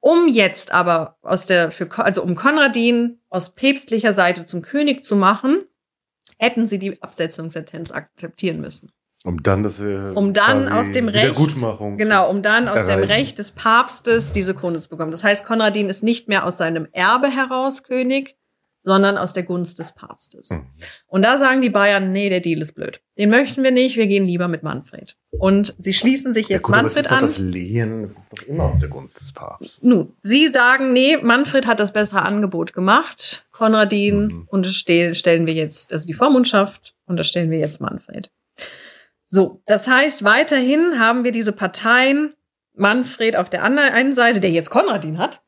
Um 0.00 0.28
jetzt 0.28 0.72
aber 0.72 1.16
aus 1.22 1.46
der, 1.46 1.70
für, 1.70 1.88
also 1.96 2.22
um 2.22 2.34
Konradin 2.34 3.20
aus 3.30 3.54
päpstlicher 3.54 4.12
Seite 4.12 4.44
zum 4.44 4.60
König 4.60 5.02
zu 5.04 5.16
machen, 5.16 5.64
hätten 6.38 6.66
sie 6.66 6.78
die 6.78 7.02
Absetzungssentenz 7.02 7.92
akzeptieren 7.92 8.60
müssen. 8.60 8.90
Um 9.24 9.42
dann 9.42 9.62
das 9.62 9.80
äh, 9.80 10.12
um 10.14 10.34
dann 10.34 10.68
aus 10.68 10.92
dem 10.92 11.08
Recht 11.08 11.34
genau 11.96 12.28
um 12.28 12.42
dann 12.42 12.68
aus 12.68 12.80
erreichen. 12.80 13.00
dem 13.00 13.08
Recht 13.08 13.38
des 13.38 13.52
Papstes 13.52 14.32
diese 14.32 14.54
Krone 14.54 14.80
zu 14.80 14.90
bekommen. 14.90 15.10
Das 15.10 15.24
heißt, 15.24 15.46
Konradin 15.46 15.88
ist 15.88 16.02
nicht 16.02 16.28
mehr 16.28 16.44
aus 16.44 16.58
seinem 16.58 16.86
Erbe 16.92 17.28
heraus 17.28 17.84
König, 17.84 18.36
sondern 18.84 19.16
aus 19.16 19.32
der 19.32 19.44
Gunst 19.44 19.78
des 19.78 19.92
Papstes. 19.92 20.50
Mhm. 20.50 20.66
Und 21.06 21.22
da 21.22 21.38
sagen 21.38 21.62
die 21.62 21.70
Bayern, 21.70 22.12
nee, 22.12 22.28
der 22.28 22.40
Deal 22.40 22.60
ist 22.60 22.74
blöd. 22.74 23.00
Den 23.16 23.30
möchten 23.30 23.62
wir 23.62 23.70
nicht, 23.70 23.96
wir 23.96 24.06
gehen 24.06 24.26
lieber 24.26 24.46
mit 24.46 24.62
Manfred. 24.62 25.16
Und 25.30 25.74
sie 25.78 25.94
schließen 25.94 26.34
sich 26.34 26.50
jetzt 26.50 26.60
ja, 26.60 26.66
gut, 26.66 26.76
Manfred 26.76 27.10
aber 27.10 27.24
es 27.24 27.38
ist 27.38 27.40
an. 27.40 27.46
das 27.46 27.54
Lehen, 27.54 28.02
das 28.02 28.10
ist 28.10 28.32
doch 28.32 28.42
immer 28.46 28.64
aus 28.64 28.80
der 28.80 28.90
Gunst 28.90 29.18
des 29.18 29.32
Papstes. 29.32 29.80
Nun, 29.82 30.12
sie 30.22 30.48
sagen, 30.48 30.92
nee, 30.92 31.16
Manfred 31.16 31.66
hat 31.66 31.80
das 31.80 31.94
bessere 31.94 32.22
Angebot 32.22 32.74
gemacht. 32.74 33.46
Konradin 33.52 34.26
mhm. 34.26 34.48
unterstellen 34.48 35.46
wir 35.46 35.54
jetzt, 35.54 35.90
also 35.90 36.06
die 36.06 36.12
Vormundschaft 36.12 36.94
unterstellen 37.06 37.50
wir 37.50 37.58
jetzt 37.58 37.80
Manfred. 37.80 38.30
So, 39.24 39.62
das 39.64 39.88
heißt, 39.88 40.24
weiterhin 40.24 40.98
haben 40.98 41.24
wir 41.24 41.32
diese 41.32 41.52
Parteien, 41.52 42.34
Manfred 42.74 43.36
auf 43.36 43.48
der 43.48 43.62
anderen 43.62 43.94
einen 43.94 44.12
Seite, 44.12 44.40
der 44.40 44.50
jetzt 44.50 44.68
Konradin 44.68 45.16
hat, 45.18 45.40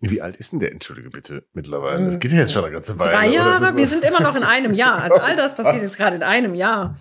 wie 0.00 0.22
alt 0.22 0.36
ist 0.36 0.52
denn 0.52 0.60
der, 0.60 0.72
entschuldige 0.72 1.10
bitte, 1.10 1.46
mittlerweile? 1.52 2.04
Das 2.04 2.20
geht 2.20 2.32
ja 2.32 2.38
jetzt 2.38 2.52
schon 2.52 2.64
eine 2.64 2.72
ganze 2.72 2.98
Weile. 2.98 3.12
Drei 3.12 3.28
Jahre, 3.28 3.76
wir 3.76 3.86
sind 3.86 4.04
immer 4.04 4.20
noch 4.20 4.36
in 4.36 4.44
einem 4.44 4.74
Jahr. 4.74 5.02
Also 5.02 5.16
all 5.16 5.34
das 5.36 5.56
passiert 5.56 5.82
jetzt 5.82 5.96
gerade 5.96 6.16
in 6.16 6.22
einem 6.22 6.54
Jahr. 6.54 6.96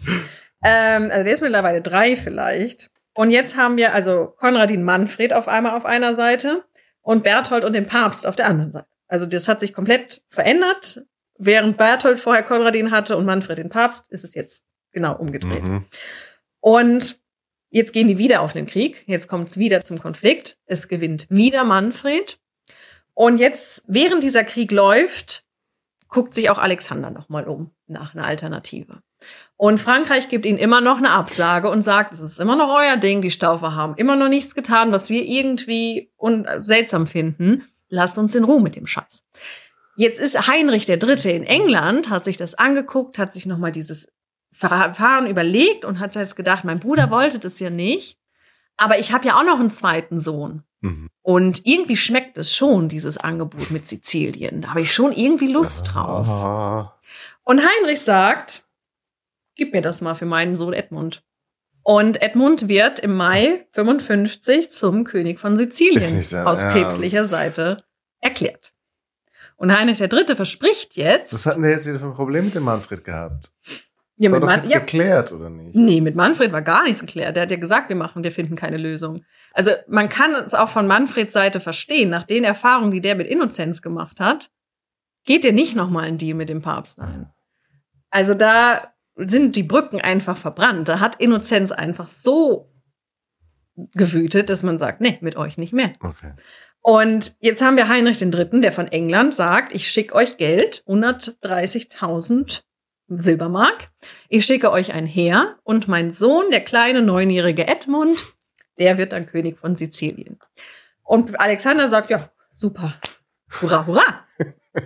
Ähm, 0.64 1.10
also 1.12 1.24
der 1.24 1.34
ist 1.34 1.42
mittlerweile 1.42 1.82
drei 1.82 2.16
vielleicht. 2.16 2.92
Und 3.14 3.30
jetzt 3.30 3.58
haben 3.58 3.78
wir 3.78 3.94
also 3.94 4.34
Konradin 4.38 4.84
Manfred 4.84 5.34
auf 5.34 5.48
einmal 5.48 5.76
auf 5.76 5.86
einer 5.86 6.14
Seite 6.14 6.64
und 7.02 7.24
Berthold 7.24 7.66
und 7.66 7.74
den 7.74 7.88
Papst 7.88 8.26
auf 8.26 8.36
der 8.36 8.48
anderen 8.48 8.72
Seite. 8.72 8.88
Also 9.08 9.26
das 9.26 9.48
hat 9.48 9.60
sich 9.60 9.74
komplett 9.74 10.24
verändert. 10.30 11.06
Während 11.38 11.78
Berthold 11.78 12.20
vorher 12.20 12.44
Konradin 12.44 12.92
hatte 12.92 13.18
und 13.18 13.26
Manfred 13.26 13.58
den 13.58 13.70
Papst, 13.70 14.10
ist 14.10 14.24
es 14.24 14.36
jetzt 14.36 14.64
genau 14.92 15.16
umgedreht. 15.16 15.64
Mhm. 15.64 15.86
Und 16.60 17.20
jetzt 17.70 17.94
gehen 17.94 18.08
die 18.08 18.18
wieder 18.18 18.42
auf 18.42 18.54
den 18.54 18.68
Krieg. 18.68 19.04
Jetzt 19.08 19.28
kommt 19.28 19.50
es 19.50 19.58
wieder 19.58 19.82
zum 19.82 20.00
Konflikt. 20.00 20.58
Es 20.66 20.88
gewinnt 20.88 21.28
wieder 21.30 21.64
Manfred. 21.64 22.40
Und 23.14 23.38
jetzt, 23.38 23.84
während 23.88 24.24
dieser 24.24 24.44
Krieg 24.44 24.72
läuft, 24.72 25.44
guckt 26.08 26.34
sich 26.34 26.50
auch 26.50 26.58
Alexander 26.58 27.10
nochmal 27.10 27.48
um 27.48 27.72
nach 27.88 28.14
einer 28.14 28.26
Alternative. 28.26 29.02
Und 29.56 29.80
Frankreich 29.80 30.30
gibt 30.30 30.46
ihnen 30.46 30.58
immer 30.58 30.82
noch 30.82 30.98
eine 30.98 31.12
Absage 31.12 31.70
und 31.70 31.84
sagt, 31.84 32.14
es 32.14 32.20
ist 32.20 32.40
immer 32.40 32.56
noch 32.56 32.70
euer 32.70 32.98
Ding, 32.98 33.22
die 33.22 33.32
Staufer 33.32 33.76
haben 33.76 33.96
immer 33.96 34.16
noch 34.16 34.28
nichts 34.28 34.56
getan, 34.56 34.92
was 34.92 35.10
wir 35.10 35.24
irgendwie 35.26 36.12
seltsam 36.60 37.08
finden. 37.08 37.68
Lasst 37.88 38.18
uns 38.18 38.34
in 38.36 38.44
Ruhe 38.44 38.62
mit 38.62 38.76
dem 38.76 38.88
Scheiß. 38.88 39.24
Jetzt 39.96 40.20
ist 40.20 40.48
Heinrich 40.48 40.86
der 40.86 40.98
Dritte 40.98 41.30
in 41.30 41.44
England, 41.44 42.10
hat 42.10 42.26
sich 42.26 42.38
das 42.38 42.56
angeguckt, 42.56 43.20
hat 43.20 43.34
sich 43.34 43.46
nochmal 43.46 43.72
dieses 43.72 44.08
Verfahren 44.54 45.28
überlegt 45.28 45.86
und 45.86 46.00
hat 46.00 46.16
jetzt 46.16 46.36
gedacht, 46.36 46.64
mein 46.64 46.80
Bruder 46.80 47.12
wollte 47.12 47.40
das 47.40 47.60
ja 47.60 47.70
nicht, 47.70 48.18
aber 48.78 49.00
ich 49.00 49.12
habe 49.14 49.28
ja 49.28 49.38
auch 49.38 49.44
noch 49.44 49.60
einen 49.60 49.72
zweiten 49.72 50.20
Sohn. 50.20 50.64
Mhm. 50.82 51.10
Und 51.22 51.66
irgendwie 51.66 51.96
schmeckt 51.96 52.38
es 52.38 52.56
schon, 52.56 52.90
dieses 52.90 53.18
Angebot 53.18 53.72
mit 53.72 53.86
Sizilien. 53.86 54.62
Da 54.62 54.70
habe 54.70 54.82
ich 54.82 54.92
schon 54.92 55.12
irgendwie 55.12 55.48
Lust 55.48 55.94
drauf. 55.94 56.28
Ah. 56.28 57.00
Und 57.44 57.62
Heinrich 57.62 58.02
sagt, 58.02 58.66
gib 59.56 59.74
mir 59.74 59.82
das 59.82 60.02
mal 60.02 60.16
für 60.16 60.26
meinen 60.26 60.56
Sohn 60.56 60.74
Edmund. 60.74 61.24
Und 61.84 62.22
Edmund 62.22 62.68
wird 62.68 63.00
im 63.00 63.16
Mai 63.16 63.66
55 63.72 64.72
zum 64.72 65.04
König 65.04 65.40
von 65.40 65.58
Sizilien 65.58 66.20
aus 66.46 66.62
Ernst. 66.62 66.76
päpstlicher 66.76 67.24
Seite 67.24 67.84
erklärt. 68.20 68.74
Und 69.56 69.72
Heinrich 69.72 70.02
III. 70.02 70.36
verspricht 70.36 70.96
jetzt. 70.96 71.34
Was 71.34 71.46
hatten 71.46 71.64
wir 71.64 71.70
jetzt 71.70 71.88
wieder 71.88 72.00
für 72.00 72.06
ein 72.06 72.14
Problem 72.14 72.46
mit 72.46 72.56
dem 72.56 72.64
Manfred 72.64 73.04
gehabt? 73.04 73.52
Ja, 74.22 74.30
mit 74.30 74.44
jetzt 74.44 74.70
ja, 74.70 74.78
geklärt, 74.78 75.32
oder 75.32 75.50
nicht? 75.50 75.74
Nee, 75.76 76.00
mit 76.00 76.16
Manfred 76.16 76.52
war 76.52 76.62
gar 76.62 76.84
nichts 76.84 77.00
geklärt. 77.02 77.36
Der 77.36 77.44
hat 77.44 77.50
ja 77.50 77.58
gesagt, 77.58 77.90
wir 77.90 77.96
machen, 77.96 78.24
wir 78.24 78.32
finden 78.32 78.56
keine 78.56 78.78
Lösung. 78.78 79.26
Also 79.52 79.72
man 79.88 80.10
kann 80.10 80.36
es 80.36 80.54
auch 80.54 80.70
von 80.70 80.86
Manfreds 80.86 81.34
Seite 81.34 81.60
verstehen, 81.60 82.12
nach 82.12 82.24
den 82.24 82.44
Erfahrungen, 82.44 82.92
die 82.92 83.02
der 83.02 83.16
mit 83.16 83.26
Innozenz 83.26 83.82
gemacht 83.82 84.20
hat, 84.20 84.52
geht 85.26 85.44
der 85.44 85.54
nicht 85.54 85.76
nochmal 85.76 86.06
ein 86.06 86.20
Deal 86.20 86.36
mit 86.36 86.50
dem 86.50 86.62
Papst 86.62 87.00
ein. 87.00 87.32
Also 88.12 88.36
da 88.36 88.94
sind 89.16 89.56
die 89.56 89.64
Brücken 89.64 90.00
einfach 90.00 90.38
verbrannt. 90.38 90.88
Da 90.88 91.00
hat 91.00 91.16
Innozenz 91.16 91.72
einfach 91.72 92.08
so 92.08 92.72
gewütet, 93.96 94.52
dass 94.52 94.62
man 94.62 94.78
sagt, 94.78 95.02
nee, 95.02 95.18
mit 95.22 95.36
euch 95.36 95.58
nicht 95.58 95.74
mehr. 95.74 95.94
Okay. 96.00 96.34
Und 96.82 97.36
jetzt 97.40 97.64
haben 97.64 97.76
wir 97.76 97.88
Heinrich 97.88 98.22
III., 98.22 98.62
der 98.62 98.72
von 98.72 98.88
England 98.88 99.34
sagt, 99.34 99.74
ich 99.74 99.88
schicke 99.88 100.14
euch 100.14 100.38
Geld, 100.38 100.84
130.000 100.88 102.62
Silbermark. 103.18 103.90
Ich 104.30 104.46
schicke 104.46 104.72
euch 104.72 104.94
ein 104.94 105.06
Heer 105.06 105.58
und 105.64 105.88
mein 105.88 106.12
Sohn, 106.12 106.50
der 106.52 106.62
kleine 106.62 107.02
neunjährige 107.02 107.68
Edmund, 107.68 108.24
der 108.80 108.98
wird 108.98 109.12
dann 109.12 109.28
König 109.28 109.60
von 109.60 109.76
Sizilien. 109.76 110.40
Und 111.04 111.40
Alexander 111.40 111.88
sagt, 111.88 112.10
ja, 112.10 112.32
super, 112.56 112.94
hurra, 113.60 113.86
hurra. 113.86 114.26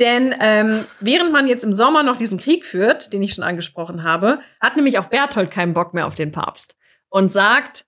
Denn 0.00 0.34
ähm, 0.40 0.84
während 1.00 1.32
man 1.32 1.46
jetzt 1.46 1.64
im 1.64 1.72
Sommer 1.72 2.02
noch 2.02 2.16
diesen 2.16 2.38
Krieg 2.38 2.64
führt, 2.66 3.12
den 3.12 3.22
ich 3.22 3.34
schon 3.34 3.44
angesprochen 3.44 4.02
habe, 4.02 4.40
hat 4.60 4.76
nämlich 4.76 4.98
auch 4.98 5.06
Berthold 5.06 5.50
keinen 5.50 5.74
Bock 5.74 5.94
mehr 5.94 6.06
auf 6.06 6.14
den 6.14 6.32
Papst 6.32 6.76
und 7.08 7.30
sagt, 7.30 7.84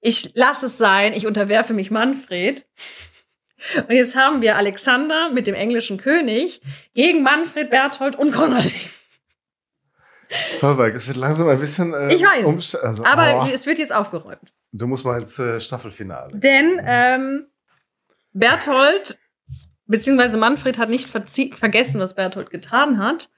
ich 0.00 0.34
lasse 0.34 0.66
es 0.66 0.78
sein, 0.78 1.12
ich 1.12 1.26
unterwerfe 1.26 1.74
mich 1.74 1.90
Manfred. 1.90 2.66
Und 3.76 3.94
jetzt 3.94 4.16
haben 4.16 4.42
wir 4.42 4.56
Alexander 4.56 5.30
mit 5.30 5.46
dem 5.46 5.54
englischen 5.54 5.98
König 5.98 6.60
gegen 6.94 7.22
Manfred, 7.22 7.70
Berthold 7.70 8.16
und 8.16 8.32
Konradin. 8.32 8.80
Solveig, 10.54 10.94
es 10.94 11.08
wird 11.08 11.16
langsam 11.16 11.48
ein 11.48 11.58
bisschen. 11.58 11.92
Äh, 11.92 12.14
ich 12.14 12.22
weiß. 12.22 12.76
Also, 12.76 13.04
aber 13.04 13.42
oh. 13.42 13.48
es 13.52 13.66
wird 13.66 13.78
jetzt 13.78 13.92
aufgeräumt. 13.92 14.52
Du 14.72 14.86
musst 14.86 15.04
mal 15.04 15.18
ins 15.18 15.38
äh, 15.38 15.60
Staffelfinale. 15.60 16.30
Denn 16.34 16.80
ähm, 16.84 17.46
Berthold 18.32 19.18
beziehungsweise 19.90 20.38
Manfred 20.38 20.78
hat 20.78 20.88
nicht 20.88 21.08
vergessen, 21.08 22.00
was 22.00 22.14
Berthold 22.14 22.50
getan 22.50 22.98
hat. 22.98 23.28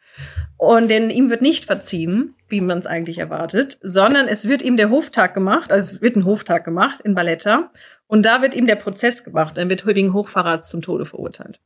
Und 0.58 0.88
denn 0.90 1.08
ihm 1.08 1.30
wird 1.30 1.40
nicht 1.40 1.64
verziehen, 1.64 2.36
wie 2.48 2.60
man 2.60 2.78
es 2.78 2.86
eigentlich 2.86 3.16
erwartet, 3.18 3.78
sondern 3.80 4.28
es 4.28 4.46
wird 4.46 4.60
ihm 4.60 4.76
der 4.76 4.90
Hoftag 4.90 5.32
gemacht, 5.32 5.72
also 5.72 5.96
es 5.96 6.02
wird 6.02 6.14
ein 6.16 6.26
Hoftag 6.26 6.64
gemacht 6.64 7.00
in 7.00 7.14
Balletta. 7.14 7.70
Und 8.12 8.26
da 8.26 8.42
wird 8.42 8.54
ihm 8.54 8.66
der 8.66 8.76
Prozess 8.76 9.24
gemacht. 9.24 9.56
Dann 9.56 9.70
wird 9.70 9.86
wegen 9.86 10.12
Hochverrats 10.12 10.68
zum 10.68 10.82
Tode 10.82 11.06
verurteilt. 11.06 11.60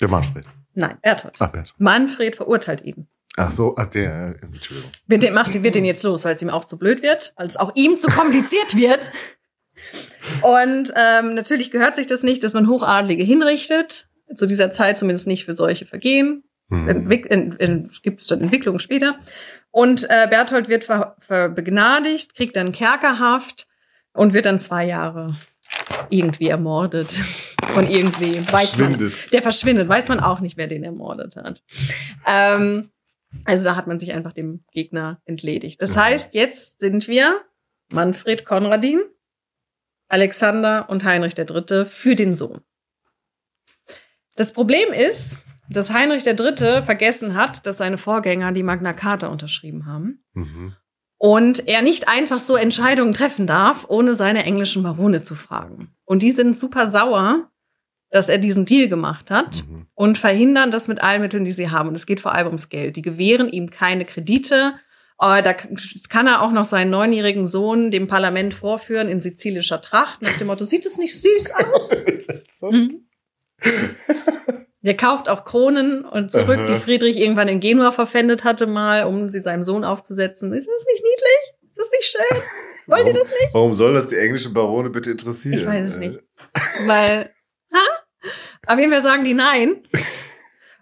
Der 0.00 0.08
Manfred? 0.08 0.44
Nein, 0.74 0.98
Berthold. 1.00 1.34
Ach, 1.38 1.52
Berthold. 1.52 1.74
Manfred 1.78 2.34
verurteilt 2.34 2.80
ihn. 2.82 3.06
Ach 3.36 3.52
so, 3.52 3.76
ach, 3.76 3.86
der, 3.86 4.34
Entschuldigung. 4.42 4.90
Wird 5.06 5.22
den, 5.22 5.32
macht, 5.32 5.62
wird 5.62 5.76
den 5.76 5.84
jetzt 5.84 6.02
los, 6.02 6.24
weil 6.24 6.34
es 6.34 6.42
ihm 6.42 6.50
auch 6.50 6.64
zu 6.64 6.76
blöd 6.76 7.04
wird, 7.04 7.32
weil 7.36 7.46
es 7.46 7.56
auch 7.56 7.70
ihm 7.76 7.98
zu 7.98 8.08
kompliziert 8.08 8.74
wird. 8.76 9.12
Und 10.40 10.92
ähm, 10.96 11.34
natürlich 11.34 11.70
gehört 11.70 11.94
sich 11.94 12.08
das 12.08 12.24
nicht, 12.24 12.42
dass 12.42 12.52
man 12.52 12.66
Hochadlige 12.66 13.22
hinrichtet 13.22 14.08
zu 14.34 14.46
dieser 14.46 14.72
Zeit 14.72 14.98
zumindest 14.98 15.28
nicht 15.28 15.44
für 15.44 15.54
solche 15.54 15.86
Vergehen. 15.86 16.42
Entwick 16.68 17.26
in, 17.26 17.52
in, 17.52 17.90
gibt 18.02 18.22
es 18.22 18.26
dann 18.26 18.40
Entwicklungen 18.40 18.80
später. 18.80 19.20
Und 19.70 20.10
äh, 20.10 20.26
Berthold 20.28 20.68
wird 20.68 20.82
ver, 20.82 21.14
ver 21.20 21.48
begnadigt, 21.48 22.34
kriegt 22.34 22.56
dann 22.56 22.72
Kerkerhaft 22.72 23.68
und 24.14 24.34
wird 24.34 24.46
dann 24.46 24.58
zwei 24.58 24.84
Jahre 24.84 25.36
irgendwie 26.10 26.48
ermordet. 26.48 27.10
Von 27.64 27.88
irgendwie. 27.88 28.40
Weiß 28.52 28.78
man. 28.78 29.12
Der 29.32 29.42
verschwindet. 29.42 29.88
Weiß 29.88 30.08
man 30.08 30.20
auch 30.20 30.40
nicht, 30.40 30.56
wer 30.56 30.66
den 30.66 30.84
ermordet 30.84 31.36
hat. 31.36 31.62
Ähm, 32.26 32.90
also 33.44 33.64
da 33.64 33.76
hat 33.76 33.86
man 33.86 33.98
sich 33.98 34.12
einfach 34.12 34.32
dem 34.32 34.64
Gegner 34.72 35.20
entledigt. 35.24 35.80
Das 35.80 35.92
mhm. 35.96 36.00
heißt, 36.00 36.34
jetzt 36.34 36.80
sind 36.80 37.08
wir 37.08 37.40
Manfred 37.90 38.44
Konradin, 38.44 39.00
Alexander 40.08 40.88
und 40.90 41.04
Heinrich 41.04 41.38
III. 41.38 41.86
für 41.86 42.14
den 42.14 42.34
Sohn. 42.34 42.60
Das 44.36 44.52
Problem 44.52 44.92
ist, 44.92 45.38
dass 45.68 45.92
Heinrich 45.92 46.26
III. 46.26 46.82
vergessen 46.82 47.34
hat, 47.34 47.66
dass 47.66 47.78
seine 47.78 47.98
Vorgänger 47.98 48.52
die 48.52 48.62
Magna 48.62 48.92
Carta 48.92 49.28
unterschrieben 49.28 49.86
haben. 49.86 50.22
Mhm. 50.34 50.76
Und 51.24 51.68
er 51.68 51.82
nicht 51.82 52.08
einfach 52.08 52.40
so 52.40 52.56
Entscheidungen 52.56 53.14
treffen 53.14 53.46
darf, 53.46 53.86
ohne 53.88 54.16
seine 54.16 54.42
englischen 54.42 54.82
Barone 54.82 55.22
zu 55.22 55.36
fragen. 55.36 55.88
Und 56.04 56.20
die 56.20 56.32
sind 56.32 56.58
super 56.58 56.90
sauer, 56.90 57.48
dass 58.10 58.28
er 58.28 58.38
diesen 58.38 58.64
Deal 58.64 58.88
gemacht 58.88 59.30
hat 59.30 59.62
mhm. 59.68 59.86
und 59.94 60.18
verhindern 60.18 60.72
das 60.72 60.88
mit 60.88 61.00
allen 61.00 61.22
Mitteln, 61.22 61.44
die 61.44 61.52
sie 61.52 61.70
haben. 61.70 61.90
Und 61.90 61.94
es 61.94 62.06
geht 62.06 62.18
vor 62.18 62.34
allem 62.34 62.48
ums 62.48 62.70
Geld. 62.70 62.96
Die 62.96 63.02
gewähren 63.02 63.48
ihm 63.48 63.70
keine 63.70 64.04
Kredite. 64.04 64.74
Äh, 65.20 65.44
da 65.44 65.52
kann 65.52 66.26
er 66.26 66.42
auch 66.42 66.50
noch 66.50 66.64
seinen 66.64 66.90
neunjährigen 66.90 67.46
Sohn 67.46 67.92
dem 67.92 68.08
Parlament 68.08 68.52
vorführen 68.52 69.08
in 69.08 69.20
sizilischer 69.20 69.80
Tracht. 69.80 70.22
Nach 70.22 70.36
dem 70.38 70.48
Motto, 70.48 70.64
sieht 70.64 70.86
es 70.86 70.98
nicht 70.98 71.16
süß 71.20 71.52
aus? 71.52 71.90
mhm. 72.62 72.90
Der 74.82 74.96
kauft 74.96 75.28
auch 75.28 75.44
Kronen 75.44 76.04
und 76.04 76.32
zurück, 76.32 76.58
Aha. 76.58 76.66
die 76.66 76.78
Friedrich 76.78 77.16
irgendwann 77.16 77.48
in 77.48 77.60
Genua 77.60 77.92
verpfändet 77.92 78.42
hatte 78.42 78.66
mal, 78.66 79.04
um 79.04 79.28
sie 79.28 79.40
seinem 79.40 79.62
Sohn 79.62 79.84
aufzusetzen. 79.84 80.52
Ist 80.52 80.68
das 80.68 80.84
nicht 80.92 81.04
niedlich? 81.04 81.68
Ist 81.68 81.78
das 81.78 81.90
nicht 81.92 82.04
schön? 82.04 82.38
Wollt 82.86 83.02
warum, 83.02 83.06
ihr 83.06 83.20
das 83.20 83.30
nicht? 83.30 83.54
Warum 83.54 83.74
soll 83.74 83.94
das 83.94 84.08
die 84.08 84.16
englischen 84.16 84.52
Barone 84.52 84.90
bitte 84.90 85.12
interessieren? 85.12 85.54
Ich 85.54 85.64
weiß 85.64 85.88
es 85.88 85.96
nicht. 85.98 86.18
Weil, 86.86 87.30
ha? 87.72 88.32
Auf 88.66 88.78
jeden 88.78 88.90
Fall 88.90 89.02
sagen 89.02 89.22
die 89.24 89.34
nein. 89.34 89.82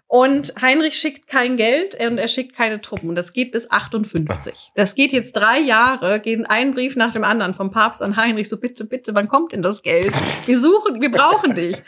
Und 0.07 0.55
Heinrich 0.61 0.95
schickt 0.95 1.27
kein 1.27 1.55
Geld 1.55 1.95
und 2.03 2.17
er 2.17 2.27
schickt 2.27 2.53
keine 2.53 2.81
Truppen. 2.81 3.07
Und 3.07 3.15
das 3.15 3.31
geht 3.31 3.53
bis 3.53 3.71
58. 3.71 4.71
Das 4.75 4.95
geht 4.95 5.13
jetzt 5.13 5.33
drei 5.33 5.59
Jahre, 5.59 6.19
geht 6.19 6.49
ein 6.49 6.73
Brief 6.73 6.97
nach 6.97 7.13
dem 7.13 7.23
anderen 7.23 7.53
vom 7.53 7.71
Papst 7.71 8.01
an 8.03 8.17
Heinrich. 8.17 8.49
So 8.49 8.59
bitte, 8.59 8.83
bitte, 8.83 9.15
wann 9.15 9.29
kommt 9.29 9.53
denn 9.53 9.61
das 9.61 9.83
Geld? 9.83 10.11
Wir 10.47 10.59
suchen, 10.59 10.99
wir 11.01 11.11
brauchen 11.11 11.55
dich. 11.55 11.81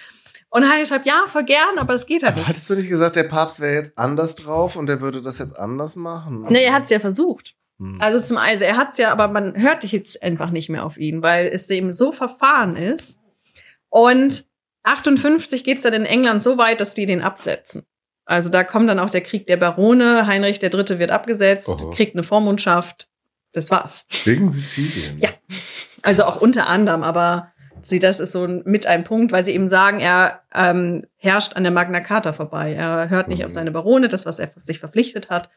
Und 0.53 0.69
Heidi 0.69 0.85
schreibt, 0.85 1.07
ja, 1.07 1.23
voll 1.25 1.45
gern, 1.45 1.79
aber 1.79 1.95
es 1.95 2.05
geht 2.05 2.21
halt 2.21 2.35
nicht. 2.35 2.47
Hattest 2.47 2.69
du 2.69 2.75
nicht 2.75 2.87
gesagt, 2.87 3.15
der 3.15 3.23
Papst 3.23 3.59
wäre 3.59 3.73
jetzt 3.73 3.97
anders 3.97 4.35
drauf 4.35 4.75
und 4.75 4.85
der 4.85 5.01
würde 5.01 5.23
das 5.23 5.39
jetzt 5.39 5.57
anders 5.57 5.95
machen? 5.95 6.45
Nee, 6.47 6.65
er 6.65 6.73
hat 6.73 6.83
es 6.83 6.91
ja 6.91 6.99
versucht. 6.99 7.55
Hm. 7.79 7.97
Also 7.99 8.19
zum 8.19 8.37
also 8.37 8.63
er 8.63 8.77
hat 8.77 8.91
es 8.91 8.99
ja, 8.99 9.11
aber 9.11 9.29
man 9.29 9.59
hört 9.59 9.81
dich 9.81 9.91
jetzt 9.91 10.21
einfach 10.21 10.51
nicht 10.51 10.69
mehr 10.69 10.85
auf 10.85 10.99
ihn, 10.99 11.23
weil 11.23 11.47
es 11.47 11.67
eben 11.71 11.91
so 11.91 12.11
verfahren 12.11 12.75
ist. 12.75 13.17
Und 13.89 14.45
58 14.83 15.63
geht's 15.63 15.81
dann 15.81 15.93
in 15.93 16.05
England 16.05 16.43
so 16.43 16.59
weit, 16.59 16.81
dass 16.81 16.93
die 16.93 17.07
den 17.07 17.23
absetzen. 17.23 17.87
Also 18.25 18.49
da 18.49 18.63
kommt 18.63 18.87
dann 18.87 18.99
auch 18.99 19.09
der 19.09 19.21
Krieg 19.21 19.47
der 19.47 19.57
Barone, 19.57 20.27
Heinrich 20.27 20.59
der 20.59 20.69
Dritte 20.69 20.99
wird 20.99 21.09
abgesetzt, 21.09 21.69
Oho. 21.69 21.89
kriegt 21.89 22.13
eine 22.15 22.21
Vormundschaft. 22.21 23.09
Das 23.53 23.71
war's. 23.71 24.05
Wegen 24.23 24.51
Sizilien. 24.51 25.17
Ja. 25.17 25.29
Also 26.03 26.25
auch 26.25 26.41
unter 26.41 26.67
anderem, 26.67 27.01
aber 27.01 27.52
sie, 27.85 27.99
das 27.99 28.19
ist 28.19 28.31
so 28.31 28.47
mit 28.47 28.87
ein 28.87 29.03
Punkt, 29.03 29.31
weil 29.31 29.43
sie 29.43 29.53
eben 29.53 29.67
sagen, 29.67 29.99
er 29.99 30.41
ähm, 30.53 31.05
herrscht 31.17 31.55
an 31.55 31.63
der 31.63 31.71
Magna 31.71 31.99
Carta 31.99 32.33
vorbei. 32.33 32.73
Er 32.73 33.09
hört 33.09 33.27
nicht 33.27 33.39
mhm. 33.39 33.45
auf 33.45 33.51
seine 33.51 33.71
Barone, 33.71 34.07
das, 34.07 34.25
was 34.25 34.39
er 34.39 34.51
sich 34.61 34.79
verpflichtet 34.79 35.29
hat. 35.29 35.49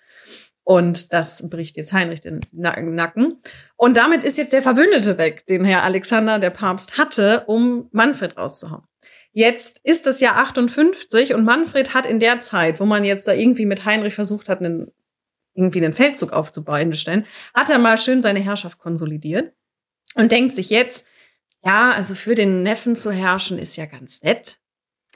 Und 0.64 1.12
das 1.12 1.48
bricht 1.48 1.76
jetzt 1.76 1.92
Heinrich 1.92 2.20
den 2.20 2.40
Nacken. 2.50 3.40
Und 3.76 3.96
damit 3.96 4.24
ist 4.24 4.36
jetzt 4.36 4.52
der 4.52 4.62
Verbündete 4.62 5.16
weg, 5.16 5.46
den 5.46 5.64
Herr 5.64 5.84
Alexander, 5.84 6.40
der 6.40 6.50
Papst, 6.50 6.98
hatte, 6.98 7.44
um 7.46 7.88
Manfred 7.92 8.36
rauszuhauen. 8.36 8.82
Jetzt 9.32 9.80
ist 9.84 10.06
das 10.06 10.20
Jahr 10.20 10.38
58 10.38 11.34
und 11.34 11.44
Manfred 11.44 11.94
hat 11.94 12.06
in 12.06 12.18
der 12.18 12.40
Zeit, 12.40 12.80
wo 12.80 12.84
man 12.84 13.04
jetzt 13.04 13.28
da 13.28 13.32
irgendwie 13.32 13.66
mit 13.66 13.84
Heinrich 13.84 14.14
versucht 14.14 14.48
hat, 14.48 14.60
einen, 14.60 14.90
irgendwie 15.54 15.84
einen 15.84 15.92
Feldzug 15.92 16.32
aufzubauen, 16.32 16.92
hat 17.54 17.70
er 17.70 17.78
mal 17.78 17.98
schön 17.98 18.20
seine 18.20 18.40
Herrschaft 18.40 18.78
konsolidiert 18.78 19.52
und 20.16 20.32
denkt 20.32 20.54
sich 20.54 20.70
jetzt, 20.70 21.04
ja, 21.66 21.90
also 21.90 22.14
für 22.14 22.34
den 22.34 22.62
Neffen 22.62 22.96
zu 22.96 23.10
herrschen 23.10 23.58
ist 23.58 23.76
ja 23.76 23.86
ganz 23.86 24.22
nett. 24.22 24.58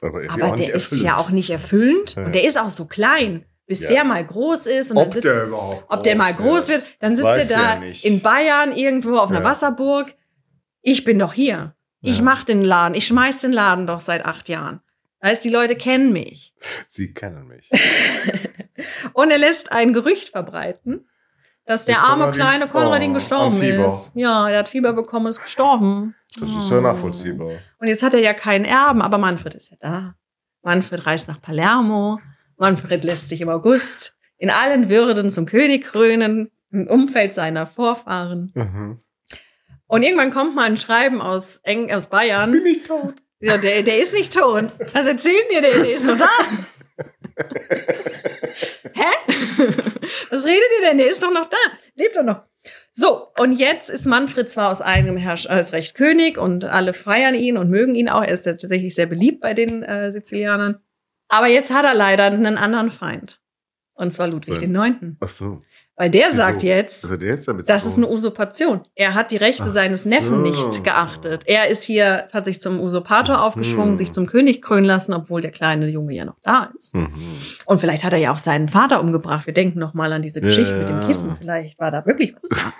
Aber, 0.01 0.21
aber 0.29 0.55
der 0.55 0.73
ist 0.73 1.01
ja 1.01 1.17
auch 1.17 1.29
nicht 1.29 1.49
erfüllend 1.51 2.15
ja. 2.15 2.25
und 2.25 2.33
der 2.33 2.43
ist 2.43 2.59
auch 2.59 2.71
so 2.71 2.85
klein. 2.85 3.45
bis 3.67 3.81
ja. 3.81 3.89
der 3.89 4.03
mal 4.03 4.25
groß 4.25 4.65
ist. 4.65 4.91
Und 4.91 4.97
ob 4.97 5.03
dann 5.03 5.11
sitzt, 5.13 5.25
der 5.25 5.43
überhaupt 5.45 5.85
Ob 5.87 6.03
der 6.03 6.15
mal 6.15 6.33
groß 6.33 6.69
wird. 6.69 6.83
Dann 6.99 7.15
sitzt 7.15 7.51
er 7.51 7.79
da 7.79 7.81
in 8.01 8.21
Bayern 8.21 8.75
irgendwo 8.75 9.17
auf 9.17 9.29
einer 9.29 9.43
Wasserburg. 9.43 10.13
Ich 10.81 11.03
bin 11.03 11.19
doch 11.19 11.33
hier. 11.33 11.75
Ich 12.01 12.21
mach 12.21 12.43
den 12.43 12.63
Laden. 12.63 12.95
Ich 12.95 13.05
schmeiß 13.05 13.41
den 13.41 13.53
Laden 13.53 13.85
doch 13.85 13.99
seit 13.99 14.25
acht 14.25 14.49
Jahren. 14.49 14.81
Heißt, 15.23 15.43
die 15.45 15.49
Leute 15.49 15.75
kennen 15.75 16.11
mich. 16.11 16.55
Sie 16.87 17.13
kennen 17.13 17.47
mich. 17.47 17.69
und 19.13 19.29
er 19.29 19.37
lässt 19.37 19.71
ein 19.71 19.93
Gerücht 19.93 20.29
verbreiten, 20.29 21.07
dass 21.65 21.85
der, 21.85 21.95
der 21.95 22.03
arme 22.05 22.23
Konradin, 22.23 22.41
kleine 22.41 22.67
Konradin 22.67 23.11
oh, 23.11 23.13
gestorben 23.13 23.61
ist. 23.61 24.11
Ja, 24.15 24.49
er 24.49 24.59
hat 24.59 24.69
Fieber 24.69 24.93
bekommen, 24.93 25.27
ist 25.27 25.43
gestorben. 25.43 26.15
Das 26.39 26.49
ist 26.49 26.71
ja 26.71 26.81
nachvollziehbar. 26.81 27.51
Und 27.79 27.87
jetzt 27.87 28.03
hat 28.03 28.13
er 28.13 28.21
ja 28.21 28.33
keinen 28.33 28.65
Erben, 28.65 29.01
aber 29.01 29.17
Manfred 29.17 29.55
ist 29.55 29.71
ja 29.71 29.77
da. 29.79 30.15
Manfred 30.61 31.05
reist 31.05 31.27
nach 31.27 31.41
Palermo. 31.41 32.19
Manfred 32.57 33.03
lässt 33.03 33.29
sich 33.29 33.41
im 33.41 33.49
August 33.49 34.15
in 34.37 34.49
allen 34.49 34.89
Würden 34.89 35.29
zum 35.29 35.45
König 35.45 35.83
krönen, 35.83 36.49
im 36.71 36.87
Umfeld 36.87 37.33
seiner 37.33 37.67
Vorfahren. 37.67 38.51
Mhm. 38.55 38.99
Und 39.87 40.03
irgendwann 40.03 40.31
kommt 40.31 40.55
mal 40.55 40.65
ein 40.65 40.77
Schreiben 40.77 41.21
aus, 41.21 41.57
Eng 41.63 41.91
aus 41.91 42.07
Bayern. 42.07 42.49
Ich 42.49 42.63
bin 42.63 42.63
nicht 42.63 42.85
tot. 42.87 43.15
Ja, 43.39 43.57
der, 43.57 43.83
der 43.83 43.99
ist 43.99 44.13
nicht 44.13 44.33
tot. 44.33 44.71
Was 44.93 45.07
erzählen 45.07 45.43
dir, 45.51 45.61
der, 45.61 45.73
der 45.73 45.93
ist 45.93 46.05
noch 46.05 46.17
da. 46.17 46.29
Hä? 48.93 49.33
Was 50.29 50.45
redet 50.45 50.63
ihr 50.79 50.87
denn? 50.89 50.97
Der 50.97 51.09
ist 51.09 51.23
doch 51.23 51.31
noch 51.31 51.49
da. 51.49 51.57
Lebt 51.95 52.15
doch 52.15 52.23
noch. 52.23 52.43
So, 52.91 53.27
und 53.39 53.53
jetzt 53.53 53.89
ist 53.89 54.05
Manfred 54.05 54.49
zwar 54.49 54.69
aus 54.69 54.81
eigenem 54.81 55.17
Herrsch 55.17 55.47
als 55.47 55.73
Recht 55.73 55.95
König 55.95 56.37
und 56.37 56.65
alle 56.65 56.93
feiern 56.93 57.33
ihn 57.33 57.57
und 57.57 57.69
mögen 57.69 57.95
ihn 57.95 58.09
auch. 58.09 58.23
Er 58.23 58.33
ist 58.33 58.43
tatsächlich 58.43 58.93
sehr 58.93 59.07
beliebt 59.07 59.41
bei 59.41 59.53
den 59.53 59.83
äh, 59.83 60.11
Sizilianern. 60.11 60.79
Aber 61.27 61.47
jetzt 61.47 61.73
hat 61.73 61.85
er 61.85 61.93
leider 61.93 62.25
einen 62.25 62.57
anderen 62.57 62.91
Feind. 62.91 63.39
Und 63.93 64.11
zwar 64.11 64.27
Ludwig 64.27 64.59
den 64.59 64.71
Neunten. 64.71 65.17
Ach 65.21 65.29
so. 65.29 65.61
Weil 66.01 66.09
der 66.09 66.29
Wieso? 66.29 66.37
sagt 66.37 66.63
jetzt, 66.63 67.07
das 67.67 67.85
ist 67.85 67.97
eine 67.97 68.09
Usurpation. 68.09 68.81
Er 68.95 69.13
hat 69.13 69.29
die 69.29 69.37
Rechte 69.37 69.65
Ach 69.67 69.71
seines 69.71 70.05
Neffen 70.05 70.37
so. 70.37 70.41
nicht 70.41 70.83
geachtet. 70.83 71.43
Er 71.45 71.67
ist 71.67 71.83
hier, 71.83 72.25
hat 72.33 72.45
sich 72.45 72.59
zum 72.59 72.79
Usurpator 72.79 73.43
aufgeschwungen, 73.43 73.91
hm. 73.91 73.97
sich 73.97 74.11
zum 74.11 74.25
König 74.25 74.63
krönen 74.63 74.85
lassen, 74.85 75.13
obwohl 75.13 75.41
der 75.41 75.51
kleine 75.51 75.87
Junge 75.89 76.15
ja 76.15 76.25
noch 76.25 76.39
da 76.41 76.71
ist. 76.75 76.95
Mhm. 76.95 77.13
Und 77.67 77.81
vielleicht 77.81 78.03
hat 78.03 78.13
er 78.13 78.17
ja 78.17 78.33
auch 78.33 78.39
seinen 78.39 78.67
Vater 78.67 78.99
umgebracht. 78.99 79.45
Wir 79.45 79.53
denken 79.53 79.77
noch 79.77 79.93
mal 79.93 80.11
an 80.11 80.23
diese 80.23 80.41
Geschichte 80.41 80.73
ja. 80.73 80.79
mit 80.79 80.89
dem 80.89 81.01
Kissen. 81.01 81.35
Vielleicht 81.35 81.77
war 81.77 81.91
da 81.91 82.03
wirklich 82.03 82.33
was 82.33 82.49
da. 82.49 82.73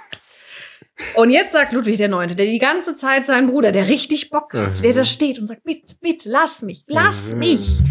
Und 1.22 1.30
jetzt 1.30 1.52
sagt 1.52 1.73
Ludwig 1.73 1.98
der 1.98 2.10
Neunte, 2.10 2.35
der 2.35 2.48
die 2.48 2.57
ganze 2.57 2.95
Zeit 2.95 3.27
seinen 3.27 3.45
Bruder, 3.45 3.72
der 3.72 3.88
richtig 3.88 4.31
Bock 4.31 4.56
hat, 4.56 4.77
mhm. 4.77 4.81
der 4.81 4.93
da 4.93 5.03
steht 5.03 5.38
und 5.38 5.45
sagt, 5.45 5.64
bitte, 5.64 5.93
bitte, 6.02 6.27
lass 6.27 6.64
mich, 6.64 6.85
lass 6.88 7.34
mhm. 7.34 7.38
mich. 7.38 7.84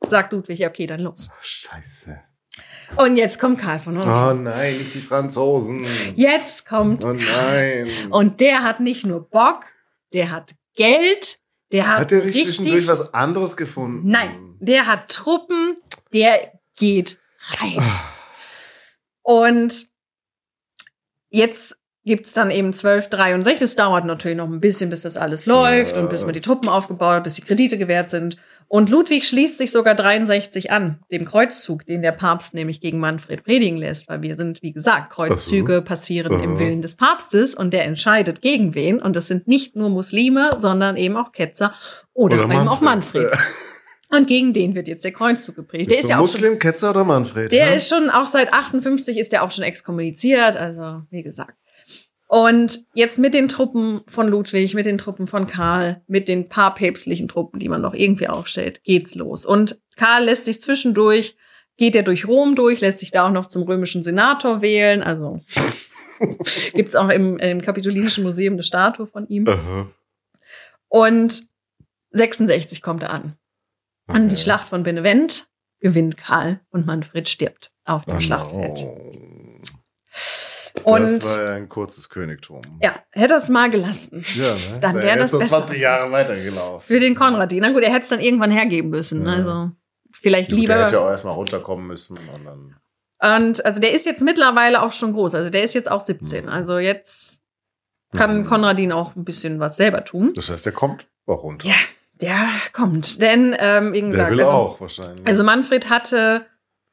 Sagt 0.00 0.32
Ludwig, 0.32 0.60
ja, 0.60 0.68
okay, 0.68 0.86
dann 0.86 1.00
los. 1.00 1.28
Scheiße. 1.42 2.20
Und 2.96 3.16
jetzt 3.16 3.38
kommt 3.38 3.60
Karl 3.60 3.78
von 3.78 3.98
Orange. 3.98 4.40
Oh 4.40 4.42
nein, 4.42 4.76
nicht 4.76 4.94
die 4.94 5.00
Franzosen. 5.00 5.86
Jetzt 6.16 6.66
kommt. 6.66 7.04
Oh 7.04 7.12
nein. 7.12 7.88
Und 8.10 8.40
der 8.40 8.62
hat 8.62 8.80
nicht 8.80 9.06
nur 9.06 9.28
Bock, 9.28 9.64
der 10.12 10.30
hat 10.30 10.54
Geld, 10.74 11.38
der 11.72 11.88
hat. 11.88 12.00
Hat 12.00 12.10
der 12.10 12.24
nicht 12.24 12.44
zwischendurch 12.44 12.86
was 12.86 13.12
anderes 13.12 13.56
gefunden? 13.56 14.08
Nein, 14.08 14.56
der 14.60 14.86
hat 14.86 15.08
Truppen, 15.08 15.74
der 16.12 16.52
geht 16.76 17.18
rein. 17.60 17.82
Und 19.22 19.88
jetzt 21.28 21.76
gibt's 22.04 22.32
dann 22.32 22.50
eben 22.50 22.68
1263. 22.68 23.62
Es 23.62 23.76
dauert 23.76 24.06
natürlich 24.06 24.36
noch 24.36 24.46
ein 24.46 24.60
bisschen, 24.60 24.90
bis 24.90 25.02
das 25.02 25.16
alles 25.16 25.46
läuft 25.46 25.94
ja. 25.94 26.02
und 26.02 26.08
bis 26.08 26.24
man 26.24 26.32
die 26.32 26.40
Truppen 26.40 26.68
aufgebaut 26.68 27.16
hat, 27.16 27.24
bis 27.24 27.34
die 27.34 27.42
Kredite 27.42 27.78
gewährt 27.78 28.08
sind. 28.08 28.36
Und 28.70 28.90
Ludwig 28.90 29.26
schließt 29.26 29.56
sich 29.56 29.70
sogar 29.70 29.94
63 29.94 30.70
an, 30.70 30.98
dem 31.10 31.24
Kreuzzug, 31.24 31.86
den 31.86 32.02
der 32.02 32.12
Papst 32.12 32.52
nämlich 32.52 32.82
gegen 32.82 32.98
Manfred 32.98 33.42
predigen 33.42 33.78
lässt, 33.78 34.10
weil 34.10 34.20
wir 34.20 34.36
sind, 34.36 34.62
wie 34.62 34.72
gesagt, 34.72 35.10
Kreuzzüge 35.10 35.80
passieren 35.80 36.34
Aha. 36.34 36.44
im 36.44 36.58
Willen 36.58 36.82
des 36.82 36.94
Papstes 36.94 37.54
und 37.54 37.72
der 37.72 37.84
entscheidet 37.84 38.42
gegen 38.42 38.74
wen. 38.74 39.00
Und 39.00 39.16
das 39.16 39.26
sind 39.26 39.48
nicht 39.48 39.74
nur 39.74 39.88
Muslime, 39.88 40.50
sondern 40.58 40.98
eben 40.98 41.16
auch 41.16 41.32
Ketzer 41.32 41.72
oder, 42.12 42.34
oder 42.34 42.44
eben 42.44 42.52
Manfred. 42.52 42.68
auch 42.70 42.80
Manfred. 42.82 43.32
Und 44.10 44.26
gegen 44.26 44.52
den 44.52 44.74
wird 44.74 44.88
jetzt 44.88 45.04
der 45.04 45.12
Kreuzzug 45.12 45.56
gepredigt. 45.56 45.90
Der 45.90 46.00
ist 46.00 46.08
ja 46.08 46.16
auch 46.16 46.22
Muslim, 46.22 46.52
schon, 46.52 46.58
Ketzer 46.58 46.90
oder 46.90 47.04
Manfred? 47.04 47.52
Der 47.52 47.70
ne? 47.70 47.76
ist 47.76 47.88
schon, 47.88 48.08
auch 48.10 48.26
seit 48.26 48.52
58 48.52 49.18
ist 49.18 49.32
der 49.32 49.42
auch 49.42 49.50
schon 49.50 49.64
exkommuniziert. 49.64 50.56
Also, 50.56 51.02
wie 51.10 51.22
gesagt. 51.22 51.54
Und 52.28 52.80
jetzt 52.92 53.18
mit 53.18 53.32
den 53.32 53.48
Truppen 53.48 54.02
von 54.06 54.28
Ludwig, 54.28 54.74
mit 54.74 54.84
den 54.84 54.98
Truppen 54.98 55.26
von 55.26 55.46
Karl, 55.46 56.02
mit 56.06 56.28
den 56.28 56.50
paar 56.50 56.74
päpstlichen 56.74 57.26
Truppen, 57.26 57.58
die 57.58 57.70
man 57.70 57.80
noch 57.80 57.94
irgendwie 57.94 58.28
aufstellt, 58.28 58.84
geht's 58.84 59.14
los. 59.14 59.46
Und 59.46 59.80
Karl 59.96 60.24
lässt 60.24 60.44
sich 60.44 60.60
zwischendurch, 60.60 61.36
geht 61.78 61.96
er 61.96 62.02
durch 62.02 62.28
Rom 62.28 62.54
durch, 62.54 62.82
lässt 62.82 62.98
sich 62.98 63.10
da 63.10 63.26
auch 63.26 63.32
noch 63.32 63.46
zum 63.46 63.62
römischen 63.62 64.02
Senator 64.02 64.60
wählen. 64.60 65.02
Also 65.02 65.40
gibt's 66.74 66.94
auch 66.94 67.08
im, 67.08 67.38
im 67.38 67.62
Kapitolinischen 67.62 68.24
Museum 68.24 68.54
eine 68.54 68.62
Statue 68.62 69.06
von 69.06 69.26
ihm. 69.28 69.48
Aha. 69.48 69.90
Und 70.88 71.48
66 72.10 72.82
kommt 72.82 73.04
er 73.04 73.10
an. 73.10 73.38
An 74.06 74.24
okay. 74.24 74.28
die 74.28 74.36
Schlacht 74.36 74.68
von 74.68 74.82
Benevent 74.82 75.48
gewinnt 75.80 76.18
Karl 76.18 76.60
und 76.68 76.86
Manfred 76.86 77.26
stirbt 77.26 77.72
auf 77.84 78.04
dem 78.04 78.16
oh 78.16 78.20
Schlachtfeld. 78.20 78.86
Und 80.94 81.02
das 81.02 81.36
war 81.36 81.44
ja 81.44 81.52
ein 81.54 81.68
kurzes 81.68 82.08
Königtum. 82.08 82.60
Ja, 82.80 82.94
hätte 83.10 83.34
es 83.34 83.48
mal 83.48 83.70
gelassen. 83.70 84.24
Ja, 84.34 84.52
ne? 84.52 84.58
Dann 84.80 84.96
wäre 84.96 85.18
das 85.18 85.32
so 85.32 85.40
20 85.40 85.80
Jahre 85.80 86.10
weitergelaufen. 86.10 86.80
Für 86.80 87.00
den 87.00 87.14
Konradin. 87.14 87.60
Na 87.60 87.72
gut, 87.72 87.82
er 87.82 87.92
hätte 87.92 88.02
es 88.02 88.08
dann 88.08 88.20
irgendwann 88.20 88.50
hergeben 88.50 88.90
müssen. 88.90 89.26
Ja. 89.26 89.34
Also 89.34 89.70
vielleicht 90.12 90.50
gut, 90.50 90.58
lieber. 90.58 90.74
Er 90.74 90.84
hätte 90.84 91.00
auch 91.00 91.10
erstmal 91.10 91.34
runterkommen 91.34 91.86
müssen 91.86 92.16
und 92.16 92.44
dann. 92.44 92.76
Und 93.20 93.64
also 93.64 93.80
der 93.80 93.92
ist 93.92 94.06
jetzt 94.06 94.22
mittlerweile 94.22 94.82
auch 94.82 94.92
schon 94.92 95.12
groß. 95.12 95.34
Also 95.34 95.50
der 95.50 95.64
ist 95.64 95.74
jetzt 95.74 95.90
auch 95.90 96.00
17. 96.00 96.44
Mhm. 96.44 96.50
Also 96.50 96.78
jetzt 96.78 97.42
kann 98.16 98.38
mhm. 98.38 98.46
Konradin 98.46 98.92
auch 98.92 99.16
ein 99.16 99.24
bisschen 99.24 99.60
was 99.60 99.76
selber 99.76 100.04
tun. 100.04 100.32
Das 100.34 100.48
heißt, 100.48 100.64
der 100.66 100.72
kommt 100.72 101.08
auch 101.26 101.42
runter. 101.42 101.68
Ja, 101.68 101.74
der 102.20 102.46
kommt. 102.72 103.20
Denn, 103.20 103.54
ähm, 103.58 103.92
wie 103.92 104.00
gesagt, 104.00 104.30
der 104.30 104.30
will 104.30 104.42
also, 104.42 104.54
auch 104.54 104.80
wahrscheinlich. 104.80 105.26
Also 105.26 105.44
Manfred 105.44 105.90
hatte 105.90 106.46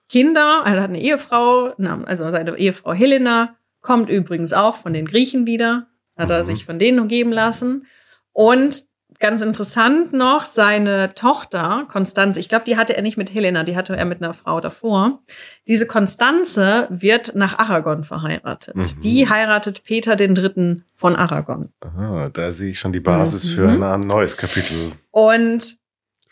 Kinder, 0.10 0.64
er 0.66 0.82
hat 0.82 0.90
eine 0.90 1.02
Ehefrau, 1.02 1.70
also 2.06 2.30
seine 2.30 2.58
Ehefrau 2.58 2.94
Helena 2.94 3.56
Kommt 3.86 4.10
übrigens 4.10 4.52
auch 4.52 4.76
von 4.76 4.94
den 4.94 5.06
Griechen 5.06 5.46
wieder. 5.46 5.86
Hat 6.18 6.32
er 6.32 6.42
mhm. 6.42 6.48
sich 6.48 6.66
von 6.66 6.80
denen 6.80 7.00
umgeben 7.00 7.32
lassen. 7.32 7.86
Und 8.34 8.86
ganz 9.20 9.42
interessant 9.42 10.12
noch, 10.12 10.42
seine 10.42 11.14
Tochter, 11.14 11.86
Konstanze, 11.88 12.40
ich 12.40 12.50
glaube, 12.50 12.66
die 12.66 12.78
hatte 12.78 12.98
er 12.98 13.04
nicht 13.04 13.16
mit 13.16 13.32
Helena, 13.32 13.64
die 13.64 13.76
hatte 13.76 13.96
er 13.96 14.06
mit 14.06 14.24
einer 14.24 14.34
Frau 14.34 14.60
davor. 14.60 15.20
Diese 15.68 15.86
Konstanze 15.86 16.88
wird 16.90 17.36
nach 17.36 17.60
Aragon 17.60 18.04
verheiratet. 18.04 18.76
Mhm. 18.76 19.02
Die 19.04 19.30
heiratet 19.30 19.84
Peter 19.84 20.16
den 20.16 20.34
Dritten 20.34 20.84
von 20.96 21.16
Aragon. 21.16 21.70
Aha, 21.82 22.30
da 22.34 22.52
sehe 22.52 22.72
ich 22.72 22.80
schon 22.80 22.92
die 22.92 23.00
Basis 23.00 23.52
mhm. 23.52 23.56
für 23.56 23.70
ein, 23.70 23.84
ein 23.84 24.02
neues 24.02 24.36
Kapitel. 24.36 24.94
Und 25.12 25.78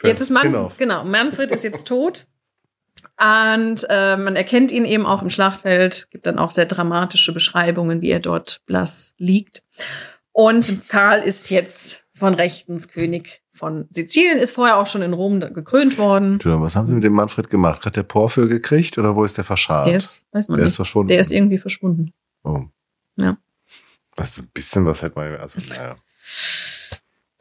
jetzt 0.01 0.21
ist 0.21 0.31
man, 0.31 0.71
genau, 0.75 1.03
Manfred 1.03 1.51
ist 1.51 1.63
jetzt 1.63 1.88
tot. 1.88 2.25
Und 3.19 3.85
äh, 3.90 4.18
man 4.18 4.35
erkennt 4.35 4.72
ihn 4.72 4.85
eben 4.85 5.06
auch 5.06 5.22
im 5.22 5.30
Schlachtfeld, 5.30 6.07
gibt 6.10 6.26
dann 6.26 6.40
auch 6.40 6.52
sehr 6.52 6.65
dramatische 6.65 7.31
Beschreibungen, 7.31 8.02
wie 8.02 8.10
er 8.10 8.19
dort 8.19 8.61
blass 8.65 9.14
liegt. 9.18 9.64
Und 10.31 10.90
Karl 10.90 11.19
ist 11.19 11.49
jetzt 11.49 12.06
von 12.14 12.34
Rechtens 12.34 12.88
König 12.88 13.41
von 13.53 13.88
Sizilien, 13.91 14.40
ist 14.40 14.56
vorher 14.56 14.77
auch 14.77 14.88
schon 14.88 15.03
in 15.03 15.14
Rom 15.14 15.40
gekrönt 15.40 15.98
worden. 15.99 16.40
Was 16.44 16.76
haben 16.76 16.88
sie 16.88 16.94
mit 16.94 17.03
dem 17.03 17.14
Manfred 17.14 17.49
gemacht? 17.49 17.85
Hat 17.85 17.95
der 17.95 18.03
Porphyr 18.03 18.48
gekriegt 18.48 18.98
oder 18.98 19.15
wo 19.15 19.23
ist 19.23 19.38
der 19.38 19.45
verscharrt? 19.45 19.85
Der 19.88 19.95
ist, 19.95 20.26
weiß 20.31 20.48
man 20.48 20.57
der 20.57 20.65
nicht. 20.65 20.72
ist 20.72 20.76
verschwunden. 20.77 21.10
Der 21.10 21.19
ist 21.19 21.31
irgendwie 21.31 21.60
verschwunden. 21.60 22.14
Oh. 22.44 22.64
Ja. 23.18 23.38
Was, 24.15 24.40
ein 24.40 24.49
bisschen 24.53 24.85
was 24.85 25.03
hätte 25.03 25.19
man, 25.19 25.35
also, 25.35 25.60
naja. 25.69 25.95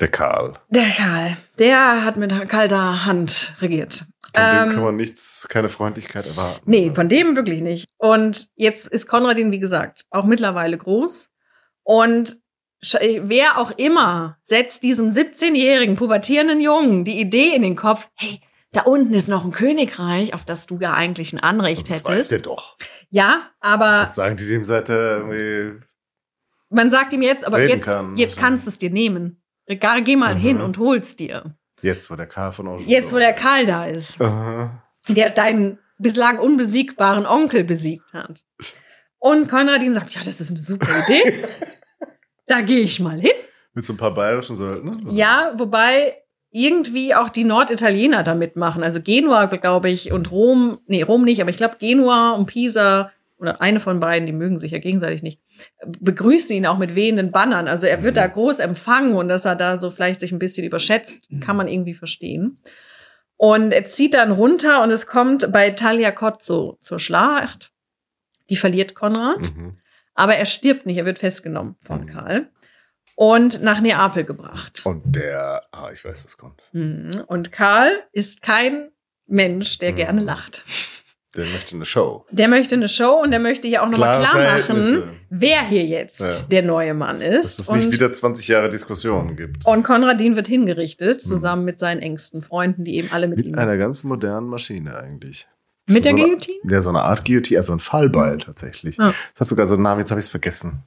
Der 0.02 0.08
Karl. 0.08 0.54
Der 0.68 0.90
Karl. 0.90 1.36
Der 1.60 2.04
hat 2.04 2.16
mit 2.16 2.48
kalter 2.48 3.06
Hand 3.06 3.54
regiert. 3.60 4.04
Von 4.34 4.44
ähm, 4.44 4.66
dem 4.66 4.74
kann 4.74 4.82
man 4.82 4.96
nichts, 4.96 5.46
keine 5.48 5.68
Freundlichkeit 5.68 6.26
erwarten. 6.26 6.60
Nee, 6.64 6.90
von 6.92 7.08
dem 7.08 7.36
wirklich 7.36 7.62
nicht. 7.62 7.86
Und 7.98 8.48
jetzt 8.56 8.88
ist 8.88 9.06
Konradin, 9.06 9.52
wie 9.52 9.60
gesagt, 9.60 10.02
auch 10.10 10.24
mittlerweile 10.24 10.76
groß. 10.76 11.30
Und 11.84 12.36
wer 12.80 13.58
auch 13.58 13.70
immer 13.78 14.38
setzt 14.42 14.82
diesem 14.82 15.10
17-jährigen 15.10 15.94
pubertierenden 15.94 16.60
Jungen 16.60 17.04
die 17.04 17.20
Idee 17.20 17.54
in 17.54 17.62
den 17.62 17.76
Kopf, 17.76 18.08
hey, 18.16 18.40
da 18.72 18.82
unten 18.82 19.14
ist 19.14 19.28
noch 19.28 19.44
ein 19.44 19.52
Königreich, 19.52 20.34
auf 20.34 20.44
das 20.44 20.66
du 20.66 20.80
ja 20.80 20.94
eigentlich 20.94 21.32
ein 21.32 21.38
Anrecht 21.38 21.82
das 21.82 21.98
hättest. 21.98 22.08
Das 22.08 22.16
weiß 22.16 22.28
der 22.28 22.40
doch. 22.40 22.76
Ja, 23.10 23.50
aber. 23.60 24.00
Was 24.00 24.16
sagen 24.16 24.36
die 24.36 24.48
dem 24.48 24.64
seit 24.64 24.88
irgendwie. 24.88 25.80
Man 26.70 26.90
sagt 26.90 27.12
ihm 27.12 27.22
jetzt, 27.22 27.46
aber 27.46 27.62
jetzt, 27.62 27.86
kann. 27.86 28.16
jetzt 28.16 28.36
kannst 28.36 28.66
du 28.66 28.70
es 28.70 28.78
dir 28.78 28.90
nehmen. 28.90 29.41
Geh 29.66 30.16
mal 30.16 30.34
mhm. 30.34 30.40
hin 30.40 30.60
und 30.60 30.78
hol's 30.78 31.16
dir. 31.16 31.54
Jetzt, 31.82 32.10
wo 32.10 32.16
der 32.16 32.26
Karl 32.26 32.52
von 32.52 32.68
Anjou 32.68 32.84
Jetzt, 32.86 33.12
wo 33.12 33.18
der 33.18 33.32
Karl 33.32 33.66
da 33.66 33.86
ist. 33.86 34.20
Aha. 34.20 34.82
Der 35.08 35.30
deinen 35.30 35.78
bislang 35.98 36.38
unbesiegbaren 36.38 37.26
Onkel 37.26 37.64
besiegt 37.64 38.12
hat. 38.12 38.44
Und 39.18 39.48
Konradin 39.48 39.94
sagt, 39.94 40.14
ja, 40.14 40.22
das 40.24 40.40
ist 40.40 40.50
eine 40.50 40.60
super 40.60 41.04
Idee. 41.04 41.44
da 42.46 42.60
gehe 42.60 42.80
ich 42.80 43.00
mal 43.00 43.20
hin. 43.20 43.30
Mit 43.74 43.86
so 43.86 43.92
ein 43.92 43.96
paar 43.96 44.14
bayerischen 44.14 44.56
Söldnern? 44.56 45.08
Ja, 45.10 45.52
wobei 45.56 46.16
irgendwie 46.50 47.14
auch 47.14 47.30
die 47.30 47.44
Norditaliener 47.44 48.22
da 48.22 48.34
mitmachen. 48.34 48.82
Also 48.82 49.00
Genua, 49.00 49.46
glaube 49.46 49.90
ich, 49.90 50.12
und 50.12 50.30
Rom, 50.30 50.72
nee, 50.86 51.02
Rom 51.02 51.24
nicht, 51.24 51.40
aber 51.40 51.50
ich 51.50 51.56
glaube 51.56 51.76
Genua 51.78 52.32
und 52.32 52.46
Pisa 52.46 53.10
oder 53.42 53.60
eine 53.60 53.80
von 53.80 53.98
beiden, 53.98 54.24
die 54.24 54.32
mögen 54.32 54.56
sich 54.56 54.70
ja 54.70 54.78
gegenseitig 54.78 55.22
nicht, 55.22 55.40
begrüßen 55.84 56.54
ihn 56.56 56.64
auch 56.64 56.78
mit 56.78 56.94
wehenden 56.94 57.32
Bannern. 57.32 57.66
Also 57.66 57.88
er 57.88 58.04
wird 58.04 58.16
da 58.16 58.26
groß 58.26 58.60
empfangen 58.60 59.14
und 59.14 59.28
dass 59.28 59.44
er 59.44 59.56
da 59.56 59.76
so 59.76 59.90
vielleicht 59.90 60.20
sich 60.20 60.30
ein 60.30 60.38
bisschen 60.38 60.64
überschätzt, 60.64 61.28
kann 61.40 61.56
man 61.56 61.66
irgendwie 61.66 61.94
verstehen. 61.94 62.58
Und 63.36 63.72
er 63.72 63.84
zieht 63.86 64.14
dann 64.14 64.30
runter 64.30 64.84
und 64.84 64.92
es 64.92 65.08
kommt 65.08 65.50
bei 65.50 65.70
Tagliacozzo 65.70 66.78
zur 66.80 67.00
Schlacht. 67.00 67.72
Die 68.48 68.56
verliert 68.56 68.94
Konrad. 68.94 69.40
Mhm. 69.40 69.78
Aber 70.14 70.36
er 70.36 70.46
stirbt 70.46 70.86
nicht, 70.86 70.98
er 70.98 71.06
wird 71.06 71.18
festgenommen 71.18 71.74
von 71.80 72.02
mhm. 72.02 72.06
Karl 72.06 72.48
und 73.16 73.62
nach 73.62 73.80
Neapel 73.80 74.24
gebracht. 74.24 74.82
Und 74.84 75.02
der, 75.16 75.66
ah, 75.72 75.90
ich 75.92 76.04
weiß, 76.04 76.24
was 76.24 76.36
kommt. 76.36 76.62
Mhm. 76.72 77.24
Und 77.26 77.50
Karl 77.50 77.90
ist 78.12 78.42
kein 78.42 78.92
Mensch, 79.26 79.78
der 79.78 79.92
mhm. 79.92 79.96
gerne 79.96 80.20
lacht. 80.22 80.64
Der 81.34 81.46
möchte 81.46 81.74
eine 81.76 81.84
Show. 81.86 82.26
Der 82.30 82.48
möchte 82.48 82.74
eine 82.74 82.88
Show 82.88 83.22
und 83.22 83.30
der 83.30 83.40
möchte 83.40 83.66
ja 83.66 83.82
auch 83.82 83.88
nochmal 83.88 84.20
klar 84.20 84.58
machen, 84.58 85.04
wer 85.30 85.66
hier 85.66 85.84
jetzt 85.84 86.20
ja. 86.20 86.30
der 86.50 86.62
neue 86.62 86.92
Mann 86.92 87.22
ist. 87.22 87.60
Dass 87.60 87.68
es 87.68 87.74
nicht 87.74 87.94
wieder 87.94 88.12
20 88.12 88.48
Jahre 88.48 88.68
Diskussionen 88.68 89.34
gibt. 89.36 89.64
Und 89.66 89.82
Konradin 89.82 90.36
wird 90.36 90.46
hingerichtet, 90.46 91.16
mhm. 91.16 91.28
zusammen 91.28 91.64
mit 91.64 91.78
seinen 91.78 92.00
engsten 92.00 92.42
Freunden, 92.42 92.84
die 92.84 92.96
eben 92.96 93.08
alle 93.12 93.28
mit, 93.28 93.38
mit 93.38 93.46
ihm. 93.46 93.52
Mit 93.52 93.60
einer 93.60 93.78
ganz 93.78 94.04
modernen 94.04 94.46
Maschine 94.46 94.94
eigentlich. 94.94 95.48
Mit 95.86 96.04
der 96.04 96.12
so 96.12 96.18
Guillotine? 96.18 96.58
Ja, 96.68 96.82
so 96.82 96.90
eine 96.90 97.02
Art 97.02 97.24
Guillotine, 97.24 97.58
also 97.58 97.72
ein 97.72 97.80
Fallbeil 97.80 98.38
tatsächlich. 98.38 98.98
Ja. 98.98 99.14
Das 99.32 99.40
hat 99.40 99.48
sogar 99.48 99.66
so 99.66 99.74
einen 99.74 99.82
Namen, 99.84 100.00
jetzt 100.00 100.10
habe 100.10 100.20
ich 100.20 100.26
es 100.26 100.30
vergessen. 100.30 100.82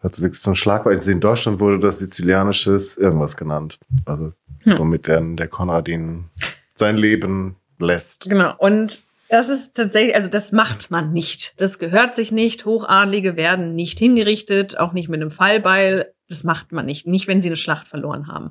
Das 0.00 0.12
hat 0.12 0.22
wirklich 0.22 0.40
so 0.40 0.52
ein 0.52 0.56
Schlagwort. 0.56 1.06
In 1.06 1.20
Deutschland 1.20 1.60
wurde 1.60 1.78
das 1.78 1.98
sizilianisches 1.98 2.96
irgendwas 2.96 3.36
genannt. 3.36 3.78
Also, 4.06 4.32
hm. 4.60 4.78
womit 4.78 5.06
der, 5.06 5.20
der 5.20 5.48
Konradin 5.48 6.30
sein 6.74 6.96
Leben 6.96 7.56
lässt. 7.78 8.28
Genau. 8.28 8.54
Und 8.58 9.02
das 9.32 9.48
ist 9.48 9.72
tatsächlich, 9.74 10.14
also 10.14 10.28
das 10.28 10.52
macht 10.52 10.90
man 10.90 11.14
nicht. 11.14 11.58
Das 11.58 11.78
gehört 11.78 12.14
sich 12.14 12.32
nicht. 12.32 12.66
Hochadlige 12.66 13.34
werden 13.34 13.74
nicht 13.74 13.98
hingerichtet, 13.98 14.76
auch 14.78 14.92
nicht 14.92 15.08
mit 15.08 15.22
einem 15.22 15.30
Fallbeil. 15.30 16.12
Das 16.28 16.44
macht 16.44 16.70
man 16.70 16.84
nicht. 16.84 17.06
Nicht, 17.06 17.28
wenn 17.28 17.40
sie 17.40 17.48
eine 17.48 17.56
Schlacht 17.56 17.88
verloren 17.88 18.28
haben. 18.28 18.50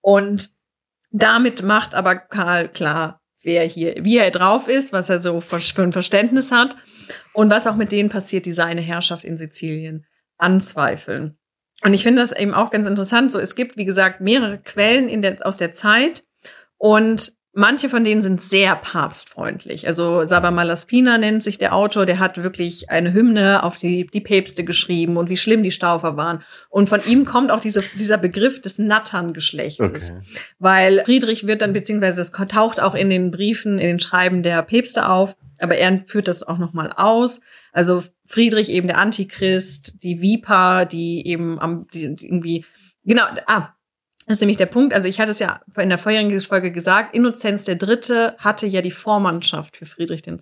Und 0.00 0.52
damit 1.10 1.64
macht 1.64 1.96
aber 1.96 2.14
Karl 2.14 2.68
klar, 2.68 3.20
wer 3.42 3.64
hier, 3.64 3.96
wie 4.04 4.18
er 4.18 4.30
drauf 4.30 4.68
ist, 4.68 4.92
was 4.92 5.10
er 5.10 5.18
so 5.18 5.40
für 5.40 5.82
ein 5.82 5.90
Verständnis 5.90 6.52
hat 6.52 6.76
und 7.32 7.50
was 7.50 7.66
auch 7.66 7.74
mit 7.74 7.90
denen 7.90 8.08
passiert, 8.08 8.46
die 8.46 8.52
seine 8.52 8.82
Herrschaft 8.82 9.24
in 9.24 9.36
Sizilien 9.36 10.06
anzweifeln. 10.38 11.40
Und 11.82 11.92
ich 11.92 12.04
finde 12.04 12.22
das 12.22 12.30
eben 12.30 12.54
auch 12.54 12.70
ganz 12.70 12.86
interessant. 12.86 13.32
So, 13.32 13.40
es 13.40 13.56
gibt, 13.56 13.76
wie 13.76 13.84
gesagt, 13.84 14.20
mehrere 14.20 14.58
Quellen 14.58 15.08
in 15.08 15.22
der, 15.22 15.44
aus 15.44 15.56
der 15.56 15.72
Zeit 15.72 16.22
und 16.78 17.32
Manche 17.52 17.88
von 17.88 18.04
denen 18.04 18.22
sind 18.22 18.40
sehr 18.40 18.76
papstfreundlich. 18.76 19.88
Also 19.88 20.24
Saba 20.24 20.52
Malaspina 20.52 21.18
nennt 21.18 21.42
sich 21.42 21.58
der 21.58 21.74
Autor, 21.74 22.06
der 22.06 22.20
hat 22.20 22.40
wirklich 22.40 22.90
eine 22.90 23.12
Hymne 23.12 23.64
auf 23.64 23.76
die, 23.76 24.06
die 24.06 24.20
Päpste 24.20 24.62
geschrieben 24.62 25.16
und 25.16 25.28
wie 25.30 25.36
schlimm 25.36 25.64
die 25.64 25.72
Staufer 25.72 26.16
waren. 26.16 26.44
Und 26.68 26.88
von 26.88 27.00
ihm 27.06 27.24
kommt 27.24 27.50
auch 27.50 27.60
diese, 27.60 27.82
dieser 27.98 28.18
Begriff 28.18 28.60
des 28.60 28.78
Natterngeschlechtes. 28.78 30.10
Okay. 30.10 30.20
Weil 30.60 31.02
Friedrich 31.04 31.48
wird 31.48 31.62
dann, 31.62 31.72
beziehungsweise 31.72 32.22
es 32.22 32.30
taucht 32.30 32.80
auch 32.80 32.94
in 32.94 33.10
den 33.10 33.32
Briefen, 33.32 33.78
in 33.78 33.88
den 33.88 34.00
Schreiben 34.00 34.44
der 34.44 34.62
Päpste 34.62 35.08
auf, 35.08 35.36
aber 35.58 35.76
er 35.76 36.04
führt 36.06 36.28
das 36.28 36.44
auch 36.44 36.58
nochmal 36.58 36.92
aus. 36.92 37.40
Also 37.72 38.00
Friedrich 38.26 38.68
eben 38.68 38.86
der 38.86 38.98
Antichrist, 38.98 40.04
die 40.04 40.20
Viper, 40.20 40.84
die 40.84 41.26
eben 41.26 41.58
am, 41.58 41.88
die 41.92 42.04
irgendwie, 42.04 42.64
genau, 43.04 43.24
ah, 43.46 43.74
das 44.30 44.36
ist 44.36 44.42
nämlich 44.42 44.58
der 44.58 44.66
Punkt. 44.66 44.94
Also 44.94 45.08
ich 45.08 45.18
hatte 45.18 45.32
es 45.32 45.40
ja 45.40 45.60
in 45.76 45.88
der 45.88 45.98
vorherigen 45.98 46.38
Folge 46.38 46.70
gesagt, 46.70 47.16
Innozenz 47.16 47.64
der 47.64 47.74
Dritte 47.74 48.36
hatte 48.38 48.64
ja 48.68 48.80
die 48.80 48.92
Vormannschaft 48.92 49.76
für 49.76 49.86
Friedrich 49.86 50.22
II. 50.24 50.38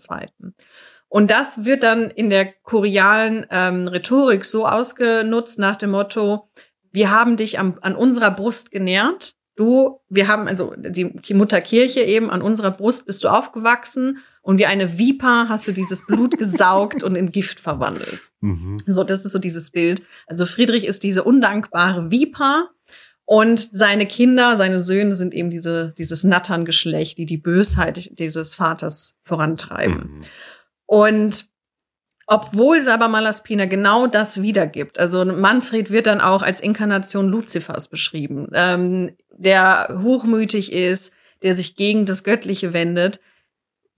Und 1.09 1.31
das 1.31 1.65
wird 1.65 1.85
dann 1.85 2.11
in 2.11 2.29
der 2.29 2.53
kurialen 2.53 3.47
ähm, 3.51 3.89
Rhetorik 3.89 4.45
so 4.45 4.67
ausgenutzt 4.67 5.59
nach 5.59 5.77
dem 5.77 5.93
Motto, 5.93 6.51
wir 6.93 7.11
haben 7.11 7.39
dich 7.39 7.59
am, 7.59 7.79
an 7.81 7.97
unserer 7.97 8.31
Brust 8.31 8.71
genährt. 8.71 9.37
Du, 9.57 10.03
wir 10.11 10.29
haben 10.29 10.49
also 10.49 10.75
die 10.77 11.33
Mutterkirche 11.33 12.01
eben 12.01 12.29
an 12.29 12.43
unserer 12.43 12.73
Brust 12.73 13.07
bist 13.07 13.25
du 13.25 13.29
aufgewachsen 13.29 14.19
und 14.43 14.59
wie 14.59 14.67
eine 14.67 14.99
Viper 14.99 15.49
hast 15.49 15.67
du 15.67 15.73
dieses 15.73 16.05
Blut 16.05 16.37
gesaugt 16.39 17.03
und 17.03 17.17
in 17.17 17.33
Gift 17.33 17.59
verwandelt. 17.59 18.21
Mhm. 18.43 18.83
So, 18.87 19.03
das 19.03 19.25
ist 19.25 19.33
so 19.33 19.39
dieses 19.39 19.71
Bild. 19.71 20.03
Also 20.27 20.45
Friedrich 20.45 20.85
ist 20.85 21.03
diese 21.05 21.25
undankbare 21.25 22.11
Viper 22.11 22.69
und 23.31 23.61
seine 23.61 24.07
Kinder, 24.07 24.57
seine 24.57 24.81
Söhne 24.81 25.15
sind 25.15 25.35
eben 25.35 25.51
diese, 25.51 25.93
dieses 25.99 26.25
Natterngeschlecht, 26.25 27.19
die 27.19 27.27
die 27.27 27.37
Bösheit 27.37 28.19
dieses 28.19 28.55
Vaters 28.55 29.19
vorantreiben. 29.23 30.01
Mhm. 30.01 30.21
Und 30.87 31.45
obwohl 32.27 32.81
Saba 32.81 33.07
Malaspina 33.07 33.67
genau 33.67 34.07
das 34.07 34.41
wiedergibt, 34.41 34.99
also 34.99 35.27
Manfred 35.27 35.91
wird 35.91 36.07
dann 36.07 36.23
auch 36.23 36.41
als 36.41 36.63
Inkarnation 36.63 37.29
Luzifers 37.29 37.89
beschrieben, 37.89 38.49
ähm, 38.55 39.15
der 39.37 40.01
hochmütig 40.03 40.73
ist, 40.73 41.13
der 41.43 41.55
sich 41.55 41.77
gegen 41.77 42.07
das 42.07 42.25
Göttliche 42.25 42.73
wendet, 42.73 43.21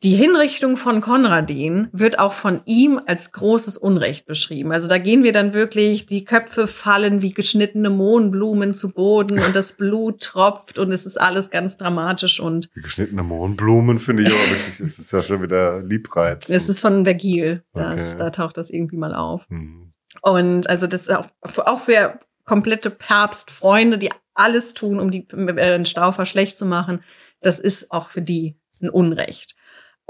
die 0.03 0.15
Hinrichtung 0.15 0.79
von 0.79 1.03
Konradin 1.03 1.89
wird 1.93 2.19
auch 2.19 2.33
von 2.33 2.63
ihm 2.65 2.99
als 3.05 3.33
großes 3.33 3.77
Unrecht 3.77 4.25
beschrieben. 4.25 4.73
Also 4.73 4.89
da 4.89 4.97
gehen 4.97 5.23
wir 5.23 5.33
dann 5.33 5.53
wirklich, 5.53 6.07
die 6.07 6.25
Köpfe 6.25 6.67
fallen 6.67 7.21
wie 7.21 7.35
geschnittene 7.35 7.91
Mohnblumen 7.91 8.73
zu 8.73 8.93
Boden 8.93 9.39
und 9.39 9.55
das 9.55 9.73
Blut 9.73 10.21
tropft 10.23 10.79
und 10.79 10.91
es 10.91 11.05
ist 11.05 11.21
alles 11.21 11.51
ganz 11.51 11.77
dramatisch 11.77 12.41
und. 12.41 12.71
Die 12.75 12.81
geschnittene 12.81 13.23
Mohnblumen 13.23 13.99
finde 13.99 14.23
ich 14.23 14.29
aber 14.29 14.39
wirklich, 14.51 14.81
es 14.81 14.99
ist 14.99 15.13
ja 15.13 15.23
schon 15.23 15.43
wieder 15.43 15.83
liebreiz. 15.83 16.49
Es 16.49 16.71
ist 16.71 16.81
von 16.81 17.05
Vergil, 17.05 17.63
das, 17.75 18.13
okay. 18.13 18.19
da 18.19 18.31
taucht 18.31 18.57
das 18.57 18.71
irgendwie 18.71 18.97
mal 18.97 19.15
auf. 19.15 19.47
Hm. 19.51 19.93
Und 20.23 20.69
also 20.69 20.87
das 20.87 21.03
ist 21.03 21.15
auch, 21.15 21.27
auch 21.67 21.81
für 21.81 22.19
komplette 22.47 22.91
Papstfreunde, 22.91 23.99
die 23.99 24.11
alles 24.33 24.73
tun, 24.73 24.99
um 24.99 25.11
die 25.11 25.29
äh, 25.29 25.85
Staufer 25.85 26.25
schlecht 26.25 26.57
zu 26.57 26.65
machen, 26.65 27.05
das 27.43 27.59
ist 27.59 27.93
auch 27.93 28.11
für 28.11 28.23
die 28.23 28.57
ein 28.83 28.89
Unrecht. 28.89 29.55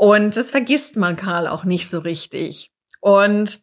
Und 0.01 0.35
das 0.35 0.51
vergisst 0.51 0.97
man 0.97 1.15
Karl 1.15 1.47
auch 1.47 1.65
nicht 1.65 1.87
so 1.87 1.99
richtig. 1.99 2.73
Und 3.01 3.61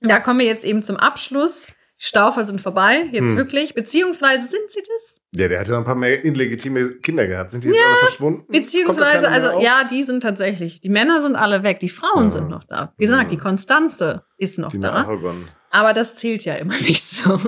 da 0.00 0.18
kommen 0.18 0.40
wir 0.40 0.46
jetzt 0.46 0.64
eben 0.64 0.82
zum 0.82 0.96
Abschluss. 0.96 1.68
Staufer 1.96 2.42
sind 2.42 2.60
vorbei, 2.60 3.08
jetzt 3.12 3.28
hm. 3.28 3.36
wirklich. 3.36 3.74
Beziehungsweise 3.74 4.48
sind 4.48 4.68
sie 4.70 4.80
das? 4.80 5.20
Ja, 5.36 5.46
der 5.46 5.60
hat 5.60 5.68
ja 5.68 5.74
noch 5.74 5.82
ein 5.82 5.84
paar 5.84 5.94
mehr 5.94 6.24
illegitime 6.24 6.96
Kinder 6.96 7.28
gehabt. 7.28 7.52
Sind 7.52 7.62
die 7.62 7.68
jetzt 7.68 7.78
ja, 7.78 7.86
alle 7.86 7.96
verschwunden? 7.98 8.44
Beziehungsweise, 8.50 9.28
also 9.28 9.60
ja, 9.60 9.84
die 9.88 10.02
sind 10.02 10.20
tatsächlich. 10.20 10.80
Die 10.80 10.88
Männer 10.88 11.22
sind 11.22 11.36
alle 11.36 11.62
weg, 11.62 11.78
die 11.78 11.88
Frauen 11.88 12.24
ja. 12.24 12.30
sind 12.32 12.48
noch 12.48 12.64
da. 12.64 12.92
Wie 12.96 13.06
gesagt, 13.06 13.24
ja. 13.24 13.28
die 13.28 13.36
Konstanze 13.36 14.24
ist 14.36 14.58
noch 14.58 14.72
die 14.72 14.80
da. 14.80 14.94
Aragon. 14.94 15.46
Aber 15.70 15.92
das 15.92 16.16
zählt 16.16 16.44
ja 16.44 16.54
immer 16.54 16.76
nicht 16.80 17.04
so. 17.04 17.38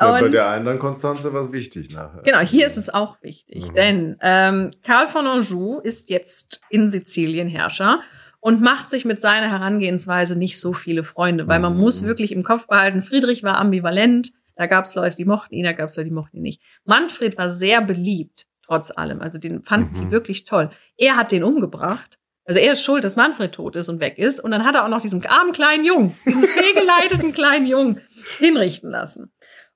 Ja, 0.00 0.10
bei 0.10 0.28
der 0.28 0.48
anderen 0.48 0.78
Konstanze 0.78 1.32
war 1.32 1.42
es 1.42 1.52
wichtig 1.52 1.90
nachher. 1.90 2.22
Genau, 2.22 2.40
hier 2.40 2.66
ist 2.66 2.76
es 2.76 2.92
auch 2.92 3.16
wichtig, 3.22 3.70
mhm. 3.70 3.74
denn 3.74 4.16
ähm, 4.20 4.70
Karl 4.82 5.06
von 5.06 5.26
Anjou 5.26 5.78
ist 5.80 6.10
jetzt 6.10 6.62
in 6.68 6.88
Sizilien 6.88 7.48
Herrscher 7.48 8.00
und 8.40 8.60
macht 8.60 8.90
sich 8.90 9.04
mit 9.04 9.20
seiner 9.20 9.50
Herangehensweise 9.50 10.36
nicht 10.36 10.58
so 10.58 10.72
viele 10.72 11.04
Freunde, 11.04 11.46
weil 11.46 11.60
man 11.60 11.74
mhm. 11.74 11.80
muss 11.80 12.02
wirklich 12.02 12.32
im 12.32 12.42
Kopf 12.42 12.66
behalten, 12.66 13.02
Friedrich 13.02 13.44
war 13.44 13.58
ambivalent, 13.58 14.32
da 14.56 14.66
gab 14.66 14.84
es 14.84 14.96
Leute, 14.96 15.16
die 15.16 15.24
mochten 15.24 15.54
ihn, 15.54 15.64
da 15.64 15.72
gab 15.72 15.88
es 15.88 15.96
Leute, 15.96 16.08
die 16.08 16.14
mochten 16.14 16.38
ihn 16.38 16.42
nicht. 16.42 16.60
Manfred 16.84 17.38
war 17.38 17.48
sehr 17.48 17.80
beliebt, 17.80 18.46
trotz 18.66 18.90
allem, 18.90 19.20
also 19.20 19.38
den 19.38 19.62
fanden 19.62 19.96
mhm. 19.96 20.04
die 20.06 20.10
wirklich 20.10 20.44
toll. 20.44 20.70
Er 20.96 21.16
hat 21.16 21.30
den 21.30 21.44
umgebracht, 21.44 22.18
also 22.46 22.60
er 22.60 22.72
ist 22.72 22.84
schuld, 22.84 23.04
dass 23.04 23.16
Manfred 23.16 23.52
tot 23.52 23.74
ist 23.76 23.88
und 23.88 24.00
weg 24.00 24.18
ist. 24.18 24.40
Und 24.40 24.50
dann 24.50 24.64
hat 24.64 24.74
er 24.74 24.84
auch 24.84 24.88
noch 24.88 25.00
diesen 25.00 25.24
armen 25.24 25.52
kleinen 25.52 25.84
Jungen, 25.84 26.16
diesen 26.26 26.44
fehlgeleiteten 26.46 27.32
kleinen 27.32 27.66
Jungen 27.66 28.00
hinrichten 28.38 28.90
lassen. 28.90 29.32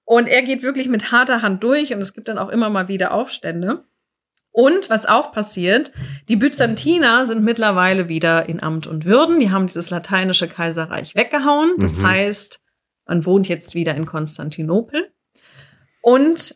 Und 0.09 0.27
er 0.27 0.41
geht 0.41 0.63
wirklich 0.63 0.89
mit 0.89 1.13
harter 1.13 1.43
Hand 1.43 1.63
durch 1.63 1.93
und 1.93 2.01
es 2.01 2.15
gibt 2.15 2.29
dann 2.29 2.39
auch 2.39 2.49
immer 2.49 2.71
mal 2.71 2.89
wieder 2.89 3.13
Aufstände. 3.13 3.85
Und 4.51 4.89
was 4.89 5.05
auch 5.05 5.33
passiert, 5.33 5.93
die 6.31 6.37
Byzantiner 6.37 7.27
sind 7.27 7.45
mittlerweile 7.45 8.09
wieder 8.09 8.49
in 8.49 8.63
Amt 8.63 8.87
und 8.87 9.05
Würden. 9.05 9.39
Die 9.39 9.51
haben 9.51 9.67
dieses 9.67 9.91
lateinische 9.91 10.49
Kaiserreich 10.49 11.15
weggehauen. 11.15 11.75
Das 11.77 11.99
mhm. 11.99 12.07
heißt, 12.07 12.59
man 13.07 13.27
wohnt 13.27 13.49
jetzt 13.49 13.75
wieder 13.75 13.95
in 13.97 14.07
Konstantinopel. 14.07 15.13
Und 16.01 16.55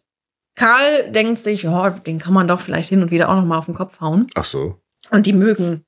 Karl 0.54 1.10
denkt 1.10 1.38
sich, 1.38 1.64
ja, 1.64 1.90
den 1.90 2.18
kann 2.18 2.32
man 2.32 2.48
doch 2.48 2.62
vielleicht 2.62 2.88
hin 2.88 3.02
und 3.02 3.10
wieder 3.10 3.28
auch 3.28 3.36
noch 3.36 3.44
mal 3.44 3.58
auf 3.58 3.66
den 3.66 3.74
Kopf 3.74 4.00
hauen. 4.00 4.28
Ach 4.34 4.46
so. 4.46 4.80
Und 5.10 5.26
die 5.26 5.34
mögen 5.34 5.84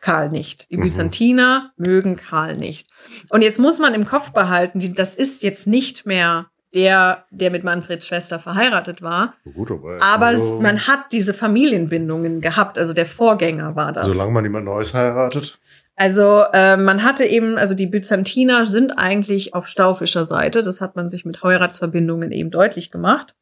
Karl 0.00 0.30
nicht. 0.30 0.70
Die 0.70 0.78
mhm. 0.78 0.84
Byzantiner 0.84 1.74
mögen 1.76 2.16
Karl 2.16 2.56
nicht. 2.56 2.88
Und 3.28 3.42
jetzt 3.42 3.58
muss 3.58 3.78
man 3.78 3.92
im 3.92 4.06
Kopf 4.06 4.32
behalten, 4.32 4.94
das 4.94 5.14
ist 5.14 5.42
jetzt 5.42 5.66
nicht 5.66 6.06
mehr 6.06 6.50
der, 6.76 7.24
der 7.30 7.50
mit 7.50 7.64
Manfreds 7.64 8.06
Schwester 8.06 8.38
verheiratet 8.38 9.00
war. 9.00 9.34
Gut, 9.54 9.70
aber, 9.70 9.98
aber 10.02 10.26
also, 10.26 10.60
man 10.60 10.86
hat 10.86 11.10
diese 11.10 11.32
Familienbindungen 11.32 12.42
gehabt, 12.42 12.78
also 12.78 12.92
der 12.92 13.06
Vorgänger 13.06 13.74
war 13.74 13.92
das. 13.92 14.06
Solange 14.06 14.32
man 14.32 14.42
niemand 14.42 14.66
Neues 14.66 14.92
heiratet. 14.92 15.58
Also 15.96 16.44
äh, 16.52 16.76
man 16.76 17.02
hatte 17.02 17.24
eben, 17.24 17.56
also 17.56 17.74
die 17.74 17.86
Byzantiner 17.86 18.66
sind 18.66 18.92
eigentlich 18.98 19.54
auf 19.54 19.66
staufischer 19.66 20.26
Seite, 20.26 20.60
das 20.60 20.82
hat 20.82 20.94
man 20.94 21.08
sich 21.08 21.24
mit 21.24 21.42
Heiratsverbindungen 21.42 22.30
eben 22.30 22.50
deutlich 22.50 22.90
gemacht. 22.90 23.34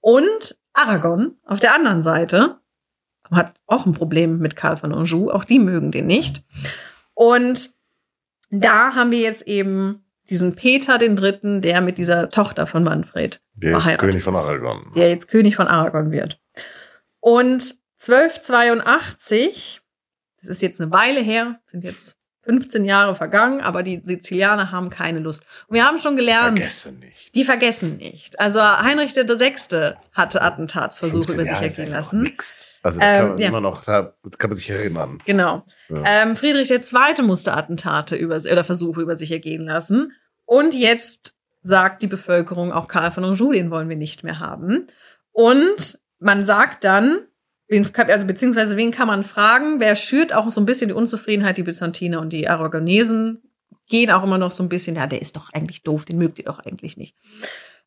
Und 0.00 0.56
Aragon 0.72 1.34
auf 1.44 1.58
der 1.58 1.74
anderen 1.74 2.02
Seite 2.02 2.60
hat 3.32 3.54
auch 3.66 3.84
ein 3.84 3.94
Problem 3.94 4.38
mit 4.38 4.54
Karl 4.54 4.76
von 4.76 4.94
Anjou. 4.94 5.30
Auch 5.30 5.42
die 5.42 5.58
mögen 5.58 5.90
den 5.90 6.06
nicht. 6.06 6.44
Und 7.14 7.72
da 8.50 8.94
haben 8.94 9.10
wir 9.10 9.18
jetzt 9.18 9.48
eben 9.48 10.05
diesen 10.30 10.56
Peter 10.56 10.98
den 10.98 11.16
Dritten, 11.16 11.60
der 11.60 11.80
mit 11.80 11.98
dieser 11.98 12.30
Tochter 12.30 12.66
von 12.66 12.84
Manfred 12.84 13.40
der 13.56 13.78
jetzt 13.78 13.98
König 13.98 14.22
von 14.22 14.36
Aragon. 14.36 14.92
Der 14.94 15.08
jetzt 15.08 15.28
König 15.28 15.56
von 15.56 15.66
Aragon 15.66 16.12
wird. 16.12 16.38
Und 17.20 17.76
1282, 18.00 19.80
das 20.40 20.50
ist 20.50 20.62
jetzt 20.62 20.80
eine 20.80 20.92
Weile 20.92 21.20
her, 21.20 21.60
sind 21.70 21.84
jetzt 21.84 22.16
15 22.42 22.84
Jahre 22.84 23.14
vergangen, 23.14 23.60
aber 23.60 23.82
die 23.82 24.02
Sizilianer 24.04 24.70
haben 24.70 24.90
keine 24.90 25.18
Lust. 25.18 25.42
Und 25.66 25.74
wir 25.74 25.84
haben 25.84 25.98
schon 25.98 26.16
gelernt. 26.16 26.58
Die 26.58 26.62
vergessen 26.62 27.00
nicht. 27.00 27.34
Die 27.34 27.44
vergessen 27.44 27.96
nicht. 27.96 28.38
Also 28.38 28.60
Heinrich 28.60 29.16
VI. 29.16 29.94
hatte 30.12 30.42
Attentatsversuche 30.42 31.32
über 31.32 31.44
sich 31.44 31.60
ergehen 31.60 31.90
lassen. 31.90 32.20
Nix. 32.20 32.64
Also 32.86 33.00
da 33.00 33.16
kann 33.18 33.28
man 33.30 33.38
ähm, 33.38 33.48
immer 33.48 33.60
noch, 33.60 33.84
da 33.84 34.14
kann 34.38 34.50
man 34.50 34.56
sich 34.56 34.70
erinnern. 34.70 35.20
Genau. 35.26 35.64
Ja. 35.88 36.02
Ähm, 36.04 36.36
Friedrich 36.36 36.70
II. 36.70 37.22
musste 37.22 37.52
Attentate 37.54 38.16
über, 38.16 38.36
oder 38.36 38.64
Versuche 38.64 39.00
über 39.00 39.16
sich 39.16 39.32
ergehen 39.32 39.64
lassen. 39.64 40.12
Und 40.44 40.74
jetzt 40.74 41.34
sagt 41.62 42.02
die 42.02 42.06
Bevölkerung, 42.06 42.72
auch 42.72 42.86
Karl 42.86 43.10
von 43.10 43.24
Anjou, 43.24 43.50
den 43.52 43.70
wollen 43.70 43.88
wir 43.88 43.96
nicht 43.96 44.22
mehr 44.22 44.38
haben. 44.38 44.86
Und 45.32 45.98
man 46.20 46.44
sagt 46.44 46.84
dann, 46.84 47.26
also 47.68 48.26
beziehungsweise 48.26 48.76
wen 48.76 48.92
kann 48.92 49.08
man 49.08 49.24
fragen? 49.24 49.80
Wer 49.80 49.96
schürt 49.96 50.32
auch 50.32 50.48
so 50.50 50.60
ein 50.60 50.66
bisschen 50.66 50.88
die 50.88 50.94
Unzufriedenheit? 50.94 51.56
Die 51.56 51.64
Byzantiner 51.64 52.20
und 52.20 52.32
die 52.32 52.48
Aragonesen 52.48 53.42
gehen 53.88 54.10
auch 54.12 54.22
immer 54.22 54.38
noch 54.38 54.52
so 54.52 54.62
ein 54.62 54.68
bisschen, 54.68 54.94
ja, 54.94 55.08
der 55.08 55.20
ist 55.20 55.36
doch 55.36 55.52
eigentlich 55.52 55.82
doof, 55.82 56.04
den 56.04 56.18
mögt 56.18 56.38
ihr 56.38 56.44
doch 56.44 56.60
eigentlich 56.60 56.96
nicht. 56.96 57.16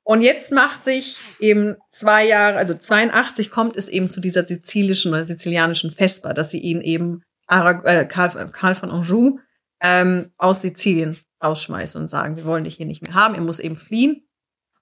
Und 0.09 0.21
jetzt 0.21 0.51
macht 0.51 0.83
sich 0.83 1.19
eben 1.37 1.75
zwei 1.91 2.25
Jahre, 2.25 2.57
also 2.57 2.73
82 2.73 3.51
kommt 3.51 3.75
es 3.75 3.87
eben 3.87 4.09
zu 4.09 4.19
dieser 4.19 4.43
sizilischen 4.43 5.13
oder 5.13 5.23
sizilianischen 5.23 5.91
Vesper, 5.91 6.33
dass 6.33 6.49
sie 6.49 6.57
ihn 6.57 6.81
eben 6.81 7.21
Arag 7.45 7.85
äh, 7.85 8.05
Karl, 8.05 8.49
Karl 8.51 8.73
von 8.73 8.89
Anjou 8.89 9.37
ähm, 9.81 10.31
aus 10.39 10.63
Sizilien 10.63 11.19
rausschmeißen 11.43 12.01
und 12.01 12.07
sagen, 12.07 12.37
wir 12.37 12.47
wollen 12.47 12.63
dich 12.63 12.77
hier 12.77 12.87
nicht 12.87 13.03
mehr 13.03 13.13
haben, 13.13 13.35
er 13.35 13.41
muss 13.41 13.59
eben 13.59 13.75
fliehen. 13.75 14.27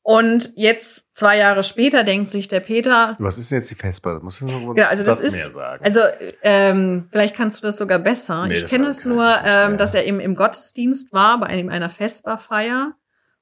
Und 0.02 0.54
jetzt, 0.56 1.04
zwei 1.14 1.38
Jahre 1.38 1.62
später, 1.62 2.06
denkt 2.06 2.30
sich 2.30 2.48
der 2.48 2.62
Peter. 2.62 3.14
Was 3.20 3.38
ist 3.38 3.52
denn 3.52 3.58
jetzt 3.58 3.70
die 3.70 3.76
Vespa? 3.76 4.14
Das 4.14 4.24
muss 4.24 4.42
ich 4.42 4.48
noch 4.50 4.74
genau, 4.76 4.88
also 4.88 5.04
das 5.04 5.20
ist, 5.20 5.34
mehr 5.34 5.52
sagen. 5.52 5.84
Also, 5.84 6.00
ähm, 6.42 7.10
vielleicht 7.12 7.36
kannst 7.36 7.62
du 7.62 7.68
das 7.68 7.78
sogar 7.78 8.00
besser. 8.00 8.48
Nee, 8.48 8.54
ich 8.54 8.68
kenne 8.68 8.88
es 8.88 9.04
nur, 9.04 9.30
ähm, 9.46 9.76
dass 9.76 9.94
er 9.94 10.06
eben 10.06 10.22
im 10.22 10.38
Gottesdienst 10.38 11.12
war, 11.12 11.38
bei 11.42 11.48
einem, 11.48 11.68
einer 11.68 11.90
Vespa-Feier. 11.90 12.94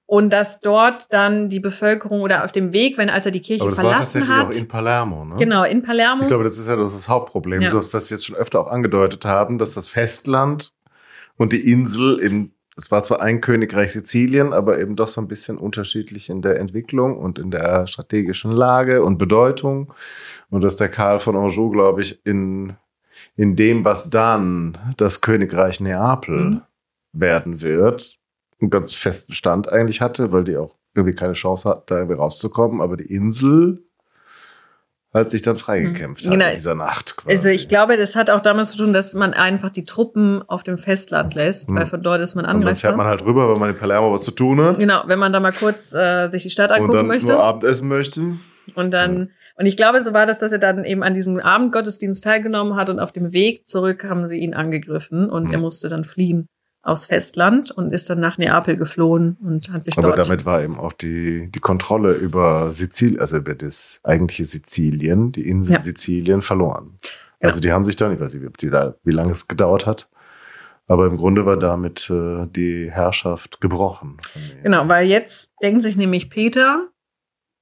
Und 0.07 0.31
dass 0.31 0.61
dort 0.61 1.11
dann 1.11 1.49
die 1.49 1.59
Bevölkerung 1.59 2.21
oder 2.21 2.43
auf 2.43 2.51
dem 2.51 2.73
Weg, 2.73 2.97
wenn 2.97 3.09
als 3.09 3.25
er 3.25 3.31
die 3.31 3.41
Kirche 3.41 3.63
Aber 3.63 3.71
das 3.71 3.79
verlassen 3.79 4.21
war 4.21 4.27
tatsächlich 4.27 4.29
hat. 4.29 4.55
Auch 4.55 4.61
in 4.61 4.67
Palermo, 4.67 5.25
ne? 5.25 5.35
Genau, 5.37 5.63
in 5.63 5.81
Palermo. 5.81 6.21
Ich 6.21 6.27
glaube, 6.27 6.43
das 6.43 6.59
ist 6.59 6.67
ja 6.67 6.75
das, 6.75 6.93
das 6.93 7.09
Hauptproblem, 7.09 7.61
ja. 7.61 7.73
was 7.73 7.91
wir 7.91 8.15
jetzt 8.15 8.25
schon 8.25 8.35
öfter 8.35 8.59
auch 8.59 8.67
angedeutet 8.67 9.25
haben, 9.25 9.57
dass 9.57 9.73
das 9.73 9.87
Festland 9.87 10.73
und 11.37 11.53
die 11.53 11.71
Insel 11.71 12.19
in 12.19 12.51
es 12.77 12.91
war 12.91 13.03
zwar 13.03 13.21
ein 13.21 13.39
Königreich 13.39 13.93
Sizilien, 13.93 14.51
aber 14.51 14.79
eben 14.79 14.95
doch 14.95 15.07
so 15.07 15.21
ein 15.21 15.29
bisschen 15.29 15.57
unterschiedlich 15.57 16.29
in 16.29 16.41
der 16.41 16.59
Entwicklung 16.59 17.17
und 17.17 17.39
in 17.39 17.49
der 17.49 17.87
strategischen 17.87 18.51
Lage 18.51 19.01
und 19.03 19.17
Bedeutung. 19.17 19.93
Und 20.49 20.61
dass 20.61 20.75
der 20.75 20.89
Karl 20.89 21.19
von 21.19 21.37
Anjou, 21.37 21.69
glaube 21.69 22.01
ich, 22.01 22.25
in, 22.25 22.73
in 23.37 23.55
dem, 23.55 23.85
was 23.85 24.09
dann 24.09 24.77
das 24.97 25.21
Königreich 25.21 25.79
Neapel 25.79 26.35
mhm. 26.35 26.61
werden 27.13 27.61
wird, 27.61 28.17
einen 28.61 28.69
ganz 28.69 28.93
festen 28.93 29.33
Stand 29.33 29.69
eigentlich 29.69 30.01
hatte, 30.01 30.31
weil 30.31 30.43
die 30.43 30.57
auch 30.57 30.75
irgendwie 30.93 31.15
keine 31.15 31.33
Chance 31.33 31.69
hat, 31.69 31.91
da 31.91 31.97
irgendwie 31.97 32.15
rauszukommen. 32.15 32.81
Aber 32.81 32.97
die 32.97 33.13
Insel 33.13 33.83
als 35.15 35.31
sich 35.31 35.41
dann 35.41 35.55
freigekämpft 35.55 36.25
mhm. 36.25 36.29
hat 36.29 36.33
genau. 36.33 36.49
in 36.49 36.55
dieser 36.55 36.75
Nacht. 36.75 37.15
Quasi. 37.15 37.35
Also 37.37 37.49
ich 37.49 37.69
glaube, 37.69 37.95
das 37.95 38.17
hat 38.17 38.29
auch 38.29 38.41
damit 38.41 38.65
zu 38.65 38.77
tun, 38.77 38.91
dass 38.91 39.13
man 39.13 39.33
einfach 39.33 39.69
die 39.69 39.85
Truppen 39.85 40.43
auf 40.47 40.63
dem 40.63 40.77
Festland 40.77 41.33
lässt, 41.33 41.69
mhm. 41.69 41.77
weil 41.77 41.85
von 41.85 42.03
dort 42.03 42.19
ist 42.19 42.35
man 42.35 42.43
angreifbar. 42.43 42.59
Und 42.59 42.65
dann 42.65 42.75
fährt 42.75 42.97
man 42.97 43.07
halt 43.07 43.23
rüber, 43.23 43.49
wenn 43.49 43.59
man 43.59 43.69
in 43.69 43.77
Palermo 43.77 44.11
was 44.11 44.23
zu 44.23 44.31
tun 44.31 44.59
hat. 44.61 44.77
Genau, 44.77 45.03
wenn 45.07 45.17
man 45.17 45.31
da 45.31 45.39
mal 45.39 45.53
kurz 45.53 45.93
äh, 45.93 46.27
sich 46.27 46.43
die 46.43 46.49
Stadt 46.49 46.73
angucken 46.73 46.91
und 46.91 46.97
dann 46.97 47.07
möchte. 47.07 47.27
Nur 47.27 47.41
Abendessen 47.41 47.87
möchte. 47.87 48.21
Und 48.75 48.91
dann 48.91 49.17
ja. 49.19 49.27
Und 49.57 49.67
ich 49.67 49.77
glaube, 49.77 50.03
so 50.03 50.11
war 50.11 50.25
das, 50.25 50.39
dass 50.39 50.51
er 50.51 50.57
dann 50.57 50.83
eben 50.83 51.01
an 51.01 51.13
diesem 51.13 51.39
Abendgottesdienst 51.39 52.21
teilgenommen 52.21 52.75
hat 52.75 52.89
und 52.89 52.99
auf 52.99 53.13
dem 53.13 53.31
Weg 53.31 53.69
zurück 53.69 54.03
haben 54.03 54.27
sie 54.27 54.37
ihn 54.37 54.53
angegriffen 54.53 55.29
und 55.29 55.45
mhm. 55.45 55.53
er 55.53 55.59
musste 55.59 55.87
dann 55.87 56.03
fliehen 56.03 56.49
aus 56.85 57.07
Festland 57.07 57.71
und 57.71 57.91
ist 57.91 58.09
dann 58.11 58.19
nach 58.19 58.37
Neapel 58.37 58.75
geflohen 58.75 59.37
und 59.43 59.71
hat 59.71 59.83
sich 59.83 59.97
Aber 59.97 60.09
dort. 60.09 60.19
Aber 60.19 60.23
damit 60.23 60.45
war 60.45 60.61
eben 60.61 60.77
auch 60.77 60.93
die, 60.93 61.51
die 61.51 61.59
Kontrolle 61.59 62.13
über 62.13 62.71
Sizilien, 62.71 63.19
also 63.19 63.37
über 63.37 63.55
das 63.55 63.99
eigentliche 64.03 64.45
Sizilien, 64.45 65.31
die 65.31 65.47
Insel 65.47 65.73
ja. 65.73 65.79
Sizilien 65.81 66.43
verloren. 66.43 66.99
Ja. 67.41 67.49
Also 67.49 67.59
die 67.59 67.71
haben 67.71 67.85
sich 67.85 67.95
dann, 67.95 68.13
ich 68.13 68.19
weiß 68.19 68.35
nicht, 68.35 68.43
wie, 68.43 68.69
wie 69.03 69.11
lange 69.11 69.31
es 69.31 69.47
gedauert 69.47 69.87
hat, 69.87 70.09
aber 70.87 71.07
im 71.07 71.17
Grunde 71.17 71.47
war 71.47 71.57
damit 71.57 72.07
äh, 72.11 72.45
die 72.47 72.91
Herrschaft 72.91 73.59
gebrochen. 73.61 74.17
Genau, 74.61 74.87
weil 74.87 75.07
jetzt 75.07 75.53
denkt 75.63 75.81
sich 75.81 75.97
nämlich 75.97 76.29
Peter, 76.29 76.89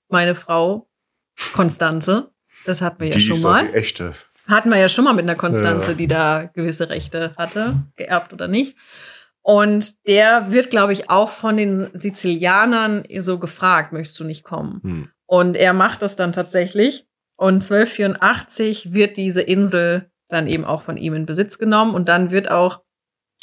meine 0.10 0.36
Frau 0.36 0.90
Konstanze, 1.54 2.30
das 2.66 2.82
hatten 2.82 3.00
wir 3.00 3.08
ja 3.08 3.14
die 3.14 3.22
schon 3.22 3.38
ist 3.38 3.44
mal. 3.44 3.68
Die 3.70 3.74
echte. 3.74 4.14
Hatten 4.50 4.70
wir 4.70 4.78
ja 4.78 4.90
schon 4.90 5.06
mal 5.06 5.14
mit 5.14 5.24
einer 5.24 5.36
Konstanze, 5.36 5.92
ja. 5.92 5.98
die 5.98 6.08
da 6.08 6.52
gewisse 6.54 6.90
Rechte 6.90 7.34
hatte, 7.38 7.84
geerbt 7.96 8.34
oder 8.34 8.50
nicht. 8.50 8.76
Und 9.44 10.08
der 10.08 10.52
wird, 10.52 10.70
glaube 10.70 10.94
ich, 10.94 11.10
auch 11.10 11.30
von 11.30 11.58
den 11.58 11.90
Sizilianern 11.94 13.04
so 13.20 13.38
gefragt, 13.40 13.92
möchtest 13.92 14.20
du 14.20 14.24
nicht 14.24 14.44
kommen? 14.44 14.80
Hm. 14.82 15.10
Und 15.26 15.58
er 15.58 15.74
macht 15.74 16.02
das 16.02 16.16
dann 16.16 16.32
tatsächlich. 16.32 17.06
Und 17.36 17.56
1284 17.56 18.94
wird 18.94 19.18
diese 19.18 19.42
Insel 19.42 20.10
dann 20.30 20.48
eben 20.48 20.64
auch 20.64 20.82
von 20.82 20.96
ihm 20.96 21.14
in 21.14 21.26
Besitz 21.26 21.58
genommen. 21.58 21.94
Und 21.94 22.08
dann 22.08 22.32
wird 22.32 22.50
auch 22.50 22.84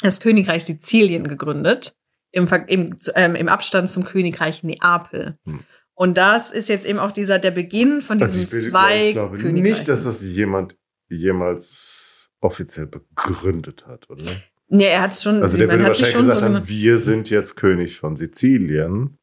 das 0.01 0.19
Königreich 0.19 0.65
Sizilien 0.65 1.27
gegründet, 1.27 1.95
im, 2.31 2.47
im, 2.67 2.97
ähm, 3.13 3.35
im 3.35 3.47
Abstand 3.47 3.89
zum 3.89 4.03
Königreich 4.03 4.63
Neapel. 4.63 5.37
Hm. 5.45 5.59
Und 5.93 6.17
das 6.17 6.49
ist 6.49 6.67
jetzt 6.67 6.85
eben 6.85 6.97
auch 6.97 7.11
dieser 7.11 7.37
der 7.37 7.51
Beginn 7.51 8.01
von 8.01 8.17
diesen 8.17 8.45
also 8.45 8.57
ich 8.57 8.71
zwei 8.71 9.07
ich 9.09 9.13
glaube 9.13 9.37
Königreichen. 9.37 9.77
Nicht, 9.77 9.87
dass 9.87 10.05
das 10.05 10.23
jemand 10.23 10.75
jemals 11.09 12.31
offiziell 12.39 12.87
begründet 12.87 13.85
hat, 13.85 14.09
oder? 14.09 14.23
Ja, 14.71 14.87
er 14.87 15.01
hat 15.01 15.11
es 15.11 15.23
schon. 15.23 15.41
Also 15.43 15.57
der 15.57 15.69
würde 15.69 15.83
wahrscheinlich 15.83 16.17
gesagt 16.17 16.39
so 16.39 16.45
haben, 16.45 16.67
wir 16.67 16.97
sind 16.97 17.29
jetzt 17.29 17.57
König 17.57 17.97
von 17.97 18.15
Sizilien. 18.15 19.17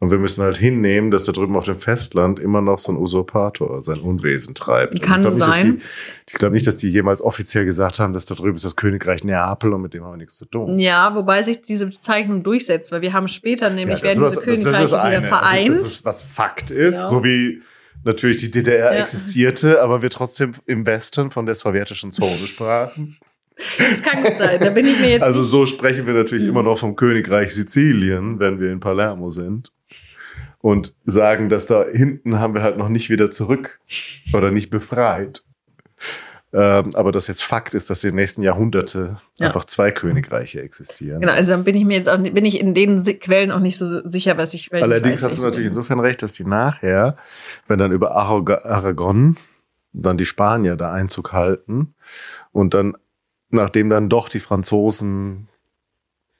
Und 0.00 0.12
wir 0.12 0.18
müssen 0.18 0.44
halt 0.44 0.56
hinnehmen, 0.56 1.10
dass 1.10 1.24
da 1.24 1.32
drüben 1.32 1.56
auf 1.56 1.64
dem 1.64 1.80
Festland 1.80 2.38
immer 2.38 2.60
noch 2.60 2.78
so 2.78 2.92
ein 2.92 2.96
Usurpator 2.96 3.82
sein 3.82 3.98
Unwesen 3.98 4.54
treibt. 4.54 5.02
Kann 5.02 5.26
ich 5.26 5.42
sein. 5.42 5.78
Die, 5.78 5.82
ich 6.28 6.34
glaube 6.34 6.54
nicht, 6.54 6.68
dass 6.68 6.76
die 6.76 6.88
jemals 6.88 7.20
offiziell 7.20 7.64
gesagt 7.64 7.98
haben, 7.98 8.12
dass 8.12 8.24
da 8.24 8.36
drüben 8.36 8.54
ist 8.54 8.64
das 8.64 8.76
Königreich 8.76 9.24
Neapel 9.24 9.72
und 9.72 9.82
mit 9.82 9.94
dem 9.94 10.04
haben 10.04 10.12
wir 10.12 10.18
nichts 10.18 10.38
zu 10.38 10.44
tun. 10.44 10.78
Ja, 10.78 11.16
wobei 11.16 11.42
sich 11.42 11.62
diese 11.62 11.86
Bezeichnung 11.86 12.44
durchsetzt, 12.44 12.92
weil 12.92 13.02
wir 13.02 13.12
haben 13.12 13.26
später 13.26 13.70
nämlich, 13.70 13.98
ja, 13.98 14.04
werden 14.04 14.22
diese 14.22 14.36
was, 14.36 14.44
Königreiche 14.44 14.86
wieder 14.86 15.02
also, 15.02 15.26
vereint. 15.26 15.70
Also 15.70 15.82
das 15.82 15.92
ist, 15.92 16.04
was 16.04 16.22
Fakt 16.22 16.70
ist, 16.70 16.94
ja. 16.94 17.08
so 17.08 17.24
wie 17.24 17.60
natürlich 18.04 18.36
die 18.36 18.52
DDR 18.52 18.94
ja. 18.94 19.00
existierte, 19.00 19.82
aber 19.82 20.00
wir 20.00 20.10
trotzdem 20.10 20.52
im 20.66 20.86
Westen 20.86 21.32
von 21.32 21.44
der 21.44 21.56
sowjetischen 21.56 22.12
Zone 22.12 22.46
sprachen. 22.46 23.16
Das 23.58 24.02
kann 24.02 24.22
gut 24.22 24.36
sein, 24.36 24.60
da 24.60 24.70
bin 24.70 24.86
ich 24.86 25.00
mir 25.00 25.10
jetzt. 25.10 25.22
Also 25.22 25.42
so 25.42 25.66
sprechen 25.66 26.06
wir 26.06 26.14
natürlich 26.14 26.44
mhm. 26.44 26.50
immer 26.50 26.62
noch 26.62 26.78
vom 26.78 26.94
Königreich 26.94 27.52
Sizilien, 27.52 28.38
wenn 28.38 28.60
wir 28.60 28.70
in 28.70 28.80
Palermo 28.80 29.30
sind. 29.30 29.72
Und 30.60 30.94
sagen, 31.04 31.48
dass 31.48 31.66
da 31.66 31.84
hinten 31.84 32.40
haben 32.40 32.54
wir 32.54 32.62
halt 32.62 32.78
noch 32.78 32.88
nicht 32.88 33.10
wieder 33.10 33.30
zurück 33.30 33.80
oder 34.32 34.50
nicht 34.50 34.70
befreit. 34.70 35.42
Ähm, 36.50 36.94
aber 36.94 37.12
dass 37.12 37.26
jetzt 37.26 37.44
Fakt 37.44 37.74
ist, 37.74 37.90
dass 37.90 38.02
in 38.04 38.10
den 38.10 38.16
nächsten 38.16 38.42
Jahrhunderte 38.42 39.18
ja. 39.38 39.48
einfach 39.48 39.66
zwei 39.66 39.90
Königreiche 39.90 40.62
existieren. 40.62 41.20
Genau, 41.20 41.32
also 41.32 41.52
dann 41.52 41.62
bin 41.62 41.76
ich 41.76 41.84
mir 41.84 41.96
jetzt 41.96 42.08
auch, 42.08 42.16
bin 42.16 42.44
ich 42.44 42.58
in 42.58 42.72
den 42.72 43.02
Quellen 43.20 43.50
auch 43.50 43.60
nicht 43.60 43.76
so 43.76 44.06
sicher, 44.06 44.38
was 44.38 44.54
ich. 44.54 44.72
Allerdings 44.72 45.22
weiß, 45.22 45.30
hast 45.30 45.38
du 45.38 45.42
natürlich 45.42 45.68
insofern 45.68 46.00
recht, 46.00 46.22
dass 46.22 46.32
die 46.32 46.44
nachher, 46.44 47.16
wenn 47.66 47.78
dann 47.78 47.92
über 47.92 48.12
Aragon 48.16 49.36
dann 49.92 50.16
die 50.16 50.26
Spanier 50.26 50.76
da 50.76 50.90
Einzug 50.90 51.32
halten 51.32 51.94
und 52.52 52.72
dann, 52.72 52.96
nachdem 53.50 53.90
dann 53.90 54.08
doch 54.08 54.28
die 54.28 54.40
Franzosen, 54.40 55.48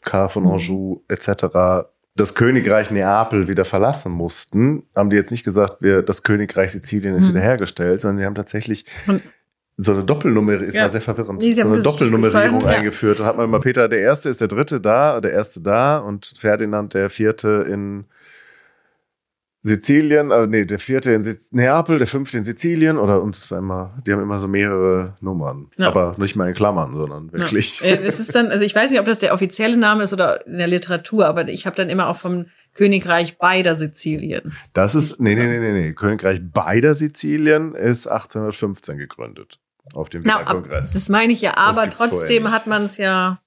Karl 0.02 0.28
von 0.28 0.44
mhm. 0.44 0.50
Anjou 0.50 1.00
etc. 1.08 1.88
das 2.14 2.34
Königreich 2.34 2.90
Neapel 2.90 3.48
wieder 3.48 3.64
verlassen 3.64 4.12
mussten, 4.12 4.84
haben 4.94 5.10
die 5.10 5.16
jetzt 5.16 5.30
nicht 5.30 5.44
gesagt, 5.44 5.82
wir, 5.82 6.02
das 6.02 6.22
Königreich 6.22 6.72
Sizilien 6.72 7.14
ist 7.14 7.24
mhm. 7.24 7.30
wiederhergestellt, 7.30 8.00
sondern 8.00 8.18
die 8.18 8.24
haben 8.24 8.34
tatsächlich 8.34 8.84
und 9.06 9.22
so 9.80 9.92
eine 9.92 10.02
Doppelnummer 10.02 10.54
ist 10.54 10.74
ja. 10.74 10.88
sehr 10.88 11.00
verwirrend. 11.00 11.40
Nee, 11.40 11.54
so 11.54 11.62
eine 11.62 11.80
Doppelnummerierung 11.80 12.66
eingeführt. 12.66 13.20
Dann 13.20 13.26
hat 13.26 13.36
man 13.36 13.46
immer 13.46 13.60
Peter 13.60 13.88
der 13.88 14.00
Erste 14.00 14.28
ist 14.28 14.40
der 14.40 14.48
Dritte 14.48 14.80
da, 14.80 15.20
der 15.20 15.32
Erste 15.32 15.60
da 15.60 15.98
und 15.98 16.26
Ferdinand 16.36 16.94
der 16.94 17.10
Vierte 17.10 17.64
in 17.70 18.06
Sizilien, 19.62 20.30
äh, 20.30 20.46
nee, 20.46 20.64
der 20.64 20.78
vierte 20.78 21.12
in 21.12 21.22
Siz 21.22 21.50
Neapel, 21.52 21.98
der 21.98 22.06
fünfte 22.06 22.38
in 22.38 22.44
Sizilien 22.44 22.96
oder 22.96 23.20
uns 23.22 23.50
war 23.50 23.58
immer, 23.58 24.00
die 24.06 24.12
haben 24.12 24.22
immer 24.22 24.38
so 24.38 24.46
mehrere 24.48 25.16
Nummern. 25.20 25.68
Ja. 25.76 25.88
Aber 25.88 26.14
nicht 26.16 26.36
mal 26.36 26.48
in 26.48 26.54
Klammern, 26.54 26.96
sondern 26.96 27.32
wirklich. 27.32 27.80
Ja. 27.80 27.88
Äh, 27.88 28.04
Es 28.04 28.20
ist 28.20 28.34
dann, 28.34 28.48
also 28.48 28.64
ich 28.64 28.74
weiß 28.74 28.90
nicht, 28.90 29.00
ob 29.00 29.06
das 29.06 29.18
der 29.18 29.34
offizielle 29.34 29.76
Name 29.76 30.04
ist 30.04 30.12
oder 30.12 30.46
in 30.46 30.58
der 30.58 30.68
Literatur, 30.68 31.26
aber 31.26 31.48
ich 31.48 31.66
habe 31.66 31.76
dann 31.76 31.88
immer 31.90 32.08
auch 32.08 32.16
vom 32.16 32.46
Königreich 32.74 33.38
beider 33.38 33.74
Sizilien. 33.74 34.52
Das 34.72 34.94
ist, 34.94 35.20
nee, 35.20 35.34
nee, 35.34 35.46
nee, 35.48 35.58
nee, 35.58 35.72
nee. 35.72 35.92
Königreich 35.92 36.40
beider 36.42 36.94
Sizilien 36.94 37.74
ist 37.74 38.06
1815 38.06 38.96
gegründet. 38.98 39.58
Auf 39.94 40.08
dem 40.10 40.22
Na, 40.24 40.34
Wiener 40.40 40.46
ab, 40.48 40.54
Kongress. 40.54 40.92
das 40.92 41.08
meine 41.08 41.32
ich 41.32 41.40
ja, 41.40 41.56
aber 41.56 41.88
trotzdem 41.90 42.52
hat 42.52 42.66
man 42.66 42.84
es 42.84 42.96
ja 42.98 43.40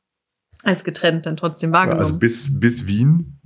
als 0.63 0.83
getrennt 0.83 1.25
dann 1.25 1.37
trotzdem 1.37 1.71
wahrgenommen. 1.71 2.01
Also 2.01 2.19
bis, 2.19 2.59
bis 2.59 2.85
Wien. 2.87 3.39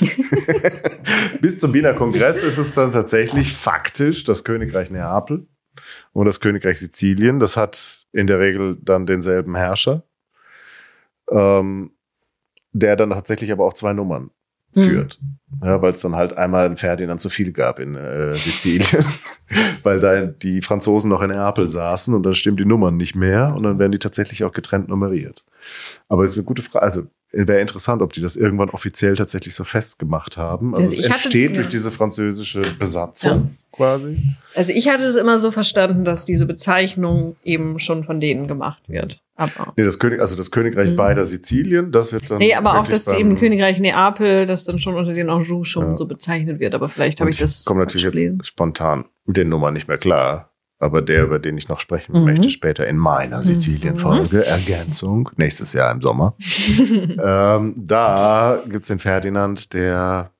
bis 1.40 1.58
zum 1.58 1.72
Wiener 1.72 1.94
Kongress 1.94 2.44
ist 2.44 2.58
es 2.58 2.74
dann 2.74 2.92
tatsächlich 2.92 3.52
faktisch 3.52 4.24
das 4.24 4.44
Königreich 4.44 4.90
Neapel 4.90 5.46
und 6.12 6.26
das 6.26 6.40
Königreich 6.40 6.78
Sizilien. 6.78 7.40
Das 7.40 7.56
hat 7.56 8.06
in 8.12 8.26
der 8.26 8.38
Regel 8.38 8.78
dann 8.80 9.06
denselben 9.06 9.56
Herrscher, 9.56 10.04
ähm, 11.30 11.92
der 12.72 12.96
dann 12.96 13.10
tatsächlich 13.10 13.50
aber 13.50 13.64
auch 13.64 13.74
zwei 13.74 13.92
Nummern 13.92 14.30
Hm. 14.74 14.82
führt. 14.82 15.18
Ja, 15.62 15.82
weil 15.82 15.90
es 15.90 16.00
dann 16.00 16.14
halt 16.14 16.36
einmal 16.36 16.64
einen 16.64 16.76
Ferdinand 16.76 17.20
zu 17.20 17.28
viel 17.28 17.52
gab 17.52 17.80
in 17.80 17.96
äh, 17.96 18.34
Sizilien, 18.34 19.04
weil 19.82 19.98
da 19.98 20.26
die 20.26 20.62
Franzosen 20.62 21.10
noch 21.10 21.22
in 21.22 21.30
Neapel 21.30 21.66
saßen 21.66 22.14
und 22.14 22.22
dann 22.22 22.34
stimmen 22.34 22.56
die 22.56 22.64
Nummern 22.64 22.96
nicht 22.96 23.16
mehr 23.16 23.54
und 23.56 23.64
dann 23.64 23.78
werden 23.78 23.92
die 23.92 23.98
tatsächlich 23.98 24.44
auch 24.44 24.52
getrennt 24.52 24.88
nummeriert. 24.88 25.44
Aber 26.08 26.24
es 26.24 26.32
ist 26.32 26.38
eine 26.38 26.44
gute 26.44 26.62
Frage. 26.62 26.84
Also 26.84 27.02
wäre 27.32 27.60
interessant, 27.60 28.02
ob 28.02 28.12
die 28.12 28.20
das 28.20 28.36
irgendwann 28.36 28.70
offiziell 28.70 29.14
tatsächlich 29.16 29.54
so 29.54 29.64
festgemacht 29.64 30.36
haben. 30.36 30.74
Also 30.74 30.88
Also 30.88 31.00
es 31.00 31.06
ich 31.06 31.10
hatte- 31.10 31.22
entsteht 31.24 31.50
ja. 31.50 31.56
durch 31.56 31.68
diese 31.68 31.90
französische 31.90 32.60
Besatzung 32.78 33.56
quasi. 33.72 34.18
Also 34.56 34.72
ich 34.72 34.88
hatte 34.88 35.04
es 35.04 35.14
immer 35.14 35.38
so 35.38 35.50
verstanden, 35.52 36.04
dass 36.04 36.24
diese 36.24 36.44
Bezeichnung 36.46 37.36
eben 37.44 37.78
schon 37.78 38.02
von 38.04 38.18
denen 38.20 38.48
gemacht 38.48 38.82
wird. 38.88 39.20
Aber 39.36 39.72
Nee, 39.76 39.84
das 39.84 39.98
König, 39.98 40.20
also 40.20 40.34
das 40.36 40.50
Königreich 40.50 40.90
Mhm. 40.90 40.96
beider 40.96 41.24
Sizilien, 41.24 41.92
das 41.92 42.12
wird 42.12 42.28
dann. 42.30 42.38
Nee, 42.38 42.54
aber 42.54 42.78
auch, 42.80 42.88
beim- 42.88 43.16
eben 43.18 43.36
Königreich 43.38 43.78
Neapel, 43.80 44.46
das 44.46 44.64
dann 44.64 44.78
schon 44.78 44.96
unter 44.96 45.12
den 45.14 45.30
Anjou 45.30 45.62
schon 45.64 45.90
Ja. 45.90 45.96
so 45.96 46.06
bezeichnet 46.06 46.58
wird. 46.60 46.74
Aber 46.74 46.88
vielleicht 46.88 47.20
habe 47.20 47.30
ich 47.30 47.38
das. 47.38 47.64
komme 47.64 47.80
natürlich 47.80 48.02
jetzt 48.12 48.46
spontan 48.48 49.04
mit 49.24 49.36
den 49.36 49.48
Nummern 49.48 49.72
nicht 49.72 49.86
mehr 49.88 49.98
klar. 49.98 50.49
Aber 50.82 51.02
der, 51.02 51.24
über 51.24 51.38
den 51.38 51.58
ich 51.58 51.68
noch 51.68 51.78
sprechen 51.78 52.18
Mhm. 52.18 52.24
möchte, 52.24 52.48
später 52.50 52.86
in 52.86 52.96
meiner 52.96 53.42
Sizilien-Folge, 53.42 54.46
Ergänzung, 54.46 55.28
nächstes 55.36 55.74
Jahr 55.74 55.92
im 55.92 56.00
Sommer. 56.00 56.34
ähm, 57.22 57.74
da 57.76 58.62
gibt's 58.66 58.88
den 58.88 58.98
Ferdinand, 58.98 59.74
der, 59.74 60.30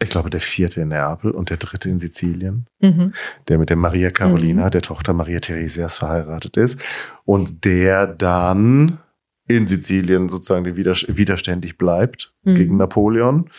ich 0.00 0.08
glaube, 0.08 0.30
der 0.30 0.40
vierte 0.40 0.80
in 0.80 0.88
Neapel 0.88 1.30
und 1.30 1.50
der 1.50 1.58
dritte 1.58 1.90
in 1.90 1.98
Sizilien, 1.98 2.66
Mhm. 2.80 3.12
der 3.48 3.58
mit 3.58 3.68
der 3.68 3.76
Maria 3.76 4.08
Carolina, 4.10 4.64
Mhm. 4.66 4.70
der 4.70 4.82
Tochter 4.82 5.12
Maria 5.12 5.40
Theresias, 5.40 5.98
verheiratet 5.98 6.56
ist. 6.56 6.82
Und 7.26 7.64
der 7.66 8.06
dann 8.06 8.98
in 9.46 9.66
Sizilien 9.66 10.30
sozusagen 10.30 10.64
widers- 10.74 11.04
widerständig 11.06 11.76
bleibt 11.76 12.32
Mhm. 12.44 12.54
gegen 12.54 12.76
Napoleon 12.78 13.50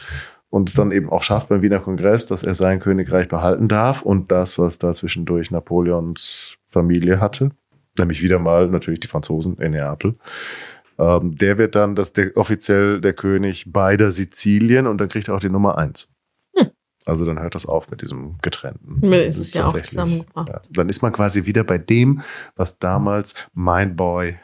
und 0.49 0.69
es 0.69 0.75
dann 0.75 0.91
eben 0.91 1.09
auch 1.09 1.23
schafft 1.23 1.49
beim 1.49 1.61
Wiener 1.61 1.79
Kongress, 1.79 2.27
dass 2.27 2.43
er 2.43 2.55
sein 2.55 2.79
Königreich 2.79 3.27
behalten 3.27 3.67
darf 3.67 4.01
und 4.01 4.31
das, 4.31 4.57
was 4.57 4.79
da 4.79 4.93
zwischendurch 4.93 5.51
Napoleons 5.51 6.57
Familie 6.67 7.19
hatte, 7.19 7.49
nämlich 7.97 8.21
wieder 8.21 8.39
mal 8.39 8.67
natürlich 8.69 8.99
die 8.99 9.07
Franzosen 9.07 9.57
in 9.57 9.71
Neapel. 9.71 10.15
Ähm, 10.97 11.35
der 11.35 11.57
wird 11.57 11.75
dann 11.75 11.95
das, 11.95 12.13
der, 12.13 12.35
offiziell 12.37 13.01
der 13.01 13.13
König 13.13 13.71
beider 13.71 14.11
Sizilien 14.11 14.87
und 14.87 14.97
dann 14.99 15.09
kriegt 15.09 15.27
er 15.27 15.35
auch 15.35 15.39
die 15.39 15.49
Nummer 15.49 15.77
eins. 15.77 16.13
Hm. 16.55 16.71
Also 17.05 17.25
dann 17.25 17.39
hört 17.39 17.55
das 17.55 17.65
auf 17.65 17.89
mit 17.89 18.01
diesem 18.01 18.37
getrennten. 18.41 19.11
Es 19.13 19.37
Das 19.37 19.47
ist 19.47 19.55
ja 19.55 19.65
auch 19.65 19.77
zusammengebracht. 19.77 20.49
Ja, 20.49 20.61
dann 20.69 20.87
ist 20.87 21.01
man 21.01 21.11
quasi 21.11 21.45
wieder 21.45 21.63
bei 21.63 21.77
dem, 21.77 22.21
was 22.55 22.79
damals 22.79 23.33
mein 23.53 23.95
Boy 23.95 24.37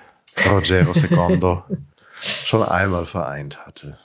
Rogero 0.50 0.94
Secondo 0.94 1.64
schon 2.20 2.64
einmal 2.64 3.06
vereint 3.06 3.66
hatte. 3.66 3.98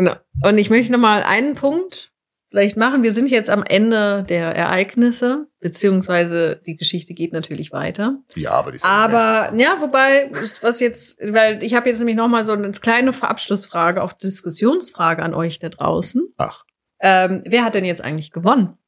Genau. 0.00 0.16
Und 0.42 0.56
ich 0.56 0.70
möchte 0.70 0.92
noch 0.92 0.98
mal 0.98 1.22
einen 1.22 1.54
Punkt 1.54 2.10
vielleicht 2.48 2.78
machen. 2.78 3.02
Wir 3.02 3.12
sind 3.12 3.30
jetzt 3.30 3.50
am 3.50 3.62
Ende 3.62 4.22
der 4.26 4.56
Ereignisse, 4.56 5.46
beziehungsweise 5.60 6.56
die 6.64 6.76
Geschichte 6.76 7.12
geht 7.12 7.34
natürlich 7.34 7.70
weiter. 7.70 8.18
Ja, 8.34 8.52
aber 8.52 8.72
die 8.72 8.78
sind 8.78 8.88
Aber 8.88 9.52
ja, 9.54 9.76
wobei, 9.78 10.30
was 10.32 10.80
jetzt, 10.80 11.18
weil 11.20 11.62
ich 11.62 11.74
habe 11.74 11.90
jetzt 11.90 11.98
nämlich 11.98 12.16
noch 12.16 12.28
mal 12.28 12.46
so 12.46 12.52
eine 12.52 12.72
kleine 12.72 13.12
Abschlussfrage, 13.20 14.02
auch 14.02 14.14
Diskussionsfrage 14.14 15.22
an 15.22 15.34
euch 15.34 15.58
da 15.58 15.68
draußen. 15.68 16.32
Ach, 16.38 16.64
Ähm, 16.98 17.42
wer 17.44 17.62
hat 17.62 17.74
denn 17.74 17.84
jetzt 17.84 18.02
eigentlich 18.02 18.30
gewonnen? 18.30 18.78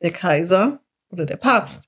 Der 0.00 0.12
Kaiser 0.12 0.80
oder 1.10 1.26
der 1.26 1.38
Papst? 1.38 1.82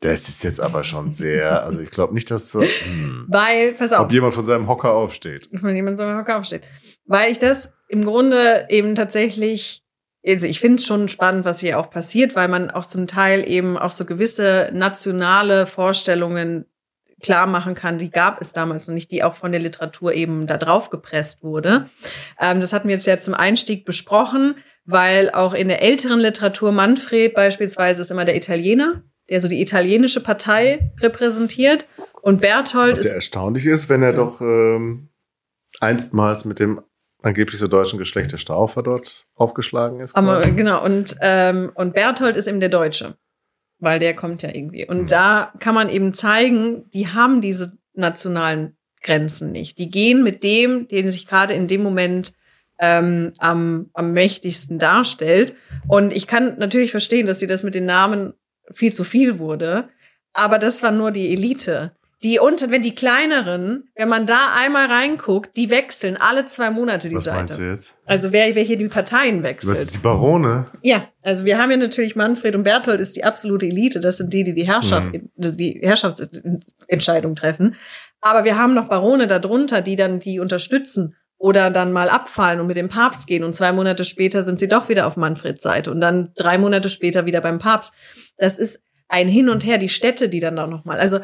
das 0.00 0.28
ist 0.28 0.44
jetzt 0.44 0.60
aber 0.60 0.84
schon 0.84 1.12
sehr, 1.12 1.64
also 1.64 1.80
ich 1.80 1.90
glaube 1.90 2.14
nicht, 2.14 2.30
dass 2.30 2.50
so, 2.50 2.62
hm, 2.84 3.26
Weil, 3.28 3.72
pass 3.72 3.92
auf, 3.92 4.04
ob 4.04 4.12
jemand 4.12 4.34
von 4.34 4.44
seinem 4.44 4.68
Hocker 4.68 4.92
aufsteht. 4.92 5.48
von 5.52 5.74
jemandem 5.74 5.96
so 5.96 6.04
im 6.04 6.16
Hocker 6.16 6.38
aufsteht. 6.38 6.62
Weil 7.08 7.32
ich 7.32 7.38
das 7.38 7.72
im 7.88 8.04
Grunde 8.04 8.66
eben 8.68 8.94
tatsächlich, 8.94 9.82
also 10.24 10.46
ich 10.46 10.60
finde 10.60 10.76
es 10.76 10.86
schon 10.86 11.08
spannend, 11.08 11.44
was 11.44 11.60
hier 11.60 11.80
auch 11.80 11.90
passiert, 11.90 12.36
weil 12.36 12.48
man 12.48 12.70
auch 12.70 12.86
zum 12.86 13.06
Teil 13.06 13.48
eben 13.48 13.76
auch 13.76 13.90
so 13.90 14.04
gewisse 14.04 14.70
nationale 14.72 15.66
Vorstellungen 15.66 16.66
klar 17.20 17.46
machen 17.46 17.74
kann, 17.74 17.98
die 17.98 18.10
gab 18.10 18.40
es 18.40 18.52
damals 18.52 18.86
noch 18.86 18.94
nicht, 18.94 19.10
die 19.10 19.24
auch 19.24 19.34
von 19.34 19.50
der 19.50 19.60
Literatur 19.60 20.12
eben 20.12 20.46
da 20.46 20.56
drauf 20.56 20.90
gepresst 20.90 21.42
wurde. 21.42 21.88
Ähm, 22.38 22.60
das 22.60 22.72
hatten 22.72 22.86
wir 22.86 22.94
jetzt 22.94 23.06
ja 23.06 23.18
zum 23.18 23.34
Einstieg 23.34 23.84
besprochen, 23.84 24.54
weil 24.84 25.30
auch 25.30 25.54
in 25.54 25.68
der 25.68 25.82
älteren 25.82 26.20
Literatur 26.20 26.70
Manfred 26.70 27.34
beispielsweise 27.34 28.02
ist 28.02 28.10
immer 28.10 28.24
der 28.24 28.36
Italiener, 28.36 29.02
der 29.30 29.40
so 29.40 29.48
die 29.48 29.60
italienische 29.60 30.22
Partei 30.22 30.92
repräsentiert 31.00 31.86
und 32.22 32.40
Berthold 32.40 32.92
Was 32.92 33.00
ist 33.00 33.06
ja 33.06 33.14
erstaunlich 33.14 33.66
ist, 33.66 33.88
wenn 33.88 34.02
er 34.02 34.12
doch 34.12 34.40
ähm, 34.40 35.08
einstmals 35.80 36.44
mit 36.44 36.60
dem 36.60 36.80
angeblich 37.22 37.58
so 37.58 37.68
deutschen 37.68 37.98
Geschlecht 37.98 38.32
der 38.32 38.38
Staufer 38.38 38.82
dort 38.82 39.26
aufgeschlagen 39.34 40.00
ist. 40.00 40.16
Aber, 40.16 40.38
quasi. 40.38 40.52
genau, 40.52 40.84
und, 40.84 41.16
ähm, 41.20 41.70
und 41.74 41.94
Berthold 41.94 42.36
ist 42.36 42.46
eben 42.46 42.60
der 42.60 42.68
Deutsche, 42.68 43.16
weil 43.78 43.98
der 43.98 44.14
kommt 44.14 44.42
ja 44.42 44.54
irgendwie. 44.54 44.86
Und 44.86 45.02
Mhm. 45.02 45.06
da 45.08 45.52
kann 45.58 45.74
man 45.74 45.88
eben 45.88 46.12
zeigen, 46.12 46.88
die 46.90 47.08
haben 47.08 47.40
diese 47.40 47.76
nationalen 47.94 48.76
Grenzen 49.02 49.52
nicht. 49.52 49.78
Die 49.78 49.90
gehen 49.90 50.22
mit 50.22 50.42
dem, 50.42 50.88
den 50.88 51.10
sich 51.10 51.26
gerade 51.26 51.54
in 51.54 51.66
dem 51.68 51.82
Moment 51.82 52.32
ähm, 52.80 53.32
am, 53.38 53.90
am 53.92 54.12
mächtigsten 54.12 54.78
darstellt. 54.78 55.54
Und 55.88 56.12
ich 56.12 56.26
kann 56.28 56.58
natürlich 56.58 56.92
verstehen, 56.92 57.26
dass 57.26 57.40
sie 57.40 57.48
das 57.48 57.64
mit 57.64 57.74
den 57.74 57.86
Namen 57.86 58.34
viel 58.72 58.92
zu 58.92 59.02
viel 59.02 59.40
wurde. 59.40 59.88
Aber 60.32 60.58
das 60.58 60.82
war 60.84 60.92
nur 60.92 61.10
die 61.10 61.32
Elite. 61.32 61.92
Die 62.24 62.40
unter, 62.40 62.72
wenn 62.72 62.82
die 62.82 62.96
kleineren, 62.96 63.90
wenn 63.94 64.08
man 64.08 64.26
da 64.26 64.48
einmal 64.56 64.86
reinguckt, 64.86 65.56
die 65.56 65.70
wechseln 65.70 66.16
alle 66.16 66.46
zwei 66.46 66.68
Monate 66.70 67.08
die 67.08 67.14
Was 67.14 67.24
Seite. 67.24 67.36
meinst 67.36 67.58
du 67.58 67.62
jetzt? 67.62 67.94
Also 68.06 68.32
wer, 68.32 68.54
wer 68.56 68.64
hier 68.64 68.76
die 68.76 68.88
Parteien 68.88 69.38
Was 69.44 69.50
wechselt. 69.50 69.76
ist 69.78 69.94
die 69.94 69.98
Barone? 69.98 70.64
Ja, 70.82 71.06
also 71.22 71.44
wir 71.44 71.58
haben 71.58 71.70
ja 71.70 71.76
natürlich 71.76 72.16
Manfred 72.16 72.56
und 72.56 72.64
Berthold 72.64 73.00
ist 73.00 73.14
die 73.14 73.22
absolute 73.22 73.66
Elite. 73.66 74.00
Das 74.00 74.16
sind 74.16 74.32
die, 74.32 74.42
die 74.42 74.52
die 74.54 74.66
Herrschaft, 74.66 75.12
Mhm. 75.12 75.30
die 75.36 75.78
Herrschaftsentscheidung 75.80 77.34
treffen. 77.36 77.76
Aber 78.20 78.44
wir 78.44 78.58
haben 78.58 78.74
noch 78.74 78.88
Barone 78.88 79.26
darunter, 79.26 79.80
die 79.80 79.96
dann 79.96 80.20
die 80.20 80.40
unterstützen 80.40 81.14
oder 81.36 81.70
dann 81.70 81.92
mal 81.92 82.08
abfallen 82.08 82.58
und 82.60 82.66
mit 82.66 82.76
dem 82.76 82.88
Papst 82.88 83.28
gehen 83.28 83.44
und 83.44 83.54
zwei 83.54 83.70
Monate 83.72 84.02
später 84.04 84.42
sind 84.42 84.58
sie 84.58 84.66
doch 84.66 84.88
wieder 84.88 85.06
auf 85.06 85.16
Manfreds 85.16 85.62
Seite 85.62 85.92
und 85.92 86.00
dann 86.00 86.32
drei 86.36 86.58
Monate 86.58 86.88
später 86.88 87.26
wieder 87.26 87.40
beim 87.40 87.60
Papst. 87.60 87.94
Das 88.38 88.58
ist 88.58 88.80
ein 89.08 89.28
Hin 89.28 89.48
und 89.48 89.64
Her, 89.64 89.78
die 89.78 89.88
Städte, 89.88 90.28
die 90.28 90.40
dann 90.40 90.56
da 90.56 90.66
noch 90.66 90.84
mal. 90.84 90.98
Also 90.98 91.20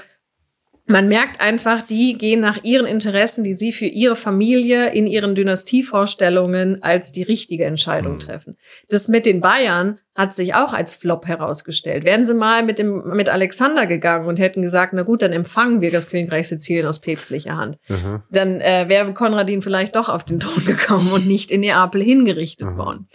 man 0.86 1.08
merkt 1.08 1.40
einfach, 1.40 1.80
die 1.82 2.18
gehen 2.18 2.40
nach 2.40 2.62
ihren 2.62 2.86
Interessen, 2.86 3.42
die 3.42 3.54
sie 3.54 3.72
für 3.72 3.86
ihre 3.86 4.16
Familie 4.16 4.90
in 4.92 5.06
ihren 5.06 5.34
Dynastievorstellungen 5.34 6.82
als 6.82 7.12
die 7.12 7.22
richtige 7.22 7.64
Entscheidung 7.64 8.14
Mhm. 8.14 8.18
treffen. 8.18 8.56
Das 8.88 9.08
mit 9.08 9.24
den 9.26 9.40
Bayern 9.40 9.98
hat 10.14 10.32
sich 10.32 10.54
auch 10.54 10.72
als 10.72 10.94
Flop 10.96 11.26
herausgestellt. 11.26 12.04
Wären 12.04 12.24
sie 12.24 12.34
mal 12.34 12.62
mit 12.64 12.78
dem, 12.78 13.02
mit 13.14 13.28
Alexander 13.28 13.86
gegangen 13.86 14.26
und 14.26 14.38
hätten 14.38 14.62
gesagt, 14.62 14.92
na 14.92 15.02
gut, 15.02 15.22
dann 15.22 15.32
empfangen 15.32 15.80
wir 15.80 15.90
das 15.90 16.08
Königreich 16.08 16.48
Sizilien 16.48 16.86
aus 16.86 17.00
päpstlicher 17.00 17.56
Hand. 17.56 17.78
Mhm. 17.88 18.22
Dann 18.30 18.60
äh, 18.60 18.84
wäre 18.88 19.12
Konradin 19.14 19.62
vielleicht 19.62 19.96
doch 19.96 20.08
auf 20.08 20.24
den 20.24 20.38
Thron 20.40 20.64
gekommen 20.66 21.10
und 21.12 21.26
nicht 21.26 21.50
in 21.50 21.60
Neapel 21.60 22.02
hingerichtet 22.02 22.68
Mhm. 22.68 22.76
worden. 22.76 23.08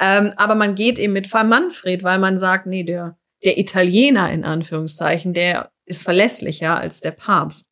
Ähm, 0.00 0.32
aber 0.36 0.54
man 0.54 0.74
geht 0.76 0.98
eben 0.98 1.12
mit 1.12 1.32
Manfred, 1.32 2.02
weil 2.04 2.18
man 2.18 2.38
sagt, 2.38 2.66
nee, 2.66 2.84
der, 2.84 3.18
der 3.44 3.58
Italiener 3.58 4.30
in 4.32 4.44
Anführungszeichen, 4.44 5.32
der 5.34 5.70
ist 5.86 6.02
verlässlicher 6.02 6.78
als 6.78 7.00
der 7.00 7.12
Papst. 7.12 7.66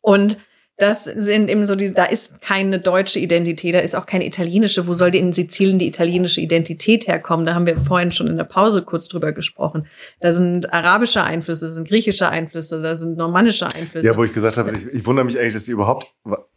Und 0.00 0.38
das 0.76 1.04
sind 1.04 1.50
eben 1.50 1.64
so 1.64 1.74
die, 1.74 1.92
da 1.92 2.04
ist 2.04 2.40
keine 2.40 2.78
deutsche 2.78 3.18
Identität, 3.18 3.74
da 3.74 3.80
ist 3.80 3.96
auch 3.96 4.06
keine 4.06 4.24
italienische. 4.24 4.86
Wo 4.86 4.94
soll 4.94 5.10
die 5.10 5.18
in 5.18 5.32
Sizilien 5.32 5.80
die 5.80 5.88
italienische 5.88 6.40
Identität 6.40 7.08
herkommen? 7.08 7.44
Da 7.44 7.54
haben 7.54 7.66
wir 7.66 7.84
vorhin 7.84 8.12
schon 8.12 8.28
in 8.28 8.36
der 8.36 8.44
Pause 8.44 8.82
kurz 8.82 9.08
drüber 9.08 9.32
gesprochen. 9.32 9.88
Da 10.20 10.32
sind 10.32 10.72
arabische 10.72 11.24
Einflüsse, 11.24 11.66
da 11.66 11.72
sind 11.72 11.88
griechische 11.88 12.28
Einflüsse, 12.28 12.80
da 12.80 12.94
sind 12.94 13.16
normannische 13.16 13.66
Einflüsse. 13.66 14.06
Ja, 14.06 14.16
wo 14.16 14.22
ich 14.22 14.32
gesagt 14.32 14.56
habe, 14.56 14.70
ich, 14.70 14.86
ich 14.86 15.04
wundere 15.04 15.24
mich 15.24 15.36
eigentlich, 15.40 15.54
dass 15.54 15.64
die 15.64 15.72
überhaupt, 15.72 16.14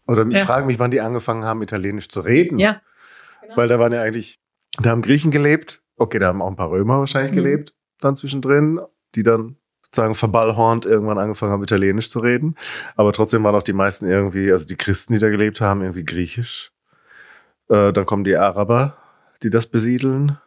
oder 0.08 0.28
ich 0.28 0.38
Ja. 0.38 0.46
frage 0.46 0.68
mich, 0.68 0.78
wann 0.78 0.92
die 0.92 1.02
angefangen 1.02 1.44
haben, 1.44 1.62
Italienisch 1.64 2.10
zu 2.10 2.20
reden. 2.22 2.60
ja. 2.60 2.80
Weil 3.56 3.68
da 3.68 3.80
waren 3.80 3.92
ja 3.92 4.02
eigentlich 4.02 4.40
Da 4.80 4.92
haben 4.92 5.02
Griechen 5.02 5.32
gelebt. 5.32 5.82
Okay, 5.98 6.20
da 6.20 6.28
haben 6.28 6.42
auch 6.42 6.48
ein 6.48 6.56
paar 6.56 6.72
Römer 6.72 7.00
wahrscheinlich 7.00 7.32
mhm. 7.32 7.38
gelebt, 7.38 7.74
dann 8.00 8.16
zwischendrin, 8.16 8.80
die 9.16 9.24
dann 9.24 9.58
sozusagen 9.92 10.16
verballhornt 10.16 10.86
irgendwann 10.86 11.18
angefangen 11.18 11.52
haben, 11.52 11.64
Italienisch 11.64 12.10
zu 12.10 12.20
reden. 12.20 12.56
Aber 12.96 13.12
trotzdem 13.12 13.44
waren 13.44 13.56
auch 13.56 13.64
die 13.64 13.74
meisten 13.74 14.08
irgendwie, 14.08 14.50
also 14.50 14.66
die 14.66 14.78
Christen, 14.78 15.14
die 15.14 15.20
da 15.20 15.30
gelebt 15.30 15.60
haben, 15.60 15.82
irgendwie 15.82 16.06
Griechisch. 16.06 16.72
Äh, 17.68 17.92
dann 17.92 18.06
kommen 18.06 18.24
die 18.24 18.38
Araber, 18.38 18.96
die 19.44 19.50
das 19.50 19.68
besiedeln. 19.68 20.38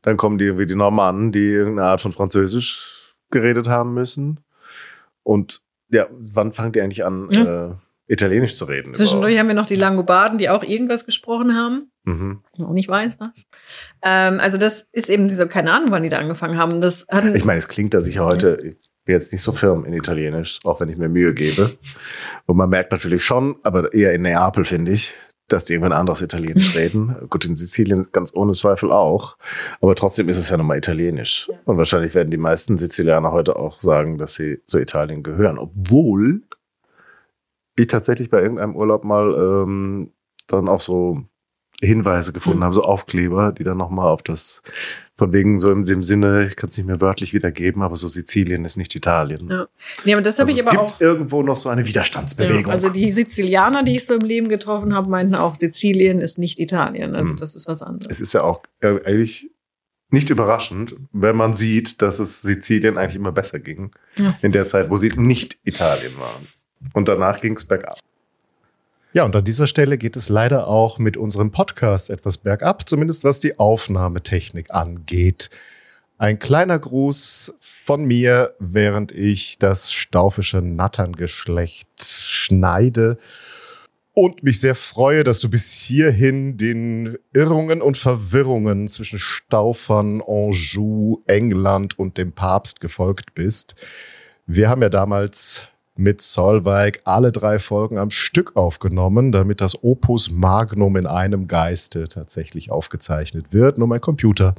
Dann 0.00 0.16
kommen 0.16 0.38
die 0.38 0.46
irgendwie 0.46 0.64
die 0.64 0.74
Normannen, 0.74 1.30
die 1.30 1.46
irgendeine 1.46 1.88
Art 1.88 2.00
von 2.00 2.12
Französisch 2.12 3.14
geredet 3.30 3.68
haben 3.68 3.92
müssen. 3.92 4.40
Und 5.22 5.60
ja, 5.90 6.06
wann 6.10 6.54
fangen 6.54 6.72
die 6.72 6.80
eigentlich 6.80 7.04
an, 7.04 7.28
ja. 7.30 7.66
äh, 7.66 7.74
Italienisch 8.06 8.56
zu 8.56 8.64
reden? 8.64 8.94
Zwischendurch 8.94 9.34
überhaupt? 9.34 9.40
haben 9.40 9.48
wir 9.48 9.54
noch 9.54 9.66
die 9.66 9.74
Langobarden, 9.74 10.38
die 10.38 10.48
auch 10.48 10.62
irgendwas 10.62 11.04
gesprochen 11.04 11.54
haben. 11.54 11.90
Mhm. 12.06 12.40
Auch 12.60 12.72
nicht 12.72 12.88
weiß 12.88 13.16
was. 13.18 13.46
Ähm, 14.00 14.38
also 14.40 14.58
das 14.58 14.86
ist 14.92 15.10
eben 15.10 15.28
so, 15.28 15.46
keine 15.46 15.72
Ahnung, 15.72 15.90
wann 15.90 16.04
die 16.04 16.08
da 16.08 16.18
angefangen 16.18 16.56
haben. 16.56 16.80
Das 16.80 17.04
hatten, 17.10 17.34
ich 17.34 17.44
meine, 17.44 17.58
es 17.58 17.68
klingt, 17.68 17.94
dass 17.94 18.06
ich 18.06 18.14
ja 18.14 18.24
heute, 18.24 18.58
ich 18.62 18.76
bin 19.04 19.14
jetzt 19.14 19.32
nicht 19.32 19.42
so 19.42 19.52
firm 19.52 19.84
in 19.84 19.92
Italienisch, 19.92 20.60
auch 20.64 20.80
wenn 20.80 20.88
ich 20.88 20.98
mir 20.98 21.08
Mühe 21.08 21.34
gebe. 21.34 21.76
Und 22.46 22.56
man 22.56 22.70
merkt 22.70 22.92
natürlich 22.92 23.24
schon, 23.24 23.56
aber 23.64 23.92
eher 23.92 24.12
in 24.12 24.22
Neapel, 24.22 24.64
finde 24.64 24.92
ich, 24.92 25.14
dass 25.48 25.64
die 25.64 25.72
irgendwann 25.72 25.98
anderes 25.98 26.22
Italienisch 26.22 26.76
reden. 26.76 27.26
Gut, 27.28 27.44
in 27.44 27.56
Sizilien 27.56 28.06
ganz 28.12 28.32
ohne 28.32 28.52
Zweifel 28.52 28.92
auch. 28.92 29.36
Aber 29.80 29.96
trotzdem 29.96 30.28
ist 30.28 30.38
es 30.38 30.48
ja 30.48 30.56
nochmal 30.56 30.78
Italienisch. 30.78 31.48
Ja. 31.50 31.58
Und 31.64 31.76
wahrscheinlich 31.76 32.14
werden 32.14 32.30
die 32.30 32.38
meisten 32.38 32.78
Sizilianer 32.78 33.32
heute 33.32 33.56
auch 33.56 33.80
sagen, 33.80 34.16
dass 34.16 34.36
sie 34.36 34.62
zu 34.64 34.78
Italien 34.78 35.24
gehören. 35.24 35.58
Obwohl 35.58 36.42
ich 37.74 37.88
tatsächlich 37.88 38.30
bei 38.30 38.42
irgendeinem 38.42 38.76
Urlaub 38.76 39.04
mal 39.04 39.34
ähm, 39.34 40.12
dann 40.46 40.68
auch 40.68 40.80
so 40.80 41.24
Hinweise 41.82 42.32
gefunden 42.32 42.60
mhm. 42.60 42.64
habe, 42.64 42.74
so 42.74 42.82
Aufkleber, 42.82 43.52
die 43.52 43.64
dann 43.64 43.76
nochmal 43.76 44.08
auf 44.08 44.22
das, 44.22 44.62
von 45.16 45.32
wegen 45.32 45.60
so 45.60 45.70
im, 45.70 45.84
im 45.84 46.02
Sinne, 46.02 46.46
ich 46.46 46.56
kann 46.56 46.68
es 46.68 46.76
nicht 46.76 46.86
mehr 46.86 47.00
wörtlich 47.00 47.34
wiedergeben, 47.34 47.82
aber 47.82 47.96
so 47.96 48.08
Sizilien 48.08 48.64
ist 48.64 48.76
nicht 48.76 48.94
Italien. 48.94 49.48
Ja, 49.50 49.68
nee, 50.04 50.14
aber 50.14 50.22
das 50.22 50.38
habe 50.38 50.50
also 50.50 50.60
ich 50.60 50.66
aber 50.66 50.80
auch. 50.80 50.86
Es 50.86 50.98
gibt 50.98 51.02
irgendwo 51.02 51.42
noch 51.42 51.56
so 51.56 51.68
eine 51.68 51.86
Widerstandsbewegung. 51.86 52.66
Ja, 52.66 52.72
also 52.72 52.88
die 52.88 53.10
Sizilianer, 53.12 53.82
die 53.82 53.96
ich 53.96 54.06
so 54.06 54.14
im 54.14 54.22
Leben 54.22 54.48
getroffen 54.48 54.94
habe, 54.94 55.08
meinten 55.10 55.34
auch, 55.34 55.56
Sizilien 55.56 56.20
ist 56.20 56.38
nicht 56.38 56.58
Italien. 56.58 57.14
Also 57.14 57.32
mhm. 57.32 57.36
das 57.36 57.54
ist 57.54 57.66
was 57.66 57.82
anderes. 57.82 58.10
Es 58.10 58.20
ist 58.20 58.32
ja 58.32 58.42
auch 58.42 58.62
äh, 58.80 59.00
eigentlich 59.04 59.50
nicht 60.10 60.30
überraschend, 60.30 60.96
wenn 61.12 61.36
man 61.36 61.52
sieht, 61.52 62.00
dass 62.00 62.18
es 62.18 62.42
Sizilien 62.42 62.96
eigentlich 62.96 63.16
immer 63.16 63.32
besser 63.32 63.58
ging. 63.58 63.90
Ja. 64.16 64.34
In 64.42 64.52
der 64.52 64.66
Zeit, 64.66 64.88
wo 64.90 64.96
sie 64.96 65.12
nicht 65.16 65.58
Italien 65.64 66.12
waren. 66.18 66.46
Und 66.92 67.08
danach 67.08 67.40
ging 67.40 67.54
es 67.54 67.64
bergab. 67.64 67.98
Ja, 69.16 69.24
und 69.24 69.34
an 69.34 69.46
dieser 69.46 69.66
Stelle 69.66 69.96
geht 69.96 70.14
es 70.14 70.28
leider 70.28 70.68
auch 70.68 70.98
mit 70.98 71.16
unserem 71.16 71.50
Podcast 71.50 72.10
etwas 72.10 72.36
bergab, 72.36 72.86
zumindest 72.86 73.24
was 73.24 73.40
die 73.40 73.58
Aufnahmetechnik 73.58 74.70
angeht. 74.70 75.48
Ein 76.18 76.38
kleiner 76.38 76.78
Gruß 76.78 77.54
von 77.58 78.04
mir, 78.04 78.54
während 78.58 79.12
ich 79.12 79.56
das 79.58 79.90
staufische 79.94 80.58
Natterngeschlecht 80.58 81.88
schneide 81.98 83.16
und 84.12 84.42
mich 84.42 84.60
sehr 84.60 84.74
freue, 84.74 85.24
dass 85.24 85.40
du 85.40 85.48
bis 85.48 85.72
hierhin 85.80 86.58
den 86.58 87.16
Irrungen 87.32 87.80
und 87.80 87.96
Verwirrungen 87.96 88.86
zwischen 88.86 89.18
Staufern, 89.18 90.20
Anjou, 90.20 91.22
England 91.26 91.98
und 91.98 92.18
dem 92.18 92.32
Papst 92.32 92.80
gefolgt 92.80 93.34
bist. 93.34 93.76
Wir 94.44 94.68
haben 94.68 94.82
ja 94.82 94.90
damals 94.90 95.68
mit 95.96 96.20
Solveig 96.22 97.00
alle 97.04 97.32
drei 97.32 97.58
Folgen 97.58 97.98
am 97.98 98.10
Stück 98.10 98.56
aufgenommen, 98.56 99.32
damit 99.32 99.60
das 99.60 99.82
Opus 99.82 100.30
Magnum 100.30 100.96
in 100.96 101.06
einem 101.06 101.48
Geiste 101.48 102.08
tatsächlich 102.08 102.70
aufgezeichnet 102.70 103.52
wird. 103.52 103.78
Nur 103.78 103.88
mein 103.88 104.00
Computer, 104.00 104.54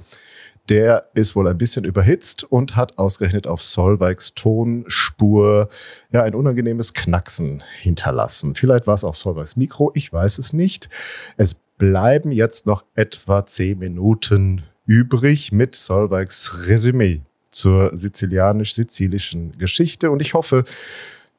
der 0.70 1.10
ist 1.14 1.36
wohl 1.36 1.48
ein 1.48 1.58
bisschen 1.58 1.86
überhitzt 1.86 2.44
und 2.44 2.76
hat 2.76 2.98
ausgerechnet 2.98 3.48
auf 3.48 3.62
Solveigs 3.62 4.34
Tonspur 4.34 5.70
ja 6.12 6.24
ein 6.24 6.36
unangenehmes 6.36 6.94
Knacksen 6.94 7.64
hinterlassen. 7.82 8.56
Vielleicht 8.56 8.88
war 8.88 8.96
es 8.96 9.04
auf 9.04 9.18
Solveigs 9.18 9.56
Mikro, 9.56 9.92
ich 9.96 10.12
weiß 10.12 10.40
es 10.40 10.54
nicht. 10.54 10.90
Es 11.38 11.56
bleiben 11.78 12.32
jetzt 12.32 12.66
noch 12.66 12.84
etwa 12.96 13.46
zehn 13.46 13.80
Minuten 13.80 14.64
übrig 14.86 15.52
mit 15.52 15.76
Solveigs 15.76 16.68
Resümee 16.68 17.22
zur 17.50 17.96
sizilianisch-sizilischen 17.96 19.52
Geschichte 19.58 20.12
und 20.12 20.22
ich 20.22 20.34
hoffe, 20.34 20.64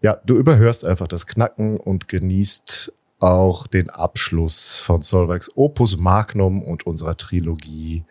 ja, 0.01 0.21
du 0.25 0.37
überhörst 0.37 0.87
einfach 0.87 1.09
das 1.09 1.27
Knacken 1.27 1.79
und 1.79 2.09
genießt 2.09 2.93
auch 3.21 3.67
den 3.67 3.91
Abschluss 3.91 4.79
von 4.79 5.03
Solveigs 5.03 5.51
Opus 5.57 5.97
Magnum 5.97 6.63
und 6.63 6.87
unserer 6.87 7.17
Trilogie 7.17 8.05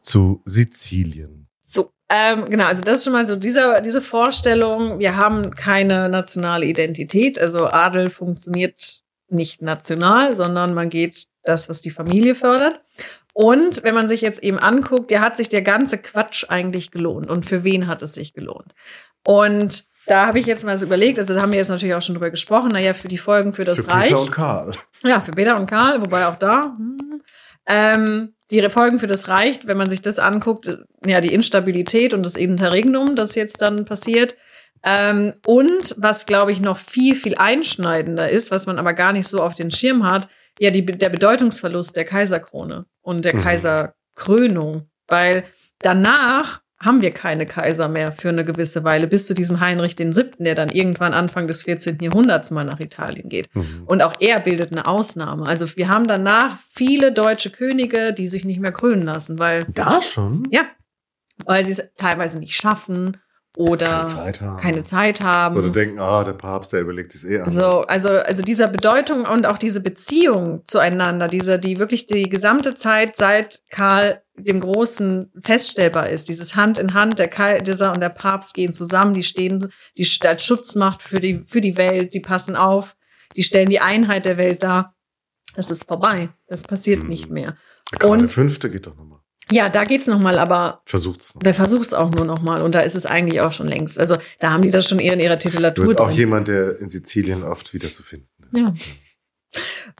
zu 0.00 0.40
Sizilien. 0.44 1.48
So, 1.66 1.90
ähm, 2.08 2.46
genau, 2.46 2.66
also 2.66 2.82
das 2.82 2.98
ist 2.98 3.04
schon 3.04 3.12
mal 3.12 3.26
so 3.26 3.36
dieser, 3.36 3.80
diese 3.80 4.00
Vorstellung, 4.00 4.98
wir 4.98 5.16
haben 5.16 5.50
keine 5.50 6.08
nationale 6.08 6.64
Identität, 6.64 7.38
also 7.38 7.66
Adel 7.66 8.08
funktioniert 8.08 9.02
nicht 9.28 9.60
national, 9.60 10.36
sondern 10.36 10.72
man 10.72 10.88
geht 10.88 11.26
das, 11.42 11.68
was 11.68 11.80
die 11.80 11.90
Familie 11.90 12.34
fördert. 12.34 12.80
Und 13.34 13.82
wenn 13.82 13.94
man 13.94 14.08
sich 14.08 14.20
jetzt 14.20 14.42
eben 14.42 14.58
anguckt, 14.58 15.10
ja, 15.10 15.20
hat 15.20 15.36
sich 15.36 15.48
der 15.48 15.62
ganze 15.62 15.98
Quatsch 15.98 16.46
eigentlich 16.48 16.90
gelohnt 16.90 17.28
und 17.28 17.44
für 17.44 17.64
wen 17.64 17.86
hat 17.86 18.00
es 18.02 18.14
sich 18.14 18.32
gelohnt? 18.32 18.74
Und 19.24 19.84
da 20.06 20.26
habe 20.26 20.38
ich 20.38 20.46
jetzt 20.46 20.64
mal 20.64 20.78
so 20.78 20.86
überlegt, 20.86 21.18
also 21.18 21.34
da 21.34 21.42
haben 21.42 21.52
wir 21.52 21.58
jetzt 21.58 21.68
natürlich 21.68 21.94
auch 21.94 22.02
schon 22.02 22.14
drüber 22.14 22.30
gesprochen, 22.30 22.72
naja, 22.72 22.94
für 22.94 23.08
die 23.08 23.18
Folgen 23.18 23.52
für 23.52 23.64
das 23.64 23.84
für 23.84 23.88
Reich. 23.88 24.08
Peter 24.08 24.20
und 24.20 24.32
Karl. 24.32 24.72
Ja, 25.02 25.20
für 25.20 25.32
Peter 25.32 25.56
und 25.56 25.68
Karl, 25.68 26.00
wobei 26.00 26.26
auch 26.26 26.36
da. 26.36 26.76
Hm, 26.76 27.22
ähm, 27.66 28.32
die 28.50 28.62
Folgen 28.70 29.00
für 29.00 29.08
das 29.08 29.28
Reich, 29.28 29.66
wenn 29.66 29.76
man 29.76 29.90
sich 29.90 30.02
das 30.02 30.20
anguckt, 30.20 30.78
ja, 31.04 31.20
die 31.20 31.34
Instabilität 31.34 32.14
und 32.14 32.24
das 32.24 32.36
Interregnum, 32.36 33.16
das 33.16 33.34
jetzt 33.34 33.60
dann 33.60 33.84
passiert. 33.84 34.36
Ähm, 34.84 35.34
und 35.44 35.96
was, 35.98 36.26
glaube 36.26 36.52
ich, 36.52 36.60
noch 36.60 36.78
viel, 36.78 37.16
viel 37.16 37.34
einschneidender 37.36 38.28
ist, 38.28 38.52
was 38.52 38.66
man 38.66 38.78
aber 38.78 38.94
gar 38.94 39.12
nicht 39.12 39.26
so 39.26 39.42
auf 39.42 39.54
den 39.54 39.72
Schirm 39.72 40.04
hat, 40.04 40.28
ja, 40.60 40.70
die, 40.70 40.86
der 40.86 41.08
Bedeutungsverlust 41.08 41.96
der 41.96 42.04
Kaiserkrone 42.04 42.86
und 43.02 43.24
der 43.24 43.34
mhm. 43.34 43.42
Kaiserkrönung. 43.42 44.88
Weil 45.08 45.44
danach 45.80 46.60
haben 46.78 47.00
wir 47.00 47.10
keine 47.10 47.46
Kaiser 47.46 47.88
mehr 47.88 48.12
für 48.12 48.28
eine 48.28 48.44
gewisse 48.44 48.84
Weile, 48.84 49.06
bis 49.06 49.26
zu 49.26 49.34
diesem 49.34 49.60
Heinrich 49.60 49.96
den 49.96 50.12
Siebten, 50.12 50.44
der 50.44 50.54
dann 50.54 50.68
irgendwann 50.68 51.14
Anfang 51.14 51.46
des 51.46 51.62
14. 51.62 51.98
Jahrhunderts 52.00 52.50
mal 52.50 52.64
nach 52.64 52.80
Italien 52.80 53.28
geht. 53.28 53.54
Mhm. 53.54 53.84
Und 53.86 54.02
auch 54.02 54.14
er 54.20 54.40
bildet 54.40 54.72
eine 54.72 54.86
Ausnahme. 54.86 55.46
Also 55.46 55.66
wir 55.76 55.88
haben 55.88 56.06
danach 56.06 56.56
viele 56.70 57.12
deutsche 57.12 57.50
Könige, 57.50 58.12
die 58.12 58.28
sich 58.28 58.44
nicht 58.44 58.60
mehr 58.60 58.72
krönen 58.72 59.02
lassen, 59.02 59.38
weil. 59.38 59.64
Da 59.74 60.02
schon? 60.02 60.46
Ja. 60.50 60.62
Weil 61.44 61.64
sie 61.64 61.72
es 61.72 61.90
teilweise 61.96 62.38
nicht 62.38 62.54
schaffen 62.54 63.18
oder 63.56 63.86
keine 63.86 64.06
Zeit 64.06 64.40
haben. 64.42 64.56
Keine 64.58 64.82
Zeit 64.82 65.20
haben. 65.22 65.56
Oder 65.56 65.70
denken, 65.70 65.98
ah, 65.98 66.24
der 66.24 66.34
Papst, 66.34 66.74
der 66.74 66.80
überlegt 66.80 67.12
sich 67.12 67.24
eh 67.28 67.38
anders. 67.38 67.54
So, 67.54 67.86
also, 67.86 68.10
also 68.10 68.42
dieser 68.42 68.68
Bedeutung 68.68 69.24
und 69.24 69.46
auch 69.46 69.58
diese 69.58 69.80
Beziehung 69.80 70.60
zueinander, 70.64 71.26
diese, 71.28 71.58
die 71.58 71.78
wirklich 71.78 72.06
die 72.06 72.28
gesamte 72.28 72.74
Zeit 72.74 73.16
seit 73.16 73.62
Karl 73.70 74.22
dem 74.38 74.60
Großen 74.60 75.32
feststellbar 75.40 76.10
ist. 76.10 76.28
Dieses 76.28 76.56
Hand 76.56 76.78
in 76.78 76.94
Hand, 76.94 77.18
der 77.18 77.28
Kaiser 77.28 77.92
und 77.92 78.00
der 78.00 78.10
Papst 78.10 78.54
gehen 78.54 78.72
zusammen, 78.72 79.12
die 79.12 79.22
stehen, 79.22 79.72
die 79.96 80.08
als 80.22 80.44
Schutzmacht 80.44 81.02
für 81.02 81.20
die, 81.20 81.42
für 81.46 81.60
die 81.60 81.76
Welt, 81.76 82.14
die 82.14 82.20
passen 82.20 82.56
auf, 82.56 82.96
die 83.36 83.42
stellen 83.42 83.68
die 83.68 83.80
Einheit 83.80 84.24
der 84.24 84.36
Welt 84.36 84.62
dar. 84.62 84.94
Das 85.54 85.70
ist 85.70 85.88
vorbei. 85.88 86.28
Das 86.48 86.62
passiert 86.62 87.00
hm. 87.00 87.08
nicht 87.08 87.30
mehr. 87.30 87.56
Karl 87.98 88.12
und 88.12 88.20
der 88.22 88.28
Fünfte 88.28 88.70
geht 88.70 88.86
doch 88.86 88.96
nochmal. 88.96 89.20
Ja, 89.50 89.68
da 89.68 89.84
geht's 89.84 90.08
noch 90.08 90.18
mal, 90.18 90.38
aber 90.38 90.82
versucht's. 90.84 91.34
Noch. 91.34 91.42
Der 91.42 91.54
versucht's 91.54 91.94
auch 91.94 92.10
nur 92.10 92.24
noch 92.24 92.42
mal 92.42 92.62
und 92.62 92.74
da 92.74 92.80
ist 92.80 92.96
es 92.96 93.06
eigentlich 93.06 93.40
auch 93.40 93.52
schon 93.52 93.68
längst. 93.68 93.98
Also 93.98 94.16
da 94.40 94.50
haben 94.50 94.62
die 94.62 94.70
das 94.70 94.88
schon 94.88 94.98
eher 94.98 95.14
in 95.14 95.20
ihrer 95.20 95.38
Titulatur. 95.38 95.86
Bist 95.86 96.00
auch 96.00 96.10
jemand, 96.10 96.48
der 96.48 96.80
in 96.80 96.88
Sizilien 96.88 97.44
oft 97.44 97.72
wieder 97.72 97.90
zu 97.90 98.02
finden 98.02 98.28
ist. 98.52 98.58
Ja. 98.58 98.74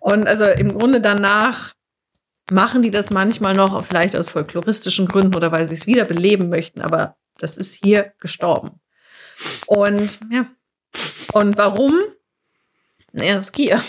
Und 0.01 0.27
also 0.27 0.47
im 0.47 0.77
Grunde 0.77 1.01
danach 1.01 1.76
machen 2.51 2.83
die 2.83 2.91
das 2.91 3.11
manchmal 3.11 3.55
noch, 3.55 3.85
vielleicht 3.85 4.17
aus 4.17 4.31
folkloristischen 4.31 5.07
Gründen 5.07 5.35
oder 5.35 5.53
weil 5.53 5.67
sie 5.67 5.75
es 5.75 5.87
wieder 5.87 6.05
beleben 6.05 6.49
möchten, 6.49 6.81
aber 6.81 7.17
das 7.39 7.57
ist 7.57 7.79
hier 7.83 8.13
gestorben. 8.21 8.81
Und 9.67 10.21
ja. 10.31 10.47
Und 11.33 11.59
warum? 11.59 11.99
Naja, 13.13 13.35
das 13.35 13.53
Gier. 13.53 13.83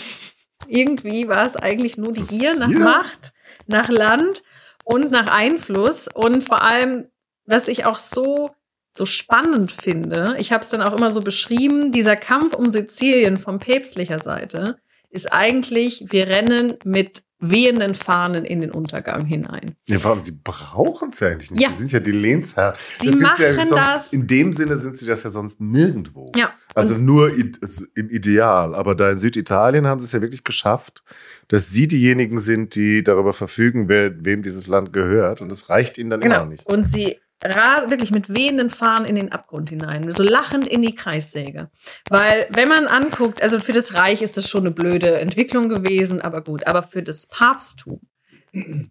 Irgendwie 0.66 1.28
war 1.28 1.46
es 1.46 1.56
eigentlich 1.56 1.96
nur 1.96 2.12
die 2.12 2.24
Gier 2.24 2.54
nach 2.54 2.68
Macht, 2.68 3.32
nach 3.66 3.88
Land 3.88 4.42
und 4.84 5.10
nach 5.10 5.28
Einfluss 5.28 6.08
und 6.08 6.42
vor 6.42 6.62
allem, 6.62 7.08
was 7.46 7.68
ich 7.68 7.84
auch 7.84 7.98
so 7.98 8.50
so 8.90 9.06
spannend 9.06 9.70
finde, 9.70 10.34
ich 10.38 10.52
habe 10.52 10.64
es 10.64 10.70
dann 10.70 10.82
auch 10.82 10.92
immer 10.92 11.12
so 11.12 11.20
beschrieben, 11.20 11.92
dieser 11.92 12.16
Kampf 12.16 12.54
um 12.54 12.68
Sizilien 12.68 13.38
von 13.38 13.60
päpstlicher 13.60 14.20
Seite 14.20 14.78
ist 15.10 15.32
eigentlich, 15.32 16.04
wir 16.08 16.26
rennen 16.26 16.74
mit 16.84 17.22
wehenden 17.40 17.94
Fahnen 17.94 18.44
in 18.44 18.60
den 18.60 18.70
Untergang 18.72 19.24
hinein. 19.24 19.76
Ja, 19.88 19.98
vor 19.98 20.10
allem, 20.12 20.22
sie 20.22 20.38
brauchen 20.42 21.10
es 21.10 21.20
ja 21.20 21.28
eigentlich 21.28 21.50
nicht. 21.52 21.60
Ja. 21.62 21.70
Sie 21.70 21.76
sind 21.76 21.92
ja 21.92 22.00
die 22.00 22.10
Lehnsherr. 22.12 22.74
Sie 22.96 23.06
Das 23.10 23.20
machen 23.20 23.42
ja 23.42 23.54
sonst, 23.54 23.70
das- 23.72 24.12
In 24.12 24.26
dem 24.26 24.52
Sinne 24.52 24.76
sind 24.76 24.96
sie 24.98 25.06
das 25.06 25.22
ja 25.22 25.30
sonst 25.30 25.60
nirgendwo. 25.60 26.32
Ja. 26.34 26.52
Also 26.74 26.94
Und- 26.94 27.04
nur 27.04 27.32
also 27.62 27.84
im 27.94 28.10
Ideal. 28.10 28.74
Aber 28.74 28.94
da 28.94 29.10
in 29.10 29.18
Süditalien 29.18 29.86
haben 29.86 30.00
sie 30.00 30.06
es 30.06 30.12
ja 30.12 30.20
wirklich 30.20 30.42
geschafft, 30.44 31.02
dass 31.46 31.70
sie 31.70 31.86
diejenigen 31.86 32.38
sind, 32.40 32.74
die 32.74 33.04
darüber 33.04 33.32
verfügen, 33.32 33.88
wer, 33.88 34.12
wem 34.24 34.42
dieses 34.42 34.66
Land 34.66 34.92
gehört. 34.92 35.40
Und 35.40 35.50
das 35.50 35.70
reicht 35.70 35.96
ihnen 35.98 36.10
dann 36.10 36.22
immer 36.22 36.34
Genau. 36.40 36.46
nicht. 36.46 36.66
Und 36.66 36.88
sie 36.88 37.18
wirklich 37.42 38.10
mit 38.10 38.28
wehenden 38.32 38.70
Fahnen 38.70 39.06
in 39.06 39.14
den 39.14 39.32
Abgrund 39.32 39.70
hinein, 39.70 40.10
so 40.10 40.22
lachend 40.22 40.66
in 40.66 40.82
die 40.82 40.94
Kreissäge. 40.94 41.70
Weil, 42.08 42.46
wenn 42.50 42.68
man 42.68 42.86
anguckt, 42.86 43.42
also 43.42 43.60
für 43.60 43.72
das 43.72 43.94
Reich 43.94 44.22
ist 44.22 44.36
das 44.36 44.48
schon 44.48 44.62
eine 44.62 44.72
blöde 44.72 45.18
Entwicklung 45.18 45.68
gewesen, 45.68 46.20
aber 46.20 46.42
gut. 46.42 46.66
Aber 46.66 46.82
für 46.82 47.02
das 47.02 47.28
Papsttum, 47.28 48.00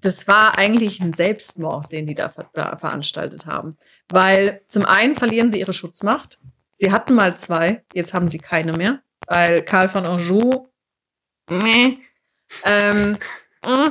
das 0.02 0.28
war 0.28 0.58
eigentlich 0.58 1.02
ein 1.02 1.14
Selbstmord, 1.14 1.92
den 1.92 2.06
die 2.06 2.16
da 2.16 2.30
ver 2.30 2.50
veranstaltet 2.54 3.46
haben. 3.46 3.76
Weil 4.10 4.62
zum 4.68 4.86
einen 4.86 5.16
verlieren 5.16 5.52
sie 5.52 5.60
ihre 5.60 5.74
Schutzmacht. 5.74 6.40
Sie 6.76 6.92
hatten 6.92 7.16
mal 7.16 7.36
zwei, 7.38 7.84
jetzt 7.94 8.14
haben 8.14 8.28
sie 8.30 8.38
keine 8.38 8.74
mehr. 8.74 9.02
Weil 9.28 9.62
Karl 9.64 9.90
von 9.90 10.06
Anjou, 10.06 10.70
meh, 11.50 11.98
ähm, 12.64 13.18
mm, 13.66 13.90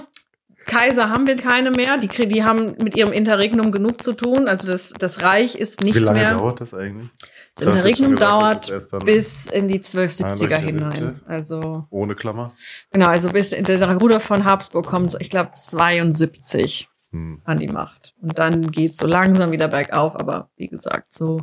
Kaiser 0.67 1.11
haben 1.11 1.27
wir 1.27 1.37
keine 1.37 1.71
mehr. 1.71 1.97
Die, 1.97 2.09
die 2.29 2.45
haben 2.45 2.75
mit 2.83 2.97
ihrem 2.97 3.13
Interregnum 3.13 3.73
genug 3.73 4.03
zu 4.03 4.13
tun. 4.13 4.49
Also 4.49 4.71
das, 4.71 4.93
das 4.99 5.23
Reich 5.23 5.55
ist 5.55 5.81
nicht 5.81 5.95
Wie 5.95 6.01
lange 6.01 6.19
mehr. 6.21 6.35
dauert 6.35 6.61
das 6.61 6.75
eigentlich? 6.75 7.09
Das 7.55 7.69
Interregnum 7.69 8.17
dauert 8.17 8.71
bis 9.05 9.47
in 9.47 9.69
die 9.69 9.81
1270er 9.81 10.25
Heinrich 10.27 10.49
der 10.49 10.59
hinein. 10.59 11.21
Also, 11.27 11.87
Ohne 11.91 12.15
Klammer? 12.15 12.53
genau, 12.91 13.07
also 13.07 13.31
bis 13.31 13.51
der 13.51 13.97
Rudolf 13.97 14.25
von 14.25 14.45
Habsburg 14.45 14.87
kommt, 14.87 15.17
ich 15.21 15.31
glaube, 15.31 15.53
72 15.53 16.89
Hm. 17.13 17.41
an 17.45 17.59
die 17.61 17.69
Macht. 17.69 18.15
Und 18.21 18.37
dann 18.39 18.63
geht 18.73 18.97
so 18.97 19.07
langsam 19.07 19.53
wieder 19.53 19.69
bergauf, 19.69 20.17
aber 20.17 20.51
wie 20.57 20.67
gesagt, 20.67 21.13
so 21.15 21.41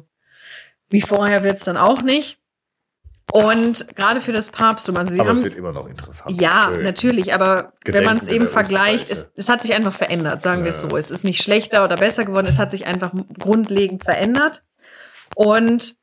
wie 0.90 1.02
vorher 1.02 1.44
wird's 1.44 1.64
dann 1.64 1.78
auch 1.78 2.02
nicht. 2.02 2.38
Und 3.32 3.96
gerade 3.96 4.22
für 4.22 4.32
das 4.32 4.50
Papsttum, 4.50 4.98
also 4.98 5.14
sie 5.14 5.20
Aber 5.20 5.32
es 5.32 5.38
haben 5.38 5.44
wird 5.44 5.56
immer 5.56 5.72
noch 5.72 5.88
interessant. 5.88 6.40
ja, 6.40 6.70
Schön. 6.74 6.84
natürlich, 6.84 7.34
aber 7.34 7.74
wenn 7.86 7.94
Gedenken 7.94 8.06
man 8.10 8.18
es 8.18 8.28
eben 8.28 8.48
vergleicht, 8.48 9.10
es, 9.10 9.32
es 9.36 9.50
hat 9.50 9.62
sich 9.62 9.74
einfach 9.74 9.94
verändert, 9.94 10.42
sagen 10.42 10.64
wir 10.64 10.70
es 10.70 10.82
Ja. 10.84 10.90
so. 10.90 10.98
Es 10.98 11.10
ist 11.10 11.24
nicht 11.24 11.42
schlechter 11.42 11.84
oder 11.84 11.96
besser 11.96 12.26
geworden, 12.26 12.48
es 12.48 12.60
hat 12.60 12.72
sich 12.72 12.86
einfach 12.86 13.12
grundlegend 13.40 14.04
verändert. 14.04 14.64
Und 15.36 15.96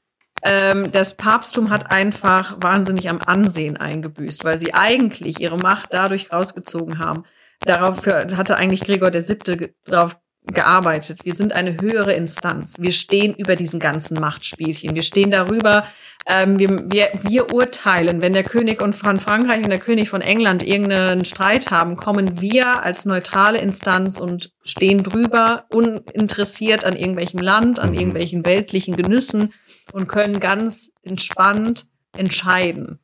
ähm, 0.42 0.90
das 0.90 1.14
Papsttum 1.16 1.70
hat 1.70 1.90
einfach 1.92 2.56
wahnsinnig 2.60 3.08
am 3.10 3.20
Ansehen 3.24 3.76
eingebüßt, 3.76 4.42
weil 4.44 4.58
sie 4.58 4.74
eigentlich 4.74 5.38
ihre 5.40 5.58
Macht 5.58 5.90
dadurch 5.92 6.32
rausgezogen 6.32 6.98
haben. 6.98 7.24
Darauf 7.64 8.06
hatte 8.06 8.56
eigentlich 8.56 8.80
Gregor 8.80 9.10
der 9.10 9.22
Siebte 9.22 9.74
darauf 9.84 10.18
gearbeitet. 10.46 11.24
Wir 11.24 11.34
sind 11.34 11.52
eine 11.52 11.80
höhere 11.80 12.12
Instanz. 12.12 12.76
Wir 12.78 12.92
stehen 12.92 13.34
über 13.34 13.56
diesen 13.56 13.78
ganzen 13.78 14.18
Machtspielchen. 14.18 14.94
Wir 14.94 15.02
stehen 15.02 15.30
darüber. 15.30 15.86
Ähm, 16.26 16.58
wir, 16.58 16.90
wir, 16.90 17.08
wir 17.22 17.52
urteilen, 17.52 18.20
wenn 18.20 18.32
der 18.32 18.44
König 18.44 18.82
und 18.82 18.94
von 18.94 19.18
Frankreich 19.18 19.62
und 19.62 19.70
der 19.70 19.78
König 19.78 20.08
von 20.08 20.20
England 20.20 20.62
irgendeinen 20.62 21.24
Streit 21.24 21.70
haben, 21.70 21.96
kommen 21.96 22.40
wir 22.40 22.82
als 22.82 23.04
neutrale 23.04 23.58
Instanz 23.58 24.18
und 24.18 24.52
stehen 24.62 25.02
drüber, 25.02 25.66
uninteressiert 25.70 26.84
an 26.84 26.96
irgendwelchem 26.96 27.40
Land, 27.40 27.78
an 27.78 27.90
Mhm. 27.90 27.94
irgendwelchen 27.94 28.44
weltlichen 28.44 28.96
Genüssen 28.96 29.52
und 29.92 30.08
können 30.08 30.40
ganz 30.40 30.90
entspannt 31.02 31.86
entscheiden. 32.16 32.98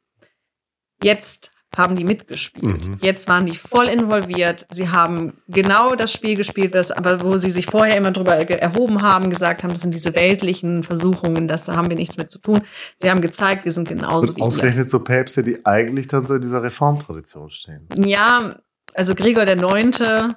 Jetzt 1.02 1.52
haben 1.76 1.96
die 1.96 2.04
mitgespielt. 2.04 2.88
Mhm. 2.88 2.98
Jetzt 3.00 3.28
waren 3.28 3.46
die 3.46 3.56
voll 3.56 3.86
involviert. 3.86 4.66
Sie 4.72 4.88
haben 4.88 5.34
genau 5.48 5.94
das 5.94 6.12
Spiel 6.12 6.36
gespielt, 6.36 6.74
das, 6.74 6.90
aber 6.90 7.20
wo 7.22 7.36
sie 7.36 7.50
sich 7.50 7.66
vorher 7.66 7.96
immer 7.96 8.10
drüber 8.10 8.34
erhoben 8.36 9.02
haben, 9.02 9.30
gesagt 9.30 9.62
haben, 9.62 9.72
das 9.72 9.82
sind 9.82 9.94
diese 9.94 10.14
weltlichen 10.14 10.82
Versuchungen, 10.82 11.48
das 11.48 11.66
da 11.66 11.76
haben 11.76 11.90
wir 11.90 11.96
nichts 11.96 12.16
mit 12.16 12.30
zu 12.30 12.38
tun. 12.38 12.62
Sie 13.00 13.10
haben 13.10 13.20
gezeigt, 13.20 13.64
wir 13.64 13.72
sind 13.72 13.88
genauso 13.88 14.28
Und 14.28 14.36
wie 14.36 14.42
ausgerechnet 14.42 14.88
so 14.88 15.00
Päpste, 15.00 15.42
die 15.42 15.64
eigentlich 15.66 16.06
dann 16.08 16.26
so 16.26 16.34
in 16.34 16.40
dieser 16.42 16.62
Reformtradition 16.62 17.50
stehen. 17.50 17.88
Ja, 17.96 18.56
also 18.94 19.14
Gregor 19.14 19.44
der 19.44 19.56
Neunte, 19.56 20.36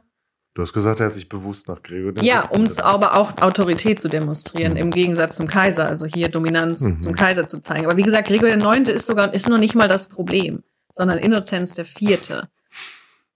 Du 0.56 0.64
hast 0.64 0.74
gesagt, 0.74 1.00
er 1.00 1.06
hat 1.06 1.14
sich 1.14 1.30
bewusst 1.30 1.68
nach 1.70 1.82
Gregor 1.84 2.12
ja, 2.22 2.42
um 2.50 2.64
es 2.64 2.80
aber 2.80 3.16
auch 3.16 3.40
Autorität 3.40 4.02
zu 4.02 4.10
demonstrieren, 4.10 4.76
im 4.76 4.92
Gegensatz 4.92 5.36
zum 5.38 5.48
Kaiser, 5.48 5.88
also 5.88 6.06
hier 6.06 6.28
Dominanz 6.28 6.82
Mhm. 6.82 7.00
zum 7.00 7.14
Kaiser 7.14 7.48
zu 7.48 7.62
zeigen. 7.62 7.86
Aber 7.86 7.96
wie 7.96 8.02
gesagt, 8.02 8.28
Gregor 8.28 8.50
der 8.50 8.58
Neunte 8.58 8.92
ist 8.92 9.06
sogar, 9.06 9.34
ist 9.34 9.48
noch 9.48 9.60
nicht 9.60 9.76
mal 9.76 9.88
das 9.88 10.10
Problem, 10.10 10.64
sondern 10.94 11.18
Innozenz 11.20 11.74
der 11.74 11.86
Vierte. 11.86 12.50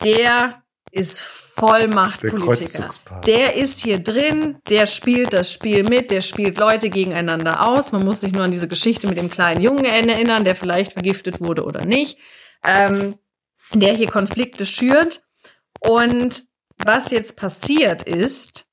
Der 0.03 0.63
ist 0.91 1.21
Vollmachtpolitiker. 1.21 2.45
Kreuzzugspapst. 2.45 3.27
Der 3.27 3.55
ist 3.55 3.79
hier 3.79 3.99
drin, 3.99 4.57
der 4.69 4.85
spielt 4.85 5.33
das 5.33 5.51
Spiel 5.51 5.83
mit, 5.83 6.11
der 6.11 6.21
spielt 6.21 6.57
Leute 6.57 6.89
gegeneinander 6.89 7.67
aus. 7.67 7.91
Man 7.91 8.05
muss 8.05 8.21
sich 8.21 8.33
nur 8.33 8.43
an 8.43 8.51
diese 8.51 8.67
Geschichte 8.67 9.07
mit 9.07 9.17
dem 9.17 9.29
kleinen 9.29 9.61
Jungen 9.61 9.85
erinnern, 9.85 10.43
der 10.43 10.55
vielleicht 10.55 10.93
vergiftet 10.93 11.41
wurde 11.41 11.63
oder 11.63 11.85
nicht. 11.85 12.17
Ähm, 12.63 13.15
der 13.73 13.95
hier 13.95 14.09
Konflikte 14.09 14.65
schürt. 14.65 15.23
Und 15.79 16.43
was 16.77 17.11
jetzt 17.11 17.37
passiert 17.37 18.03
ist, 18.03 18.65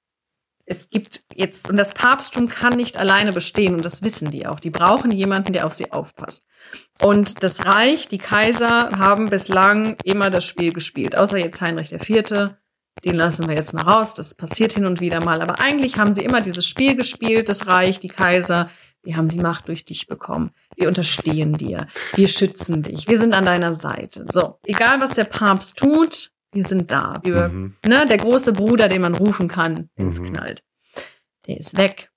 es 0.67 0.89
gibt 0.89 1.25
jetzt, 1.35 1.69
und 1.69 1.77
das 1.77 1.95
Papsttum 1.95 2.49
kann 2.49 2.77
nicht 2.77 2.97
alleine 2.97 3.33
bestehen, 3.33 3.75
und 3.75 3.85
das 3.85 4.03
wissen 4.03 4.31
die 4.31 4.47
auch. 4.47 4.61
Die 4.61 4.71
brauchen 4.71 5.11
jemanden, 5.11 5.53
der 5.53 5.67
auf 5.67 5.73
sie 5.73 5.91
aufpasst. 5.91 6.45
Und 7.03 7.43
das 7.43 7.65
Reich, 7.65 8.09
die 8.09 8.19
Kaiser 8.19 8.91
haben 8.99 9.27
bislang 9.31 9.97
immer 10.05 10.29
das 10.31 10.45
Spiel 10.45 10.73
gespielt, 10.73 11.17
außer 11.17 11.39
jetzt 11.39 11.61
Heinrich 11.61 11.93
IV. 11.93 12.51
Den 13.05 13.15
lassen 13.15 13.49
wir 13.49 13.55
jetzt 13.55 13.73
mal 13.73 13.83
raus, 13.85 14.15
das 14.15 14.35
passiert 14.35 14.75
hin 14.75 14.85
und 14.85 15.01
wieder 15.01 15.25
mal. 15.25 15.41
Aber 15.41 15.61
eigentlich 15.61 15.97
haben 15.97 16.13
sie 16.13 16.23
immer 16.23 16.43
dieses 16.43 16.67
Spiel 16.67 16.97
gespielt, 16.97 17.49
das 17.49 17.67
Reich, 17.67 18.01
die 18.01 18.09
Kaiser. 18.09 18.69
Wir 19.03 19.17
haben 19.17 19.29
die 19.29 19.39
Macht 19.39 19.69
durch 19.69 19.87
dich 19.87 20.07
bekommen. 20.07 20.51
Wir 20.77 20.89
unterstehen 20.89 21.55
dir. 21.55 21.87
Wir 22.15 22.29
schützen 22.29 22.83
dich. 22.83 23.09
Wir 23.09 23.19
sind 23.19 23.33
an 23.33 23.47
deiner 23.47 23.75
Seite. 23.75 24.27
So, 24.31 24.59
egal 24.67 25.01
was 25.01 25.15
der 25.15 25.25
Papst 25.25 25.79
tut, 25.79 26.33
wir 26.53 26.65
sind 26.67 26.91
da. 26.91 27.15
Wir, 27.23 27.49
Mhm. 27.49 27.77
ne, 27.87 28.05
der 28.05 28.19
große 28.19 28.53
Bruder, 28.53 28.89
den 28.91 29.01
man 29.01 29.15
rufen 29.15 29.49
kann, 29.49 29.89
wenn 29.97 30.11
es 30.11 30.21
Mhm. 30.21 30.27
knallt. 30.35 30.63
Der 31.47 31.57
ist 31.59 31.79
weg. 31.79 32.10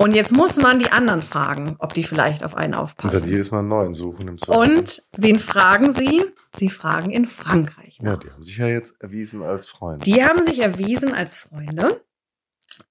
Und 0.00 0.14
jetzt 0.14 0.32
muss 0.32 0.56
man 0.56 0.78
die 0.78 0.90
anderen 0.92 1.20
fragen, 1.22 1.74
ob 1.80 1.92
die 1.92 2.04
vielleicht 2.04 2.44
auf 2.44 2.54
einen 2.56 2.74
Und 2.74 2.78
dann 2.78 2.82
aufpassen. 2.82 3.28
jedes 3.28 3.50
Mal 3.50 3.60
einen 3.60 3.68
neuen 3.68 3.94
suchen 3.94 4.28
im 4.28 4.38
Zweifel. 4.38 4.76
Und 4.76 5.02
wen 5.16 5.38
fragen 5.40 5.92
sie? 5.92 6.24
Sie 6.56 6.68
fragen 6.70 7.10
in 7.10 7.26
Frankreich. 7.26 7.98
Ja, 8.00 8.12
nach. 8.12 8.20
die 8.20 8.30
haben 8.30 8.42
sich 8.42 8.56
ja 8.58 8.68
jetzt 8.68 9.00
erwiesen 9.00 9.42
als 9.42 9.66
Freunde. 9.66 10.04
Die 10.04 10.22
haben 10.24 10.44
sich 10.46 10.60
erwiesen 10.60 11.14
als 11.14 11.36
Freunde, 11.38 12.04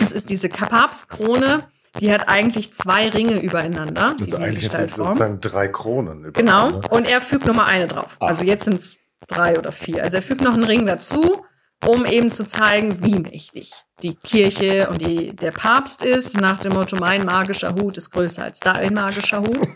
Das 0.00 0.12
ist 0.12 0.30
diese 0.30 0.48
Papstkrone, 0.48 1.68
die 2.00 2.12
hat 2.12 2.28
eigentlich 2.28 2.72
zwei 2.72 3.08
Ringe 3.08 3.40
übereinander. 3.40 4.16
Also 4.20 4.36
eigentlich 4.36 4.70
hat 4.70 4.88
sie 4.90 4.94
sozusagen 4.94 5.40
drei 5.40 5.68
Kronen. 5.68 6.32
Genau. 6.32 6.80
Und 6.90 7.08
er 7.08 7.20
fügt 7.20 7.46
nochmal 7.46 7.66
eine 7.66 7.86
drauf. 7.86 8.16
Ah. 8.20 8.26
Also 8.26 8.44
jetzt 8.44 8.64
sind 8.64 8.78
es 8.78 8.98
drei 9.28 9.58
oder 9.58 9.72
vier. 9.72 10.02
Also 10.02 10.16
er 10.16 10.22
fügt 10.22 10.42
noch 10.42 10.54
einen 10.54 10.64
Ring 10.64 10.86
dazu 10.86 11.44
um 11.86 12.04
eben 12.04 12.30
zu 12.30 12.46
zeigen, 12.46 13.02
wie 13.02 13.18
mächtig 13.18 13.72
die 14.02 14.14
Kirche 14.14 14.88
und 14.90 15.00
die, 15.00 15.34
der 15.34 15.52
Papst 15.52 16.02
ist, 16.02 16.36
nach 16.36 16.60
dem 16.60 16.72
Motto, 16.72 16.96
mein 16.96 17.24
magischer 17.24 17.74
Hut 17.74 17.96
ist 17.96 18.10
größer 18.10 18.42
als 18.42 18.60
dein 18.60 18.94
magischer 18.94 19.40
Hut. 19.40 19.68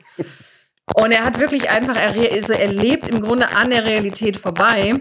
Und 0.95 1.13
er 1.13 1.25
hat 1.25 1.39
wirklich 1.39 1.69
einfach, 1.71 1.97
er, 1.97 2.15
also 2.33 2.53
er 2.53 2.73
lebt 2.73 3.09
im 3.09 3.23
Grunde 3.23 3.55
an 3.55 3.71
der 3.71 3.85
Realität 3.85 4.37
vorbei. 4.37 4.95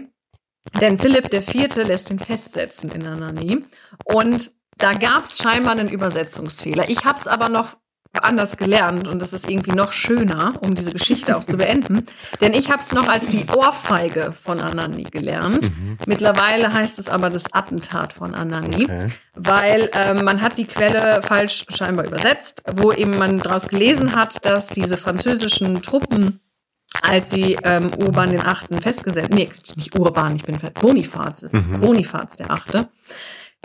Denn 0.80 0.98
Philipp 0.98 1.32
IV. 1.32 1.76
lässt 1.76 2.10
ihn 2.10 2.18
festsetzen 2.18 2.90
in 2.90 3.06
Anani. 3.06 3.64
Und 4.04 4.50
da 4.78 4.94
gab 4.94 5.24
es 5.24 5.38
scheinbar 5.38 5.72
einen 5.72 5.88
Übersetzungsfehler. 5.88 6.88
Ich 6.88 7.04
habe 7.04 7.18
es 7.18 7.26
aber 7.26 7.48
noch 7.48 7.76
anders 8.22 8.56
gelernt 8.56 9.06
und 9.06 9.20
das 9.20 9.32
ist 9.32 9.48
irgendwie 9.48 9.72
noch 9.72 9.92
schöner, 9.92 10.54
um 10.60 10.74
diese 10.74 10.92
Geschichte 10.92 11.36
auch 11.36 11.44
zu 11.44 11.56
beenden. 11.56 12.06
Denn 12.40 12.52
ich 12.54 12.70
habe 12.70 12.80
es 12.80 12.92
noch 12.92 13.06
als 13.06 13.28
die 13.28 13.44
Ohrfeige 13.54 14.32
von 14.32 14.60
Anani 14.60 15.04
gelernt. 15.04 15.70
Mhm. 15.70 15.98
Mittlerweile 16.06 16.72
heißt 16.72 16.98
es 16.98 17.08
aber 17.08 17.28
das 17.28 17.52
Attentat 17.52 18.12
von 18.12 18.34
Anani, 18.34 18.84
okay. 18.84 19.06
weil 19.34 19.90
ähm, 19.92 20.24
man 20.24 20.40
hat 20.40 20.58
die 20.58 20.64
Quelle 20.64 21.22
falsch 21.22 21.66
scheinbar 21.68 22.06
übersetzt, 22.06 22.62
wo 22.72 22.92
eben 22.92 23.18
man 23.18 23.38
daraus 23.38 23.68
gelesen 23.68 24.16
hat, 24.16 24.44
dass 24.44 24.68
diese 24.68 24.96
französischen 24.96 25.82
Truppen 25.82 26.40
als 27.02 27.30
sie 27.30 27.56
ähm, 27.62 27.90
Urban 27.98 28.30
den 28.30 28.44
Achten 28.44 28.80
festgesetzt, 28.80 29.30
nee, 29.30 29.50
nicht 29.76 29.96
Urban, 29.96 30.36
ich 30.36 30.44
bin 30.44 30.58
Bonifaz 30.74 31.42
ist 31.42 31.54
es, 31.54 31.68
mhm. 31.68 31.80
Bonifaz 31.80 32.36
der 32.36 32.50
Achte, 32.50 32.88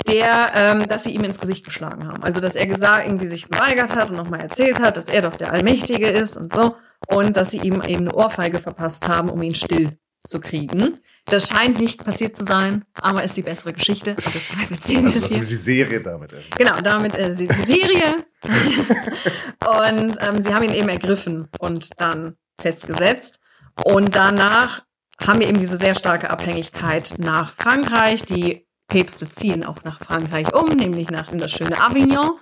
der, 0.07 0.51
ähm, 0.55 0.87
dass 0.87 1.03
sie 1.03 1.11
ihm 1.11 1.23
ins 1.23 1.39
Gesicht 1.39 1.65
geschlagen 1.65 2.07
haben. 2.07 2.23
Also, 2.23 2.41
dass 2.41 2.55
er 2.55 2.65
gesagt, 2.65 3.05
irgendwie 3.05 3.27
sich 3.27 3.47
geweigert 3.47 3.95
hat 3.95 4.09
und 4.09 4.17
nochmal 4.17 4.41
erzählt 4.41 4.79
hat, 4.79 4.97
dass 4.97 5.07
er 5.07 5.21
doch 5.21 5.35
der 5.35 5.51
Allmächtige 5.51 6.07
ist 6.07 6.37
und 6.37 6.51
so. 6.51 6.75
Und 7.07 7.37
dass 7.37 7.51
sie 7.51 7.59
ihm 7.59 7.81
eben 7.81 8.07
eine 8.07 8.15
Ohrfeige 8.15 8.59
verpasst 8.59 9.07
haben, 9.07 9.29
um 9.29 9.41
ihn 9.41 9.55
still 9.55 9.97
zu 10.25 10.39
kriegen. 10.39 10.99
Das 11.25 11.49
scheint 11.49 11.79
nicht 11.79 12.03
passiert 12.03 12.35
zu 12.35 12.45
sein, 12.45 12.85
aber 12.93 13.23
ist 13.23 13.35
die 13.35 13.41
bessere 13.41 13.73
Geschichte. 13.73 14.11
Und 14.11 14.33
deshalb 14.33 14.71
erzählen 14.71 15.05
also, 15.05 15.15
wir 15.15 15.21
das 15.21 15.31
hier. 15.31 15.45
die 15.45 15.55
Serie 15.55 16.01
damit. 16.01 16.31
Erwähnt. 16.31 16.57
Genau, 16.57 16.81
damit 16.81 17.15
äh, 17.15 17.35
die 17.35 17.47
Serie. 17.47 18.25
und 19.89 20.17
ähm, 20.19 20.41
sie 20.41 20.53
haben 20.53 20.63
ihn 20.63 20.73
eben 20.73 20.89
ergriffen 20.89 21.49
und 21.59 21.99
dann 21.99 22.37
festgesetzt. 22.59 23.39
Und 23.83 24.15
danach 24.15 24.83
haben 25.25 25.39
wir 25.39 25.47
eben 25.47 25.59
diese 25.59 25.77
sehr 25.77 25.95
starke 25.95 26.29
Abhängigkeit 26.29 27.15
nach 27.17 27.53
Frankreich. 27.53 28.23
Die 28.23 28.65
Päpste 28.93 29.25
ziehen 29.25 29.65
auch 29.65 29.83
nach 29.83 29.97
Frankreich 29.97 30.53
um, 30.53 30.69
nämlich 30.69 31.09
nach 31.09 31.31
in 31.31 31.39
das 31.39 31.51
schöne 31.51 31.81
Avignon, 31.81 32.37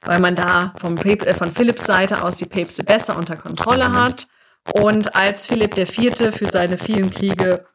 weil 0.00 0.18
man 0.18 0.34
da 0.34 0.72
vom 0.78 0.94
Päp 0.94 1.26
äh, 1.26 1.34
von 1.34 1.52
Philipps 1.52 1.84
Seite 1.84 2.24
aus 2.24 2.38
die 2.38 2.46
Päpste 2.46 2.84
besser 2.84 3.18
unter 3.18 3.36
Kontrolle 3.36 3.92
hat. 3.92 4.26
Und 4.72 5.14
als 5.14 5.46
Philipp 5.46 5.76
IV. 5.76 6.34
für 6.34 6.46
seine 6.50 6.78
vielen 6.78 7.10
Kriege 7.10 7.66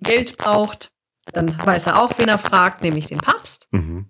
Geld 0.00 0.36
braucht, 0.36 0.92
dann 1.32 1.58
weiß 1.64 1.88
er 1.88 2.00
auch, 2.00 2.16
wen 2.18 2.28
er 2.28 2.38
fragt, 2.38 2.82
nämlich 2.82 3.06
den 3.06 3.18
Papst. 3.18 3.66
Mhm. 3.72 4.06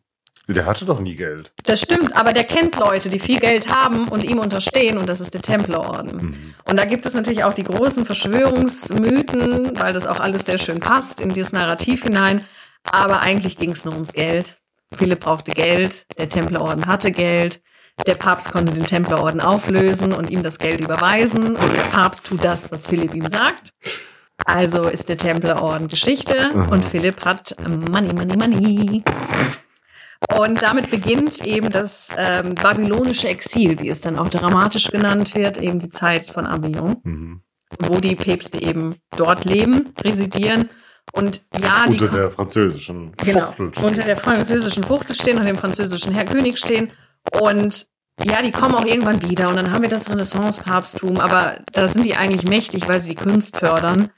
Der 0.47 0.67
hatte 0.67 0.85
doch 0.85 1.01
nie 1.01 1.17
Geld. 1.17 1.53
Das 1.65 1.81
stimmt, 1.81 2.17
aber 2.17 2.35
der 2.35 2.45
kennt 2.45 2.77
Leute, 2.79 3.09
die 3.09 3.19
viel 3.19 3.41
Geld 3.41 3.75
haben 3.75 4.09
und 4.09 4.25
ihm 4.25 4.39
unterstehen 4.39 4.99
und 4.99 5.09
das 5.09 5.21
ist 5.21 5.33
der 5.33 5.43
Templerorden. 5.43 6.17
Mhm. 6.17 6.55
Und 6.69 6.79
da 6.79 6.85
gibt 6.85 7.07
es 7.07 7.15
natürlich 7.15 7.45
auch 7.45 7.55
die 7.55 7.65
großen 7.65 8.05
Verschwörungsmythen, 8.05 9.79
weil 9.79 9.95
das 9.95 10.07
auch 10.07 10.21
alles 10.21 10.45
sehr 10.45 10.59
schön 10.59 10.81
passt 10.81 11.21
in 11.21 11.31
dieses 11.31 11.53
Narrativ 11.53 12.03
hinein. 12.03 12.45
Aber 12.91 13.21
eigentlich 13.21 13.57
ging 13.57 13.71
es 13.73 13.85
nur 13.85 13.95
ums 13.95 14.13
Geld. 14.13 14.59
Philipp 14.97 15.21
brauchte 15.21 15.53
Geld, 15.53 16.07
der 16.17 16.29
Templerorden 16.29 16.87
hatte 16.87 17.13
Geld, 17.13 17.61
der 18.07 18.15
Papst 18.15 18.53
konnte 18.53 18.73
den 18.73 18.87
Templerorden 18.87 19.41
auflösen 19.41 20.13
und 20.13 20.31
ihm 20.31 20.43
das 20.43 20.59
Geld 20.59 20.81
überweisen 20.81 21.57
und 21.57 21.73
der 21.73 21.83
Papst 21.83 22.27
tut 22.27 22.45
das, 22.45 22.71
was 22.71 22.87
Philipp 22.87 23.15
ihm 23.15 23.29
sagt. 23.29 23.73
Also 24.45 24.85
ist 24.85 25.09
der 25.09 25.19
Templerorden 25.19 25.89
Geschichte 25.89 26.51
mhm. 26.55 26.69
und 26.69 26.85
Philipp 26.85 27.25
hat 27.25 27.57
Money, 27.69 28.15
Money, 28.15 28.37
Money. 28.37 29.03
Und 30.37 30.63
damit 30.63 30.91
beginnt 30.91 31.45
eben 31.45 31.71
das 31.71 32.11
ähm, 32.17 32.55
babylonische 32.55 33.29
Exil, 33.29 33.81
wie 33.81 33.89
es 33.89 34.01
dann 34.01 34.19
auch 34.19 34.29
dramatisch 34.29 34.89
genannt 34.89 35.35
wird, 35.35 35.59
eben 35.59 35.81
die 35.81 35.89
Zeit 35.89 36.27
von 36.27 36.47
Avignon, 36.47 36.97
mhm. 37.03 37.43
wo 37.81 37.99
die 37.99 38.17
Päpste 38.17 38.63
eben 38.63 38.97
dort 39.17 39.45
leben, 39.45 39.93
residieren 40.05 40.71
und 41.13 41.43
ja, 41.61 41.87
die 41.87 41.93
unter 41.93 42.09
der 42.09 42.31
französischen 42.31 43.13
genau, 43.17 43.47
Fuchtel 43.47 43.73
stehen. 43.73 43.85
unter 43.85 44.03
der 44.03 44.17
französischen 44.17 44.85
Fuchtel 44.85 45.17
stehen 45.17 45.39
und 45.39 45.47
dem 45.47 45.57
französischen 45.57 46.13
Herr 46.13 46.25
König 46.25 46.59
stehen 46.59 46.91
und 47.41 47.87
ja, 48.25 48.43
die 48.43 48.51
kommen 48.51 48.75
auch 48.75 48.85
irgendwann 48.85 49.23
wieder 49.29 49.49
und 49.49 49.57
dann 49.57 49.71
haben 49.71 49.83
wir 49.83 49.89
das 49.89 50.11
Renaissance-Papsttum, 50.11 51.21
aber 51.21 51.61
da 51.73 51.87
sind 51.87 52.05
die 52.05 52.17
eigentlich 52.17 52.45
mächtig, 52.49 52.89
weil 52.89 53.01
sie 53.01 53.11
die 53.11 53.23
Kunst 53.23 53.57
fördern. 53.57 54.11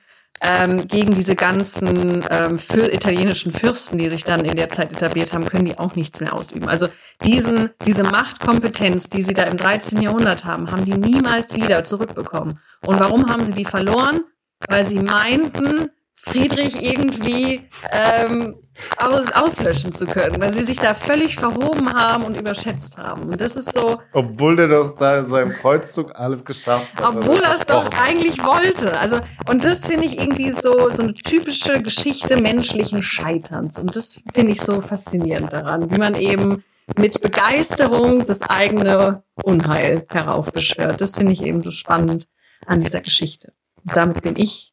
Ähm, 0.42 0.88
gegen 0.88 1.14
diese 1.14 1.34
ganzen 1.34 2.24
ähm, 2.30 2.58
für 2.58 2.90
italienischen 2.94 3.52
Fürsten, 3.52 3.98
die 3.98 4.08
sich 4.08 4.24
dann 4.24 4.42
in 4.46 4.56
der 4.56 4.70
Zeit 4.70 4.90
etabliert 4.90 5.34
haben, 5.34 5.44
können 5.44 5.66
die 5.66 5.78
auch 5.78 5.96
nichts 5.96 6.20
mehr 6.20 6.32
ausüben. 6.32 6.66
Also 6.66 6.88
diesen, 7.22 7.70
diese 7.84 8.04
Machtkompetenz, 8.04 9.10
die 9.10 9.22
sie 9.22 9.34
da 9.34 9.42
im 9.42 9.58
13. 9.58 10.00
Jahrhundert 10.00 10.46
haben, 10.46 10.70
haben 10.70 10.86
die 10.86 10.94
niemals 10.94 11.54
wieder 11.54 11.84
zurückbekommen. 11.84 12.58
Und 12.86 13.00
warum 13.00 13.28
haben 13.28 13.44
sie 13.44 13.52
die 13.52 13.66
verloren? 13.66 14.20
Weil 14.66 14.86
sie 14.86 15.00
meinten, 15.00 15.90
Friedrich 16.22 16.82
irgendwie 16.82 17.66
ähm, 17.92 18.54
aus, 18.98 19.32
auslöschen 19.32 19.90
zu 19.92 20.04
können, 20.04 20.40
weil 20.40 20.52
sie 20.52 20.64
sich 20.64 20.78
da 20.78 20.92
völlig 20.92 21.36
verhoben 21.36 21.92
haben 21.94 22.24
und 22.24 22.36
überschätzt 22.36 22.98
haben. 22.98 23.22
Und 23.22 23.40
das 23.40 23.56
ist 23.56 23.72
so. 23.72 23.98
Obwohl 24.12 24.56
der 24.56 24.68
das 24.68 24.94
da 24.96 25.20
in 25.20 25.26
seinem 25.26 25.50
Kreuzzug 25.50 26.14
alles 26.14 26.44
geschafft 26.44 26.94
hat. 26.96 27.16
Obwohl 27.16 27.40
er 27.40 27.54
es 27.54 27.64
doch 27.64 27.88
eigentlich 27.98 28.38
wollte. 28.44 28.98
Also, 28.98 29.20
und 29.48 29.64
das 29.64 29.86
finde 29.86 30.04
ich 30.04 30.18
irgendwie 30.18 30.50
so, 30.50 30.90
so 30.90 31.02
eine 31.02 31.14
typische 31.14 31.80
Geschichte 31.80 32.40
menschlichen 32.40 33.02
Scheiterns. 33.02 33.78
Und 33.78 33.96
das 33.96 34.20
finde 34.34 34.52
ich 34.52 34.60
so 34.60 34.82
faszinierend 34.82 35.52
daran, 35.52 35.90
wie 35.90 35.98
man 35.98 36.14
eben 36.14 36.62
mit 36.98 37.22
Begeisterung 37.22 38.26
das 38.26 38.42
eigene 38.42 39.22
Unheil 39.42 40.04
heraufbeschwört. 40.10 41.00
Das 41.00 41.16
finde 41.16 41.32
ich 41.32 41.42
eben 41.42 41.62
so 41.62 41.70
spannend 41.70 42.26
an 42.66 42.80
dieser 42.80 43.00
Geschichte. 43.00 43.54
Und 43.84 43.96
damit 43.96 44.20
bin 44.20 44.36
ich 44.36 44.69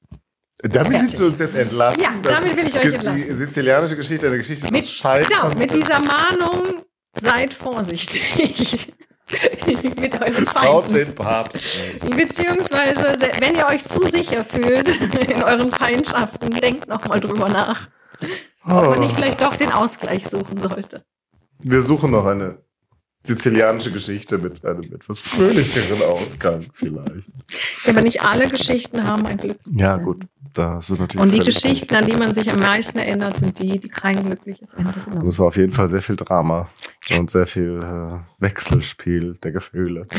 damit 0.64 1.02
willst 1.02 1.20
du 1.20 1.28
uns 1.28 1.40
jetzt 1.40 1.56
entlassen. 1.56 2.02
Ja, 2.02 2.10
damit 2.22 2.56
will 2.56 2.68
ich 2.68 2.76
euch 2.76 2.94
entlassen. 2.94 3.28
Die 3.28 3.34
sizilianische 3.34 3.96
Geschichte, 3.96 4.28
eine 4.28 4.38
Geschichte 4.38 4.72
mit, 4.72 4.84
des 4.84 4.92
Scheiterns. 4.92 5.30
Genau, 5.30 5.60
mit 5.60 5.74
dieser 5.74 6.00
Mahnung, 6.00 6.82
seid 7.14 7.54
vorsichtig. 7.54 8.94
mit 10.00 10.22
euren 10.24 10.46
Traut 10.46 10.90
den 10.90 11.14
Papst 11.14 11.62
Beziehungsweise, 12.16 13.18
wenn 13.40 13.56
ihr 13.56 13.68
euch 13.68 13.86
zu 13.86 14.02
sicher 14.08 14.46
fühlt 14.46 14.88
in 15.30 15.44
euren 15.44 15.70
Feindschaften, 15.70 16.52
denkt 16.52 16.88
nochmal 16.88 17.20
drüber 17.20 17.50
nach. 17.50 17.90
Oh. 18.66 18.72
Ob 18.72 18.90
man 18.92 19.00
nicht 19.00 19.16
vielleicht 19.16 19.42
doch 19.42 19.56
den 19.56 19.72
Ausgleich 19.74 20.28
suchen 20.28 20.62
sollte. 20.62 21.04
Wir 21.60 21.82
suchen 21.82 22.12
noch 22.12 22.26
eine 22.26 22.64
sizilianische 23.28 23.92
Geschichte 23.92 24.38
mit 24.38 24.64
einem 24.66 24.84
etwas 24.84 25.20
fröhlicheren 25.20 26.02
Ausgang 26.04 26.66
vielleicht. 26.74 27.28
Aber 27.86 28.02
nicht 28.02 28.22
alle 28.22 28.48
Geschichten 28.48 29.04
haben 29.04 29.26
ein 29.26 29.38
Glück. 29.38 29.58
Ja, 29.66 29.98
gut. 29.98 30.24
Da 30.54 30.80
du 30.80 30.94
natürlich 30.94 31.20
Und 31.20 31.34
die 31.34 31.40
Geschichten, 31.40 31.94
an 31.94 32.06
die 32.08 32.16
man 32.16 32.34
sich 32.34 32.50
am 32.50 32.60
meisten 32.60 32.98
erinnert, 32.98 33.38
sind 33.38 33.60
die, 33.60 33.80
die 33.80 33.90
kein 33.90 34.26
glückliches 34.26 34.74
Ende 34.74 34.96
haben. 35.06 35.28
Es 35.28 35.38
war 35.38 35.48
auf 35.48 35.58
jeden 35.58 35.72
Fall 35.72 35.88
sehr 35.88 36.02
viel 36.02 36.16
Drama 36.16 36.68
und 37.12 37.30
sehr 37.30 37.46
viel 37.46 37.80
äh, 37.84 38.42
Wechselspiel 38.42 39.38
der 39.44 39.52
Gefühle. 39.52 40.08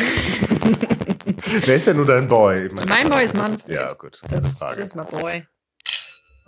Wer 1.64 1.74
ist 1.74 1.88
denn 1.88 1.96
nur 1.96 2.06
dein 2.06 2.28
Boy? 2.28 2.70
Mein 2.86 3.08
Boy 3.08 3.24
ist 3.24 3.34
Manfred. 3.34 3.68
Ja, 3.68 3.94
gut. 3.94 4.20
Das, 4.28 4.58
das 4.58 4.78
ist 4.78 4.94
mein 4.94 5.06
Boy. 5.06 5.44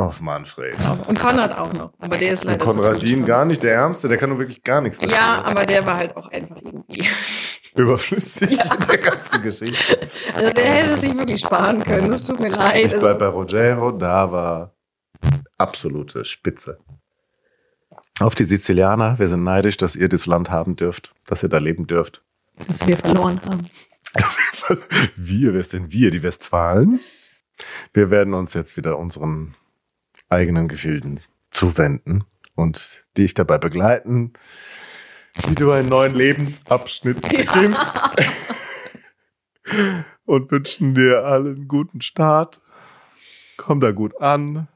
Auf 0.00 0.22
Manfred. 0.22 0.74
Und 1.08 1.18
Konrad 1.20 1.58
auch 1.58 1.74
noch. 1.74 1.92
Aber 1.98 2.16
der 2.16 2.32
ist 2.32 2.44
leider. 2.44 2.66
Und 2.66 2.72
Konradin 2.72 3.26
gar 3.26 3.44
nicht, 3.44 3.62
der 3.62 3.74
Ärmste, 3.74 4.08
der 4.08 4.16
kann 4.16 4.30
nur 4.30 4.38
wirklich 4.38 4.62
gar 4.62 4.80
nichts 4.80 4.98
dafür. 4.98 5.14
Ja, 5.14 5.44
aber 5.44 5.66
der 5.66 5.84
war 5.84 5.98
halt 5.98 6.16
auch 6.16 6.26
einfach 6.28 6.56
irgendwie. 6.64 7.06
Überflüssig 7.76 8.52
ja. 8.52 8.74
in 8.76 8.86
der 8.86 8.96
ganzen 8.96 9.42
Geschichte. 9.42 10.00
Also 10.34 10.52
der 10.54 10.64
hätte 10.64 10.96
sich 10.96 11.14
wirklich 11.14 11.40
sparen 11.40 11.84
können. 11.84 12.10
Es 12.10 12.26
tut 12.26 12.40
mir 12.40 12.48
leid. 12.48 12.86
Ich 12.86 12.98
bleib 12.98 13.18
bei 13.18 13.26
Rogero, 13.26 13.92
da 13.92 14.32
war 14.32 14.74
absolute 15.58 16.24
Spitze. 16.24 16.78
Auf 18.20 18.34
die 18.34 18.44
Sizilianer, 18.44 19.18
wir 19.18 19.28
sind 19.28 19.44
neidisch, 19.44 19.76
dass 19.76 19.96
ihr 19.96 20.08
das 20.08 20.24
Land 20.24 20.50
haben 20.50 20.76
dürft, 20.76 21.12
dass 21.26 21.42
ihr 21.42 21.50
da 21.50 21.58
leben 21.58 21.86
dürft. 21.86 22.22
Dass 22.66 22.86
wir 22.86 22.96
verloren 22.96 23.38
haben. 23.44 23.66
wir, 25.16 25.52
wer 25.52 25.60
ist 25.60 25.74
denn 25.74 25.92
wir, 25.92 26.10
die 26.10 26.22
Westfalen? 26.22 27.00
Wir 27.92 28.10
werden 28.10 28.32
uns 28.32 28.54
jetzt 28.54 28.78
wieder 28.78 28.98
unseren 28.98 29.54
eigenen 30.30 30.68
Gefilden 30.68 31.20
zuwenden 31.50 32.24
und 32.54 33.04
dich 33.16 33.34
dabei 33.34 33.58
begleiten, 33.58 34.32
wie 35.46 35.54
du 35.54 35.70
einen 35.72 35.88
neuen 35.88 36.14
Lebensabschnitt 36.14 37.20
beginnst. 37.20 37.96
Ja. 37.96 38.12
und 40.24 40.50
wünschen 40.50 40.94
dir 40.94 41.24
allen 41.24 41.68
guten 41.68 42.00
Start. 42.00 42.60
Komm 43.56 43.80
da 43.80 43.90
gut 43.92 44.20
an. 44.20 44.68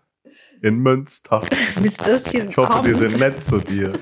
In 0.63 0.79
Münster. 0.79 1.43
Bis 1.81 1.97
das 1.97 2.31
hier 2.31 2.49
ich 2.49 2.57
hoffe, 2.57 2.73
kommt. 2.73 2.87
die 2.87 2.95
sind 2.95 3.19
nett 3.19 3.45
zu 3.45 3.59
dir. 3.59 3.93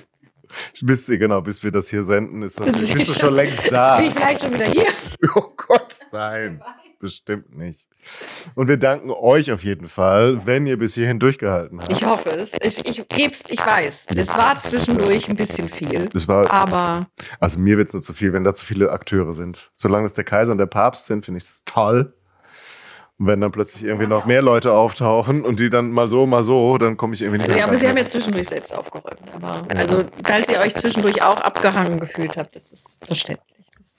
Bis, 0.81 1.07
genau, 1.07 1.41
bis 1.41 1.63
wir 1.65 1.71
das 1.71 1.89
hier 1.89 2.05
senden, 2.05 2.43
ist 2.43 2.61
das, 2.61 2.67
bist 2.73 3.09
du 3.09 3.15
schon 3.19 3.35
längst 3.35 3.73
da. 3.73 3.97
Bin 3.97 4.07
ich 4.09 4.15
vielleicht 4.15 4.43
schon 4.43 4.53
wieder 4.53 4.67
hier? 4.67 4.87
Oh 5.35 5.53
Gott, 5.57 6.01
nein. 6.11 6.61
Bestimmt 7.03 7.55
nicht. 7.59 7.89
Und 8.55 8.69
wir 8.69 8.79
danken 8.79 9.11
euch 9.11 9.51
auf 9.53 9.65
jeden 9.65 9.89
Fall, 9.89 10.47
wenn 10.47 10.67
ihr 10.67 10.79
bis 10.79 10.95
hierhin 10.95 11.19
durchgehalten 11.19 11.81
habt. 11.81 11.93
Ich 11.93 12.07
hoffe 12.07 12.31
es. 12.31 12.55
Ich, 12.63 12.87
ich 12.87 13.09
geb's, 13.09 13.45
ich 13.49 13.59
weiß. 13.59 14.07
Es 14.15 14.37
war 14.37 14.55
zwischendurch 14.55 15.29
ein 15.29 15.35
bisschen 15.35 15.69
viel. 15.69 16.07
Das 16.07 16.29
war, 16.29 16.49
aber. 16.51 17.09
Also 17.41 17.59
mir 17.59 17.77
wird 17.77 17.89
es 17.89 17.93
nur 17.93 18.03
zu 18.03 18.13
viel, 18.13 18.33
wenn 18.33 18.45
da 18.45 18.55
zu 18.55 18.65
viele 18.65 18.91
Akteure 18.91 19.35
sind. 19.35 19.71
Solange 19.75 20.07
es 20.07 20.15
der 20.15 20.25
Kaiser 20.25 20.53
und 20.53 20.59
der 20.59 20.67
Papst 20.67 21.07
sind, 21.07 21.25
finde 21.25 21.39
ich 21.39 21.45
das 21.45 21.65
toll. 21.65 22.15
Und 23.19 23.27
wenn 23.27 23.41
dann 23.41 23.51
plötzlich 23.51 23.83
irgendwie 23.83 24.07
noch 24.07 24.25
mehr 24.25 24.41
Leute 24.41 24.73
auftauchen 24.73 25.45
und 25.45 25.59
die 25.59 25.71
dann 25.71 25.91
mal 25.91 26.07
so, 26.07 26.25
mal 26.27 26.45
so, 26.45 26.79
dann 26.79 26.97
komme 26.97 27.15
ich 27.15 27.23
irgendwie 27.23 27.39
nicht 27.39 27.49
mehr. 27.49 27.59
Ja, 27.59 27.67
aber 27.67 27.79
sie 27.79 27.89
haben 27.89 27.97
ja 27.97 28.07
zwischendurch 28.07 28.49
selbst 28.49 28.73
aufgeräumt. 28.73 29.21
Aber 29.35 29.67
also, 29.77 30.05
falls 30.25 30.49
ihr 30.49 30.61
euch 30.61 30.75
zwischendurch 30.77 31.21
auch 31.23 31.41
abgehangen 31.41 31.99
gefühlt 31.99 32.37
habt, 32.37 32.55
das 32.55 32.73
ist 32.73 33.05
verständlich. 33.05 33.67
Das 33.77 33.97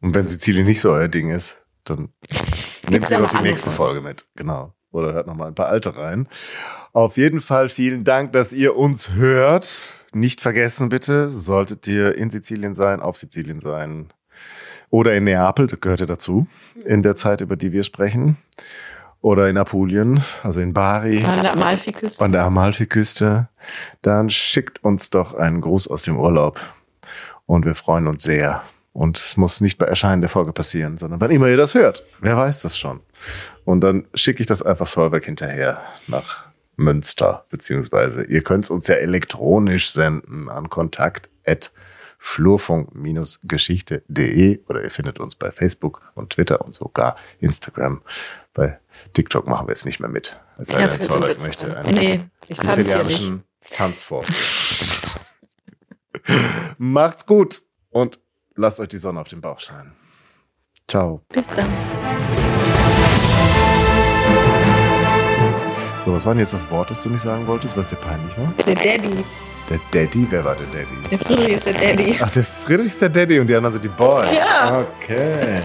und 0.00 0.14
wenn 0.14 0.28
Sizilien 0.28 0.66
nicht 0.66 0.80
so 0.80 0.90
euer 0.90 1.08
Ding 1.08 1.30
ist, 1.30 1.64
dann 1.90 2.08
nehmt 2.88 3.10
ihr 3.10 3.18
noch 3.18 3.30
doch 3.30 3.38
die 3.38 3.44
nächste. 3.46 3.70
Folge 3.70 4.00
mit. 4.00 4.26
Genau. 4.36 4.72
Oder 4.90 5.12
hört 5.12 5.26
noch 5.26 5.34
mal 5.34 5.48
ein 5.48 5.54
paar 5.54 5.68
alte 5.68 5.96
rein. 5.96 6.28
Auf 6.92 7.16
jeden 7.16 7.40
Fall 7.40 7.68
vielen 7.68 8.04
Dank, 8.04 8.32
dass 8.32 8.52
ihr 8.52 8.76
uns 8.76 9.10
hört. 9.10 9.94
Nicht 10.12 10.40
vergessen 10.40 10.88
bitte, 10.88 11.30
solltet 11.30 11.86
ihr 11.86 12.14
in 12.16 12.30
Sizilien 12.30 12.74
sein, 12.74 13.00
auf 13.00 13.16
Sizilien 13.18 13.60
sein 13.60 14.10
oder 14.90 15.14
in 15.14 15.24
Neapel, 15.24 15.66
das 15.66 15.80
gehört 15.80 16.00
ja 16.00 16.06
dazu, 16.06 16.46
in 16.84 17.02
der 17.02 17.14
Zeit, 17.14 17.40
über 17.40 17.56
die 17.56 17.72
wir 17.72 17.84
sprechen. 17.84 18.36
Oder 19.20 19.48
in 19.48 19.58
Apulien, 19.58 20.22
also 20.44 20.60
in 20.60 20.72
Bari, 20.72 21.24
An 21.24 21.42
der 21.42 21.52
Amalfiküste. 21.54 22.24
an 22.24 22.30
der 22.30 22.44
Amalfiküste, 22.44 23.48
dann 24.00 24.30
schickt 24.30 24.84
uns 24.84 25.10
doch 25.10 25.34
einen 25.34 25.60
Gruß 25.60 25.88
aus 25.88 26.02
dem 26.02 26.16
Urlaub. 26.16 26.60
Und 27.44 27.64
wir 27.66 27.74
freuen 27.74 28.06
uns 28.06 28.22
sehr. 28.22 28.62
Und 28.98 29.16
es 29.16 29.36
muss 29.36 29.60
nicht 29.60 29.78
bei 29.78 29.86
Erscheinen 29.86 30.22
der 30.22 30.28
Folge 30.28 30.52
passieren, 30.52 30.96
sondern 30.96 31.20
wann 31.20 31.30
immer 31.30 31.46
ihr 31.46 31.56
das 31.56 31.74
hört. 31.74 32.02
Wer 32.20 32.36
weiß 32.36 32.62
das 32.62 32.76
schon. 32.76 32.98
Und 33.64 33.80
dann 33.82 34.08
schicke 34.12 34.40
ich 34.40 34.48
das 34.48 34.60
einfach 34.60 34.88
Solberg 34.88 35.24
hinterher 35.24 35.80
nach 36.08 36.46
Münster. 36.74 37.44
Beziehungsweise 37.48 38.24
ihr 38.24 38.42
könnt 38.42 38.64
es 38.64 38.70
uns 38.70 38.88
ja 38.88 38.96
elektronisch 38.96 39.92
senden 39.92 40.48
an 40.48 40.68
kontakt 40.68 41.30
flurfunk-geschichte.de 42.18 44.64
oder 44.66 44.82
ihr 44.82 44.90
findet 44.90 45.20
uns 45.20 45.36
bei 45.36 45.52
Facebook 45.52 46.02
und 46.16 46.30
Twitter 46.30 46.60
und 46.64 46.74
sogar 46.74 47.14
Instagram. 47.38 48.02
Bei 48.52 48.80
TikTok 49.12 49.46
machen 49.46 49.68
wir 49.68 49.74
jetzt 49.74 49.86
nicht 49.86 50.00
mehr 50.00 50.10
mit. 50.10 50.40
Es 50.58 50.66
sei 50.68 50.80
Ja, 50.80 50.88
denn, 50.88 50.98
zu 50.98 51.16
möchte 51.18 51.76
einen 51.76 51.94
Nee, 51.94 52.20
ich 52.48 52.58
tanze 52.58 52.82
hier 52.82 53.04
nicht. 53.04 53.16
sizilianischen 53.16 53.44
Tanzform. 53.70 54.24
Macht's 56.78 57.26
gut 57.26 57.62
und 57.90 58.18
lasst 58.58 58.80
euch 58.80 58.88
die 58.88 58.98
Sonne 58.98 59.20
auf 59.20 59.28
den 59.28 59.40
Bauch 59.40 59.60
scheinen. 59.60 59.92
Ciao. 60.88 61.22
Bis 61.28 61.46
dann. 61.48 61.68
So, 66.04 66.12
was 66.12 66.26
war 66.26 66.32
denn 66.34 66.40
jetzt 66.40 66.54
das 66.54 66.68
Wort, 66.70 66.90
das 66.90 67.02
du 67.02 67.10
nicht 67.10 67.22
sagen 67.22 67.46
wolltest, 67.46 67.76
was 67.76 67.90
dir 67.90 67.96
peinlich 67.96 68.36
war? 68.36 68.52
Der 68.66 68.74
Daddy. 68.74 69.24
Der 69.70 69.80
Daddy? 69.92 70.26
Wer 70.30 70.44
war 70.44 70.56
der 70.56 70.66
Daddy? 70.66 71.08
Der 71.10 71.18
Friedrich 71.18 71.48
ist 71.50 71.66
der 71.66 71.74
Daddy. 71.74 72.18
Ach, 72.20 72.30
der 72.30 72.44
Friedrich 72.44 72.88
ist 72.88 73.02
der 73.02 73.10
Daddy 73.10 73.38
und 73.38 73.46
die 73.46 73.54
anderen 73.54 73.74
sind 73.74 73.84
die 73.84 73.88
Boys. 73.88 74.26
Ja. 74.34 74.84
Okay. 75.02 75.62